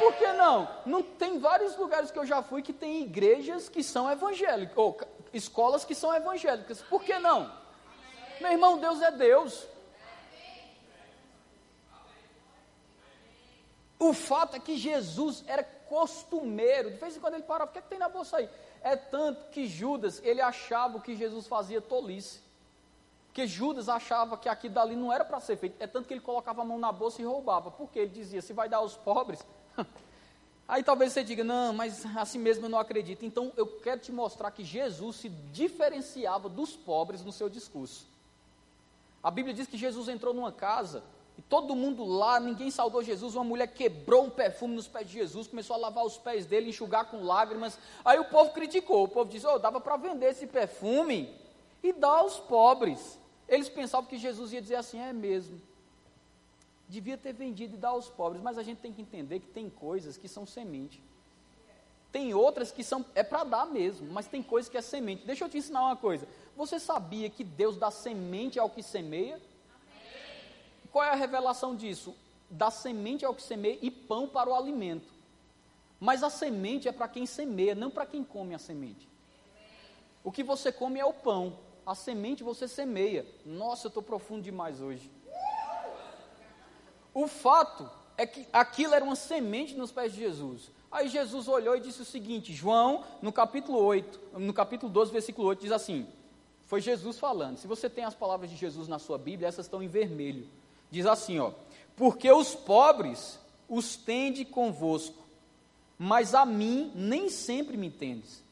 Por 0.01 0.15
que 0.15 0.33
não? 0.33 0.67
Não 0.87 1.03
tem 1.03 1.39
vários 1.39 1.77
lugares 1.77 2.11
que 2.11 2.19
eu 2.19 2.25
já 2.25 2.43
fui 2.43 2.63
que 2.63 2.73
tem 2.73 3.03
igrejas 3.03 3.69
que 3.69 3.83
são 3.83 4.11
evangélicas, 4.11 4.75
ou 4.79 4.99
escolas 5.31 5.85
que 5.85 5.95
são 5.95 6.15
evangélicas. 6.15 6.81
Por 6.81 7.05
que 7.05 7.19
não? 7.19 7.53
Meu 8.41 8.51
irmão, 8.51 8.79
Deus 8.79 9.03
é 9.03 9.11
Deus. 9.11 9.69
O 13.99 14.15
fato 14.15 14.57
é 14.57 14.59
que 14.59 14.79
Jesus 14.79 15.45
era 15.47 15.63
costumeiro. 15.63 16.93
De 16.93 16.97
vez 16.97 17.19
em 17.19 17.21
quando 17.21 17.35
ele 17.35 17.43
parava, 17.43 17.71
o 17.71 17.73
que, 17.75 17.81
é 17.81 17.83
que 17.83 17.89
tem 17.89 17.99
na 17.99 18.09
bolsa 18.09 18.39
aí? 18.39 18.49
É 18.81 18.97
tanto 18.97 19.51
que 19.51 19.67
Judas, 19.67 20.23
ele 20.25 20.41
achava 20.41 20.99
que 20.99 21.15
Jesus 21.15 21.47
fazia 21.47 21.83
tolice. 21.83 22.41
Porque 23.27 23.47
Judas 23.47 23.91
achava 23.91 24.39
que 24.39 24.49
aquilo 24.49 24.73
dali 24.73 24.97
não 24.97 25.13
era 25.13 25.27
para 25.27 25.39
ser 25.41 25.59
feito. 25.59 25.77
É 25.79 25.87
tanto 25.87 26.09
que 26.09 26.15
ele 26.15 26.23
colocava 26.23 26.63
a 26.63 26.65
mão 26.65 26.79
na 26.79 26.91
bolsa 26.91 27.21
e 27.21 27.25
roubava. 27.27 27.71
Porque 27.71 27.99
ele 27.99 28.11
dizia, 28.11 28.41
se 28.41 28.55
vai 28.55 28.67
dar 28.67 28.79
aos 28.79 28.97
pobres, 28.97 29.45
Aí 30.71 30.85
talvez 30.85 31.13
você 31.13 31.25
diga, 31.25 31.43
não, 31.43 31.73
mas 31.73 32.07
assim 32.17 32.39
mesmo 32.39 32.67
eu 32.67 32.69
não 32.71 32.79
acredito. 32.79 33.25
Então 33.25 33.53
eu 33.57 33.67
quero 33.67 34.01
te 34.01 34.13
mostrar 34.13 34.53
que 34.53 34.63
Jesus 34.63 35.17
se 35.17 35.29
diferenciava 35.29 36.49
dos 36.49 36.77
pobres 36.77 37.25
no 37.25 37.33
seu 37.33 37.49
discurso. 37.49 38.07
A 39.23 39.31
Bíblia 39.31 39.53
diz 39.53 39.67
que 39.67 39.77
Jesus 39.77 40.09
entrou 40.09 40.33
numa 40.33 40.53
casa 40.53 41.03
e 41.37 41.43
todo 41.43 41.75
mundo 41.75 42.05
lá, 42.05 42.39
ninguém 42.39 42.71
saudou 42.71 43.03
Jesus. 43.03 43.35
Uma 43.35 43.45
mulher 43.45 43.67
quebrou 43.67 44.25
um 44.25 44.31
perfume 44.31 44.77
nos 44.77 44.87
pés 44.87 45.09
de 45.09 45.15
Jesus, 45.15 45.47
começou 45.49 45.75
a 45.75 45.79
lavar 45.79 46.05
os 46.05 46.19
pés 46.19 46.47
dele, 46.47 46.71
enxugar 46.71 47.07
com 47.07 47.23
lágrimas. 47.23 47.79
Aí 48.05 48.19
o 48.19 48.27
povo 48.27 48.53
criticou. 48.53 49.05
O 49.05 49.09
povo 49.09 49.31
disse: 49.31 49.47
oh, 49.47 49.59
dava 49.59 49.81
para 49.81 49.97
vender 49.97 50.27
esse 50.27 50.47
perfume 50.47 51.35
e 51.83 51.93
dar 51.93 52.19
aos 52.19 52.39
pobres. 52.39 53.19
Eles 53.49 53.69
pensavam 53.69 54.09
que 54.09 54.19
Jesus 54.19 54.53
ia 54.53 54.63
dizer 54.63 54.77
assim: 54.77 55.01
é 55.01 55.13
mesmo 55.13 55.61
devia 56.91 57.17
ter 57.17 57.33
vendido 57.33 57.77
e 57.77 57.79
dar 57.79 57.91
aos 57.91 58.09
pobres, 58.09 58.43
mas 58.43 58.59
a 58.59 58.63
gente 58.63 58.79
tem 58.79 58.93
que 58.93 59.01
entender 59.01 59.39
que 59.41 59.47
tem 59.47 59.71
coisas 59.71 60.17
que 60.17 60.29
são 60.29 60.45
semente. 60.45 61.01
Tem 62.11 62.35
outras 62.35 62.73
que 62.73 62.83
são 62.83 63.07
é 63.15 63.23
para 63.23 63.45
dar 63.45 63.67
mesmo, 63.67 64.13
mas 64.13 64.27
tem 64.27 64.43
coisas 64.43 64.69
que 64.69 64.77
é 64.77 64.83
semente. 64.83 65.25
Deixa 65.25 65.45
eu 65.45 65.49
te 65.49 65.57
ensinar 65.57 65.83
uma 65.83 65.97
coisa. 65.97 66.27
Você 66.57 66.81
sabia 66.81 67.31
que 67.31 67.45
Deus 67.45 67.77
dá 67.77 67.91
semente 67.91 68.59
ao 68.59 68.69
que 68.69 68.83
semeia? 68.83 69.41
qual 70.91 71.05
é 71.05 71.11
a 71.11 71.15
revelação 71.15 71.77
disso? 71.77 72.13
Da 72.51 72.69
semente 72.69 73.25
é 73.25 73.29
o 73.29 73.35
que 73.35 73.43
semeia 73.43 73.79
e 73.81 73.89
pão 73.93 74.27
para 74.27 74.51
o 74.51 74.55
alimento. 74.55 75.09
Mas 76.01 76.25
a 76.25 76.31
semente 76.31 76.89
é 76.89 76.93
para 76.93 77.07
quem 77.07 77.27
semeia, 77.27 77.77
não 77.77 77.91
para 77.91 78.05
quem 78.05 78.25
come 78.25 78.55
a 78.55 78.59
semente. 78.59 79.09
O 80.25 80.33
que 80.33 80.43
você 80.43 80.73
come 80.73 80.99
é 80.99 81.05
o 81.05 81.15
pão, 81.15 81.57
a 81.87 81.95
semente 81.95 82.43
você 82.43 82.67
semeia. 82.67 83.25
Nossa, 83.47 83.87
eu 83.87 83.91
estou 83.91 84.03
profundo 84.03 84.43
demais 84.43 84.81
hoje. 84.81 85.09
O 87.13 87.27
fato 87.27 87.89
é 88.17 88.27
que 88.27 88.47
aquilo 88.53 88.95
era 88.95 89.05
uma 89.05 89.17
semente 89.17 89.75
nos 89.75 89.91
pés 89.91 90.13
de 90.13 90.21
Jesus. 90.21 90.71
Aí 90.91 91.09
Jesus 91.09 91.47
olhou 91.49 91.77
e 91.77 91.81
disse 91.81 92.03
o 92.03 92.05
seguinte: 92.05 92.53
João, 92.53 93.05
no 93.23 93.33
capítulo 93.33 93.79
8, 93.79 94.39
no 94.39 94.53
capítulo 94.53 94.93
12, 94.93 95.13
versículo 95.13 95.49
8, 95.49 95.61
diz 95.61 95.73
assim: 95.73 96.07
Foi 96.67 96.81
Jesus 96.81 97.19
falando. 97.19 97.59
Se 97.59 97.67
você 97.67 97.89
tem 97.89 98.05
as 98.05 98.15
palavras 98.15 98.51
de 98.51 98.57
Jesus 98.57 98.89
na 98.89 98.99
sua 98.99 99.17
Bíblia, 99.17 99.49
essas 99.49 99.67
estão 99.67 99.83
em 99.83 99.89
vermelho. 99.89 100.47
Diz 100.91 101.07
assim, 101.07 101.39
ó: 101.39 101.53
Porque 101.97 102.31
os 102.31 102.55
pobres 102.55 103.39
os 103.69 103.97
tende 103.97 104.45
convosco, 104.45 105.23
mas 105.97 106.35
a 106.35 106.45
mim 106.45 106.91
nem 106.95 107.29
sempre 107.29 107.77
me 107.77 107.91
tendes. 107.91 108.43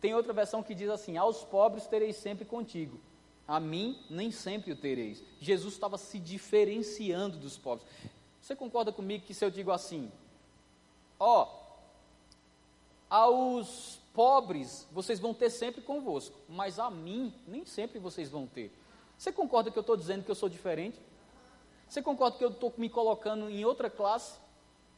Tem 0.00 0.14
outra 0.14 0.32
versão 0.32 0.62
que 0.62 0.74
diz 0.74 0.88
assim: 0.88 1.18
Aos 1.18 1.44
pobres 1.44 1.86
tereis 1.86 2.16
sempre 2.16 2.46
contigo, 2.46 2.98
a 3.50 3.58
mim 3.58 3.98
nem 4.08 4.30
sempre 4.30 4.70
o 4.70 4.76
tereis. 4.76 5.20
Jesus 5.40 5.74
estava 5.74 5.98
se 5.98 6.20
diferenciando 6.20 7.36
dos 7.36 7.58
pobres. 7.58 7.84
Você 8.40 8.54
concorda 8.54 8.92
comigo 8.92 9.26
que 9.26 9.34
se 9.34 9.44
eu 9.44 9.50
digo 9.50 9.72
assim, 9.72 10.08
ó, 11.18 11.48
aos 13.10 13.98
pobres 14.14 14.86
vocês 14.92 15.18
vão 15.18 15.34
ter 15.34 15.50
sempre 15.50 15.82
convosco, 15.82 16.38
mas 16.48 16.78
a 16.78 16.88
mim 16.92 17.34
nem 17.44 17.66
sempre 17.66 17.98
vocês 17.98 18.30
vão 18.30 18.46
ter. 18.46 18.72
Você 19.18 19.32
concorda 19.32 19.68
que 19.68 19.76
eu 19.76 19.82
estou 19.82 19.96
dizendo 19.96 20.24
que 20.24 20.30
eu 20.30 20.36
sou 20.36 20.48
diferente? 20.48 21.00
Você 21.88 22.00
concorda 22.00 22.38
que 22.38 22.44
eu 22.44 22.50
estou 22.50 22.72
me 22.76 22.88
colocando 22.88 23.50
em 23.50 23.64
outra 23.64 23.90
classe? 23.90 24.38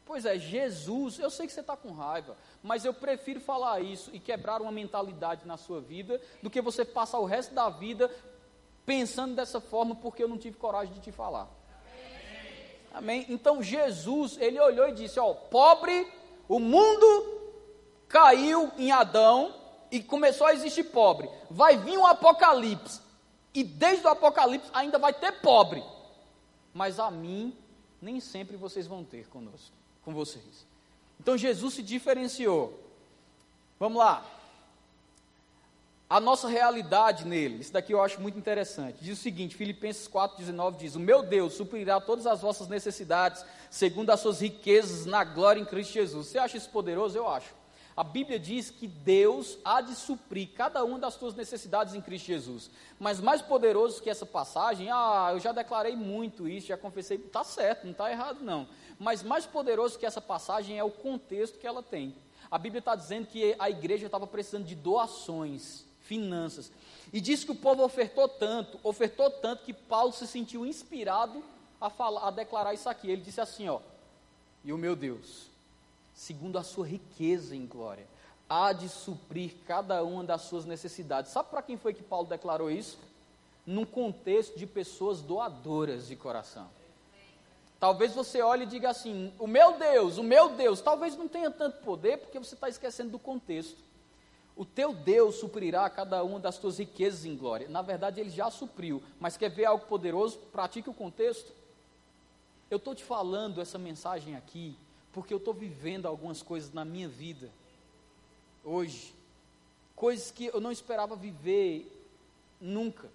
Pois 0.05 0.27
é, 0.27 0.39
Jesus, 0.39 1.19
eu 1.19 1.31
sei 1.31 1.47
que 1.47 1.55
você 1.55 1.61
está 1.61 1.75
com 1.75 1.91
raiva, 1.93 2.37
mas 2.63 2.85
eu 2.85 2.93
prefiro 2.93 3.41
falar 3.41 3.81
isso 3.81 4.11
e 4.13 4.21
quebrar 4.21 4.61
uma 4.61 4.71
mentalidade 4.71 5.47
na 5.47 5.57
sua 5.57 5.81
vida 5.81 6.21
do 6.43 6.51
que 6.51 6.61
você 6.61 6.85
passar 6.85 7.19
o 7.19 7.25
resto 7.25 7.55
da 7.55 7.71
vida 7.71 8.11
pensando 8.85 9.35
dessa 9.35 9.61
forma 9.61 9.95
porque 9.95 10.23
eu 10.23 10.29
não 10.29 10.39
tive 10.39 10.57
coragem 10.57 10.95
de 10.95 11.01
te 11.01 11.13
falar. 11.13 11.49
Amém? 12.93 13.25
Então 13.29 13.63
Jesus, 13.63 14.37
ele 14.39 14.61
olhou 14.61 14.89
e 14.89 14.93
disse: 14.93 15.19
Ó, 15.19 15.33
pobre, 15.33 16.07
o 16.49 16.59
mundo 16.59 17.41
caiu 18.09 18.71
em 18.77 18.93
Adão 18.93 19.55
e 19.91 20.03
começou 20.03 20.47
a 20.47 20.53
existir 20.53 20.85
pobre. 20.85 21.29
Vai 21.51 21.79
vir 21.79 21.97
um 21.97 22.07
apocalipse, 22.07 23.01
e 23.55 23.65
desde 23.65 24.07
o 24.07 24.11
apocalipse 24.11 24.71
ainda 24.73 24.99
vai 24.99 25.13
ter 25.13 25.41
pobre, 25.41 25.83
mas 26.75 26.99
a 26.99 27.11
mim 27.11 27.57
nem 28.01 28.21
sempre 28.21 28.57
vocês 28.57 28.87
vão 28.87 29.05
ter 29.05 29.29
conosco 29.29 29.75
com 30.03 30.13
vocês. 30.13 30.67
Então 31.19 31.39
Jesus 31.39 31.75
se 31.75 31.83
diferenciou. 31.83 32.79
Vamos 33.79 33.99
lá. 33.99 34.25
A 36.13 36.21
nossa 36.21 36.47
realidade 36.47 37.27
nele, 37.27 37.63
isso 37.63 37.73
daqui 37.73 37.91
eu 37.95 38.03
acho 38.03 38.21
muito 38.21 38.37
interessante. 38.37 38.99
Diz 39.01 39.19
o 39.19 39.23
seguinte, 39.23 39.57
Filipenses 39.57 40.07
4,19 40.07 40.77
diz: 40.77 40.95
O 40.95 41.01
meu 41.01 41.23
Deus 41.23 41.55
suprirá 41.55 42.03
todas 42.03 42.27
as 42.27 42.43
vossas 42.43 42.69
necessidades, 42.69 43.43
segundo 43.71 44.11
as 44.11 44.21
suas 44.21 44.43
riquezas 44.43 45.07
na 45.07 45.25
glória 45.25 45.59
em 45.59 45.65
Cristo 45.65 45.95
Jesus. 45.95 46.27
Você 46.27 46.39
acha 46.39 46.59
isso 46.59 46.69
poderoso? 46.69 47.17
Eu 47.17 47.27
acho. 47.27 47.55
A 47.97 48.05
Bíblia 48.05 48.39
diz 48.39 48.69
que 48.69 48.87
Deus 48.87 49.57
há 49.65 49.81
de 49.81 49.95
suprir 49.95 50.51
cada 50.55 50.85
uma 50.85 50.99
das 50.99 51.17
tuas 51.17 51.35
necessidades 51.35 51.95
em 51.95 52.03
Cristo 52.03 52.27
Jesus. 52.27 52.71
Mas 53.01 53.19
mais 53.19 53.41
poderoso 53.41 54.03
que 54.03 54.11
essa 54.11 54.27
passagem, 54.27 54.91
ah, 54.91 55.31
eu 55.33 55.41
já 55.41 55.51
declarei 55.51 55.97
muito 55.97 56.47
isso, 56.47 56.67
já 56.67 56.77
confessei, 56.77 57.17
está 57.17 57.43
certo, 57.43 57.85
não 57.85 57.93
está 57.93 58.11
errado 58.11 58.41
não. 58.43 58.69
Mas 58.99 59.23
mais 59.23 59.47
poderoso 59.47 59.99
que 59.99 60.05
essa 60.05 60.21
passagem 60.21 60.79
é 60.79 60.85
o 60.85 60.91
contexto 60.91 61.59
que 61.59 61.67
ela 61.67 61.83
tem. 61.83 62.15
A 62.51 62.59
Bíblia 62.59 62.81
está 62.81 62.95
dizendo 62.95 63.29
que 63.29 63.57
a 63.59 63.71
igreja 63.71 64.05
estava 64.05 64.27
precisando 64.27 64.67
de 64.67 64.75
doações, 64.75 65.91
finanças. 66.13 66.71
E 67.11 67.23
diz 67.23 67.43
que 67.43 67.53
o 67.53 67.55
povo 67.55 67.83
ofertou 67.83 68.29
tanto, 68.29 68.79
ofertou 68.83 69.31
tanto 69.31 69.65
que 69.65 69.73
Paulo 69.73 70.13
se 70.13 70.27
sentiu 70.27 70.67
inspirado 70.67 71.43
a, 71.81 71.89
falar, 71.89 72.29
a 72.29 72.31
declarar 72.31 72.75
isso 72.75 72.89
aqui. 72.89 73.11
Ele 73.11 73.23
disse 73.23 73.41
assim: 73.41 73.67
ó, 73.69 73.81
e 74.63 74.73
o 74.75 74.79
meu 74.79 74.95
Deus, 74.95 75.47
segundo 76.15 76.59
a 76.59 76.63
sua 76.63 76.87
riqueza 76.87 77.57
em 77.57 77.65
glória, 77.65 78.07
há 78.47 78.75
de 78.75 78.91
suprir 78.91 79.55
cada 79.67 80.05
uma 80.05 80.23
das 80.23 80.43
suas 80.43 80.67
necessidades. 80.67 81.33
Sabe 81.33 81.49
para 81.49 81.63
quem 81.63 81.79
foi 81.79 81.95
que 81.95 82.03
Paulo 82.03 82.29
declarou 82.29 82.71
isso? 82.71 82.99
Num 83.67 83.87
contexto 83.87 84.59
de 84.59 84.67
pessoas 84.67 85.23
doadoras 85.23 86.09
de 86.09 86.17
coração. 86.17 86.69
Talvez 87.81 88.13
você 88.13 88.43
olhe 88.43 88.65
e 88.65 88.67
diga 88.67 88.91
assim: 88.91 89.33
o 89.39 89.47
meu 89.47 89.79
Deus, 89.79 90.19
o 90.19 90.23
meu 90.23 90.51
Deus, 90.51 90.83
talvez 90.83 91.17
não 91.17 91.27
tenha 91.27 91.51
tanto 91.51 91.83
poder 91.83 92.19
porque 92.19 92.39
você 92.39 92.55
está 92.55 92.69
esquecendo 92.69 93.13
do 93.13 93.19
contexto. 93.19 93.92
O 94.57 94.65
teu 94.65 94.93
Deus 94.93 95.37
suprirá 95.37 95.89
cada 95.89 96.23
uma 96.23 96.39
das 96.39 96.59
tuas 96.59 96.79
riquezas 96.79 97.25
em 97.25 97.37
glória. 97.37 97.69
Na 97.69 97.83
verdade, 97.83 98.21
ele 98.21 98.31
já 98.31 98.51
supriu, 98.51 99.03
mas 99.19 99.37
quer 99.37 99.49
ver 99.49 99.65
algo 99.65 99.87
poderoso? 99.87 100.39
Pratique 100.53 100.91
o 100.91 100.95
contexto. 100.95 101.53
Eu 102.71 102.77
estou 102.77 102.95
te 102.95 103.03
falando 103.03 103.61
essa 103.61 103.79
mensagem 103.79 104.37
aqui 104.37 104.77
porque 105.13 105.33
eu 105.33 105.39
estou 105.39 105.53
vivendo 105.53 106.07
algumas 106.07 106.43
coisas 106.43 106.73
na 106.73 106.85
minha 106.85 107.07
vida, 107.07 107.51
hoje, 108.65 109.15
coisas 109.95 110.31
que 110.31 110.47
eu 110.47 110.61
não 110.61 110.73
esperava 110.73 111.15
viver 111.15 111.87
nunca. 112.61 113.11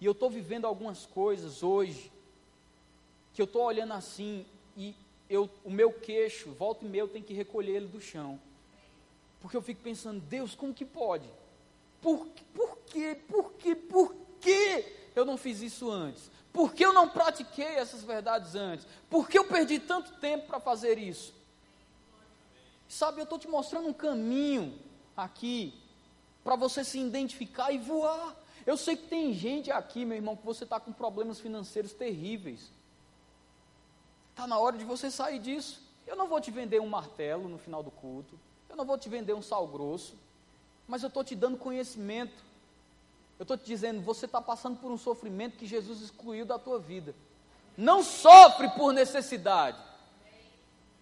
E 0.00 0.06
eu 0.06 0.12
estou 0.12 0.30
vivendo 0.30 0.64
algumas 0.64 1.04
coisas 1.04 1.62
hoje 1.62 2.10
que 3.34 3.42
eu 3.42 3.44
estou 3.44 3.62
olhando 3.62 3.92
assim 3.92 4.46
e 4.76 4.94
eu, 5.28 5.48
o 5.64 5.70
meu 5.70 5.92
queixo, 5.92 6.50
volta 6.52 6.84
e 6.84 6.88
meia, 6.88 7.02
eu 7.02 7.08
tenho 7.08 7.24
que 7.24 7.34
recolher 7.34 7.76
ele 7.76 7.86
do 7.86 8.00
chão. 8.00 8.40
Porque 9.40 9.56
eu 9.56 9.62
fico 9.62 9.82
pensando, 9.82 10.20
Deus, 10.20 10.54
como 10.54 10.74
que 10.74 10.84
pode? 10.84 11.28
Por, 12.00 12.26
por 12.54 12.78
quê? 12.86 13.18
Por 13.28 13.52
quê? 13.54 13.74
Por 13.74 14.14
que 14.40 14.84
eu 15.14 15.24
não 15.24 15.36
fiz 15.36 15.60
isso 15.60 15.90
antes? 15.90 16.30
Por 16.52 16.74
que 16.74 16.84
eu 16.84 16.92
não 16.92 17.08
pratiquei 17.08 17.76
essas 17.76 18.02
verdades 18.02 18.54
antes? 18.54 18.86
Por 19.08 19.28
que 19.28 19.38
eu 19.38 19.44
perdi 19.46 19.78
tanto 19.78 20.12
tempo 20.14 20.46
para 20.46 20.60
fazer 20.60 20.98
isso? 20.98 21.32
Sabe, 22.88 23.20
eu 23.20 23.24
estou 23.24 23.38
te 23.38 23.46
mostrando 23.46 23.88
um 23.88 23.92
caminho 23.92 24.76
aqui 25.16 25.72
para 26.42 26.56
você 26.56 26.82
se 26.82 26.98
identificar 26.98 27.70
e 27.70 27.78
voar. 27.78 28.36
Eu 28.66 28.76
sei 28.76 28.96
que 28.96 29.06
tem 29.06 29.32
gente 29.32 29.70
aqui, 29.70 30.04
meu 30.04 30.16
irmão, 30.16 30.36
que 30.36 30.44
você 30.44 30.64
está 30.64 30.80
com 30.80 30.92
problemas 30.92 31.38
financeiros 31.38 31.92
terríveis. 31.92 32.72
Está 34.30 34.46
na 34.46 34.58
hora 34.58 34.76
de 34.76 34.84
você 34.84 35.10
sair 35.10 35.38
disso. 35.38 35.80
Eu 36.06 36.16
não 36.16 36.26
vou 36.26 36.40
te 36.40 36.50
vender 36.50 36.80
um 36.80 36.88
martelo 36.88 37.48
no 37.48 37.58
final 37.58 37.82
do 37.82 37.90
culto. 37.90 38.38
Eu 38.70 38.76
não 38.76 38.84
vou 38.86 38.96
te 38.96 39.08
vender 39.08 39.34
um 39.34 39.42
sal 39.42 39.66
grosso. 39.66 40.14
Mas 40.86 41.02
eu 41.02 41.08
estou 41.08 41.22
te 41.22 41.34
dando 41.34 41.58
conhecimento. 41.58 42.42
Eu 43.38 43.42
estou 43.42 43.56
te 43.56 43.64
dizendo, 43.64 44.00
você 44.00 44.26
está 44.26 44.40
passando 44.40 44.78
por 44.78 44.90
um 44.90 44.98
sofrimento 44.98 45.58
que 45.58 45.66
Jesus 45.66 46.00
excluiu 46.00 46.46
da 46.46 46.58
tua 46.58 46.78
vida. 46.78 47.14
Não 47.76 48.02
sofre 48.02 48.68
por 48.70 48.92
necessidade. 48.92 49.78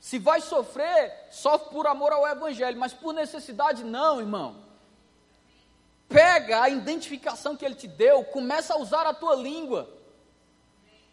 Se 0.01 0.19
vai 0.19 0.41
sofrer, 0.41 1.27
sofre 1.31 1.71
por 1.71 1.87
amor 1.87 2.13
ao 2.13 2.27
Evangelho, 2.27 2.79
mas 2.79 2.93
por 2.93 3.13
necessidade 3.13 3.83
não, 3.83 4.21
irmão. 4.21 4.57
Pega 6.09 6.63
a 6.63 6.69
identificação 6.69 7.57
que 7.57 7.65
Ele 7.65 7.75
te 7.75 7.89
deu, 7.89 8.25
começa 8.25 8.75
a 8.75 8.79
usar 8.79 9.07
a 9.07 9.13
tua 9.13 9.35
língua. 9.35 9.89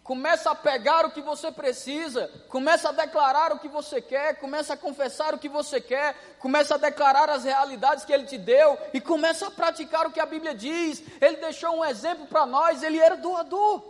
Começa 0.05 0.51
a 0.51 0.55
pegar 0.55 1.03
o 1.03 1.09
que 1.09 1.19
você 1.19 1.51
precisa, 1.51 2.29
começa 2.47 2.89
a 2.89 2.91
declarar 2.91 3.51
o 3.51 3.57
que 3.57 3.67
você 3.67 3.99
quer, 3.99 4.35
começa 4.35 4.75
a 4.75 4.77
confessar 4.77 5.33
o 5.33 5.39
que 5.39 5.49
você 5.49 5.81
quer, 5.81 6.15
começa 6.37 6.75
a 6.75 6.77
declarar 6.77 7.27
as 7.27 7.43
realidades 7.43 8.05
que 8.05 8.13
ele 8.13 8.25
te 8.25 8.37
deu 8.37 8.77
e 8.93 9.01
começa 9.01 9.47
a 9.47 9.51
praticar 9.51 10.05
o 10.05 10.11
que 10.11 10.19
a 10.19 10.25
Bíblia 10.27 10.53
diz. 10.53 11.01
Ele 11.19 11.37
deixou 11.37 11.77
um 11.77 11.83
exemplo 11.83 12.27
para 12.27 12.45
nós, 12.45 12.83
ele 12.83 12.99
era 12.99 13.17
doador. 13.17 13.81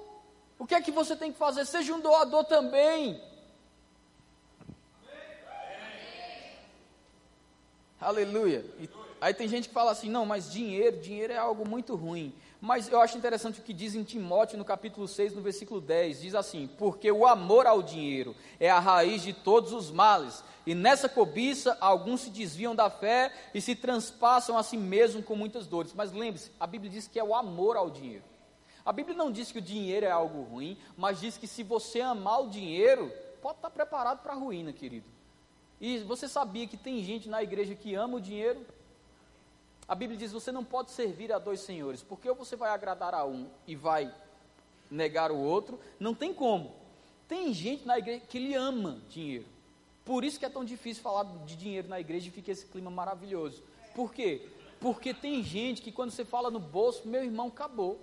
O 0.57 0.66
que 0.66 0.74
é 0.74 0.80
que 0.80 0.89
você 0.89 1.18
tem 1.18 1.34
que 1.34 1.38
fazer? 1.38 1.66
Seja 1.66 1.93
um 1.93 1.99
doador 1.99 2.45
também. 2.45 3.22
Aleluia. 8.00 8.66
E 8.80 8.89
aí 9.22 9.34
tem 9.34 9.48
gente 9.48 9.68
que 9.70 9.74
fala 9.74 9.91
assim: 9.91 10.10
não, 10.10 10.26
mas 10.26 10.52
dinheiro, 10.52 10.98
dinheiro 10.98 11.34
é 11.34 11.38
algo 11.38 11.68
muito 11.68 11.96
ruim. 11.96 12.34
Mas 12.60 12.89
eu 12.89 13.00
acho 13.00 13.18
interessante 13.18 13.60
o 13.60 13.64
que 13.64 13.74
diz 13.74 13.96
em 13.96 14.04
Timóteo, 14.04 14.58
no 14.58 14.66
capítulo 14.66 15.08
6, 15.08 15.36
no 15.36 15.41
versículo 15.41 15.80
10, 15.80 16.22
diz 16.22 16.36
assim: 16.36 16.68
Porque 16.78 17.12
o 17.12 17.26
amor 17.26 17.68
ao 17.68 17.82
dinheiro 17.84 18.36
é 18.60 18.70
a 18.70 18.80
raiz 18.80 19.22
de 19.22 19.34
todos 19.34 19.72
os 19.72 19.91
males, 19.91 20.43
e 20.66 20.74
nessa 20.74 21.08
cobiça 21.08 21.78
alguns 21.80 22.22
se 22.22 22.30
desviam 22.30 22.76
da 22.76 22.89
fé 22.89 23.32
e 23.54 23.62
se 23.62 23.76
transpassam 23.76 24.58
a 24.58 24.64
si 24.64 24.78
mesmos 24.78 25.24
com 25.26 25.36
muitas 25.36 25.68
dores. 25.68 25.93
Mas 25.93 26.12
lembre-se, 26.12 26.52
a 26.60 26.66
Bíblia 26.66 26.91
diz 26.91 27.08
que 27.08 27.20
é 27.20 27.24
o 27.24 27.36
amor 27.36 27.78
ao 27.78 27.89
dinheiro. 27.89 28.24
A 28.84 28.91
Bíblia 28.91 29.16
não 29.16 29.32
diz 29.32 29.52
que 29.52 29.58
o 29.60 29.62
dinheiro 29.62 30.06
é 30.06 30.12
algo 30.12 30.43
ruim, 30.43 30.78
mas 30.96 31.20
diz 31.20 31.38
que 31.38 31.48
se 31.48 31.64
você 31.64 32.02
amar 32.02 32.43
o 32.43 32.50
dinheiro, 32.50 33.12
pode 33.41 33.58
estar 33.58 33.70
preparado 33.70 34.22
para 34.22 34.34
a 34.34 34.36
ruína, 34.36 34.72
querido. 34.72 35.14
E 35.80 36.00
você 36.00 36.28
sabia 36.28 36.68
que 36.68 36.78
tem 36.78 37.04
gente 37.04 37.28
na 37.28 37.44
igreja 37.44 37.76
que 37.76 37.96
ama 37.96 38.18
o 38.18 38.22
dinheiro? 38.22 38.66
A 39.88 39.94
Bíblia 39.94 40.18
diz: 40.18 40.32
você 40.32 40.52
não 40.52 40.64
pode 40.64 40.92
servir 40.92 41.32
a 41.32 41.40
dois 41.40 41.60
senhores, 41.60 42.02
porque 42.02 42.30
ou 42.30 42.36
você 42.36 42.56
vai 42.56 42.72
agradar 42.72 43.14
a 43.14 43.26
um 43.26 43.48
e 43.68 43.76
vai 43.76 44.14
negar 44.90 45.32
o 45.32 45.38
outro, 45.38 45.80
não 46.00 46.14
tem 46.14 46.34
como. 46.34 46.74
Tem 47.28 47.54
gente 47.54 47.86
na 47.86 47.98
igreja 47.98 48.22
que 48.28 48.38
ele 48.38 48.54
ama 48.54 49.00
dinheiro. 49.10 49.46
Por 50.04 50.24
isso 50.24 50.38
que 50.38 50.46
é 50.46 50.50
tão 50.50 50.64
difícil 50.64 51.02
falar 51.02 51.24
de 51.46 51.56
dinheiro 51.56 51.88
na 51.88 52.00
igreja 52.00 52.28
e 52.28 52.32
fica 52.32 52.52
esse 52.52 52.66
clima 52.66 52.92
maravilhoso. 52.92 53.64
Por 53.96 54.14
quê? 54.14 54.48
Porque 54.80 55.14
tem 55.14 55.44
gente 55.44 55.82
que 55.82 55.92
quando 55.92 56.12
você 56.12 56.24
fala 56.24 56.52
no 56.52 56.60
bolso, 56.60 57.08
meu 57.08 57.24
irmão, 57.24 57.48
acabou. 57.48 58.00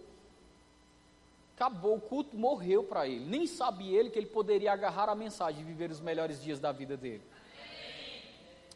Acabou, 1.55 1.97
o 1.97 2.01
culto 2.01 2.37
morreu 2.37 2.83
para 2.83 3.07
ele. 3.07 3.25
Nem 3.25 3.47
sabe 3.47 3.95
ele 3.95 4.11
que 4.11 4.19
ele 4.19 4.27
poderia 4.27 4.73
agarrar 4.73 5.09
a 5.09 5.15
mensagem 5.15 5.61
e 5.61 5.65
viver 5.65 5.93
os 5.93 6.01
melhores 6.01 6.43
dias 6.43 6.59
da 6.59 6.73
vida 6.73 6.97
dele. 6.97 7.23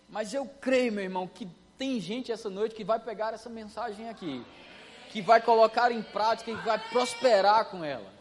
Mas 0.09 0.33
eu 0.33 0.47
creio, 0.61 0.93
meu 0.93 1.05
irmão, 1.05 1.27
que 1.27 1.49
tem 1.77 2.01
gente 2.01 2.33
essa 2.33 2.49
noite 2.49 2.75
que 2.75 2.85
vai 2.85 2.99
pegar 2.99 3.35
essa 3.35 3.51
mensagem 3.51 4.09
aqui, 4.09 4.45
que 5.11 5.21
vai 5.21 5.41
colocar 5.41 5.91
em 5.93 6.03
prática 6.03 6.51
e 6.51 6.55
vai 6.55 6.79
prosperar 6.91 7.67
com 7.71 7.85
ela. 7.85 8.17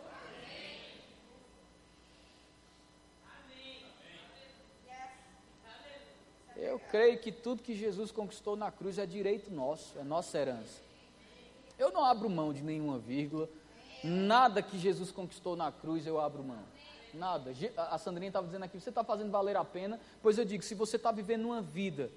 Eu 6.56 6.80
creio 6.80 7.20
que 7.20 7.32
tudo 7.32 7.62
que 7.62 7.76
Jesus 7.76 8.12
conquistou 8.12 8.56
na 8.56 8.72
cruz 8.72 8.98
é 8.98 9.06
direito 9.06 9.52
nosso, 9.52 9.98
é 10.00 10.04
nossa 10.04 10.38
herança. 10.38 10.82
Eu 11.78 11.92
não 11.92 12.04
abro 12.04 12.30
mão 12.30 12.54
de 12.54 12.64
nenhuma 12.64 12.98
vírgula. 12.98 13.50
Nada 14.04 14.62
que 14.62 14.78
Jesus 14.78 15.12
conquistou 15.12 15.56
na 15.56 15.72
cruz 15.72 16.08
eu 16.08 16.20
abro 16.20 16.44
mão. 16.44 16.64
Nada. 17.16 17.52
A 17.78 17.98
Sandrinha 17.98 18.30
estava 18.30 18.46
dizendo 18.46 18.64
aqui, 18.64 18.80
você 18.80 18.90
está 18.90 19.04
fazendo 19.04 19.32
valer 19.32 19.58
a 19.58 19.64
pena? 19.64 20.00
Pois 20.22 20.38
eu 20.38 20.46
digo, 20.46 20.64
se 20.64 20.76
você 20.76 20.96
está 20.98 21.12
vivendo 21.12 21.46
uma 21.46 21.62
vida 21.62 22.12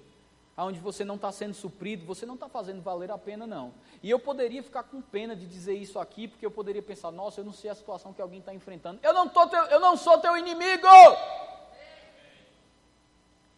onde 0.57 0.79
você 0.79 1.05
não 1.05 1.15
está 1.15 1.31
sendo 1.31 1.53
suprido, 1.53 2.05
você 2.05 2.25
não 2.25 2.33
está 2.33 2.49
fazendo 2.49 2.81
valer 2.81 3.09
a 3.11 3.17
pena, 3.17 3.47
não. 3.47 3.73
E 4.03 4.09
eu 4.09 4.19
poderia 4.19 4.61
ficar 4.61 4.83
com 4.83 5.01
pena 5.01 5.35
de 5.35 5.45
dizer 5.45 5.73
isso 5.73 5.97
aqui, 5.99 6.27
porque 6.27 6.45
eu 6.45 6.51
poderia 6.51 6.81
pensar, 6.81 7.11
nossa, 7.11 7.39
eu 7.39 7.45
não 7.45 7.53
sei 7.53 7.69
a 7.69 7.75
situação 7.75 8.13
que 8.13 8.21
alguém 8.21 8.39
está 8.39 8.53
enfrentando. 8.53 8.99
Eu 9.01 9.13
não, 9.13 9.29
tô 9.29 9.47
teu, 9.47 9.63
eu 9.65 9.79
não 9.79 9.95
sou 9.95 10.17
teu 10.17 10.35
inimigo! 10.37 10.87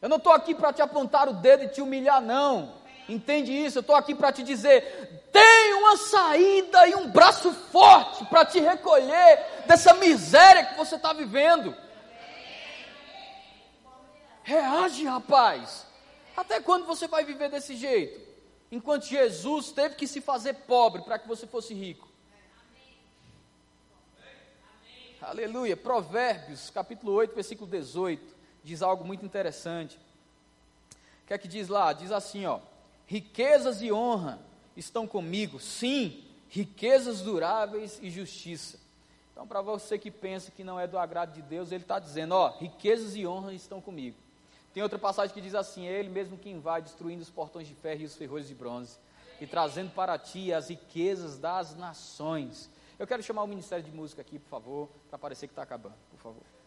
Eu 0.01 0.09
não 0.09 0.17
estou 0.17 0.33
aqui 0.33 0.55
para 0.55 0.73
te 0.73 0.81
apontar 0.81 1.29
o 1.29 1.33
dedo 1.33 1.63
e 1.63 1.67
te 1.67 1.81
humilhar, 1.81 2.21
não. 2.21 2.80
Entende 3.11 3.51
isso? 3.51 3.79
Eu 3.79 3.81
estou 3.81 3.95
aqui 3.95 4.15
para 4.15 4.31
te 4.31 4.41
dizer: 4.41 5.27
tem 5.33 5.73
uma 5.73 5.97
saída 5.97 6.87
e 6.87 6.95
um 6.95 7.09
braço 7.09 7.51
forte 7.51 8.23
para 8.25 8.45
te 8.45 8.59
recolher 8.59 9.65
dessa 9.67 9.93
miséria 9.95 10.65
que 10.65 10.77
você 10.77 10.95
está 10.95 11.11
vivendo. 11.11 11.75
Reage, 14.43 15.05
rapaz. 15.05 15.85
Até 16.35 16.61
quando 16.61 16.85
você 16.85 17.07
vai 17.07 17.25
viver 17.25 17.49
desse 17.49 17.75
jeito? 17.75 18.19
Enquanto 18.71 19.05
Jesus 19.05 19.71
teve 19.71 19.95
que 19.95 20.07
se 20.07 20.21
fazer 20.21 20.53
pobre 20.53 21.01
para 21.01 21.19
que 21.19 21.27
você 21.27 21.45
fosse 21.45 21.73
rico. 21.73 22.07
Aleluia. 25.21 25.75
Provérbios, 25.75 26.69
capítulo 26.69 27.11
8, 27.13 27.35
versículo 27.35 27.69
18, 27.69 28.33
diz 28.63 28.81
algo 28.81 29.03
muito 29.03 29.25
interessante. 29.25 29.99
O 31.23 31.27
que 31.27 31.33
é 31.33 31.37
que 31.37 31.47
diz 31.49 31.67
lá? 31.67 31.91
Diz 31.91 32.11
assim, 32.11 32.45
ó: 32.45 32.59
riquezas 33.05 33.81
e 33.81 33.91
honra 33.91 34.39
estão 34.75 35.07
comigo, 35.07 35.59
sim, 35.59 36.23
riquezas 36.49 37.21
duráveis 37.21 37.99
e 38.01 38.09
justiça. 38.09 38.79
Então, 39.31 39.47
para 39.47 39.61
você 39.61 39.97
que 39.97 40.11
pensa 40.11 40.51
que 40.51 40.63
não 40.63 40.79
é 40.79 40.85
do 40.85 40.97
agrado 40.97 41.33
de 41.33 41.41
Deus, 41.41 41.71
ele 41.71 41.83
está 41.83 41.97
dizendo: 41.99 42.33
ó, 42.33 42.57
riquezas 42.57 43.15
e 43.15 43.25
honra 43.25 43.53
estão 43.53 43.81
comigo. 43.81 44.17
Tem 44.73 44.83
outra 44.83 44.99
passagem 44.99 45.33
que 45.33 45.41
diz 45.41 45.55
assim: 45.55 45.87
é 45.87 45.99
Ele 45.99 46.09
mesmo 46.09 46.37
quem 46.37 46.59
vai 46.59 46.81
destruindo 46.81 47.21
os 47.21 47.29
portões 47.29 47.67
de 47.67 47.73
ferro 47.73 48.01
e 48.01 48.05
os 48.05 48.15
ferrolhos 48.15 48.47
de 48.47 48.55
bronze, 48.55 48.97
e 49.39 49.47
trazendo 49.47 49.91
para 49.91 50.17
ti 50.17 50.53
as 50.53 50.69
riquezas 50.69 51.37
das 51.37 51.75
nações. 51.75 52.69
Eu 52.99 53.07
quero 53.07 53.23
chamar 53.23 53.43
o 53.43 53.47
Ministério 53.47 53.83
de 53.83 53.91
Música 53.91 54.21
aqui, 54.21 54.37
por 54.37 54.49
favor, 54.49 54.89
para 55.09 55.17
parecer 55.17 55.47
que 55.47 55.53
está 55.53 55.63
acabando, 55.63 55.95
por 56.11 56.19
favor. 56.19 56.60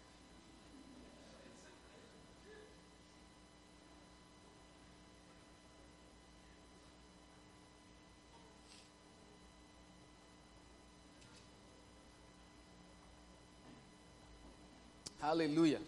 Aleluia. 15.25 15.81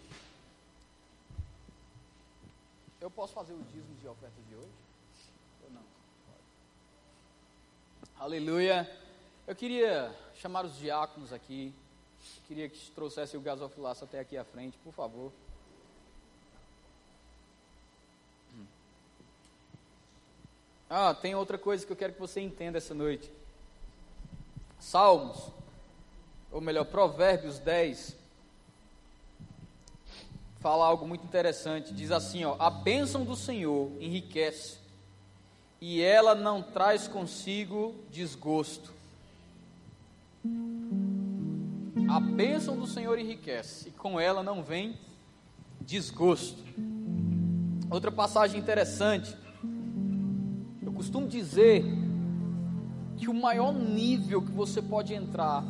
Eu 2.99 3.11
posso 3.11 3.35
fazer 3.35 3.53
o 3.53 3.63
dízimo 3.71 3.95
de 4.01 4.09
oferta 4.09 4.41
de 4.49 4.55
hoje? 4.55 4.73
Ou 5.63 5.71
não? 5.73 5.83
Aleluia. 8.19 8.91
Eu 9.47 9.55
queria 9.55 10.17
chamar 10.37 10.65
os 10.65 10.79
diáconos 10.79 11.35
aqui. 11.35 11.75
Eu 12.39 12.43
queria 12.49 12.69
que 12.71 12.91
trouxesse 12.93 13.37
o 13.37 13.41
gasofilaço 13.43 14.05
até 14.05 14.21
aqui 14.21 14.39
à 14.39 14.45
frente, 14.45 14.79
por 14.79 14.95
favor. 14.95 15.31
Hum. 18.55 18.65
Ah, 20.89 21.15
tem 21.15 21.35
outra 21.35 21.59
coisa 21.59 21.85
que 21.85 21.93
eu 21.93 21.97
quero 21.97 22.15
que 22.15 22.21
você 22.21 22.41
entenda 22.41 22.79
essa 22.79 22.95
noite. 22.95 23.31
Salmos, 24.81 25.51
ou 26.51 26.63
melhor, 26.63 26.87
Provérbios 26.87 27.59
10, 27.59 28.17
fala 30.67 30.85
algo 30.85 31.07
muito 31.07 31.25
interessante. 31.25 31.95
Diz 31.95 32.11
assim: 32.11 32.45
ó, 32.45 32.57
a 32.59 32.69
bênção 32.69 33.23
do 33.23 33.37
Senhor 33.37 33.89
enriquece, 34.01 34.79
e 35.81 36.03
ela 36.03 36.35
não 36.35 36.61
traz 36.61 37.07
consigo 37.07 37.95
desgosto. 38.11 38.93
A 42.09 42.19
bênção 42.19 42.77
do 42.77 42.85
Senhor 42.85 43.17
enriquece, 43.17 43.91
e 43.91 43.93
com 43.93 44.19
ela 44.19 44.43
não 44.43 44.61
vem 44.61 44.99
desgosto. 45.81 46.61
Outra 47.89 48.11
passagem 48.11 48.59
interessante. 48.59 49.37
Eu 50.83 50.91
costumo 50.91 51.29
dizer 51.29 51.85
que 53.17 53.29
o 53.29 53.35
maior 53.35 53.73
nível 53.73 54.43
que 54.43 54.51
você 54.51 54.83
pode 54.83 55.15
entrar 55.15 55.63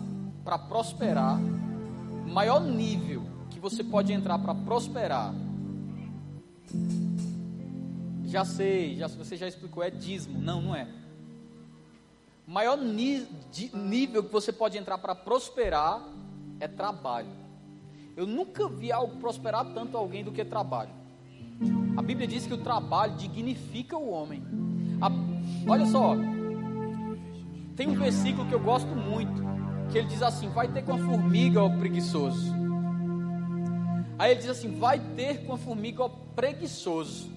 para 0.42 0.58
prosperar, 0.58 1.38
o 1.38 2.30
maior 2.30 2.60
nível 2.60 3.35
você 3.70 3.82
pode 3.82 4.12
entrar 4.12 4.38
para 4.38 4.54
prosperar. 4.54 5.34
Já 8.24 8.44
sei, 8.44 8.96
já, 8.96 9.08
você 9.08 9.36
já 9.36 9.48
explicou, 9.48 9.82
é 9.82 9.90
dízimo. 9.90 10.40
Não, 10.40 10.62
não 10.62 10.74
é. 10.74 10.86
O 12.46 12.50
maior 12.50 12.78
nível 12.78 14.22
que 14.22 14.32
você 14.32 14.52
pode 14.52 14.78
entrar 14.78 14.98
para 14.98 15.16
prosperar 15.16 16.00
é 16.60 16.68
trabalho. 16.68 17.28
Eu 18.16 18.24
nunca 18.24 18.68
vi 18.68 18.92
algo 18.92 19.16
prosperar 19.16 19.64
tanto 19.74 19.96
alguém 19.96 20.22
do 20.22 20.30
que 20.30 20.44
trabalho. 20.44 20.92
A 21.96 22.02
Bíblia 22.02 22.28
diz 22.28 22.46
que 22.46 22.54
o 22.54 22.58
trabalho 22.58 23.16
dignifica 23.16 23.98
o 23.98 24.10
homem. 24.10 24.44
A, 25.00 25.10
olha 25.68 25.86
só, 25.86 26.14
tem 27.74 27.88
um 27.88 27.94
versículo 27.94 28.46
que 28.48 28.54
eu 28.54 28.60
gosto 28.60 28.94
muito, 28.94 29.42
que 29.90 29.98
ele 29.98 30.06
diz 30.06 30.22
assim: 30.22 30.48
Vai 30.50 30.68
ter 30.68 30.84
com 30.84 30.92
a 30.92 30.98
formiga, 30.98 31.62
ó 31.62 31.68
preguiçoso. 31.68 32.65
Aí 34.18 34.32
ele 34.32 34.40
diz 34.40 34.50
assim: 34.50 34.78
vai 34.78 34.98
ter 34.98 35.44
com 35.44 35.52
a 35.52 35.58
formiga 35.58 36.04
ó, 36.04 36.08
preguiçoso. 36.08 37.30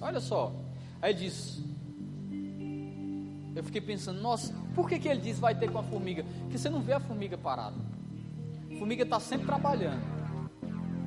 Olha 0.00 0.20
só. 0.20 0.52
Aí 1.00 1.12
ele 1.12 1.20
diz. 1.20 1.62
Eu 3.54 3.62
fiquei 3.62 3.80
pensando, 3.80 4.20
nossa, 4.20 4.52
por 4.74 4.88
que, 4.88 4.98
que 4.98 5.08
ele 5.08 5.20
diz 5.20 5.38
vai 5.38 5.54
ter 5.54 5.70
com 5.70 5.78
a 5.78 5.82
formiga? 5.82 6.24
Porque 6.40 6.58
você 6.58 6.68
não 6.68 6.80
vê 6.80 6.92
a 6.92 7.00
formiga 7.00 7.38
parada. 7.38 7.76
A 8.72 8.76
formiga 8.76 9.04
está 9.04 9.20
sempre 9.20 9.46
trabalhando. 9.46 10.02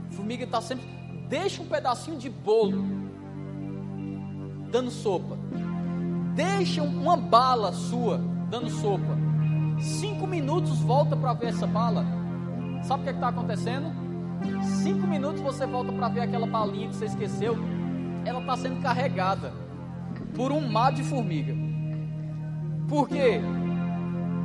A 0.10 0.14
formiga 0.14 0.45
está 0.45 0.61
sempre. 0.61 0.86
Deixa 1.28 1.61
um 1.61 1.68
pedacinho 1.68 2.18
de 2.18 2.30
bolo 2.30 2.86
dando 4.72 4.90
sopa. 4.90 5.38
Deixa 6.36 6.82
uma 6.84 7.18
bala 7.18 7.74
sua 7.74 8.18
dando 8.49 8.69
sopa. 8.69 9.18
Cinco 9.82 10.26
minutos 10.26 10.80
volta 10.80 11.15
para 11.18 11.34
ver 11.34 11.48
essa 11.48 11.68
bala. 11.68 12.06
Sabe 12.84 13.02
o 13.02 13.03
que 13.03 13.10
é 13.10 13.14
está 13.14 13.28
acontecendo? 13.28 14.07
Cinco 14.84 15.08
minutos 15.08 15.42
você 15.42 15.66
volta 15.66 15.92
para 15.92 16.10
ver 16.10 16.22
aquela 16.22 16.48
balinha 16.48 16.88
que 16.88 16.96
você 16.96 17.06
esqueceu. 17.06 17.58
Ela 18.26 18.40
está 18.40 18.58
sendo 18.58 18.82
carregada 18.82 19.54
por 20.36 20.52
um 20.52 20.68
mar 20.68 20.92
de 20.92 21.04
formiga. 21.04 21.54
Por 22.88 23.08
quê? 23.08 23.42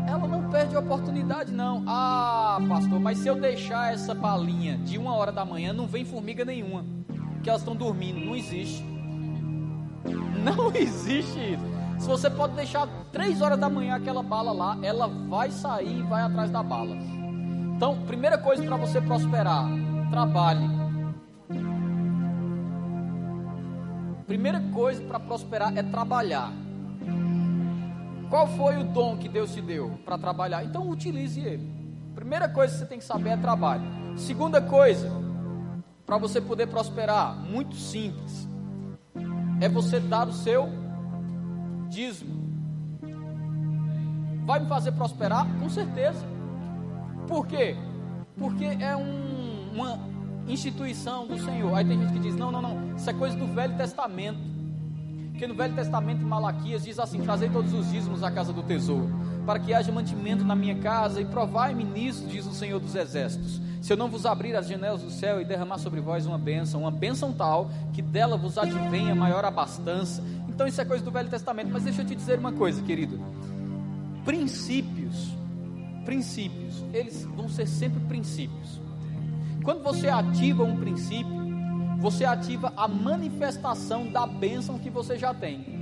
Ela 0.06 0.26
não 0.26 0.50
perde 0.50 0.74
a 0.74 0.80
oportunidade, 0.80 1.52
não. 1.52 1.84
Ah, 1.86 2.58
pastor, 2.68 2.98
mas 2.98 3.18
se 3.18 3.28
eu 3.28 3.40
deixar 3.40 3.92
essa 3.92 4.14
balinha 4.14 4.76
de 4.78 4.98
uma 4.98 5.14
hora 5.14 5.30
da 5.30 5.44
manhã, 5.44 5.72
não 5.72 5.86
vem 5.86 6.04
formiga 6.04 6.44
nenhuma. 6.44 6.84
Que 7.42 7.48
elas 7.48 7.62
estão 7.62 7.76
dormindo. 7.76 8.24
Não 8.24 8.34
existe. 8.34 8.84
Não 10.42 10.72
existe 10.74 11.54
isso. 11.54 11.72
Se 12.02 12.08
você 12.08 12.28
pode 12.28 12.54
deixar 12.54 12.88
três 13.12 13.40
horas 13.40 13.58
da 13.58 13.68
manhã 13.68 13.94
aquela 13.94 14.22
bala 14.22 14.50
lá, 14.50 14.76
ela 14.82 15.06
vai 15.06 15.50
sair 15.50 16.00
e 16.00 16.02
vai 16.02 16.22
atrás 16.22 16.50
da 16.50 16.62
bala. 16.62 16.96
Então, 17.82 18.00
primeira 18.06 18.38
coisa 18.38 18.62
para 18.62 18.76
você 18.76 19.00
prosperar, 19.00 19.66
trabalhe. 20.08 20.70
Primeira 24.24 24.60
coisa 24.72 25.02
para 25.02 25.18
prosperar 25.18 25.76
é 25.76 25.82
trabalhar. 25.82 26.52
Qual 28.30 28.46
foi 28.46 28.76
o 28.78 28.84
dom 28.84 29.16
que 29.16 29.28
Deus 29.28 29.52
te 29.52 29.60
deu 29.60 29.98
para 30.04 30.16
trabalhar? 30.16 30.62
Então 30.62 30.88
utilize 30.88 31.40
ele. 31.40 31.68
Primeira 32.14 32.48
coisa 32.48 32.72
que 32.72 32.78
você 32.78 32.86
tem 32.86 32.98
que 33.00 33.04
saber 33.04 33.30
é 33.30 33.36
trabalho. 33.36 33.82
Segunda 34.16 34.62
coisa, 34.62 35.10
para 36.06 36.18
você 36.18 36.40
poder 36.40 36.68
prosperar, 36.68 37.34
muito 37.34 37.74
simples, 37.74 38.48
é 39.60 39.68
você 39.68 39.98
dar 39.98 40.28
o 40.28 40.32
seu 40.32 40.68
dízimo. 41.88 42.48
Vai 44.46 44.60
me 44.60 44.68
fazer 44.68 44.92
prosperar? 44.92 45.48
Com 45.58 45.68
certeza. 45.68 46.31
Por 47.26 47.46
quê? 47.46 47.76
Porque 48.38 48.64
é 48.64 48.96
um, 48.96 49.70
uma 49.72 49.98
instituição 50.48 51.26
do 51.26 51.38
Senhor. 51.38 51.74
Aí 51.74 51.84
tem 51.84 51.98
gente 51.98 52.12
que 52.12 52.18
diz: 52.18 52.36
não, 52.36 52.50
não, 52.50 52.62
não, 52.62 52.96
isso 52.96 53.08
é 53.08 53.12
coisa 53.12 53.36
do 53.36 53.46
Velho 53.46 53.76
Testamento. 53.76 54.52
Porque 55.30 55.46
no 55.46 55.54
Velho 55.54 55.74
Testamento, 55.74 56.24
Malaquias, 56.24 56.84
diz 56.84 56.98
assim: 56.98 57.20
Trazei 57.20 57.48
todos 57.48 57.72
os 57.72 57.90
dízimos 57.90 58.22
à 58.22 58.30
casa 58.30 58.52
do 58.52 58.62
tesouro, 58.62 59.10
para 59.44 59.58
que 59.58 59.74
haja 59.74 59.90
mantimento 59.90 60.44
na 60.44 60.54
minha 60.54 60.76
casa, 60.76 61.20
e 61.20 61.24
provai-me 61.24 61.84
nisso, 61.84 62.26
diz 62.26 62.46
o 62.46 62.52
Senhor 62.52 62.78
dos 62.78 62.94
Exércitos. 62.94 63.60
Se 63.80 63.92
eu 63.92 63.96
não 63.96 64.08
vos 64.08 64.24
abrir 64.24 64.54
as 64.54 64.68
janelas 64.68 65.02
do 65.02 65.10
céu 65.10 65.40
e 65.40 65.44
derramar 65.44 65.78
sobre 65.78 66.00
vós 66.00 66.24
uma 66.24 66.38
bênção, 66.38 66.82
uma 66.82 66.90
bênção 66.90 67.32
tal, 67.32 67.68
que 67.92 68.00
dela 68.00 68.36
vos 68.36 68.56
advenha 68.56 69.12
maior 69.12 69.44
abastança. 69.44 70.22
Então 70.48 70.68
isso 70.68 70.80
é 70.80 70.84
coisa 70.84 71.04
do 71.04 71.10
Velho 71.10 71.28
Testamento. 71.28 71.70
Mas 71.72 71.82
deixa 71.82 72.02
eu 72.02 72.06
te 72.06 72.14
dizer 72.14 72.38
uma 72.38 72.52
coisa, 72.52 72.80
querido. 72.82 73.20
Princípios, 74.24 75.36
princípios, 76.04 76.84
eles 76.92 77.24
vão 77.24 77.48
ser 77.48 77.66
sempre 77.66 78.00
princípios. 78.00 78.80
Quando 79.62 79.82
você 79.82 80.08
ativa 80.08 80.64
um 80.64 80.76
princípio, 80.76 81.42
você 81.98 82.24
ativa 82.24 82.72
a 82.76 82.88
manifestação 82.88 84.10
da 84.10 84.26
bênção 84.26 84.78
que 84.78 84.90
você 84.90 85.16
já 85.16 85.32
tem. 85.32 85.80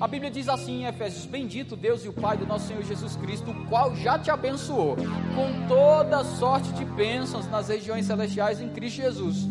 A 0.00 0.06
Bíblia 0.06 0.30
diz 0.30 0.48
assim 0.48 0.82
em 0.82 0.86
Efésios: 0.86 1.24
Bendito 1.26 1.76
Deus 1.76 2.04
e 2.04 2.08
o 2.08 2.12
Pai 2.12 2.36
do 2.36 2.46
nosso 2.46 2.66
Senhor 2.66 2.82
Jesus 2.82 3.16
Cristo, 3.16 3.50
o 3.50 3.66
qual 3.66 3.94
já 3.96 4.18
te 4.18 4.30
abençoou 4.30 4.96
com 4.96 5.66
toda 5.68 6.24
sorte 6.24 6.70
de 6.72 6.84
bênçãos 6.84 7.48
nas 7.48 7.68
regiões 7.68 8.06
celestiais 8.06 8.60
em 8.60 8.68
Cristo 8.68 8.96
Jesus. 8.96 9.48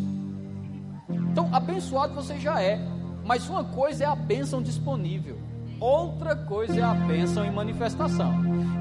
Então, 1.30 1.48
abençoado 1.52 2.14
você 2.14 2.38
já 2.38 2.62
é, 2.62 2.78
mas 3.24 3.48
uma 3.48 3.64
coisa 3.64 4.04
é 4.04 4.06
a 4.06 4.14
bênção 4.14 4.62
disponível, 4.62 5.38
outra 5.82 6.36
coisa 6.36 6.78
é 6.78 6.82
a 6.82 6.94
bênção 6.94 7.44
em 7.44 7.50
manifestação. 7.50 8.32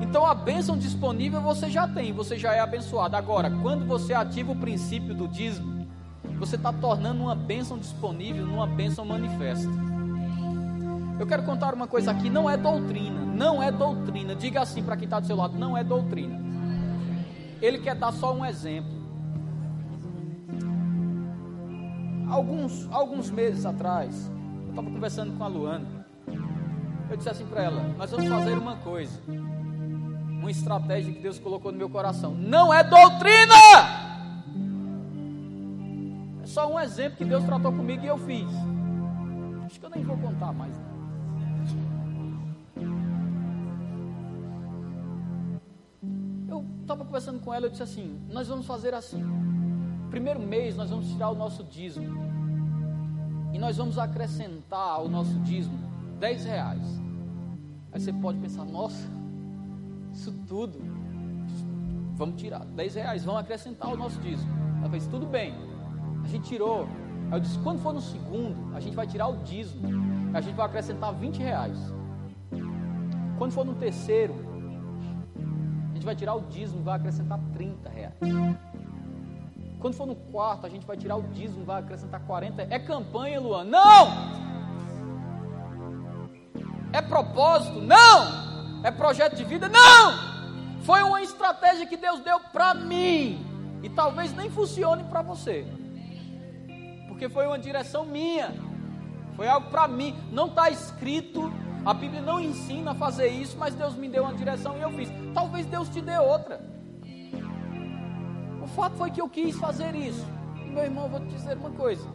Então, 0.01 0.25
a 0.25 0.35
bênção 0.35 0.77
disponível 0.77 1.41
você 1.41 1.69
já 1.69 1.87
tem, 1.87 2.13
você 2.13 2.37
já 2.37 2.53
é 2.53 2.59
abençoado. 2.59 3.15
Agora, 3.15 3.49
quando 3.49 3.85
você 3.85 4.13
ativa 4.13 4.51
o 4.51 4.55
princípio 4.55 5.15
do 5.15 5.27
dízimo, 5.27 5.87
você 6.37 6.55
está 6.55 6.71
tornando 6.71 7.23
uma 7.23 7.35
bênção 7.35 7.77
disponível 7.77 8.45
numa 8.45 8.67
bênção 8.67 9.03
manifesta. 9.03 9.69
Eu 11.19 11.25
quero 11.25 11.43
contar 11.43 11.73
uma 11.73 11.87
coisa 11.87 12.11
aqui, 12.11 12.29
não 12.29 12.49
é 12.49 12.55
doutrina, 12.55 13.25
não 13.25 13.61
é 13.61 13.71
doutrina. 13.71 14.35
Diga 14.35 14.61
assim 14.61 14.83
para 14.83 14.95
quem 14.95 15.05
está 15.05 15.19
do 15.19 15.25
seu 15.25 15.35
lado, 15.35 15.57
não 15.57 15.75
é 15.75 15.83
doutrina. 15.83 16.39
Ele 17.61 17.79
quer 17.79 17.95
dar 17.95 18.11
só 18.11 18.33
um 18.33 18.45
exemplo. 18.45 19.01
Alguns, 22.29 22.87
alguns 22.91 23.29
meses 23.29 23.65
atrás, 23.65 24.31
eu 24.63 24.69
estava 24.69 24.89
conversando 24.89 25.37
com 25.37 25.43
a 25.43 25.47
Luana. 25.47 26.00
Eu 27.11 27.17
disse 27.17 27.29
assim 27.29 27.45
para 27.45 27.63
ela: 27.63 27.83
Nós 27.97 28.09
vamos 28.09 28.25
fazer 28.25 28.57
uma 28.57 28.77
coisa, 28.77 29.19
uma 29.27 30.49
estratégia 30.49 31.13
que 31.13 31.19
Deus 31.19 31.37
colocou 31.37 31.69
no 31.69 31.77
meu 31.77 31.89
coração. 31.89 32.33
Não 32.33 32.73
é 32.73 32.81
doutrina! 32.85 33.53
só 36.45 36.71
um 36.71 36.79
exemplo 36.79 37.17
que 37.17 37.25
Deus 37.25 37.43
tratou 37.43 37.71
comigo 37.71 38.03
e 38.03 38.07
eu 38.07 38.17
fiz. 38.17 38.47
Acho 39.65 39.79
que 39.79 39.85
eu 39.85 39.89
nem 39.89 40.03
vou 40.03 40.17
contar 40.17 40.53
mais. 40.53 40.73
Eu 46.49 46.65
estava 46.81 47.05
conversando 47.05 47.39
com 47.41 47.53
ela, 47.53 47.65
eu 47.65 47.69
disse 47.69 47.83
assim: 47.83 48.21
Nós 48.29 48.47
vamos 48.47 48.65
fazer 48.65 48.93
assim. 48.93 49.21
Primeiro 50.09 50.39
mês 50.39 50.77
nós 50.77 50.89
vamos 50.89 51.09
tirar 51.09 51.29
o 51.29 51.35
nosso 51.35 51.61
dízimo. 51.65 52.31
E 53.53 53.59
nós 53.59 53.75
vamos 53.75 53.97
acrescentar 53.97 54.91
ao 54.91 55.09
nosso 55.09 55.37
dízimo 55.39 55.90
10 56.21 56.45
reais. 56.45 57.01
Aí 57.91 57.99
você 57.99 58.13
pode 58.13 58.37
pensar, 58.37 58.63
nossa, 58.63 59.09
isso 60.13 60.31
tudo. 60.47 60.79
Vamos 62.13 62.39
tirar 62.39 62.63
10 62.63 62.95
reais, 62.95 63.25
vamos 63.25 63.41
acrescentar 63.41 63.89
ao 63.89 63.97
nosso 63.97 64.21
dízimo. 64.21 64.49
Ela 64.79 64.89
fez, 64.91 65.07
tudo 65.07 65.25
bem. 65.25 65.53
A 66.23 66.27
gente 66.27 66.47
tirou. 66.47 66.87
Aí 67.31 67.33
eu 67.33 67.39
disse: 67.39 67.57
quando 67.59 67.79
for 67.79 67.91
no 67.91 68.01
segundo, 68.01 68.75
a 68.75 68.79
gente 68.79 68.95
vai 68.95 69.07
tirar 69.07 69.27
o 69.29 69.37
dízimo. 69.37 69.89
A 70.31 70.39
gente 70.39 70.55
vai 70.55 70.67
acrescentar 70.67 71.11
20 71.11 71.39
reais. 71.39 71.77
Quando 73.39 73.51
for 73.51 73.65
no 73.65 73.73
terceiro, 73.73 74.35
a 75.89 75.93
gente 75.95 76.05
vai 76.05 76.15
tirar 76.15 76.35
o 76.35 76.41
dízimo 76.41 76.83
vai 76.83 76.97
acrescentar 76.97 77.39
30 77.53 77.89
reais. 77.89 78.13
Quando 79.79 79.95
for 79.95 80.05
no 80.05 80.15
quarto, 80.15 80.67
a 80.67 80.69
gente 80.69 80.85
vai 80.85 80.95
tirar 80.95 81.15
o 81.15 81.23
dízimo 81.23 81.65
vai 81.65 81.81
acrescentar 81.81 82.21
40. 82.21 82.61
É 82.69 82.77
campanha, 82.77 83.39
Luan? 83.39 83.63
Não! 83.63 84.50
É 86.93 87.01
propósito? 87.01 87.79
Não! 87.81 88.81
É 88.83 88.91
projeto 88.91 89.35
de 89.35 89.43
vida? 89.43 89.69
Não! 89.69 90.31
Foi 90.83 91.01
uma 91.03 91.21
estratégia 91.21 91.85
que 91.85 91.97
Deus 91.97 92.19
deu 92.21 92.39
para 92.39 92.73
mim. 92.73 93.45
E 93.83 93.89
talvez 93.89 94.33
nem 94.35 94.49
funcione 94.49 95.03
para 95.05 95.21
você 95.21 95.65
porque 97.21 97.31
foi 97.31 97.45
uma 97.45 97.59
direção 97.59 98.03
minha, 98.03 98.51
foi 99.35 99.47
algo 99.47 99.69
para 99.69 99.87
mim. 99.87 100.15
Não 100.31 100.47
está 100.47 100.71
escrito, 100.71 101.53
a 101.85 101.93
Bíblia 101.93 102.19
não 102.19 102.39
ensina 102.39 102.91
a 102.91 102.95
fazer 102.95 103.27
isso, 103.27 103.55
mas 103.59 103.75
Deus 103.75 103.93
me 103.93 104.09
deu 104.09 104.23
uma 104.23 104.33
direção 104.33 104.75
e 104.75 104.81
eu 104.81 104.89
fiz. 104.93 105.07
Talvez 105.31 105.67
Deus 105.67 105.87
te 105.89 106.01
dê 106.01 106.17
outra. 106.17 106.59
O 108.59 108.65
fato 108.65 108.95
foi 108.95 109.11
que 109.11 109.21
eu 109.21 109.29
quis 109.29 109.55
fazer 109.55 109.93
isso. 109.93 110.25
E 110.65 110.69
meu 110.71 110.83
irmão, 110.83 111.07
vou 111.09 111.19
te 111.19 111.27
dizer 111.27 111.55
uma 111.57 111.69
coisa. 111.69 112.09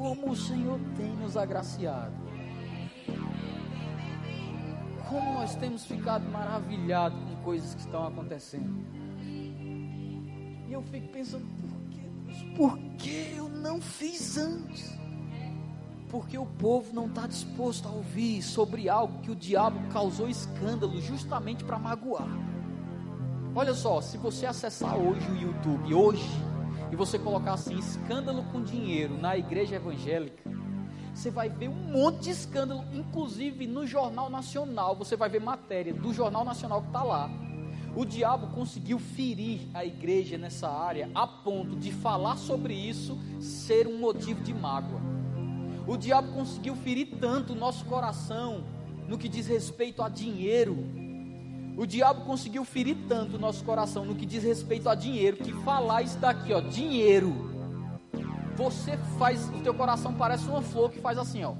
Como 0.00 0.30
o 0.30 0.34
Senhor 0.36 0.80
tem 0.96 1.14
nos 1.16 1.36
agraciado. 1.36 2.14
Como 5.06 5.34
nós 5.34 5.54
temos 5.56 5.84
ficado 5.84 6.24
maravilhados 6.30 7.18
com 7.22 7.36
coisas 7.42 7.74
que 7.74 7.82
estão 7.82 8.06
acontecendo. 8.06 8.82
E 10.66 10.72
eu 10.72 10.80
fico 10.84 11.08
pensando, 11.08 11.44
por 11.60 11.82
que 11.90 12.00
Deus? 12.00 12.56
Por 12.56 12.78
que 12.96 13.34
eu 13.36 13.50
não 13.50 13.78
fiz 13.78 14.38
antes? 14.38 14.98
Porque 16.08 16.38
o 16.38 16.46
povo 16.46 16.94
não 16.94 17.04
está 17.04 17.26
disposto 17.26 17.86
a 17.86 17.90
ouvir 17.90 18.40
sobre 18.40 18.88
algo 18.88 19.20
que 19.20 19.30
o 19.30 19.36
diabo 19.36 19.86
causou 19.92 20.30
escândalo 20.30 20.98
justamente 21.02 21.62
para 21.62 21.78
magoar. 21.78 22.26
Olha 23.54 23.74
só, 23.74 24.00
se 24.00 24.16
você 24.16 24.46
acessar 24.46 24.96
hoje 24.96 25.30
o 25.30 25.36
YouTube, 25.36 25.92
hoje, 25.92 26.26
e 26.90 26.96
você 26.96 27.18
colocar 27.18 27.54
assim, 27.54 27.78
escândalo 27.78 28.42
com 28.52 28.62
dinheiro 28.62 29.16
na 29.16 29.36
igreja 29.36 29.76
evangélica, 29.76 30.50
você 31.14 31.30
vai 31.30 31.48
ver 31.48 31.68
um 31.68 31.92
monte 31.92 32.24
de 32.24 32.30
escândalo, 32.30 32.84
inclusive 32.92 33.66
no 33.66 33.86
Jornal 33.86 34.30
Nacional, 34.30 34.96
você 34.96 35.16
vai 35.16 35.28
ver 35.28 35.40
matéria 35.40 35.92
do 35.92 36.12
Jornal 36.12 36.44
Nacional 36.44 36.80
que 36.82 36.88
está 36.88 37.02
lá, 37.02 37.30
o 37.94 38.04
diabo 38.04 38.48
conseguiu 38.54 38.98
ferir 38.98 39.68
a 39.74 39.84
igreja 39.84 40.38
nessa 40.38 40.68
área 40.68 41.10
a 41.14 41.26
ponto 41.26 41.76
de 41.76 41.90
falar 41.90 42.36
sobre 42.36 42.72
isso 42.72 43.18
ser 43.40 43.86
um 43.88 43.98
motivo 43.98 44.40
de 44.42 44.54
mágoa. 44.54 45.00
O 45.86 45.96
diabo 45.96 46.32
conseguiu 46.32 46.76
ferir 46.76 47.18
tanto 47.20 47.52
o 47.52 47.56
nosso 47.56 47.84
coração 47.86 48.62
no 49.08 49.18
que 49.18 49.28
diz 49.28 49.48
respeito 49.48 50.02
a 50.02 50.08
dinheiro. 50.08 50.76
O 51.80 51.86
diabo 51.86 52.26
conseguiu 52.26 52.62
ferir 52.62 52.94
tanto 53.08 53.36
o 53.36 53.38
nosso 53.38 53.64
coração 53.64 54.04
no 54.04 54.14
que 54.14 54.26
diz 54.26 54.44
respeito 54.44 54.86
a 54.86 54.94
dinheiro 54.94 55.38
que 55.38 55.50
falar 55.64 56.02
isso 56.02 56.18
daqui, 56.18 56.52
ó, 56.52 56.60
dinheiro. 56.60 57.50
Você 58.54 58.98
faz, 59.18 59.48
o 59.48 59.62
teu 59.62 59.72
coração 59.72 60.12
parece 60.12 60.46
uma 60.46 60.60
flor 60.60 60.90
que 60.90 61.00
faz 61.00 61.16
assim, 61.16 61.42
ó. 61.42 61.54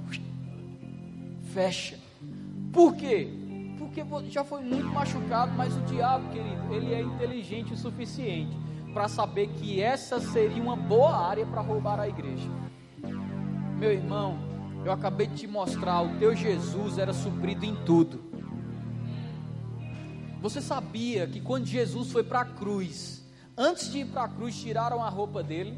Fecha. 1.51 1.97
Por 2.71 2.95
quê? 2.95 3.33
porque 3.79 4.05
já 4.29 4.43
foi 4.43 4.61
muito 4.61 4.85
machucado, 4.89 5.53
mas 5.57 5.75
o 5.75 5.81
diabo, 5.81 6.29
querido, 6.29 6.71
ele 6.71 6.93
é 6.93 7.01
inteligente 7.01 7.73
o 7.73 7.77
suficiente 7.77 8.55
para 8.93 9.07
saber 9.07 9.47
que 9.47 9.81
essa 9.81 10.19
seria 10.19 10.61
uma 10.61 10.75
boa 10.75 11.15
área 11.15 11.47
para 11.47 11.61
roubar 11.61 11.99
a 11.99 12.07
igreja. 12.07 12.47
Meu 13.79 13.91
irmão, 13.91 14.37
eu 14.85 14.91
acabei 14.91 15.25
de 15.25 15.35
te 15.35 15.47
mostrar, 15.47 16.03
o 16.03 16.19
teu 16.19 16.35
Jesus 16.35 16.99
era 16.99 17.11
suprido 17.11 17.65
em 17.65 17.75
tudo. 17.83 18.30
Você 20.41 20.59
sabia 20.59 21.27
que 21.27 21.39
quando 21.39 21.67
Jesus 21.67 22.11
foi 22.11 22.23
para 22.23 22.41
a 22.41 22.45
cruz, 22.45 23.23
antes 23.55 23.91
de 23.91 23.99
ir 23.99 24.05
para 24.05 24.23
a 24.23 24.27
cruz, 24.27 24.59
tiraram 24.59 25.03
a 25.03 25.07
roupa 25.07 25.43
dele? 25.43 25.77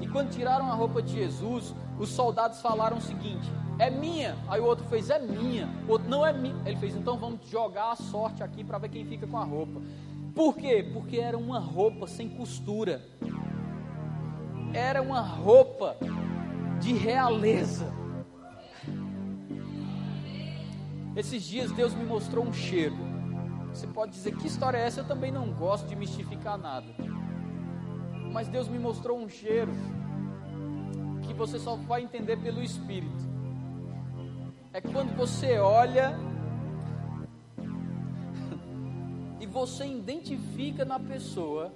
E 0.00 0.06
quando 0.06 0.30
tiraram 0.30 0.70
a 0.70 0.74
roupa 0.74 1.02
de 1.02 1.14
Jesus, 1.14 1.74
os 1.98 2.10
soldados 2.10 2.60
falaram 2.60 2.98
o 2.98 3.00
seguinte: 3.00 3.50
é 3.76 3.90
minha. 3.90 4.36
Aí 4.48 4.60
o 4.60 4.64
outro 4.64 4.84
fez, 4.86 5.10
é 5.10 5.18
minha. 5.18 5.68
O 5.88 5.92
outro, 5.92 6.08
não 6.08 6.24
é 6.24 6.32
minha. 6.32 6.62
Ele 6.64 6.76
fez, 6.76 6.94
então 6.94 7.18
vamos 7.18 7.48
jogar 7.50 7.90
a 7.90 7.96
sorte 7.96 8.40
aqui 8.40 8.62
para 8.62 8.78
ver 8.78 8.88
quem 8.88 9.04
fica 9.04 9.26
com 9.26 9.36
a 9.36 9.44
roupa. 9.44 9.80
Por 10.32 10.56
quê? 10.56 10.88
Porque 10.92 11.18
era 11.18 11.36
uma 11.36 11.58
roupa 11.58 12.06
sem 12.06 12.28
costura. 12.28 13.04
Era 14.72 15.02
uma 15.02 15.20
roupa 15.20 15.96
de 16.78 16.92
realeza. 16.92 17.92
Esses 21.16 21.42
dias 21.42 21.72
Deus 21.72 21.92
me 21.94 22.04
mostrou 22.04 22.44
um 22.44 22.52
cheiro. 22.52 23.07
Você 23.78 23.86
pode 23.86 24.10
dizer 24.10 24.34
que 24.34 24.48
história 24.48 24.76
é 24.76 24.86
essa? 24.88 25.02
Eu 25.02 25.04
também 25.06 25.30
não 25.30 25.52
gosto 25.52 25.86
de 25.86 25.94
mistificar 25.94 26.58
nada. 26.58 26.92
Mas 28.32 28.48
Deus 28.48 28.66
me 28.66 28.76
mostrou 28.76 29.16
um 29.16 29.28
cheiro 29.28 29.70
que 31.22 31.32
você 31.32 31.60
só 31.60 31.76
vai 31.76 32.02
entender 32.02 32.38
pelo 32.38 32.60
Espírito. 32.60 33.24
É 34.72 34.80
quando 34.80 35.16
você 35.16 35.60
olha 35.60 36.12
e 39.38 39.46
você 39.46 39.86
identifica 39.86 40.84
na 40.84 40.98
pessoa 40.98 41.72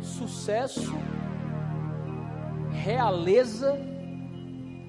sucesso, 0.00 0.92
realeza 2.72 3.78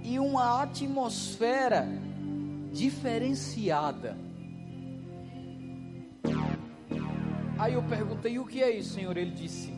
e 0.02 0.18
uma 0.18 0.64
atmosfera 0.64 2.05
diferenciada. 2.76 4.18
Aí 7.57 7.73
eu 7.73 7.84
perguntei: 7.84 8.38
o 8.38 8.45
que 8.45 8.61
é 8.61 8.77
isso, 8.77 8.93
Senhor? 8.93 9.15
Ele 9.15 9.31
disse: 9.31 9.73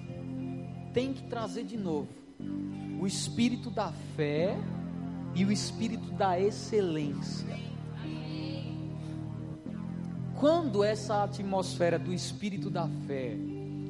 tem 0.93 1.13
que 1.13 1.23
trazer 1.23 1.63
de 1.63 1.77
novo 1.77 2.09
o 2.99 3.05
espírito 3.05 3.69
da 3.69 3.91
fé 4.15 4.57
e 5.35 5.45
o 5.45 5.51
espírito 5.51 6.11
da 6.11 6.39
excelência. 6.39 7.55
Quando 10.39 10.83
essa 10.83 11.23
atmosfera 11.23 11.97
do 11.97 12.13
espírito 12.13 12.69
da 12.69 12.87
fé 13.07 13.35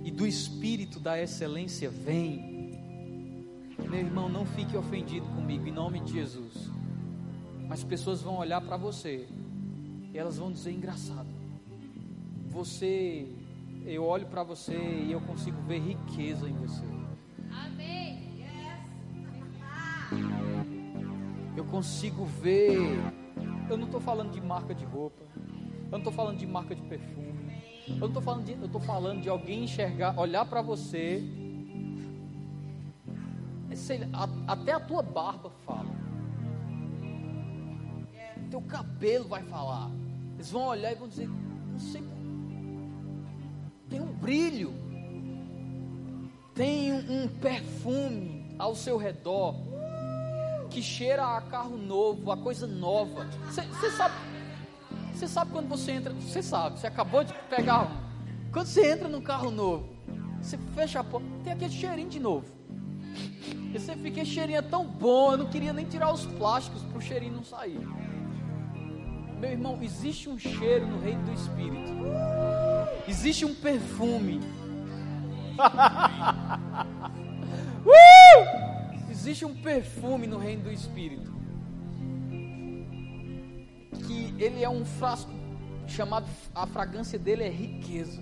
e 0.04 0.12
do 0.12 0.26
espírito 0.26 1.00
da 1.00 1.22
excelência 1.22 1.90
vem, 1.90 2.58
meu 3.90 4.00
irmão, 4.00 4.28
não 4.30 4.46
fique 4.46 4.76
ofendido 4.76 5.26
comigo 5.28 5.68
em 5.68 5.72
nome 5.72 6.00
de 6.02 6.14
Jesus. 6.14 6.77
Mas 7.68 7.84
pessoas 7.84 8.22
vão 8.22 8.38
olhar 8.38 8.62
para 8.62 8.78
você 8.78 9.28
e 10.14 10.18
elas 10.18 10.38
vão 10.38 10.52
dizer 10.52 10.72
engraçado. 10.72 11.28
Você, 12.50 13.28
eu 13.86 14.06
olho 14.06 14.26
para 14.28 14.42
você 14.42 14.74
e 14.74 15.12
eu 15.12 15.22
consigo 15.22 15.62
ver 15.64 15.80
riqueza 15.80 16.48
em 16.50 16.54
você. 16.54 16.84
Amém. 17.52 17.98
Eu 21.56 21.66
consigo 21.66 22.26
ver. 22.26 22.78
Eu 23.70 23.78
não 23.78 23.86
estou 23.86 24.00
falando 24.00 24.32
de 24.32 24.40
marca 24.40 24.74
de 24.74 24.86
roupa. 24.86 25.24
Eu 25.86 25.92
não 25.92 25.98
estou 26.00 26.14
falando 26.14 26.38
de 26.38 26.48
marca 26.48 26.74
de 26.74 26.82
perfume. 26.84 27.62
Eu 27.88 27.98
não 27.98 28.08
estou 28.08 28.22
falando 28.22 28.46
de. 28.46 28.52
Eu 28.54 28.66
estou 28.66 28.82
falando 28.82 29.22
de 29.22 29.30
alguém 29.30 29.64
enxergar, 29.66 30.18
olhar 30.18 30.46
para 30.46 30.62
você. 30.62 31.24
Sei, 33.74 34.00
até 34.48 34.72
a 34.72 34.80
tua 34.80 35.04
barba 35.04 35.52
fala 35.64 36.07
teu 38.48 38.62
cabelo 38.62 39.28
vai 39.28 39.44
falar. 39.44 39.90
Eles 40.36 40.52
vão 40.52 40.68
olhar 40.68 40.92
e 40.92 40.96
vão 40.96 41.08
dizer: 41.08 41.28
não 41.28 41.80
sei, 41.80 42.04
tem 43.90 44.02
um 44.02 44.14
brilho, 44.14 44.74
tem 46.54 46.94
um 46.94 47.28
perfume 47.28 48.56
ao 48.58 48.76
seu 48.76 48.98
redor 48.98 49.56
que 50.70 50.82
cheira 50.82 51.38
a 51.38 51.42
carro 51.42 51.78
novo, 51.78 52.32
a 52.32 52.38
coisa 52.38 52.68
nova. 52.68 53.26
Você 53.50 53.92
sabe, 53.92 54.16
você 55.14 55.28
sabe 55.28 55.52
quando 55.52 55.68
você 55.68 55.92
entra, 55.92 56.14
você 56.14 56.44
sabe, 56.44 56.80
você 56.80 56.88
acabou 56.88 57.24
de 57.24 57.34
pegar, 57.50 57.90
quando 58.52 58.68
você 58.68 58.92
entra 58.92 59.08
num 59.08 59.22
carro 59.22 59.50
novo, 59.50 59.90
você 60.42 60.58
fecha 60.76 61.00
a 61.00 61.04
porta, 61.04 61.28
tem 61.44 61.54
aquele 61.54 61.72
cheirinho 61.72 62.10
de 62.10 62.20
novo. 62.20 62.46
E 63.74 63.80
você 63.80 63.96
fica, 63.96 64.24
cheirinho 64.26 64.60
é 64.60 64.62
tão 64.62 64.86
bom, 64.86 65.34
eu 65.34 65.38
não 65.38 65.46
queria 65.48 65.74
nem 65.74 65.86
tirar 65.86 66.14
os 66.14 66.26
plásticos 66.26 66.84
para 66.84 66.98
o 66.98 67.02
cheirinho 67.02 67.34
não 67.34 67.44
sair. 67.44 67.80
Meu 69.40 69.52
irmão, 69.52 69.78
existe 69.82 70.28
um 70.28 70.38
cheiro 70.40 70.88
no 70.88 71.00
reino 71.00 71.24
do 71.26 71.32
Espírito. 71.32 71.94
Existe 73.08 73.46
um 73.46 73.54
perfume. 73.54 74.40
uh! 77.86 79.12
Existe 79.12 79.46
um 79.46 79.54
perfume 79.54 80.26
no 80.26 80.40
reino 80.40 80.64
do 80.64 80.72
Espírito. 80.72 81.32
Que 84.08 84.34
ele 84.40 84.64
é 84.64 84.70
um 84.70 84.84
frasco 84.84 85.32
chamado, 85.88 86.26
a 86.56 86.66
fragrância 86.66 87.20
dele 87.20 87.44
é 87.44 87.50
riqueza. 87.50 88.20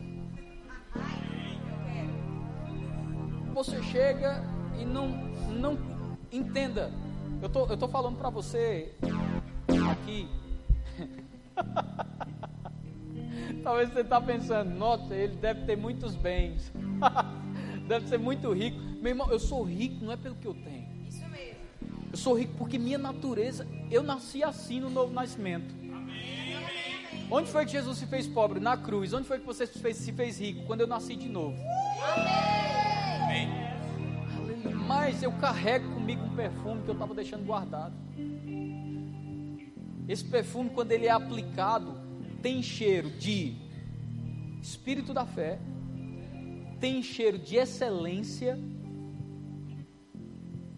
Você 3.54 3.82
chega 3.84 4.44
e 4.78 4.84
não, 4.84 5.08
não 5.08 5.78
entenda. 6.30 6.92
Eu 7.42 7.48
tô, 7.48 7.68
eu 7.68 7.78
tô 7.78 7.88
falando 7.88 8.18
para 8.18 8.30
você 8.30 8.94
aqui 9.92 10.28
Talvez 13.64 13.90
você 13.90 14.02
está 14.02 14.22
pensando, 14.22 14.70
nossa, 14.76 15.16
ele 15.16 15.36
deve 15.38 15.66
ter 15.66 15.76
muitos 15.76 16.16
bens, 16.16 16.72
deve 17.88 18.08
ser 18.08 18.20
muito 18.20 18.52
rico. 18.54 18.78
Meu 19.02 19.12
irmão, 19.12 19.30
eu 19.32 19.40
sou 19.40 19.64
rico 19.64 20.04
não 20.04 20.12
é 20.12 20.18
pelo 20.18 20.36
que 20.36 20.48
eu 20.48 20.54
tenho. 20.54 20.88
Isso 21.08 21.28
mesmo. 21.30 21.60
Eu 22.12 22.18
sou 22.18 22.38
rico 22.38 22.54
porque 22.58 22.78
minha 22.78 22.98
natureza, 22.98 23.66
eu 23.90 24.04
nasci 24.04 24.44
assim 24.44 24.80
no 24.80 24.90
novo 24.90 25.14
nascimento. 25.14 25.74
Onde 27.30 27.50
foi 27.50 27.66
que 27.66 27.72
Jesus 27.72 27.98
se 27.98 28.06
fez 28.06 28.28
pobre? 28.28 28.60
Na 28.60 28.78
cruz. 28.78 29.14
Onde 29.14 29.28
foi 29.28 29.40
que 29.40 29.46
você 29.46 29.66
se 29.66 29.80
fez, 29.80 29.98
se 29.98 30.12
fez 30.12 30.40
rico? 30.40 30.66
Quando 30.66 30.82
eu 30.82 30.88
nasci 30.88 31.16
de 31.16 31.28
novo. 31.28 31.58
Amém. 33.24 33.50
Mas 34.88 35.24
eu 35.24 35.32
carrego 35.32 35.92
comigo 35.92 36.24
um 36.24 36.36
perfume 36.36 36.84
que 36.84 36.90
eu 36.90 36.94
estava 36.94 37.14
deixando 37.16 37.44
guardado. 37.44 37.94
Esse 40.08 40.24
perfume, 40.24 40.70
quando 40.70 40.92
ele 40.92 41.08
é 41.08 41.12
aplicado, 41.12 41.98
tem 42.42 42.62
cheiro 42.62 43.10
de 43.10 43.56
espírito 44.62 45.14
da 45.14 45.26
fé, 45.26 45.60
tem 46.80 47.02
cheiro 47.02 47.40
de 47.40 47.56
excelência. 47.56 48.60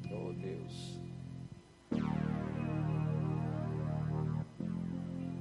Oh 0.09 0.33
Deus. 0.33 0.99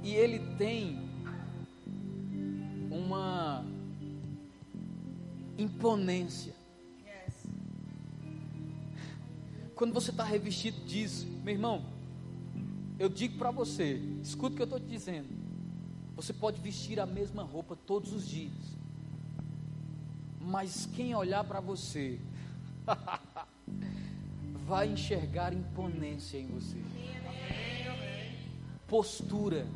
E 0.03 0.13
ele 0.13 0.39
tem 0.57 0.99
uma 2.91 3.65
imponência. 5.57 6.53
Quando 9.75 9.93
você 9.93 10.11
está 10.11 10.23
revestido 10.23 10.79
disso, 10.85 11.27
meu 11.43 11.53
irmão, 11.53 11.96
eu 12.99 13.09
digo 13.09 13.37
para 13.37 13.51
você, 13.51 13.93
escuta 14.23 14.53
o 14.53 14.55
que 14.55 14.61
eu 14.61 14.65
estou 14.65 14.79
te 14.79 14.87
dizendo. 14.87 15.29
Você 16.15 16.33
pode 16.33 16.59
vestir 16.59 16.99
a 16.99 17.05
mesma 17.05 17.43
roupa 17.43 17.75
todos 17.75 18.11
os 18.11 18.27
dias, 18.27 18.77
mas 20.41 20.87
quem 20.87 21.13
olhar 21.13 21.43
para 21.43 21.59
você 21.59 22.19
vai 24.65 24.87
enxergar 24.87 25.53
imponência 25.53 26.39
em 26.39 26.47
você, 26.47 26.81
postura, 28.87 29.67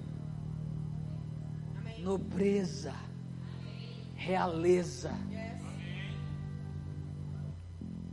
nobreza, 2.00 2.96
realeza. 4.16 5.12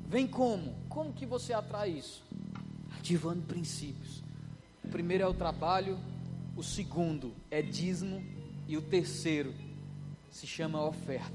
Vem 0.06 0.26
como? 0.26 0.74
Como 0.88 1.14
que 1.14 1.24
você 1.24 1.54
atrai 1.54 1.90
isso? 1.90 2.22
Ativando 2.98 3.42
princípios. 3.42 4.27
O 4.88 4.90
primeiro 4.90 5.22
é 5.22 5.26
o 5.26 5.34
trabalho, 5.34 5.98
o 6.56 6.62
segundo 6.62 7.34
é 7.50 7.60
dízimo 7.60 8.24
e 8.66 8.74
o 8.74 8.80
terceiro 8.80 9.54
se 10.30 10.46
chama 10.46 10.82
oferta. 10.82 11.30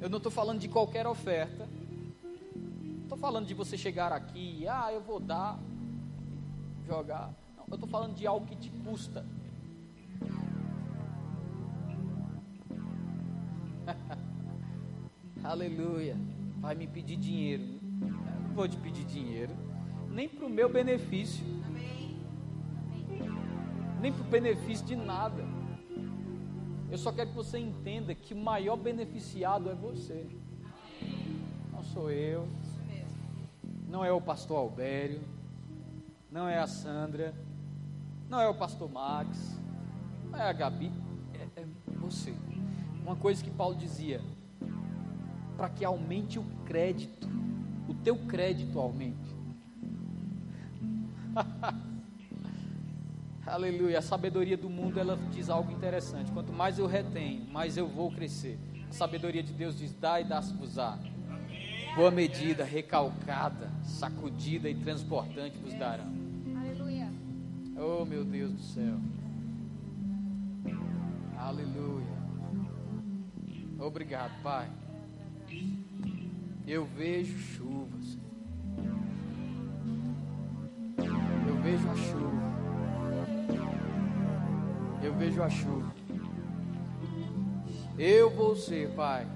Eu 0.00 0.08
não 0.08 0.16
estou 0.16 0.32
falando 0.32 0.60
de 0.60 0.66
qualquer 0.66 1.06
oferta. 1.06 1.68
Estou 3.02 3.18
falando 3.18 3.44
de 3.46 3.52
você 3.52 3.76
chegar 3.76 4.12
aqui 4.12 4.66
ah, 4.66 4.90
eu 4.90 5.02
vou 5.02 5.20
dar, 5.20 5.58
jogar. 6.86 7.34
Não, 7.54 7.64
eu 7.68 7.74
estou 7.74 7.88
falando 7.90 8.14
de 8.14 8.26
algo 8.26 8.46
que 8.46 8.56
te 8.56 8.70
custa. 8.70 9.22
Aleluia. 15.44 16.16
Vai 16.60 16.74
me 16.74 16.86
pedir 16.86 17.16
dinheiro. 17.16 17.78
Eu 18.00 18.40
não 18.40 18.54
vou 18.54 18.66
te 18.66 18.78
pedir 18.78 19.04
dinheiro 19.04 19.75
nem 20.16 20.30
para 20.30 20.46
o 20.46 20.48
meu 20.48 20.66
benefício, 20.66 21.44
nem 24.00 24.10
para 24.10 24.22
o 24.22 24.24
benefício 24.24 24.86
de 24.86 24.96
nada. 24.96 25.44
Eu 26.90 26.96
só 26.96 27.12
quero 27.12 27.28
que 27.28 27.36
você 27.36 27.58
entenda 27.58 28.14
que 28.14 28.32
o 28.32 28.36
maior 28.36 28.76
beneficiado 28.76 29.68
é 29.68 29.74
você, 29.74 30.26
não 31.70 31.84
sou 31.84 32.10
eu, 32.10 32.48
não 33.86 34.02
é 34.02 34.10
o 34.10 34.18
pastor 34.18 34.56
Albério, 34.56 35.20
não 36.32 36.48
é 36.48 36.58
a 36.58 36.66
Sandra, 36.66 37.34
não 38.26 38.40
é 38.40 38.48
o 38.48 38.54
pastor 38.54 38.90
Max, 38.90 39.60
não 40.30 40.38
é 40.38 40.48
a 40.48 40.52
Gabi, 40.54 40.90
é, 41.34 41.60
é 41.60 41.66
você. 42.00 42.34
Uma 43.02 43.16
coisa 43.16 43.44
que 43.44 43.50
Paulo 43.50 43.76
dizia: 43.76 44.22
para 45.58 45.68
que 45.68 45.84
aumente 45.84 46.38
o 46.38 46.44
crédito, 46.64 47.28
o 47.86 47.92
teu 47.92 48.16
crédito 48.26 48.80
aumente. 48.80 49.35
Aleluia. 53.46 53.98
A 53.98 54.02
sabedoria 54.02 54.56
do 54.56 54.68
mundo 54.68 54.98
ela 54.98 55.16
diz 55.30 55.48
algo 55.48 55.70
interessante. 55.72 56.32
Quanto 56.32 56.52
mais 56.52 56.78
eu 56.78 56.86
retenho, 56.86 57.46
mais 57.50 57.76
eu 57.76 57.86
vou 57.86 58.10
crescer. 58.10 58.58
A 58.88 58.92
sabedoria 58.92 59.42
de 59.42 59.52
Deus 59.52 59.78
diz: 59.78 59.92
dá 59.92 60.20
e 60.20 60.24
dá-se-vos-á. 60.24 60.98
Boa 61.94 62.10
medida, 62.10 62.64
recalcada, 62.64 63.70
sacudida 63.82 64.68
e 64.68 64.74
transportante 64.74 65.56
vos 65.58 65.72
darão. 65.74 66.12
Aleluia. 66.58 67.10
Oh, 67.78 68.04
meu 68.04 68.24
Deus 68.24 68.52
do 68.52 68.60
céu. 68.60 68.98
Aleluia. 71.38 72.16
Obrigado, 73.78 74.32
Pai. 74.42 74.68
Eu 76.66 76.84
vejo 76.84 77.38
chuvas. 77.38 78.18
Vejo 81.76 81.90
a 81.90 81.94
chuva. 81.94 82.46
Eu 85.02 85.14
vejo 85.14 85.42
a 85.42 85.50
chuva. 85.50 85.94
Eu 87.98 88.30
vou 88.30 88.56
ser, 88.56 88.90
Pai, 88.90 89.26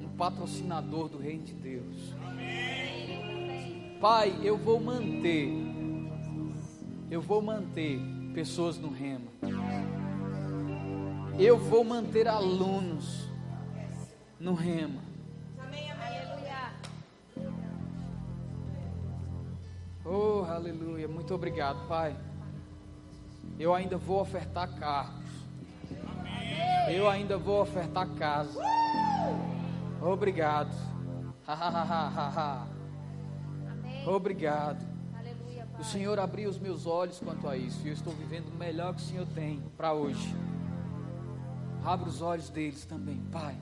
um 0.00 0.08
patrocinador 0.08 1.08
do 1.08 1.18
reino 1.18 1.44
de 1.44 1.54
Deus. 1.54 2.14
Pai, 4.00 4.36
eu 4.42 4.56
vou 4.56 4.80
manter, 4.80 5.50
eu 7.10 7.20
vou 7.20 7.40
manter 7.40 8.00
pessoas 8.34 8.76
no 8.78 8.90
remo. 8.90 9.28
Eu 11.38 11.56
vou 11.58 11.84
manter 11.84 12.28
alunos 12.28 13.28
no 14.38 14.54
rema. 14.54 15.03
Aleluia. 20.54 21.08
Muito 21.08 21.34
obrigado, 21.34 21.86
Pai. 21.88 22.16
Eu 23.58 23.74
ainda 23.74 23.96
vou 23.96 24.20
ofertar 24.20 24.72
carros. 24.78 25.24
Eu 26.88 27.08
ainda 27.08 27.36
vou 27.36 27.62
ofertar 27.62 28.08
casa. 28.14 28.60
Obrigado. 30.00 30.74
Obrigado. 34.06 34.84
O 35.78 35.84
Senhor 35.84 36.18
abriu 36.18 36.48
os 36.48 36.58
meus 36.58 36.86
olhos 36.86 37.18
quanto 37.18 37.48
a 37.48 37.56
isso. 37.56 37.80
E 37.84 37.88
eu 37.88 37.94
estou 37.94 38.12
vivendo 38.12 38.48
o 38.48 38.56
melhor 38.56 38.94
que 38.94 39.02
o 39.02 39.04
Senhor 39.04 39.26
tem 39.34 39.62
para 39.76 39.92
hoje. 39.92 40.34
Abra 41.84 42.08
os 42.08 42.22
olhos 42.22 42.48
deles 42.48 42.84
também, 42.84 43.16
Pai. 43.32 43.56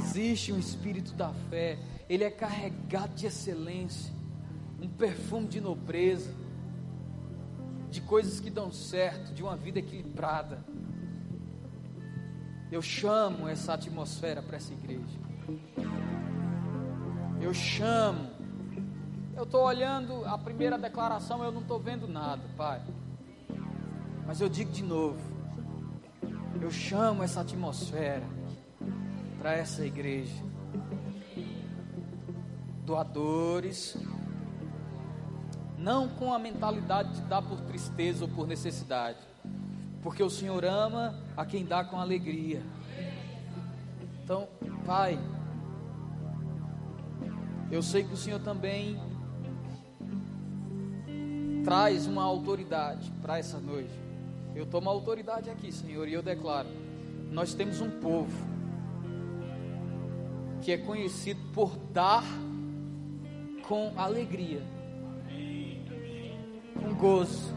Existe 0.00 0.52
um 0.52 0.58
espírito 0.58 1.14
da 1.14 1.32
fé. 1.50 1.78
Ele 2.08 2.24
é 2.24 2.30
carregado 2.30 3.14
de 3.14 3.26
excelência. 3.26 4.15
Um 4.80 4.88
perfume 4.88 5.48
de 5.48 5.60
nobreza 5.60 6.46
de 7.96 8.00
coisas 8.02 8.40
que 8.40 8.50
dão 8.50 8.70
certo, 8.70 9.32
de 9.32 9.42
uma 9.42 9.56
vida 9.56 9.78
equilibrada. 9.78 10.62
Eu 12.70 12.82
chamo 12.82 13.48
essa 13.48 13.72
atmosfera 13.72 14.42
para 14.42 14.56
essa 14.56 14.72
igreja. 14.72 15.18
Eu 17.40 17.54
chamo. 17.54 18.28
Eu 19.34 19.44
estou 19.44 19.64
olhando 19.64 20.24
a 20.26 20.36
primeira 20.36 20.76
declaração, 20.76 21.42
eu 21.42 21.52
não 21.52 21.62
estou 21.62 21.78
vendo 21.78 22.06
nada, 22.06 22.42
Pai. 22.56 22.82
Mas 24.26 24.40
eu 24.40 24.48
digo 24.48 24.72
de 24.72 24.82
novo. 24.82 25.20
Eu 26.60 26.70
chamo 26.70 27.22
essa 27.22 27.40
atmosfera 27.40 28.26
para 29.38 29.54
essa 29.54 29.86
igreja. 29.86 30.42
Doadores, 32.84 33.96
não 35.86 36.08
com 36.08 36.34
a 36.34 36.38
mentalidade 36.40 37.14
de 37.14 37.20
dar 37.28 37.40
por 37.40 37.60
tristeza 37.60 38.24
ou 38.24 38.28
por 38.28 38.44
necessidade, 38.44 39.20
porque 40.02 40.20
o 40.20 40.28
Senhor 40.28 40.64
ama 40.64 41.14
a 41.36 41.46
quem 41.46 41.64
dá 41.64 41.84
com 41.84 41.96
alegria. 41.96 42.60
Então, 44.24 44.48
Pai, 44.84 45.16
eu 47.70 47.84
sei 47.84 48.02
que 48.02 48.12
o 48.12 48.16
Senhor 48.16 48.40
também 48.40 49.00
traz 51.64 52.08
uma 52.08 52.24
autoridade 52.24 53.08
para 53.22 53.38
essa 53.38 53.60
noite. 53.60 53.94
Eu 54.56 54.66
tomo 54.66 54.90
autoridade 54.90 55.48
aqui, 55.50 55.70
Senhor, 55.70 56.08
e 56.08 56.14
eu 56.14 56.22
declaro: 56.22 56.68
nós 57.30 57.54
temos 57.54 57.80
um 57.80 57.90
povo 58.00 58.44
que 60.62 60.72
é 60.72 60.78
conhecido 60.78 61.40
por 61.54 61.76
dar 61.92 62.24
com 63.68 63.92
alegria 63.96 64.74
gozo, 66.98 67.54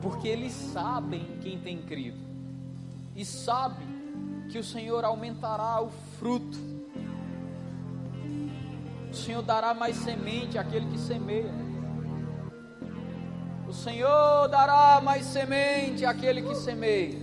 porque 0.00 0.28
eles 0.28 0.52
sabem 0.52 1.38
quem 1.40 1.58
tem 1.58 1.82
crido 1.82 2.18
e 3.14 3.24
sabe 3.24 3.84
que 4.50 4.58
o 4.58 4.64
Senhor 4.64 5.04
aumentará 5.04 5.80
o 5.80 5.90
fruto. 6.18 6.58
O 9.10 9.14
Senhor 9.14 9.42
dará 9.42 9.72
mais 9.72 9.96
semente 9.96 10.58
àquele 10.58 10.86
que 10.86 10.98
semeia. 10.98 11.52
O 13.68 13.72
Senhor 13.72 14.48
dará 14.48 15.00
mais 15.00 15.24
semente 15.26 16.04
àquele 16.04 16.42
que 16.42 16.54
semeia. 16.54 17.18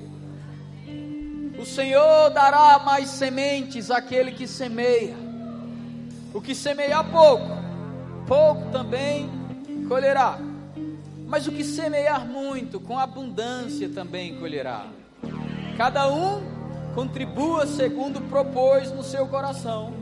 O 1.59 1.65
Senhor 1.65 2.29
dará 2.31 2.79
mais 2.79 3.09
sementes 3.09 3.91
àquele 3.91 4.31
que 4.31 4.47
semeia. 4.47 5.15
O 6.33 6.41
que 6.41 6.55
semeia 6.55 7.03
pouco, 7.03 7.45
pouco 8.25 8.71
também 8.71 9.29
colherá. 9.87 10.50
Mas 11.31 11.47
o 11.47 11.51
que 11.53 11.63
semear 11.63 12.27
muito, 12.27 12.77
com 12.77 12.99
abundância 12.99 13.87
também 13.87 14.37
colherá. 14.37 14.87
Cada 15.77 16.13
um 16.13 16.41
contribua 16.93 17.65
segundo 17.65 18.19
propôs 18.27 18.91
no 18.91 19.01
seu 19.01 19.25
coração, 19.27 19.93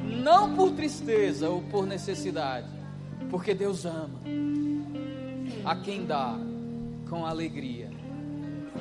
não 0.00 0.54
por 0.54 0.70
tristeza 0.72 1.50
ou 1.50 1.60
por 1.60 1.86
necessidade, 1.86 2.66
porque 3.28 3.52
Deus 3.52 3.84
ama 3.84 4.18
a 5.62 5.76
quem 5.76 6.06
dá 6.06 6.38
com 7.06 7.26
alegria. 7.26 7.90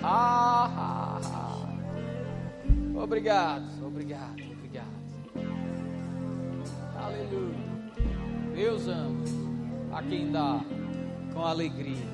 Ah, 0.02 0.72
ah, 0.74 1.22
ah. 1.26 3.04
Obrigado, 3.04 3.86
obrigado, 3.86 4.42
obrigado. 4.50 5.02
Aleluia. 6.96 7.72
Deus 8.56 8.88
ama 8.88 9.26
a 9.92 10.02
quem 10.02 10.32
dá 10.32 10.62
com 11.34 11.44
alegria. 11.46 12.06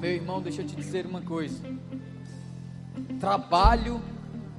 Meu 0.00 0.10
irmão, 0.12 0.40
deixa 0.40 0.62
eu 0.62 0.66
te 0.66 0.74
dizer 0.74 1.04
uma 1.04 1.20
coisa: 1.20 1.62
trabalho, 3.18 4.00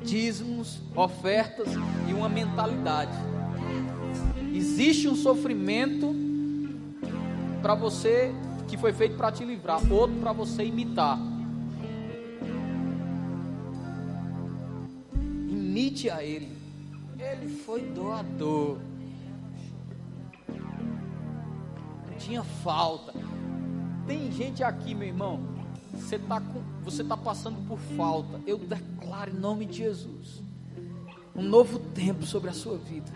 dízimos, 0.04 0.80
ofertas 0.96 1.70
e 2.08 2.14
uma 2.14 2.30
mentalidade. 2.30 3.18
Existe 4.54 5.08
um 5.08 5.16
sofrimento 5.16 6.14
para 7.62 7.74
você 7.74 8.34
que 8.68 8.78
foi 8.78 8.94
feito 8.94 9.18
para 9.18 9.32
te 9.32 9.44
livrar, 9.44 9.82
outro 9.92 10.16
para 10.18 10.32
você 10.32 10.64
imitar. 10.64 11.20
Imite 15.50 16.10
a 16.10 16.24
ele. 16.24 16.56
Ele 17.18 17.48
foi 17.48 17.82
doador. 17.82 18.91
Tinha 22.24 22.44
falta. 22.44 23.14
Tem 24.08 24.32
gente 24.32 24.64
aqui, 24.64 24.94
meu 24.94 25.08
irmão, 25.08 25.40
você 25.94 26.16
está 26.16 26.42
você 26.84 27.04
tá 27.04 27.18
passando 27.18 27.66
por 27.68 27.78
falta. 27.96 28.40
Eu 28.46 28.58
declaro 28.58 29.32
em 29.32 29.40
nome 29.40 29.66
de 29.66 29.78
Jesus 29.78 30.42
um 31.36 31.42
novo 31.42 31.80
tempo 31.80 32.26
sobre 32.26 32.50
a 32.50 32.54
sua 32.54 32.78
vida. 32.78 33.12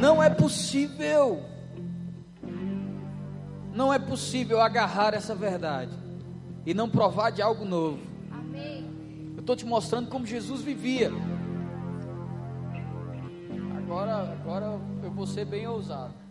Não 0.00 0.22
é 0.22 0.28
possível. 0.28 1.42
Não 3.74 3.92
é 3.92 3.98
possível 3.98 4.60
agarrar 4.60 5.14
essa 5.14 5.34
verdade 5.34 5.96
e 6.66 6.74
não 6.74 6.88
provar 6.88 7.30
de 7.30 7.40
algo 7.40 7.64
novo. 7.64 8.00
Eu 9.34 9.40
estou 9.40 9.56
te 9.56 9.64
mostrando 9.64 10.08
como 10.08 10.26
Jesus 10.26 10.60
vivia. 10.60 11.10
Agora, 13.78 14.32
agora 14.32 14.80
eu 15.02 15.10
vou 15.10 15.26
ser 15.26 15.44
bem 15.44 15.66
ousado. 15.66 16.21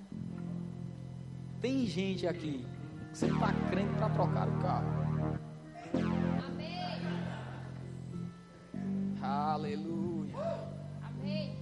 Tem 1.62 1.86
gente 1.86 2.26
aqui 2.26 2.66
que 3.12 3.18
você 3.18 3.28
está 3.28 3.54
crendo 3.70 3.94
para 3.94 4.10
trocar 4.10 4.50
o 4.50 4.60
carro. 4.60 4.88
Amém. 6.48 7.02
Aleluia. 9.22 10.36
Amém. 11.04 11.56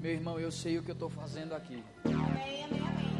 Meu 0.00 0.12
irmão, 0.12 0.38
eu 0.38 0.52
sei 0.52 0.78
o 0.78 0.84
que 0.84 0.92
eu 0.92 0.94
estou 0.94 1.10
fazendo 1.10 1.52
aqui. 1.52 1.82
Amém, 2.04 2.64
amém, 2.64 2.80
amém. 2.86 3.12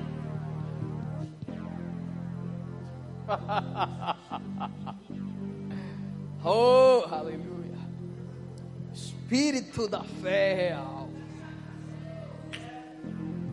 oh, 6.45 7.05
aleluia. 7.13 7.79
Espírito 8.93 9.89
da 9.89 10.05
fé 10.05 10.77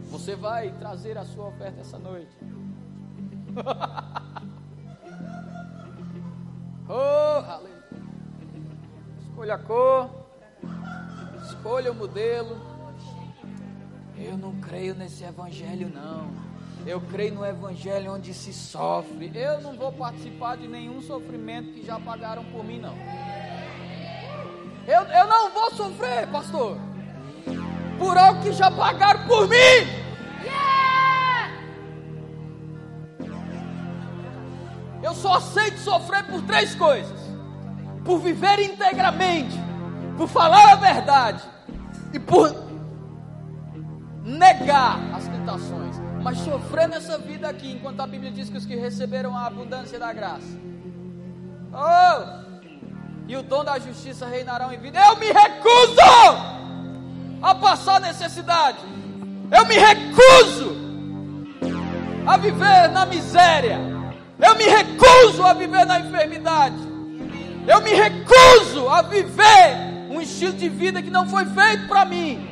você 0.10 0.36
vai 0.36 0.72
trazer 0.72 1.18
a 1.18 1.24
sua 1.24 1.48
oferta 1.48 1.80
essa 1.82 2.00
noite. 2.00 2.36
oh, 6.90 7.44
aleluia. 7.48 7.84
Escolha 9.22 9.54
a 9.54 9.60
cor, 9.60 10.10
escolha 11.46 11.92
o 11.92 11.96
modelo. 11.96 12.58
Eu 14.18 14.38
não 14.38 14.60
creio 14.60 14.96
nesse 14.96 15.24
evangelho, 15.24 15.90
não. 15.94 16.50
Eu 16.86 17.02
creio 17.02 17.36
no 17.36 17.46
evangelho 17.46 18.14
onde 18.14 18.34
se 18.34 18.52
sofre. 18.52 19.32
Eu 19.34 19.62
não 19.62 19.76
vou 19.76 19.92
participar 19.92 20.58
de 20.58 20.68
nenhum 20.68 21.02
sofrimento 21.02 21.74
que 21.74 21.86
já 21.86 22.00
pagaram 22.00 22.44
por 22.46 22.64
mim, 22.64 22.80
não. 22.80 22.96
Eu, 24.88 25.04
eu 25.04 25.28
não 25.28 25.52
vou 25.52 25.70
sofrer, 25.72 26.28
pastor, 26.28 26.78
por 28.00 28.18
algo 28.18 28.42
que 28.42 28.52
já 28.52 28.72
pagaram 28.72 29.28
por 29.28 29.48
mim. 29.48 29.99
Eu 35.10 35.16
só 35.16 35.38
aceito 35.38 35.80
sofrer 35.80 36.24
por 36.26 36.40
três 36.44 36.76
coisas: 36.76 37.20
por 38.06 38.20
viver 38.20 38.60
integramente, 38.60 39.58
por 40.16 40.28
falar 40.28 40.74
a 40.74 40.76
verdade 40.76 41.42
e 42.14 42.20
por 42.20 42.56
negar 44.24 45.00
as 45.16 45.28
tentações. 45.28 46.00
Mas 46.22 46.38
sofrer 46.38 46.88
nessa 46.88 47.18
vida 47.18 47.50
aqui, 47.50 47.72
enquanto 47.72 48.00
a 48.02 48.06
Bíblia 48.06 48.32
diz 48.32 48.52
que 48.52 48.58
os 48.58 48.68
que 48.68 48.76
receberam 48.76 49.36
a 49.36 49.48
abundância 49.48 49.98
da 49.98 50.14
graça. 50.14 50.60
Oh! 51.74 52.40
e 53.28 53.36
o 53.36 53.44
dom 53.44 53.64
da 53.64 53.80
justiça 53.80 54.28
reinarão 54.28 54.72
em 54.72 54.80
vida. 54.80 55.00
Eu 55.00 55.16
me 55.18 55.28
recuso 55.28 56.02
a 57.42 57.56
passar 57.56 58.00
necessidade. 58.00 58.80
Eu 59.52 59.66
me 59.66 59.76
recuso 59.76 60.76
a 62.28 62.38
viver 62.38 62.90
na 62.90 63.06
miséria. 63.08 63.99
Eu 64.40 64.56
me 64.56 64.64
recuso 64.64 65.44
a 65.44 65.54
viver 65.54 65.86
na 65.86 66.00
enfermidade. 66.00 66.78
Eu 67.68 67.82
me 67.82 67.92
recuso 67.94 68.88
a 68.90 69.02
viver 69.02 70.10
um 70.10 70.22
estilo 70.22 70.54
de 70.54 70.70
vida 70.70 71.02
que 71.02 71.10
não 71.10 71.28
foi 71.28 71.46
feito 71.46 71.88
para 71.88 72.06
mim. 72.06 72.48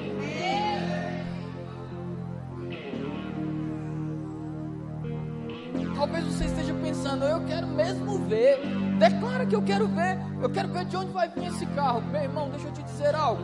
Talvez 5.96 6.24
você 6.26 6.46
esteja 6.46 6.74
pensando, 6.76 7.26
eu 7.26 7.44
quero 7.46 7.66
mesmo 7.66 8.20
ver 8.28 8.60
Declara 8.98 9.46
que 9.46 9.56
eu 9.56 9.62
quero 9.62 9.88
ver. 9.88 10.18
Eu 10.42 10.50
quero 10.50 10.68
ver 10.70 10.86
de 10.86 10.98
onde 10.98 11.12
vai 11.12 11.30
vir 11.30 11.46
esse 11.46 11.66
carro. 11.68 12.02
Meu 12.02 12.22
irmão, 12.22 12.50
deixa 12.50 12.68
eu 12.68 12.74
te 12.74 12.84
dizer 12.84 13.16
algo. 13.16 13.44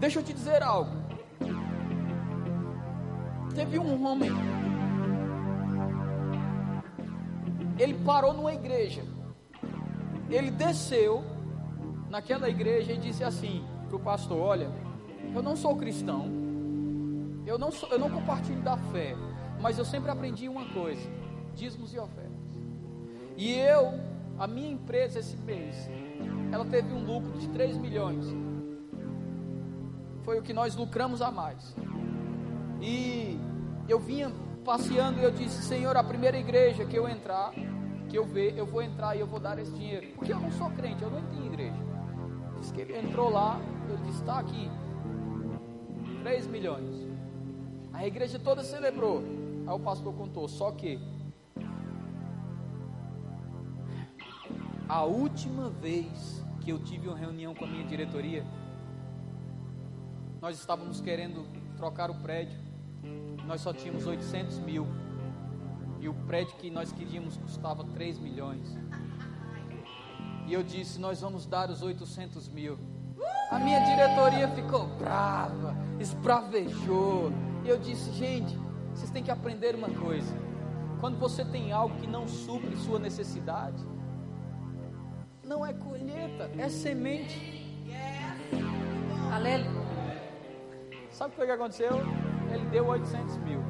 Deixa 0.00 0.18
eu 0.18 0.22
te 0.22 0.32
dizer 0.32 0.62
algo. 0.62 0.90
Teve 3.54 3.78
um 3.78 4.04
homem. 4.06 4.30
Ele 7.78 7.94
parou 8.04 8.32
numa 8.32 8.52
igreja. 8.52 9.02
Ele 10.30 10.50
desceu 10.50 11.22
naquela 12.08 12.48
igreja 12.48 12.92
e 12.92 12.98
disse 12.98 13.22
assim 13.22 13.64
para 13.88 13.96
o 13.96 14.00
pastor: 14.00 14.38
Olha, 14.38 14.70
eu 15.34 15.42
não 15.42 15.56
sou 15.56 15.76
cristão. 15.76 16.26
Eu 17.46 17.58
não, 17.58 17.70
sou, 17.70 17.88
eu 17.90 17.98
não 17.98 18.10
compartilho 18.10 18.60
da 18.62 18.76
fé. 18.76 19.14
Mas 19.60 19.78
eu 19.78 19.84
sempre 19.84 20.10
aprendi 20.10 20.48
uma 20.48 20.64
coisa: 20.70 21.08
dízimos 21.54 21.92
e 21.94 21.98
ofertas. 21.98 22.32
E 23.36 23.52
eu, 23.52 23.92
a 24.38 24.46
minha 24.46 24.72
empresa 24.72 25.18
esse 25.18 25.36
mês, 25.36 25.88
ela 26.50 26.64
teve 26.64 26.92
um 26.92 27.04
lucro 27.04 27.38
de 27.38 27.48
3 27.48 27.76
milhões. 27.76 28.24
Foi 30.22 30.38
o 30.38 30.42
que 30.42 30.52
nós 30.52 30.74
lucramos 30.74 31.22
a 31.22 31.30
mais. 31.30 31.76
E 32.80 33.38
eu 33.88 33.98
vinha 33.98 34.32
passeando 34.66 35.20
e 35.20 35.22
eu 35.22 35.30
disse: 35.30 35.62
Senhor, 35.62 35.96
a 35.96 36.02
primeira 36.04 36.36
igreja 36.36 36.84
que 36.84 36.96
eu 36.96 37.08
entrar, 37.08 37.52
que 38.10 38.18
eu 38.18 38.26
ver, 38.26 38.58
eu 38.58 38.66
vou 38.66 38.82
entrar 38.82 39.16
e 39.16 39.20
eu 39.20 39.26
vou 39.26 39.40
dar 39.40 39.58
esse 39.58 39.72
dinheiro. 39.72 40.08
Porque 40.16 40.32
eu 40.32 40.40
não 40.40 40.50
sou 40.50 40.68
crente, 40.70 41.02
eu 41.02 41.10
não 41.10 41.22
tenho 41.22 41.46
igreja. 41.46 41.76
Diz 42.58 42.72
que 42.72 42.80
ele 42.80 42.98
entrou 42.98 43.30
lá, 43.30 43.60
eu 43.88 43.96
disse: 43.98 44.18
Está 44.18 44.40
aqui, 44.40 44.68
3 46.22 46.48
milhões. 46.48 47.06
A 47.92 48.06
igreja 48.06 48.38
toda 48.38 48.62
celebrou. 48.64 49.22
Aí 49.66 49.74
o 49.74 49.78
pastor 49.78 50.12
contou: 50.12 50.48
Só 50.48 50.72
que 50.72 51.00
A 54.88 55.02
última 55.02 55.68
vez 55.68 56.44
que 56.60 56.70
eu 56.70 56.78
tive 56.78 57.08
uma 57.08 57.18
reunião 57.18 57.52
com 57.56 57.64
a 57.64 57.66
minha 57.66 57.84
diretoria, 57.84 58.46
nós 60.40 60.56
estávamos 60.56 61.00
querendo 61.00 61.44
trocar 61.76 62.08
o 62.08 62.14
prédio, 62.14 62.56
nós 63.46 63.60
só 63.60 63.72
tínhamos 63.72 64.06
800 64.06 64.58
mil, 64.58 64.86
e 66.00 66.08
o 66.08 66.14
prédio 66.14 66.56
que 66.56 66.70
nós 66.70 66.92
queríamos 66.92 67.36
custava 67.36 67.84
3 67.84 68.18
milhões. 68.18 68.76
E 70.46 70.52
eu 70.52 70.62
disse: 70.62 71.00
Nós 71.00 71.20
vamos 71.20 71.46
dar 71.46 71.70
os 71.70 71.82
800 71.82 72.48
mil. 72.48 72.78
A 73.50 73.58
minha 73.58 73.80
diretoria 73.80 74.48
ficou 74.48 74.86
brava, 74.98 75.74
esbravejou. 75.98 77.32
E 77.64 77.68
eu 77.68 77.78
disse: 77.78 78.12
Gente, 78.12 78.56
vocês 78.94 79.10
têm 79.10 79.22
que 79.22 79.30
aprender 79.30 79.74
uma 79.74 79.90
coisa. 79.90 80.34
Quando 81.00 81.18
você 81.18 81.44
tem 81.44 81.72
algo 81.72 81.96
que 82.00 82.06
não 82.06 82.26
supre 82.26 82.76
sua 82.76 82.98
necessidade, 82.98 83.84
não 85.44 85.64
é 85.64 85.72
colheita, 85.72 86.50
é 86.58 86.68
semente. 86.68 87.54
Aleluia. 89.32 89.86
Sabe 91.10 91.34
o 91.34 91.46
que 91.46 91.50
aconteceu? 91.50 91.92
Ele 92.56 92.64
deu 92.70 92.86
800 92.86 93.36
mil. 93.38 93.60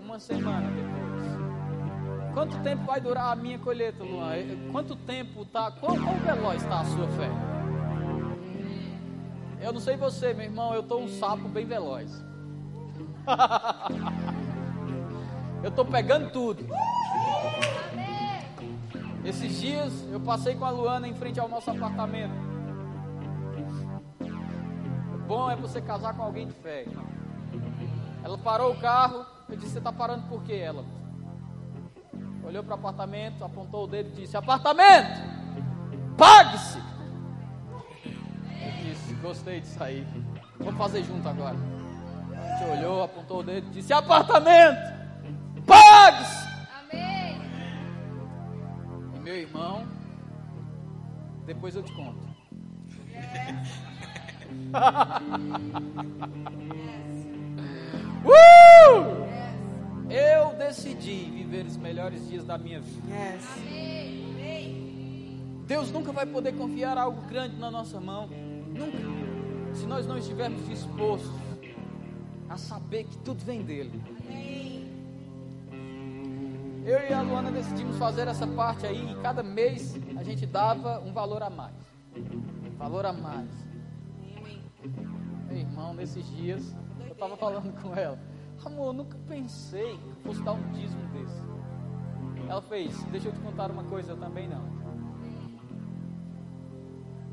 Uma 0.00 0.18
semana 0.20 0.70
depois. 0.70 1.22
Quanto 2.32 2.56
tempo 2.62 2.84
vai 2.84 3.00
durar 3.00 3.32
a 3.32 3.36
minha 3.36 3.58
colheita, 3.58 4.04
Luan? 4.04 4.36
Quanto 4.70 4.94
tempo 4.94 5.44
tá? 5.44 5.72
Qual, 5.72 5.96
qual 5.96 6.14
veloz 6.16 6.62
está 6.62 6.80
a 6.80 6.84
sua 6.84 7.08
fé? 7.08 7.28
Eu 9.60 9.72
não 9.72 9.80
sei 9.80 9.96
você, 9.96 10.32
meu 10.34 10.44
irmão, 10.44 10.72
eu 10.72 10.82
estou 10.82 11.02
um 11.02 11.08
sapo 11.08 11.48
bem 11.48 11.66
veloz. 11.66 12.24
eu 15.64 15.70
estou 15.70 15.84
pegando 15.84 16.30
tudo. 16.30 16.64
Esses 19.24 19.60
dias 19.60 19.92
eu 20.12 20.20
passei 20.20 20.54
com 20.54 20.64
a 20.64 20.70
Luana 20.70 21.08
em 21.08 21.14
frente 21.14 21.40
ao 21.40 21.48
nosso 21.48 21.70
apartamento. 21.70 22.53
Bom 25.26 25.50
é 25.50 25.56
você 25.56 25.80
casar 25.80 26.14
com 26.14 26.22
alguém 26.22 26.46
de 26.46 26.54
fé. 26.54 26.86
Ela 28.22 28.38
parou 28.38 28.72
o 28.72 28.80
carro, 28.80 29.24
eu 29.48 29.56
disse: 29.56 29.72
Você 29.72 29.78
está 29.78 29.92
parando 29.92 30.28
por 30.28 30.42
quê? 30.42 30.54
Ela 30.54 30.84
olhou 32.44 32.62
para 32.62 32.72
o 32.72 32.78
apartamento, 32.78 33.44
apontou 33.44 33.84
o 33.84 33.86
dedo 33.86 34.10
e 34.10 34.22
disse: 34.22 34.36
Apartamento, 34.36 35.20
pague-se. 36.16 36.78
Eu 36.78 38.72
disse: 38.82 39.14
Gostei 39.14 39.60
disso 39.60 39.82
aí. 39.82 40.06
Vamos 40.58 40.76
fazer 40.76 41.02
junto 41.04 41.28
agora. 41.28 41.56
A 42.32 42.58
gente 42.58 42.78
olhou, 42.78 43.02
apontou 43.02 43.40
o 43.40 43.42
dedo 43.42 43.66
e 43.68 43.70
disse: 43.70 43.92
Apartamento, 43.92 44.78
pague-se 45.66 46.44
meu 49.24 49.36
irmão, 49.36 49.88
depois 51.46 51.74
eu 51.74 51.82
te 51.82 51.92
conto. 51.94 52.28
uh! 58.24 59.24
Eu 60.10 60.54
decidi 60.56 61.30
viver 61.30 61.66
os 61.66 61.76
melhores 61.76 62.26
dias 62.28 62.44
da 62.44 62.58
minha 62.58 62.80
vida. 62.80 63.06
Deus 65.66 65.90
nunca 65.90 66.12
vai 66.12 66.26
poder 66.26 66.52
confiar 66.52 66.98
algo 66.98 67.22
grande 67.22 67.56
na 67.56 67.70
nossa 67.70 67.98
mão. 68.00 68.28
Nunca. 68.28 68.98
Se 69.74 69.86
nós 69.86 70.06
não 70.06 70.18
estivermos 70.18 70.68
dispostos 70.68 71.32
a 72.48 72.56
saber 72.56 73.04
que 73.04 73.16
tudo 73.18 73.44
vem 73.44 73.62
dele 73.62 74.00
eu 76.84 77.00
e 77.08 77.14
a 77.14 77.22
Luana 77.22 77.50
decidimos 77.50 77.96
fazer 77.96 78.28
essa 78.28 78.46
parte 78.46 78.86
aí 78.86 79.10
e 79.10 79.14
cada 79.22 79.42
mês 79.42 79.96
a 80.18 80.22
gente 80.22 80.44
dava 80.44 81.00
um 81.00 81.14
valor 81.14 81.42
a 81.42 81.48
mais. 81.48 81.72
Valor 82.76 83.06
a 83.06 83.12
mais. 83.12 83.48
Meu 85.48 85.56
irmão, 85.56 85.94
nesses 85.94 86.26
dias, 86.36 86.76
eu 87.00 87.12
estava 87.12 87.36
falando 87.36 87.72
com 87.80 87.94
ela. 87.94 88.18
Amor, 88.64 88.88
eu 88.88 88.92
nunca 88.92 89.18
pensei 89.26 89.96
que 89.98 90.22
fosse 90.22 90.42
dar 90.42 90.52
um 90.52 90.72
dízimo 90.72 91.02
desse. 91.12 91.42
Ela 92.48 92.62
fez, 92.62 93.02
deixa 93.04 93.28
eu 93.28 93.32
te 93.32 93.40
contar 93.40 93.70
uma 93.70 93.84
coisa, 93.84 94.12
eu 94.12 94.16
também 94.16 94.48
não. 94.48 94.62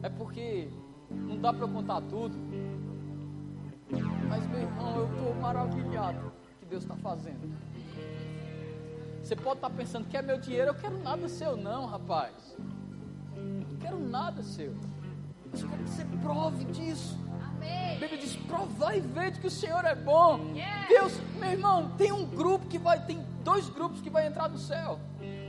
É 0.03 0.09
porque 0.09 0.69
não 1.09 1.37
dá 1.39 1.53
para 1.53 1.63
eu 1.63 1.69
contar 1.69 2.01
tudo. 2.01 2.35
Mas 4.29 4.47
meu 4.47 4.61
irmão, 4.61 4.95
eu 4.95 5.05
estou 5.05 5.35
maravilhado 5.35 6.31
que 6.59 6.65
Deus 6.65 6.83
está 6.83 6.95
fazendo. 6.95 7.53
Você 9.21 9.35
pode 9.35 9.57
estar 9.57 9.69
pensando, 9.69 10.07
quer 10.07 10.23
meu 10.23 10.39
dinheiro? 10.39 10.71
Eu 10.71 10.75
quero 10.75 10.97
nada 11.03 11.27
seu, 11.27 11.55
não, 11.55 11.85
rapaz. 11.85 12.57
Não 13.35 13.77
quero 13.77 13.99
nada 13.99 14.41
seu. 14.41 14.71
Eu 14.71 15.69
quero 15.69 15.83
que 15.83 15.89
você 15.89 16.05
prove 16.21 16.65
disso. 16.65 17.19
A 17.63 17.99
Bíblia 17.99 18.17
diz: 18.17 18.35
provai 18.35 18.97
e 18.97 19.01
vede 19.01 19.39
que 19.39 19.47
o 19.47 19.51
Senhor 19.51 19.83
é 19.85 19.95
bom. 19.95 20.53
Deus, 20.87 21.13
meu 21.39 21.51
irmão, 21.51 21.91
tem 21.97 22.11
um 22.11 22.25
grupo 22.25 22.67
que 22.67 22.77
vai, 22.77 22.99
tem 23.05 23.23
dois 23.43 23.69
grupos 23.69 24.01
que 24.01 24.09
vai 24.09 24.27
entrar 24.27 24.49
no 24.49 24.57
céu. 24.57 24.99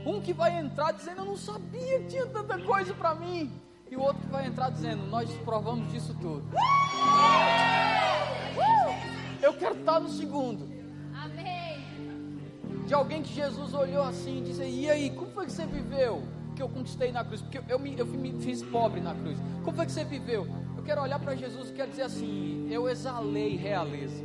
Um 0.05 0.21
que 0.21 0.33
vai 0.33 0.57
entrar 0.57 0.91
dizendo: 0.91 1.21
Eu 1.21 1.25
não 1.25 1.37
sabia 1.37 1.99
que 1.99 2.07
tinha 2.07 2.25
tanta 2.25 2.57
coisa 2.59 2.93
para 2.93 3.15
mim. 3.15 3.51
E 3.89 3.95
o 3.95 4.01
outro 4.01 4.21
que 4.21 4.27
vai 4.27 4.47
entrar 4.47 4.69
dizendo: 4.69 5.05
Nós 5.07 5.31
provamos 5.43 5.91
disso 5.91 6.15
tudo. 6.19 6.43
Eu 9.41 9.53
quero 9.53 9.79
estar 9.79 9.99
no 9.99 10.09
segundo. 10.09 10.69
Amém. 11.13 11.85
De 12.87 12.93
alguém 12.93 13.21
que 13.21 13.33
Jesus 13.33 13.73
olhou 13.73 14.03
assim 14.03 14.39
e 14.39 14.41
disse: 14.41 14.63
E 14.63 14.89
aí, 14.89 15.09
como 15.11 15.31
foi 15.31 15.45
que 15.45 15.51
você 15.51 15.65
viveu? 15.65 16.23
Que 16.55 16.61
eu 16.61 16.69
conquistei 16.69 17.11
na 17.11 17.23
cruz, 17.23 17.41
porque 17.41 17.59
eu 17.67 17.79
me, 17.79 17.97
eu 17.97 18.05
me 18.05 18.33
fiz 18.41 18.61
pobre 18.61 19.01
na 19.01 19.13
cruz. 19.15 19.37
Como 19.63 19.75
foi 19.75 19.85
que 19.85 19.91
você 19.91 20.03
viveu? 20.03 20.47
Quero 20.85 21.01
olhar 21.01 21.19
para 21.19 21.35
Jesus 21.35 21.69
e 21.69 21.73
quero 21.73 21.89
dizer 21.89 22.03
assim: 22.03 22.67
Eu 22.69 22.89
exalei 22.89 23.55
realeza. 23.55 24.23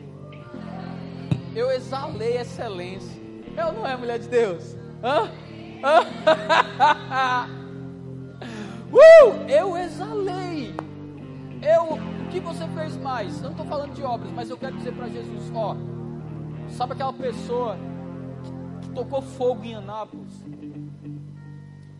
Eu 1.55 1.70
exalei 1.70 2.36
excelência. 2.36 3.20
Eu 3.56 3.72
não 3.72 3.86
é 3.86 3.97
mulher 3.97 4.18
de 4.18 4.28
Deus? 4.28 4.76
Hã? 5.02 5.30
uh, 8.93 9.48
eu 9.48 9.76
exalei. 9.76 10.74
Eu, 11.62 11.94
o 11.94 12.28
que 12.30 12.40
você 12.40 12.66
fez 12.68 12.97
mais? 12.97 13.36
Eu 13.36 13.44
não 13.44 13.51
estou 13.51 13.66
falando 13.66 13.94
de 13.94 14.02
obras, 14.02 14.30
mas 14.32 14.51
eu 14.51 14.56
quero 14.56 14.76
dizer 14.76 14.93
para 14.93 15.09
Jesus: 15.09 15.52
ó, 15.55 15.76
sabe 16.70 16.93
aquela 16.94 17.12
pessoa 17.12 17.76
que, 18.43 18.86
que, 18.89 18.94
tocou 18.94 19.22
fogo 19.22 19.64
em 19.64 19.74
Anápolis? 19.74 20.44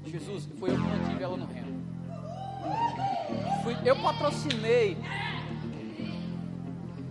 Jesus, 0.05 0.48
foi 0.59 0.70
eu 0.70 0.74
que 0.74 0.80
mantive 0.80 1.22
ela 1.22 1.36
no 1.36 1.47
reino. 1.47 1.68
Fui, 3.62 3.77
eu 3.85 3.97
patrocinei. 3.97 4.97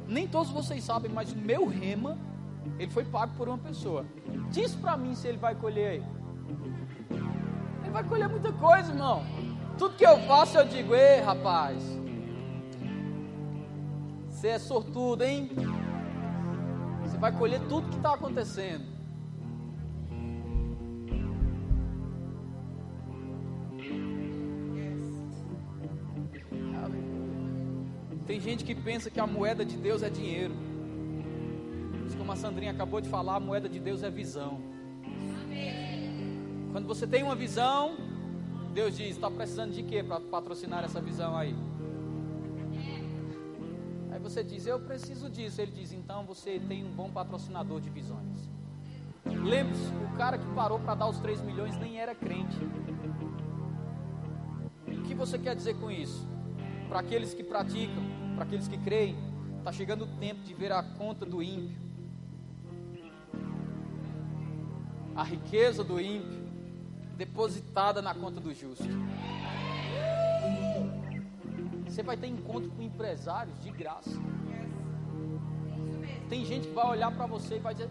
Nem 0.07 0.27
todos 0.27 0.51
vocês 0.51 0.83
sabem, 0.83 1.11
mas 1.11 1.33
o 1.33 1.37
meu 1.37 1.67
rema, 1.67 2.17
ele 2.79 2.91
foi 2.91 3.03
pago 3.03 3.33
por 3.35 3.47
uma 3.47 3.57
pessoa. 3.57 4.05
Diz 4.49 4.73
para 4.73 4.97
mim 4.97 5.13
se 5.13 5.27
ele 5.27 5.37
vai 5.37 5.55
colher 5.55 5.89
aí. 5.89 6.03
Ele 7.81 7.91
vai 7.91 8.03
colher 8.03 8.29
muita 8.29 8.51
coisa, 8.53 8.91
irmão. 8.91 9.23
Tudo 9.77 9.95
que 9.95 10.05
eu 10.05 10.19
faço, 10.21 10.57
eu 10.57 10.65
digo, 10.65 10.95
ei, 10.95 11.21
rapaz. 11.21 11.83
Você 14.29 14.49
é 14.49 14.59
sortudo, 14.59 15.23
hein? 15.23 15.51
Você 17.03 17.17
vai 17.17 17.31
colher 17.31 17.59
tudo 17.67 17.89
que 17.89 17.97
está 17.97 18.13
acontecendo. 18.13 18.96
Tem 28.27 28.41
gente 28.41 28.65
que 28.65 28.75
pensa 28.75 29.09
que 29.09 29.21
a 29.21 29.25
moeda 29.25 29.63
de 29.63 29.77
Deus 29.77 30.03
é 30.03 30.09
dinheiro. 30.09 30.53
Mas 32.03 32.13
como 32.13 32.29
a 32.29 32.35
Sandrinha 32.35 32.71
acabou 32.71 32.99
de 32.99 33.07
falar, 33.07 33.35
a 33.35 33.39
moeda 33.39 33.69
de 33.69 33.79
Deus 33.79 34.03
é 34.03 34.09
visão. 34.09 34.59
Quando 36.73 36.85
você 36.85 37.07
tem 37.07 37.23
uma 37.23 37.35
visão, 37.35 37.95
Deus 38.73 38.97
diz: 38.97 39.11
está 39.11 39.31
precisando 39.31 39.71
de 39.71 39.81
quê 39.81 40.03
para 40.03 40.19
patrocinar 40.19 40.83
essa 40.83 40.99
visão 40.99 41.37
aí? 41.37 41.55
Aí 44.11 44.19
você 44.19 44.43
diz: 44.43 44.67
eu 44.67 44.79
preciso 44.79 45.29
disso. 45.29 45.61
Ele 45.61 45.71
diz: 45.71 45.93
então 45.93 46.25
você 46.25 46.59
tem 46.59 46.83
um 46.83 46.91
bom 46.91 47.09
patrocinador 47.09 47.79
de 47.79 47.89
visões. 47.89 48.49
Lembre-se: 49.25 49.87
o 50.03 50.17
cara 50.17 50.37
que 50.37 50.45
parou 50.53 50.79
para 50.79 50.95
dar 50.95 51.07
os 51.07 51.17
3 51.19 51.41
milhões 51.43 51.77
nem 51.77 51.97
era 51.97 52.13
crente. 52.13 52.57
O 54.85 55.01
que 55.03 55.15
você 55.15 55.39
quer 55.39 55.55
dizer 55.55 55.75
com 55.75 55.89
isso? 55.89 56.27
Para 56.89 56.99
aqueles 56.99 57.33
que 57.33 57.43
praticam, 57.43 58.16
para 58.37 58.45
aqueles 58.45 58.67
que 58.67 58.77
creem, 58.77 59.15
está 59.57 59.71
chegando 59.71 60.03
o 60.03 60.07
tempo 60.19 60.41
de 60.43 60.53
ver 60.53 60.71
a 60.71 60.83
conta 60.83 61.25
do 61.25 61.41
ímpio, 61.41 61.75
a 65.15 65.23
riqueza 65.23 65.83
do 65.83 65.99
ímpio 65.99 66.45
depositada 67.17 67.99
na 67.99 68.13
conta 68.13 68.39
do 68.39 68.53
justo. 68.53 68.85
Você 71.87 72.03
vai 72.03 72.15
ter 72.15 72.27
encontro 72.27 72.69
com 72.69 72.83
empresários 72.83 73.59
de 73.59 73.71
graça. 73.71 74.11
Tem 76.29 76.45
gente 76.45 76.67
que 76.67 76.75
vai 76.75 76.85
olhar 76.91 77.11
para 77.11 77.25
você 77.25 77.55
e 77.55 77.59
vai 77.59 77.73
dizer: 77.73 77.89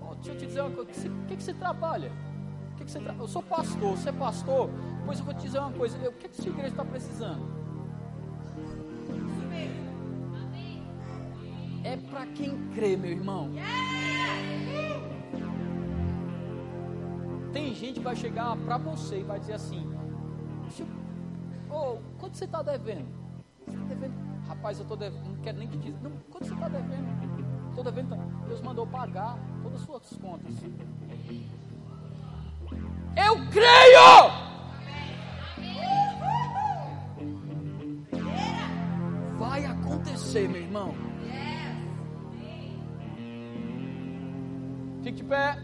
oh, 0.00 0.14
Deixa 0.14 0.30
eu 0.30 0.38
te 0.38 0.46
dizer 0.46 0.60
uma 0.60 0.70
coisa, 0.70 1.08
o 1.08 1.26
que, 1.26 1.36
que, 1.36 1.42
você 1.42 1.52
trabalha? 1.52 2.12
Que, 2.76 2.84
que 2.84 2.92
você 2.92 3.00
tra... 3.00 3.12
Eu 3.14 3.26
sou 3.26 3.42
pastor, 3.42 3.96
você 3.96 4.10
é 4.10 4.12
pastor? 4.12 4.70
Pois 5.04 5.18
eu 5.18 5.24
vou 5.24 5.34
te 5.34 5.42
dizer 5.42 5.58
uma 5.58 5.72
coisa: 5.72 5.98
o 6.08 6.12
que, 6.12 6.28
que 6.28 6.36
sua 6.36 6.52
igreja 6.52 6.68
está 6.68 6.84
precisando? 6.84 7.53
É 11.94 11.96
para 11.96 12.26
quem 12.26 12.58
crê, 12.74 12.96
meu 12.96 13.12
irmão. 13.12 13.52
Tem 17.52 17.72
gente 17.72 17.94
que 17.94 18.00
vai 18.00 18.16
chegar 18.16 18.56
para 18.56 18.76
você 18.78 19.20
e 19.20 19.22
vai 19.22 19.38
dizer 19.38 19.52
assim: 19.52 19.88
oh, 21.70 21.98
quanto 22.18 22.36
você 22.36 22.46
está 22.46 22.62
devendo? 22.62 23.06
Está 23.68 23.84
devendo? 23.84 24.12
Rapaz, 24.48 24.78
eu 24.78 24.82
estou 24.82 24.96
devendo, 24.96 25.24
não 25.24 25.36
quero 25.36 25.56
nem 25.56 25.68
que 25.68 25.78
diz. 25.78 25.94
Não, 26.02 26.10
quanto 26.32 26.48
você 26.48 26.54
está 26.54 26.68
devendo? 26.68 27.68
Estou 27.68 27.84
devendo. 27.84 28.16
Deus 28.48 28.60
mandou 28.60 28.88
pagar 28.88 29.38
todas 29.62 29.80
as 29.80 29.86
suas 29.86 30.16
contas. 30.16 30.52
Eu 33.16 33.36
creio! 33.52 34.44
Vai 39.38 39.64
acontecer, 39.64 40.48
meu 40.48 40.60
irmão. 40.60 40.92
De 45.14 45.22
pé. 45.22 45.56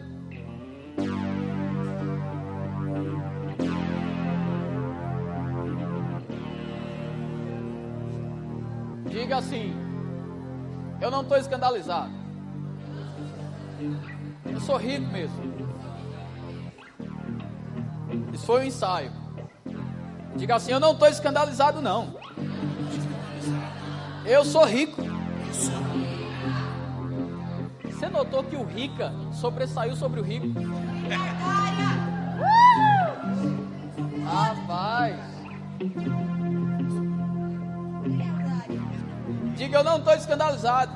Diga 9.07 9.39
assim: 9.39 9.75
Eu 11.01 11.11
não 11.11 11.23
estou 11.23 11.37
escandalizado. 11.37 12.13
Eu 14.45 14.61
sou 14.61 14.77
rico 14.77 15.07
mesmo. 15.07 15.51
Isso 18.33 18.47
foi 18.47 18.61
um 18.61 18.65
ensaio. 18.65 19.13
Diga 20.37 20.55
assim: 20.55 20.71
Eu 20.71 20.81
não 20.81 20.93
estou 20.93 21.09
escandalizado, 21.09 21.83
não. 21.83 22.15
Eu 24.25 24.45
sou 24.45 24.65
rico. 24.65 25.10
Notou 28.21 28.45
que 28.45 28.55
o 28.55 28.65
rica 28.65 29.13
sobressaiu 29.33 29.97
sobre 29.97 30.21
o 30.21 30.23
rico? 30.23 30.47
Rapaz. 34.25 35.17
Diga, 39.57 39.79
eu 39.79 39.85
não 39.85 39.99
estou 39.99 40.13
escandalizado. 40.13 40.93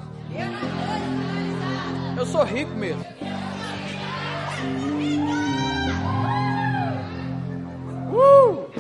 Eu 2.17 2.27
sou 2.27 2.45
rico 2.45 2.73
mesmo. 2.73 3.03
Uh! 8.13 8.71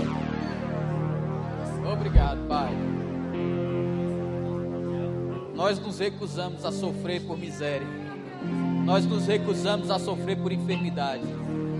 Obrigado, 1.90 2.46
Pai. 2.46 2.70
Nós 5.54 5.78
nos 5.78 5.98
recusamos 5.98 6.64
a 6.64 6.70
sofrer 6.70 7.22
por 7.22 7.38
miséria. 7.38 8.03
Nós 8.85 9.06
nos 9.06 9.27
recusamos 9.27 9.90
a 9.90 9.98
sofrer 9.98 10.36
por 10.36 10.52
enfermidade. 10.52 11.24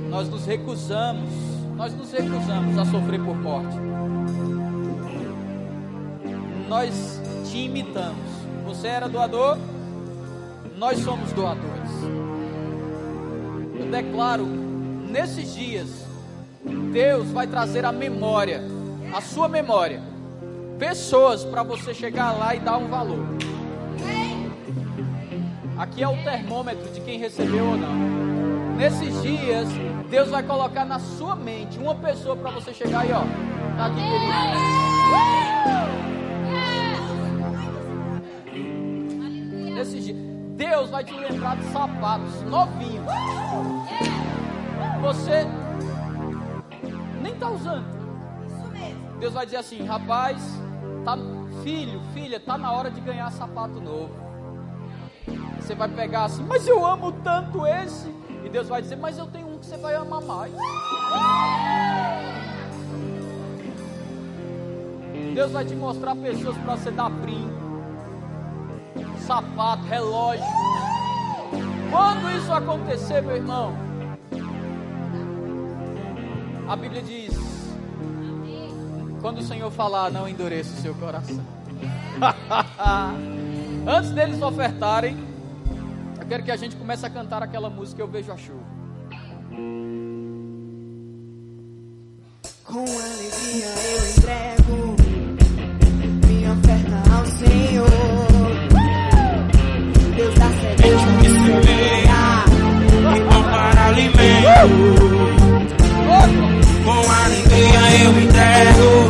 Nós 0.09 0.29
nos 0.29 0.47
recusamos, 0.47 1.29
nós 1.77 1.93
nos 1.95 2.11
recusamos 2.11 2.79
a 2.79 2.85
sofrer 2.87 3.23
por 3.23 3.37
morte. 3.37 3.77
Nós 6.67 7.21
te 7.51 7.59
imitamos. 7.59 8.25
Você 8.65 8.89
era 8.89 9.07
doador, 9.07 9.59
nós 10.79 10.99
somos 11.01 11.31
doadores. 11.33 11.91
Eu 13.79 13.91
declaro, 13.91 14.47
nesses 14.47 15.55
dias, 15.55 16.07
Deus 16.91 17.29
vai 17.29 17.47
trazer 17.47 17.85
a 17.85 17.93
memória, 17.93 18.63
a 19.15 19.21
sua 19.21 19.47
memória, 19.47 20.01
pessoas 20.79 21.45
para 21.45 21.63
você 21.63 21.93
chegar 21.93 22.33
lá 22.33 22.55
e 22.55 22.61
dar 22.61 22.79
um 22.79 22.89
valor. 22.89 23.27
Aqui 25.85 26.02
é 26.02 26.09
o 26.09 26.16
termômetro 26.24 26.90
de 26.94 27.01
quem 27.02 27.19
recebeu 27.19 27.66
ou 27.66 27.77
não. 27.77 27.93
Nesses 28.74 29.20
dias, 29.20 29.69
Deus 30.09 30.31
vai 30.31 30.43
colocar 30.43 30.86
na 30.86 30.98
sua 30.98 31.36
mente 31.36 31.78
uma 31.78 31.94
pessoa 31.94 32.35
para 32.35 32.52
você 32.52 32.73
chegar 32.73 33.01
aí, 33.01 33.12
ó. 33.12 33.20
Tá 33.77 33.85
aqui, 33.85 34.01
querido. 34.01 34.32
Nesses 39.74 40.05
dias, 40.06 40.16
Deus 40.56 40.89
vai 40.89 41.05
te 41.05 41.12
lembrar 41.12 41.59
de 41.59 41.65
sapatos 41.65 42.40
novinhos. 42.44 43.05
Você 45.02 45.47
nem 47.20 47.35
tá 47.35 47.51
usando. 47.51 47.85
Deus 49.20 49.35
vai 49.35 49.44
dizer 49.44 49.59
assim, 49.59 49.85
rapaz, 49.85 50.43
tá 51.05 51.19
Filho, 51.62 52.01
filha, 52.12 52.40
tá 52.40 52.59
na 52.59 52.73
hora 52.73 52.90
de 52.90 53.01
ganhar 53.01 53.31
sapato 53.31 53.81
novo. 53.81 54.24
Você 55.65 55.74
vai 55.74 55.89
pegar 55.89 56.24
assim, 56.24 56.45
mas 56.45 56.69
eu 56.69 56.85
amo 56.85 57.11
tanto 57.24 57.66
esse. 57.66 58.07
E 58.45 58.51
Deus 58.51 58.69
vai 58.69 58.82
dizer, 58.82 58.97
mas 58.97 59.16
eu 59.16 59.27
tenho 59.27 59.49
um 59.49 59.59
que 59.59 59.65
você 59.65 59.78
vai 59.78 59.95
amar 59.95 60.20
mais. 60.20 60.53
Deus 65.35 65.53
vai 65.53 65.65
te 65.65 65.74
mostrar 65.74 66.15
pessoas 66.16 66.55
para 66.59 66.77
você 66.77 66.91
dar 66.91 67.09
brinco, 67.09 67.82
sapato, 69.27 69.85
relógio. 69.85 70.45
Quando 71.91 72.31
isso 72.36 72.53
acontecer, 72.53 73.23
meu 73.23 73.36
irmão, 73.36 73.74
a 76.69 76.77
Bíblia 76.77 77.01
diz: 77.01 77.35
quando 79.23 79.39
o 79.39 79.43
Senhor 79.43 79.70
falar, 79.70 80.11
não 80.11 80.28
endureça 80.28 80.74
o 80.74 80.82
seu 80.82 80.95
coração. 80.95 81.41
Antes 83.89 84.11
deles 84.11 84.43
ofertarem, 84.43 85.34
quero 86.35 86.43
que 86.43 86.51
a 86.51 86.56
gente 86.56 86.74
comece 86.74 87.06
a 87.06 87.11
cantar 87.11 87.44
aquela 87.44 87.70
música 87.70 88.02
Eu 88.02 88.09
Vejo 88.09 88.32
a 88.32 88.36
Chuva. 88.36 88.59
Com 92.65 92.81
alegria 92.81 93.66
eu 93.93 94.09
entrego 94.11 94.97
minha 96.27 96.52
oferta 96.55 97.02
ao 97.15 97.24
Senhor. 97.27 97.86
Deus 100.16 100.35
dá 100.35 100.48
semente 100.48 101.05
que 101.20 101.28
semeia 101.28 102.23
e 103.15 103.20
pão 103.28 103.43
para 103.44 103.86
alimento. 103.86 104.89
Com 106.85 107.12
alegria 107.12 107.82
eu 108.02 108.11
entrego 108.20 109.04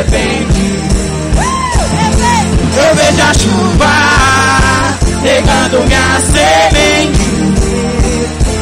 repente. 0.00 0.64
Eu 2.76 2.94
vejo 2.94 3.22
a 3.22 3.34
chuva 3.34 3.92
pegando 5.22 5.84
minha 5.86 6.20
semente. 6.20 7.28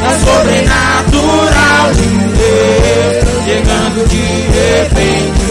É 0.01 0.11
sobrenatural 0.25 1.85
de 1.93 2.09
Deus 2.37 3.29
chegando 3.45 3.99
de 4.07 4.23
repente. 4.57 5.49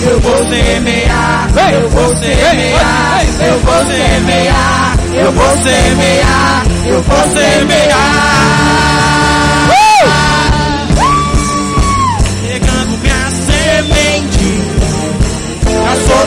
Eu 0.00 0.20
vou 0.20 0.38
semear, 0.48 1.48
eu 1.72 1.90
vou 1.90 2.16
semear, 2.16 3.26
eu 3.40 3.60
vou 3.60 3.80
semear, 3.86 4.96
eu 5.12 5.32
vou 5.32 5.56
semear, 5.58 6.66
eu 6.86 7.02
vou 7.02 7.22
semear. 7.34 8.68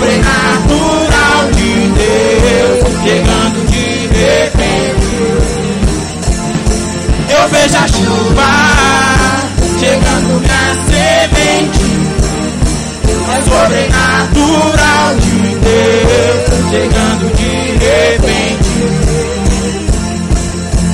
Sobrenatural 0.01 1.51
de 1.53 1.73
Deus 1.93 2.81
chegando 3.03 3.57
de 3.67 4.07
repente. 4.07 5.13
Eu 7.29 7.43
vejo 7.49 7.77
a 7.77 7.87
chuva 7.87 8.51
chegando 9.79 10.29
minha 10.41 10.65
semente. 10.87 11.85
É 13.29 13.37
sobrenatural 13.43 15.07
de 15.19 15.37
Deus 15.59 16.41
chegando 16.71 17.25
de 17.35 17.53
repente. 17.85 18.75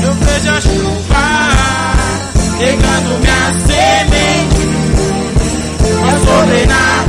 Eu 0.04 0.14
vejo 0.14 0.50
a 0.50 0.60
chuva 0.62 1.26
chegando 2.60 3.10
minha 3.22 3.44
semente. 3.66 4.64
É 6.04 6.12
sobrenatural 6.20 7.07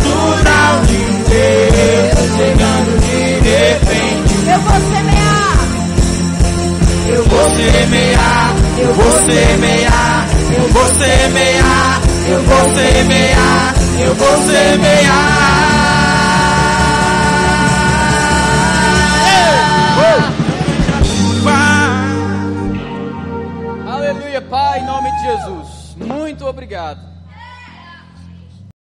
semear, 7.59 8.55
eu 8.79 8.95
vou 8.95 9.13
semear, 9.13 10.29
eu 10.57 10.69
vou 10.69 10.87
semear, 10.87 12.01
eu 12.31 12.43
vou 12.43 12.75
semear, 12.75 13.75
eu 14.01 14.15
vou 14.15 14.37
semear. 14.47 15.49
Aleluia, 23.87 24.41
Pai, 24.43 24.79
em 24.79 24.87
nome 24.87 25.11
de 25.11 25.23
Jesus. 25.23 25.97
Muito 25.97 26.47
obrigado 26.47 27.08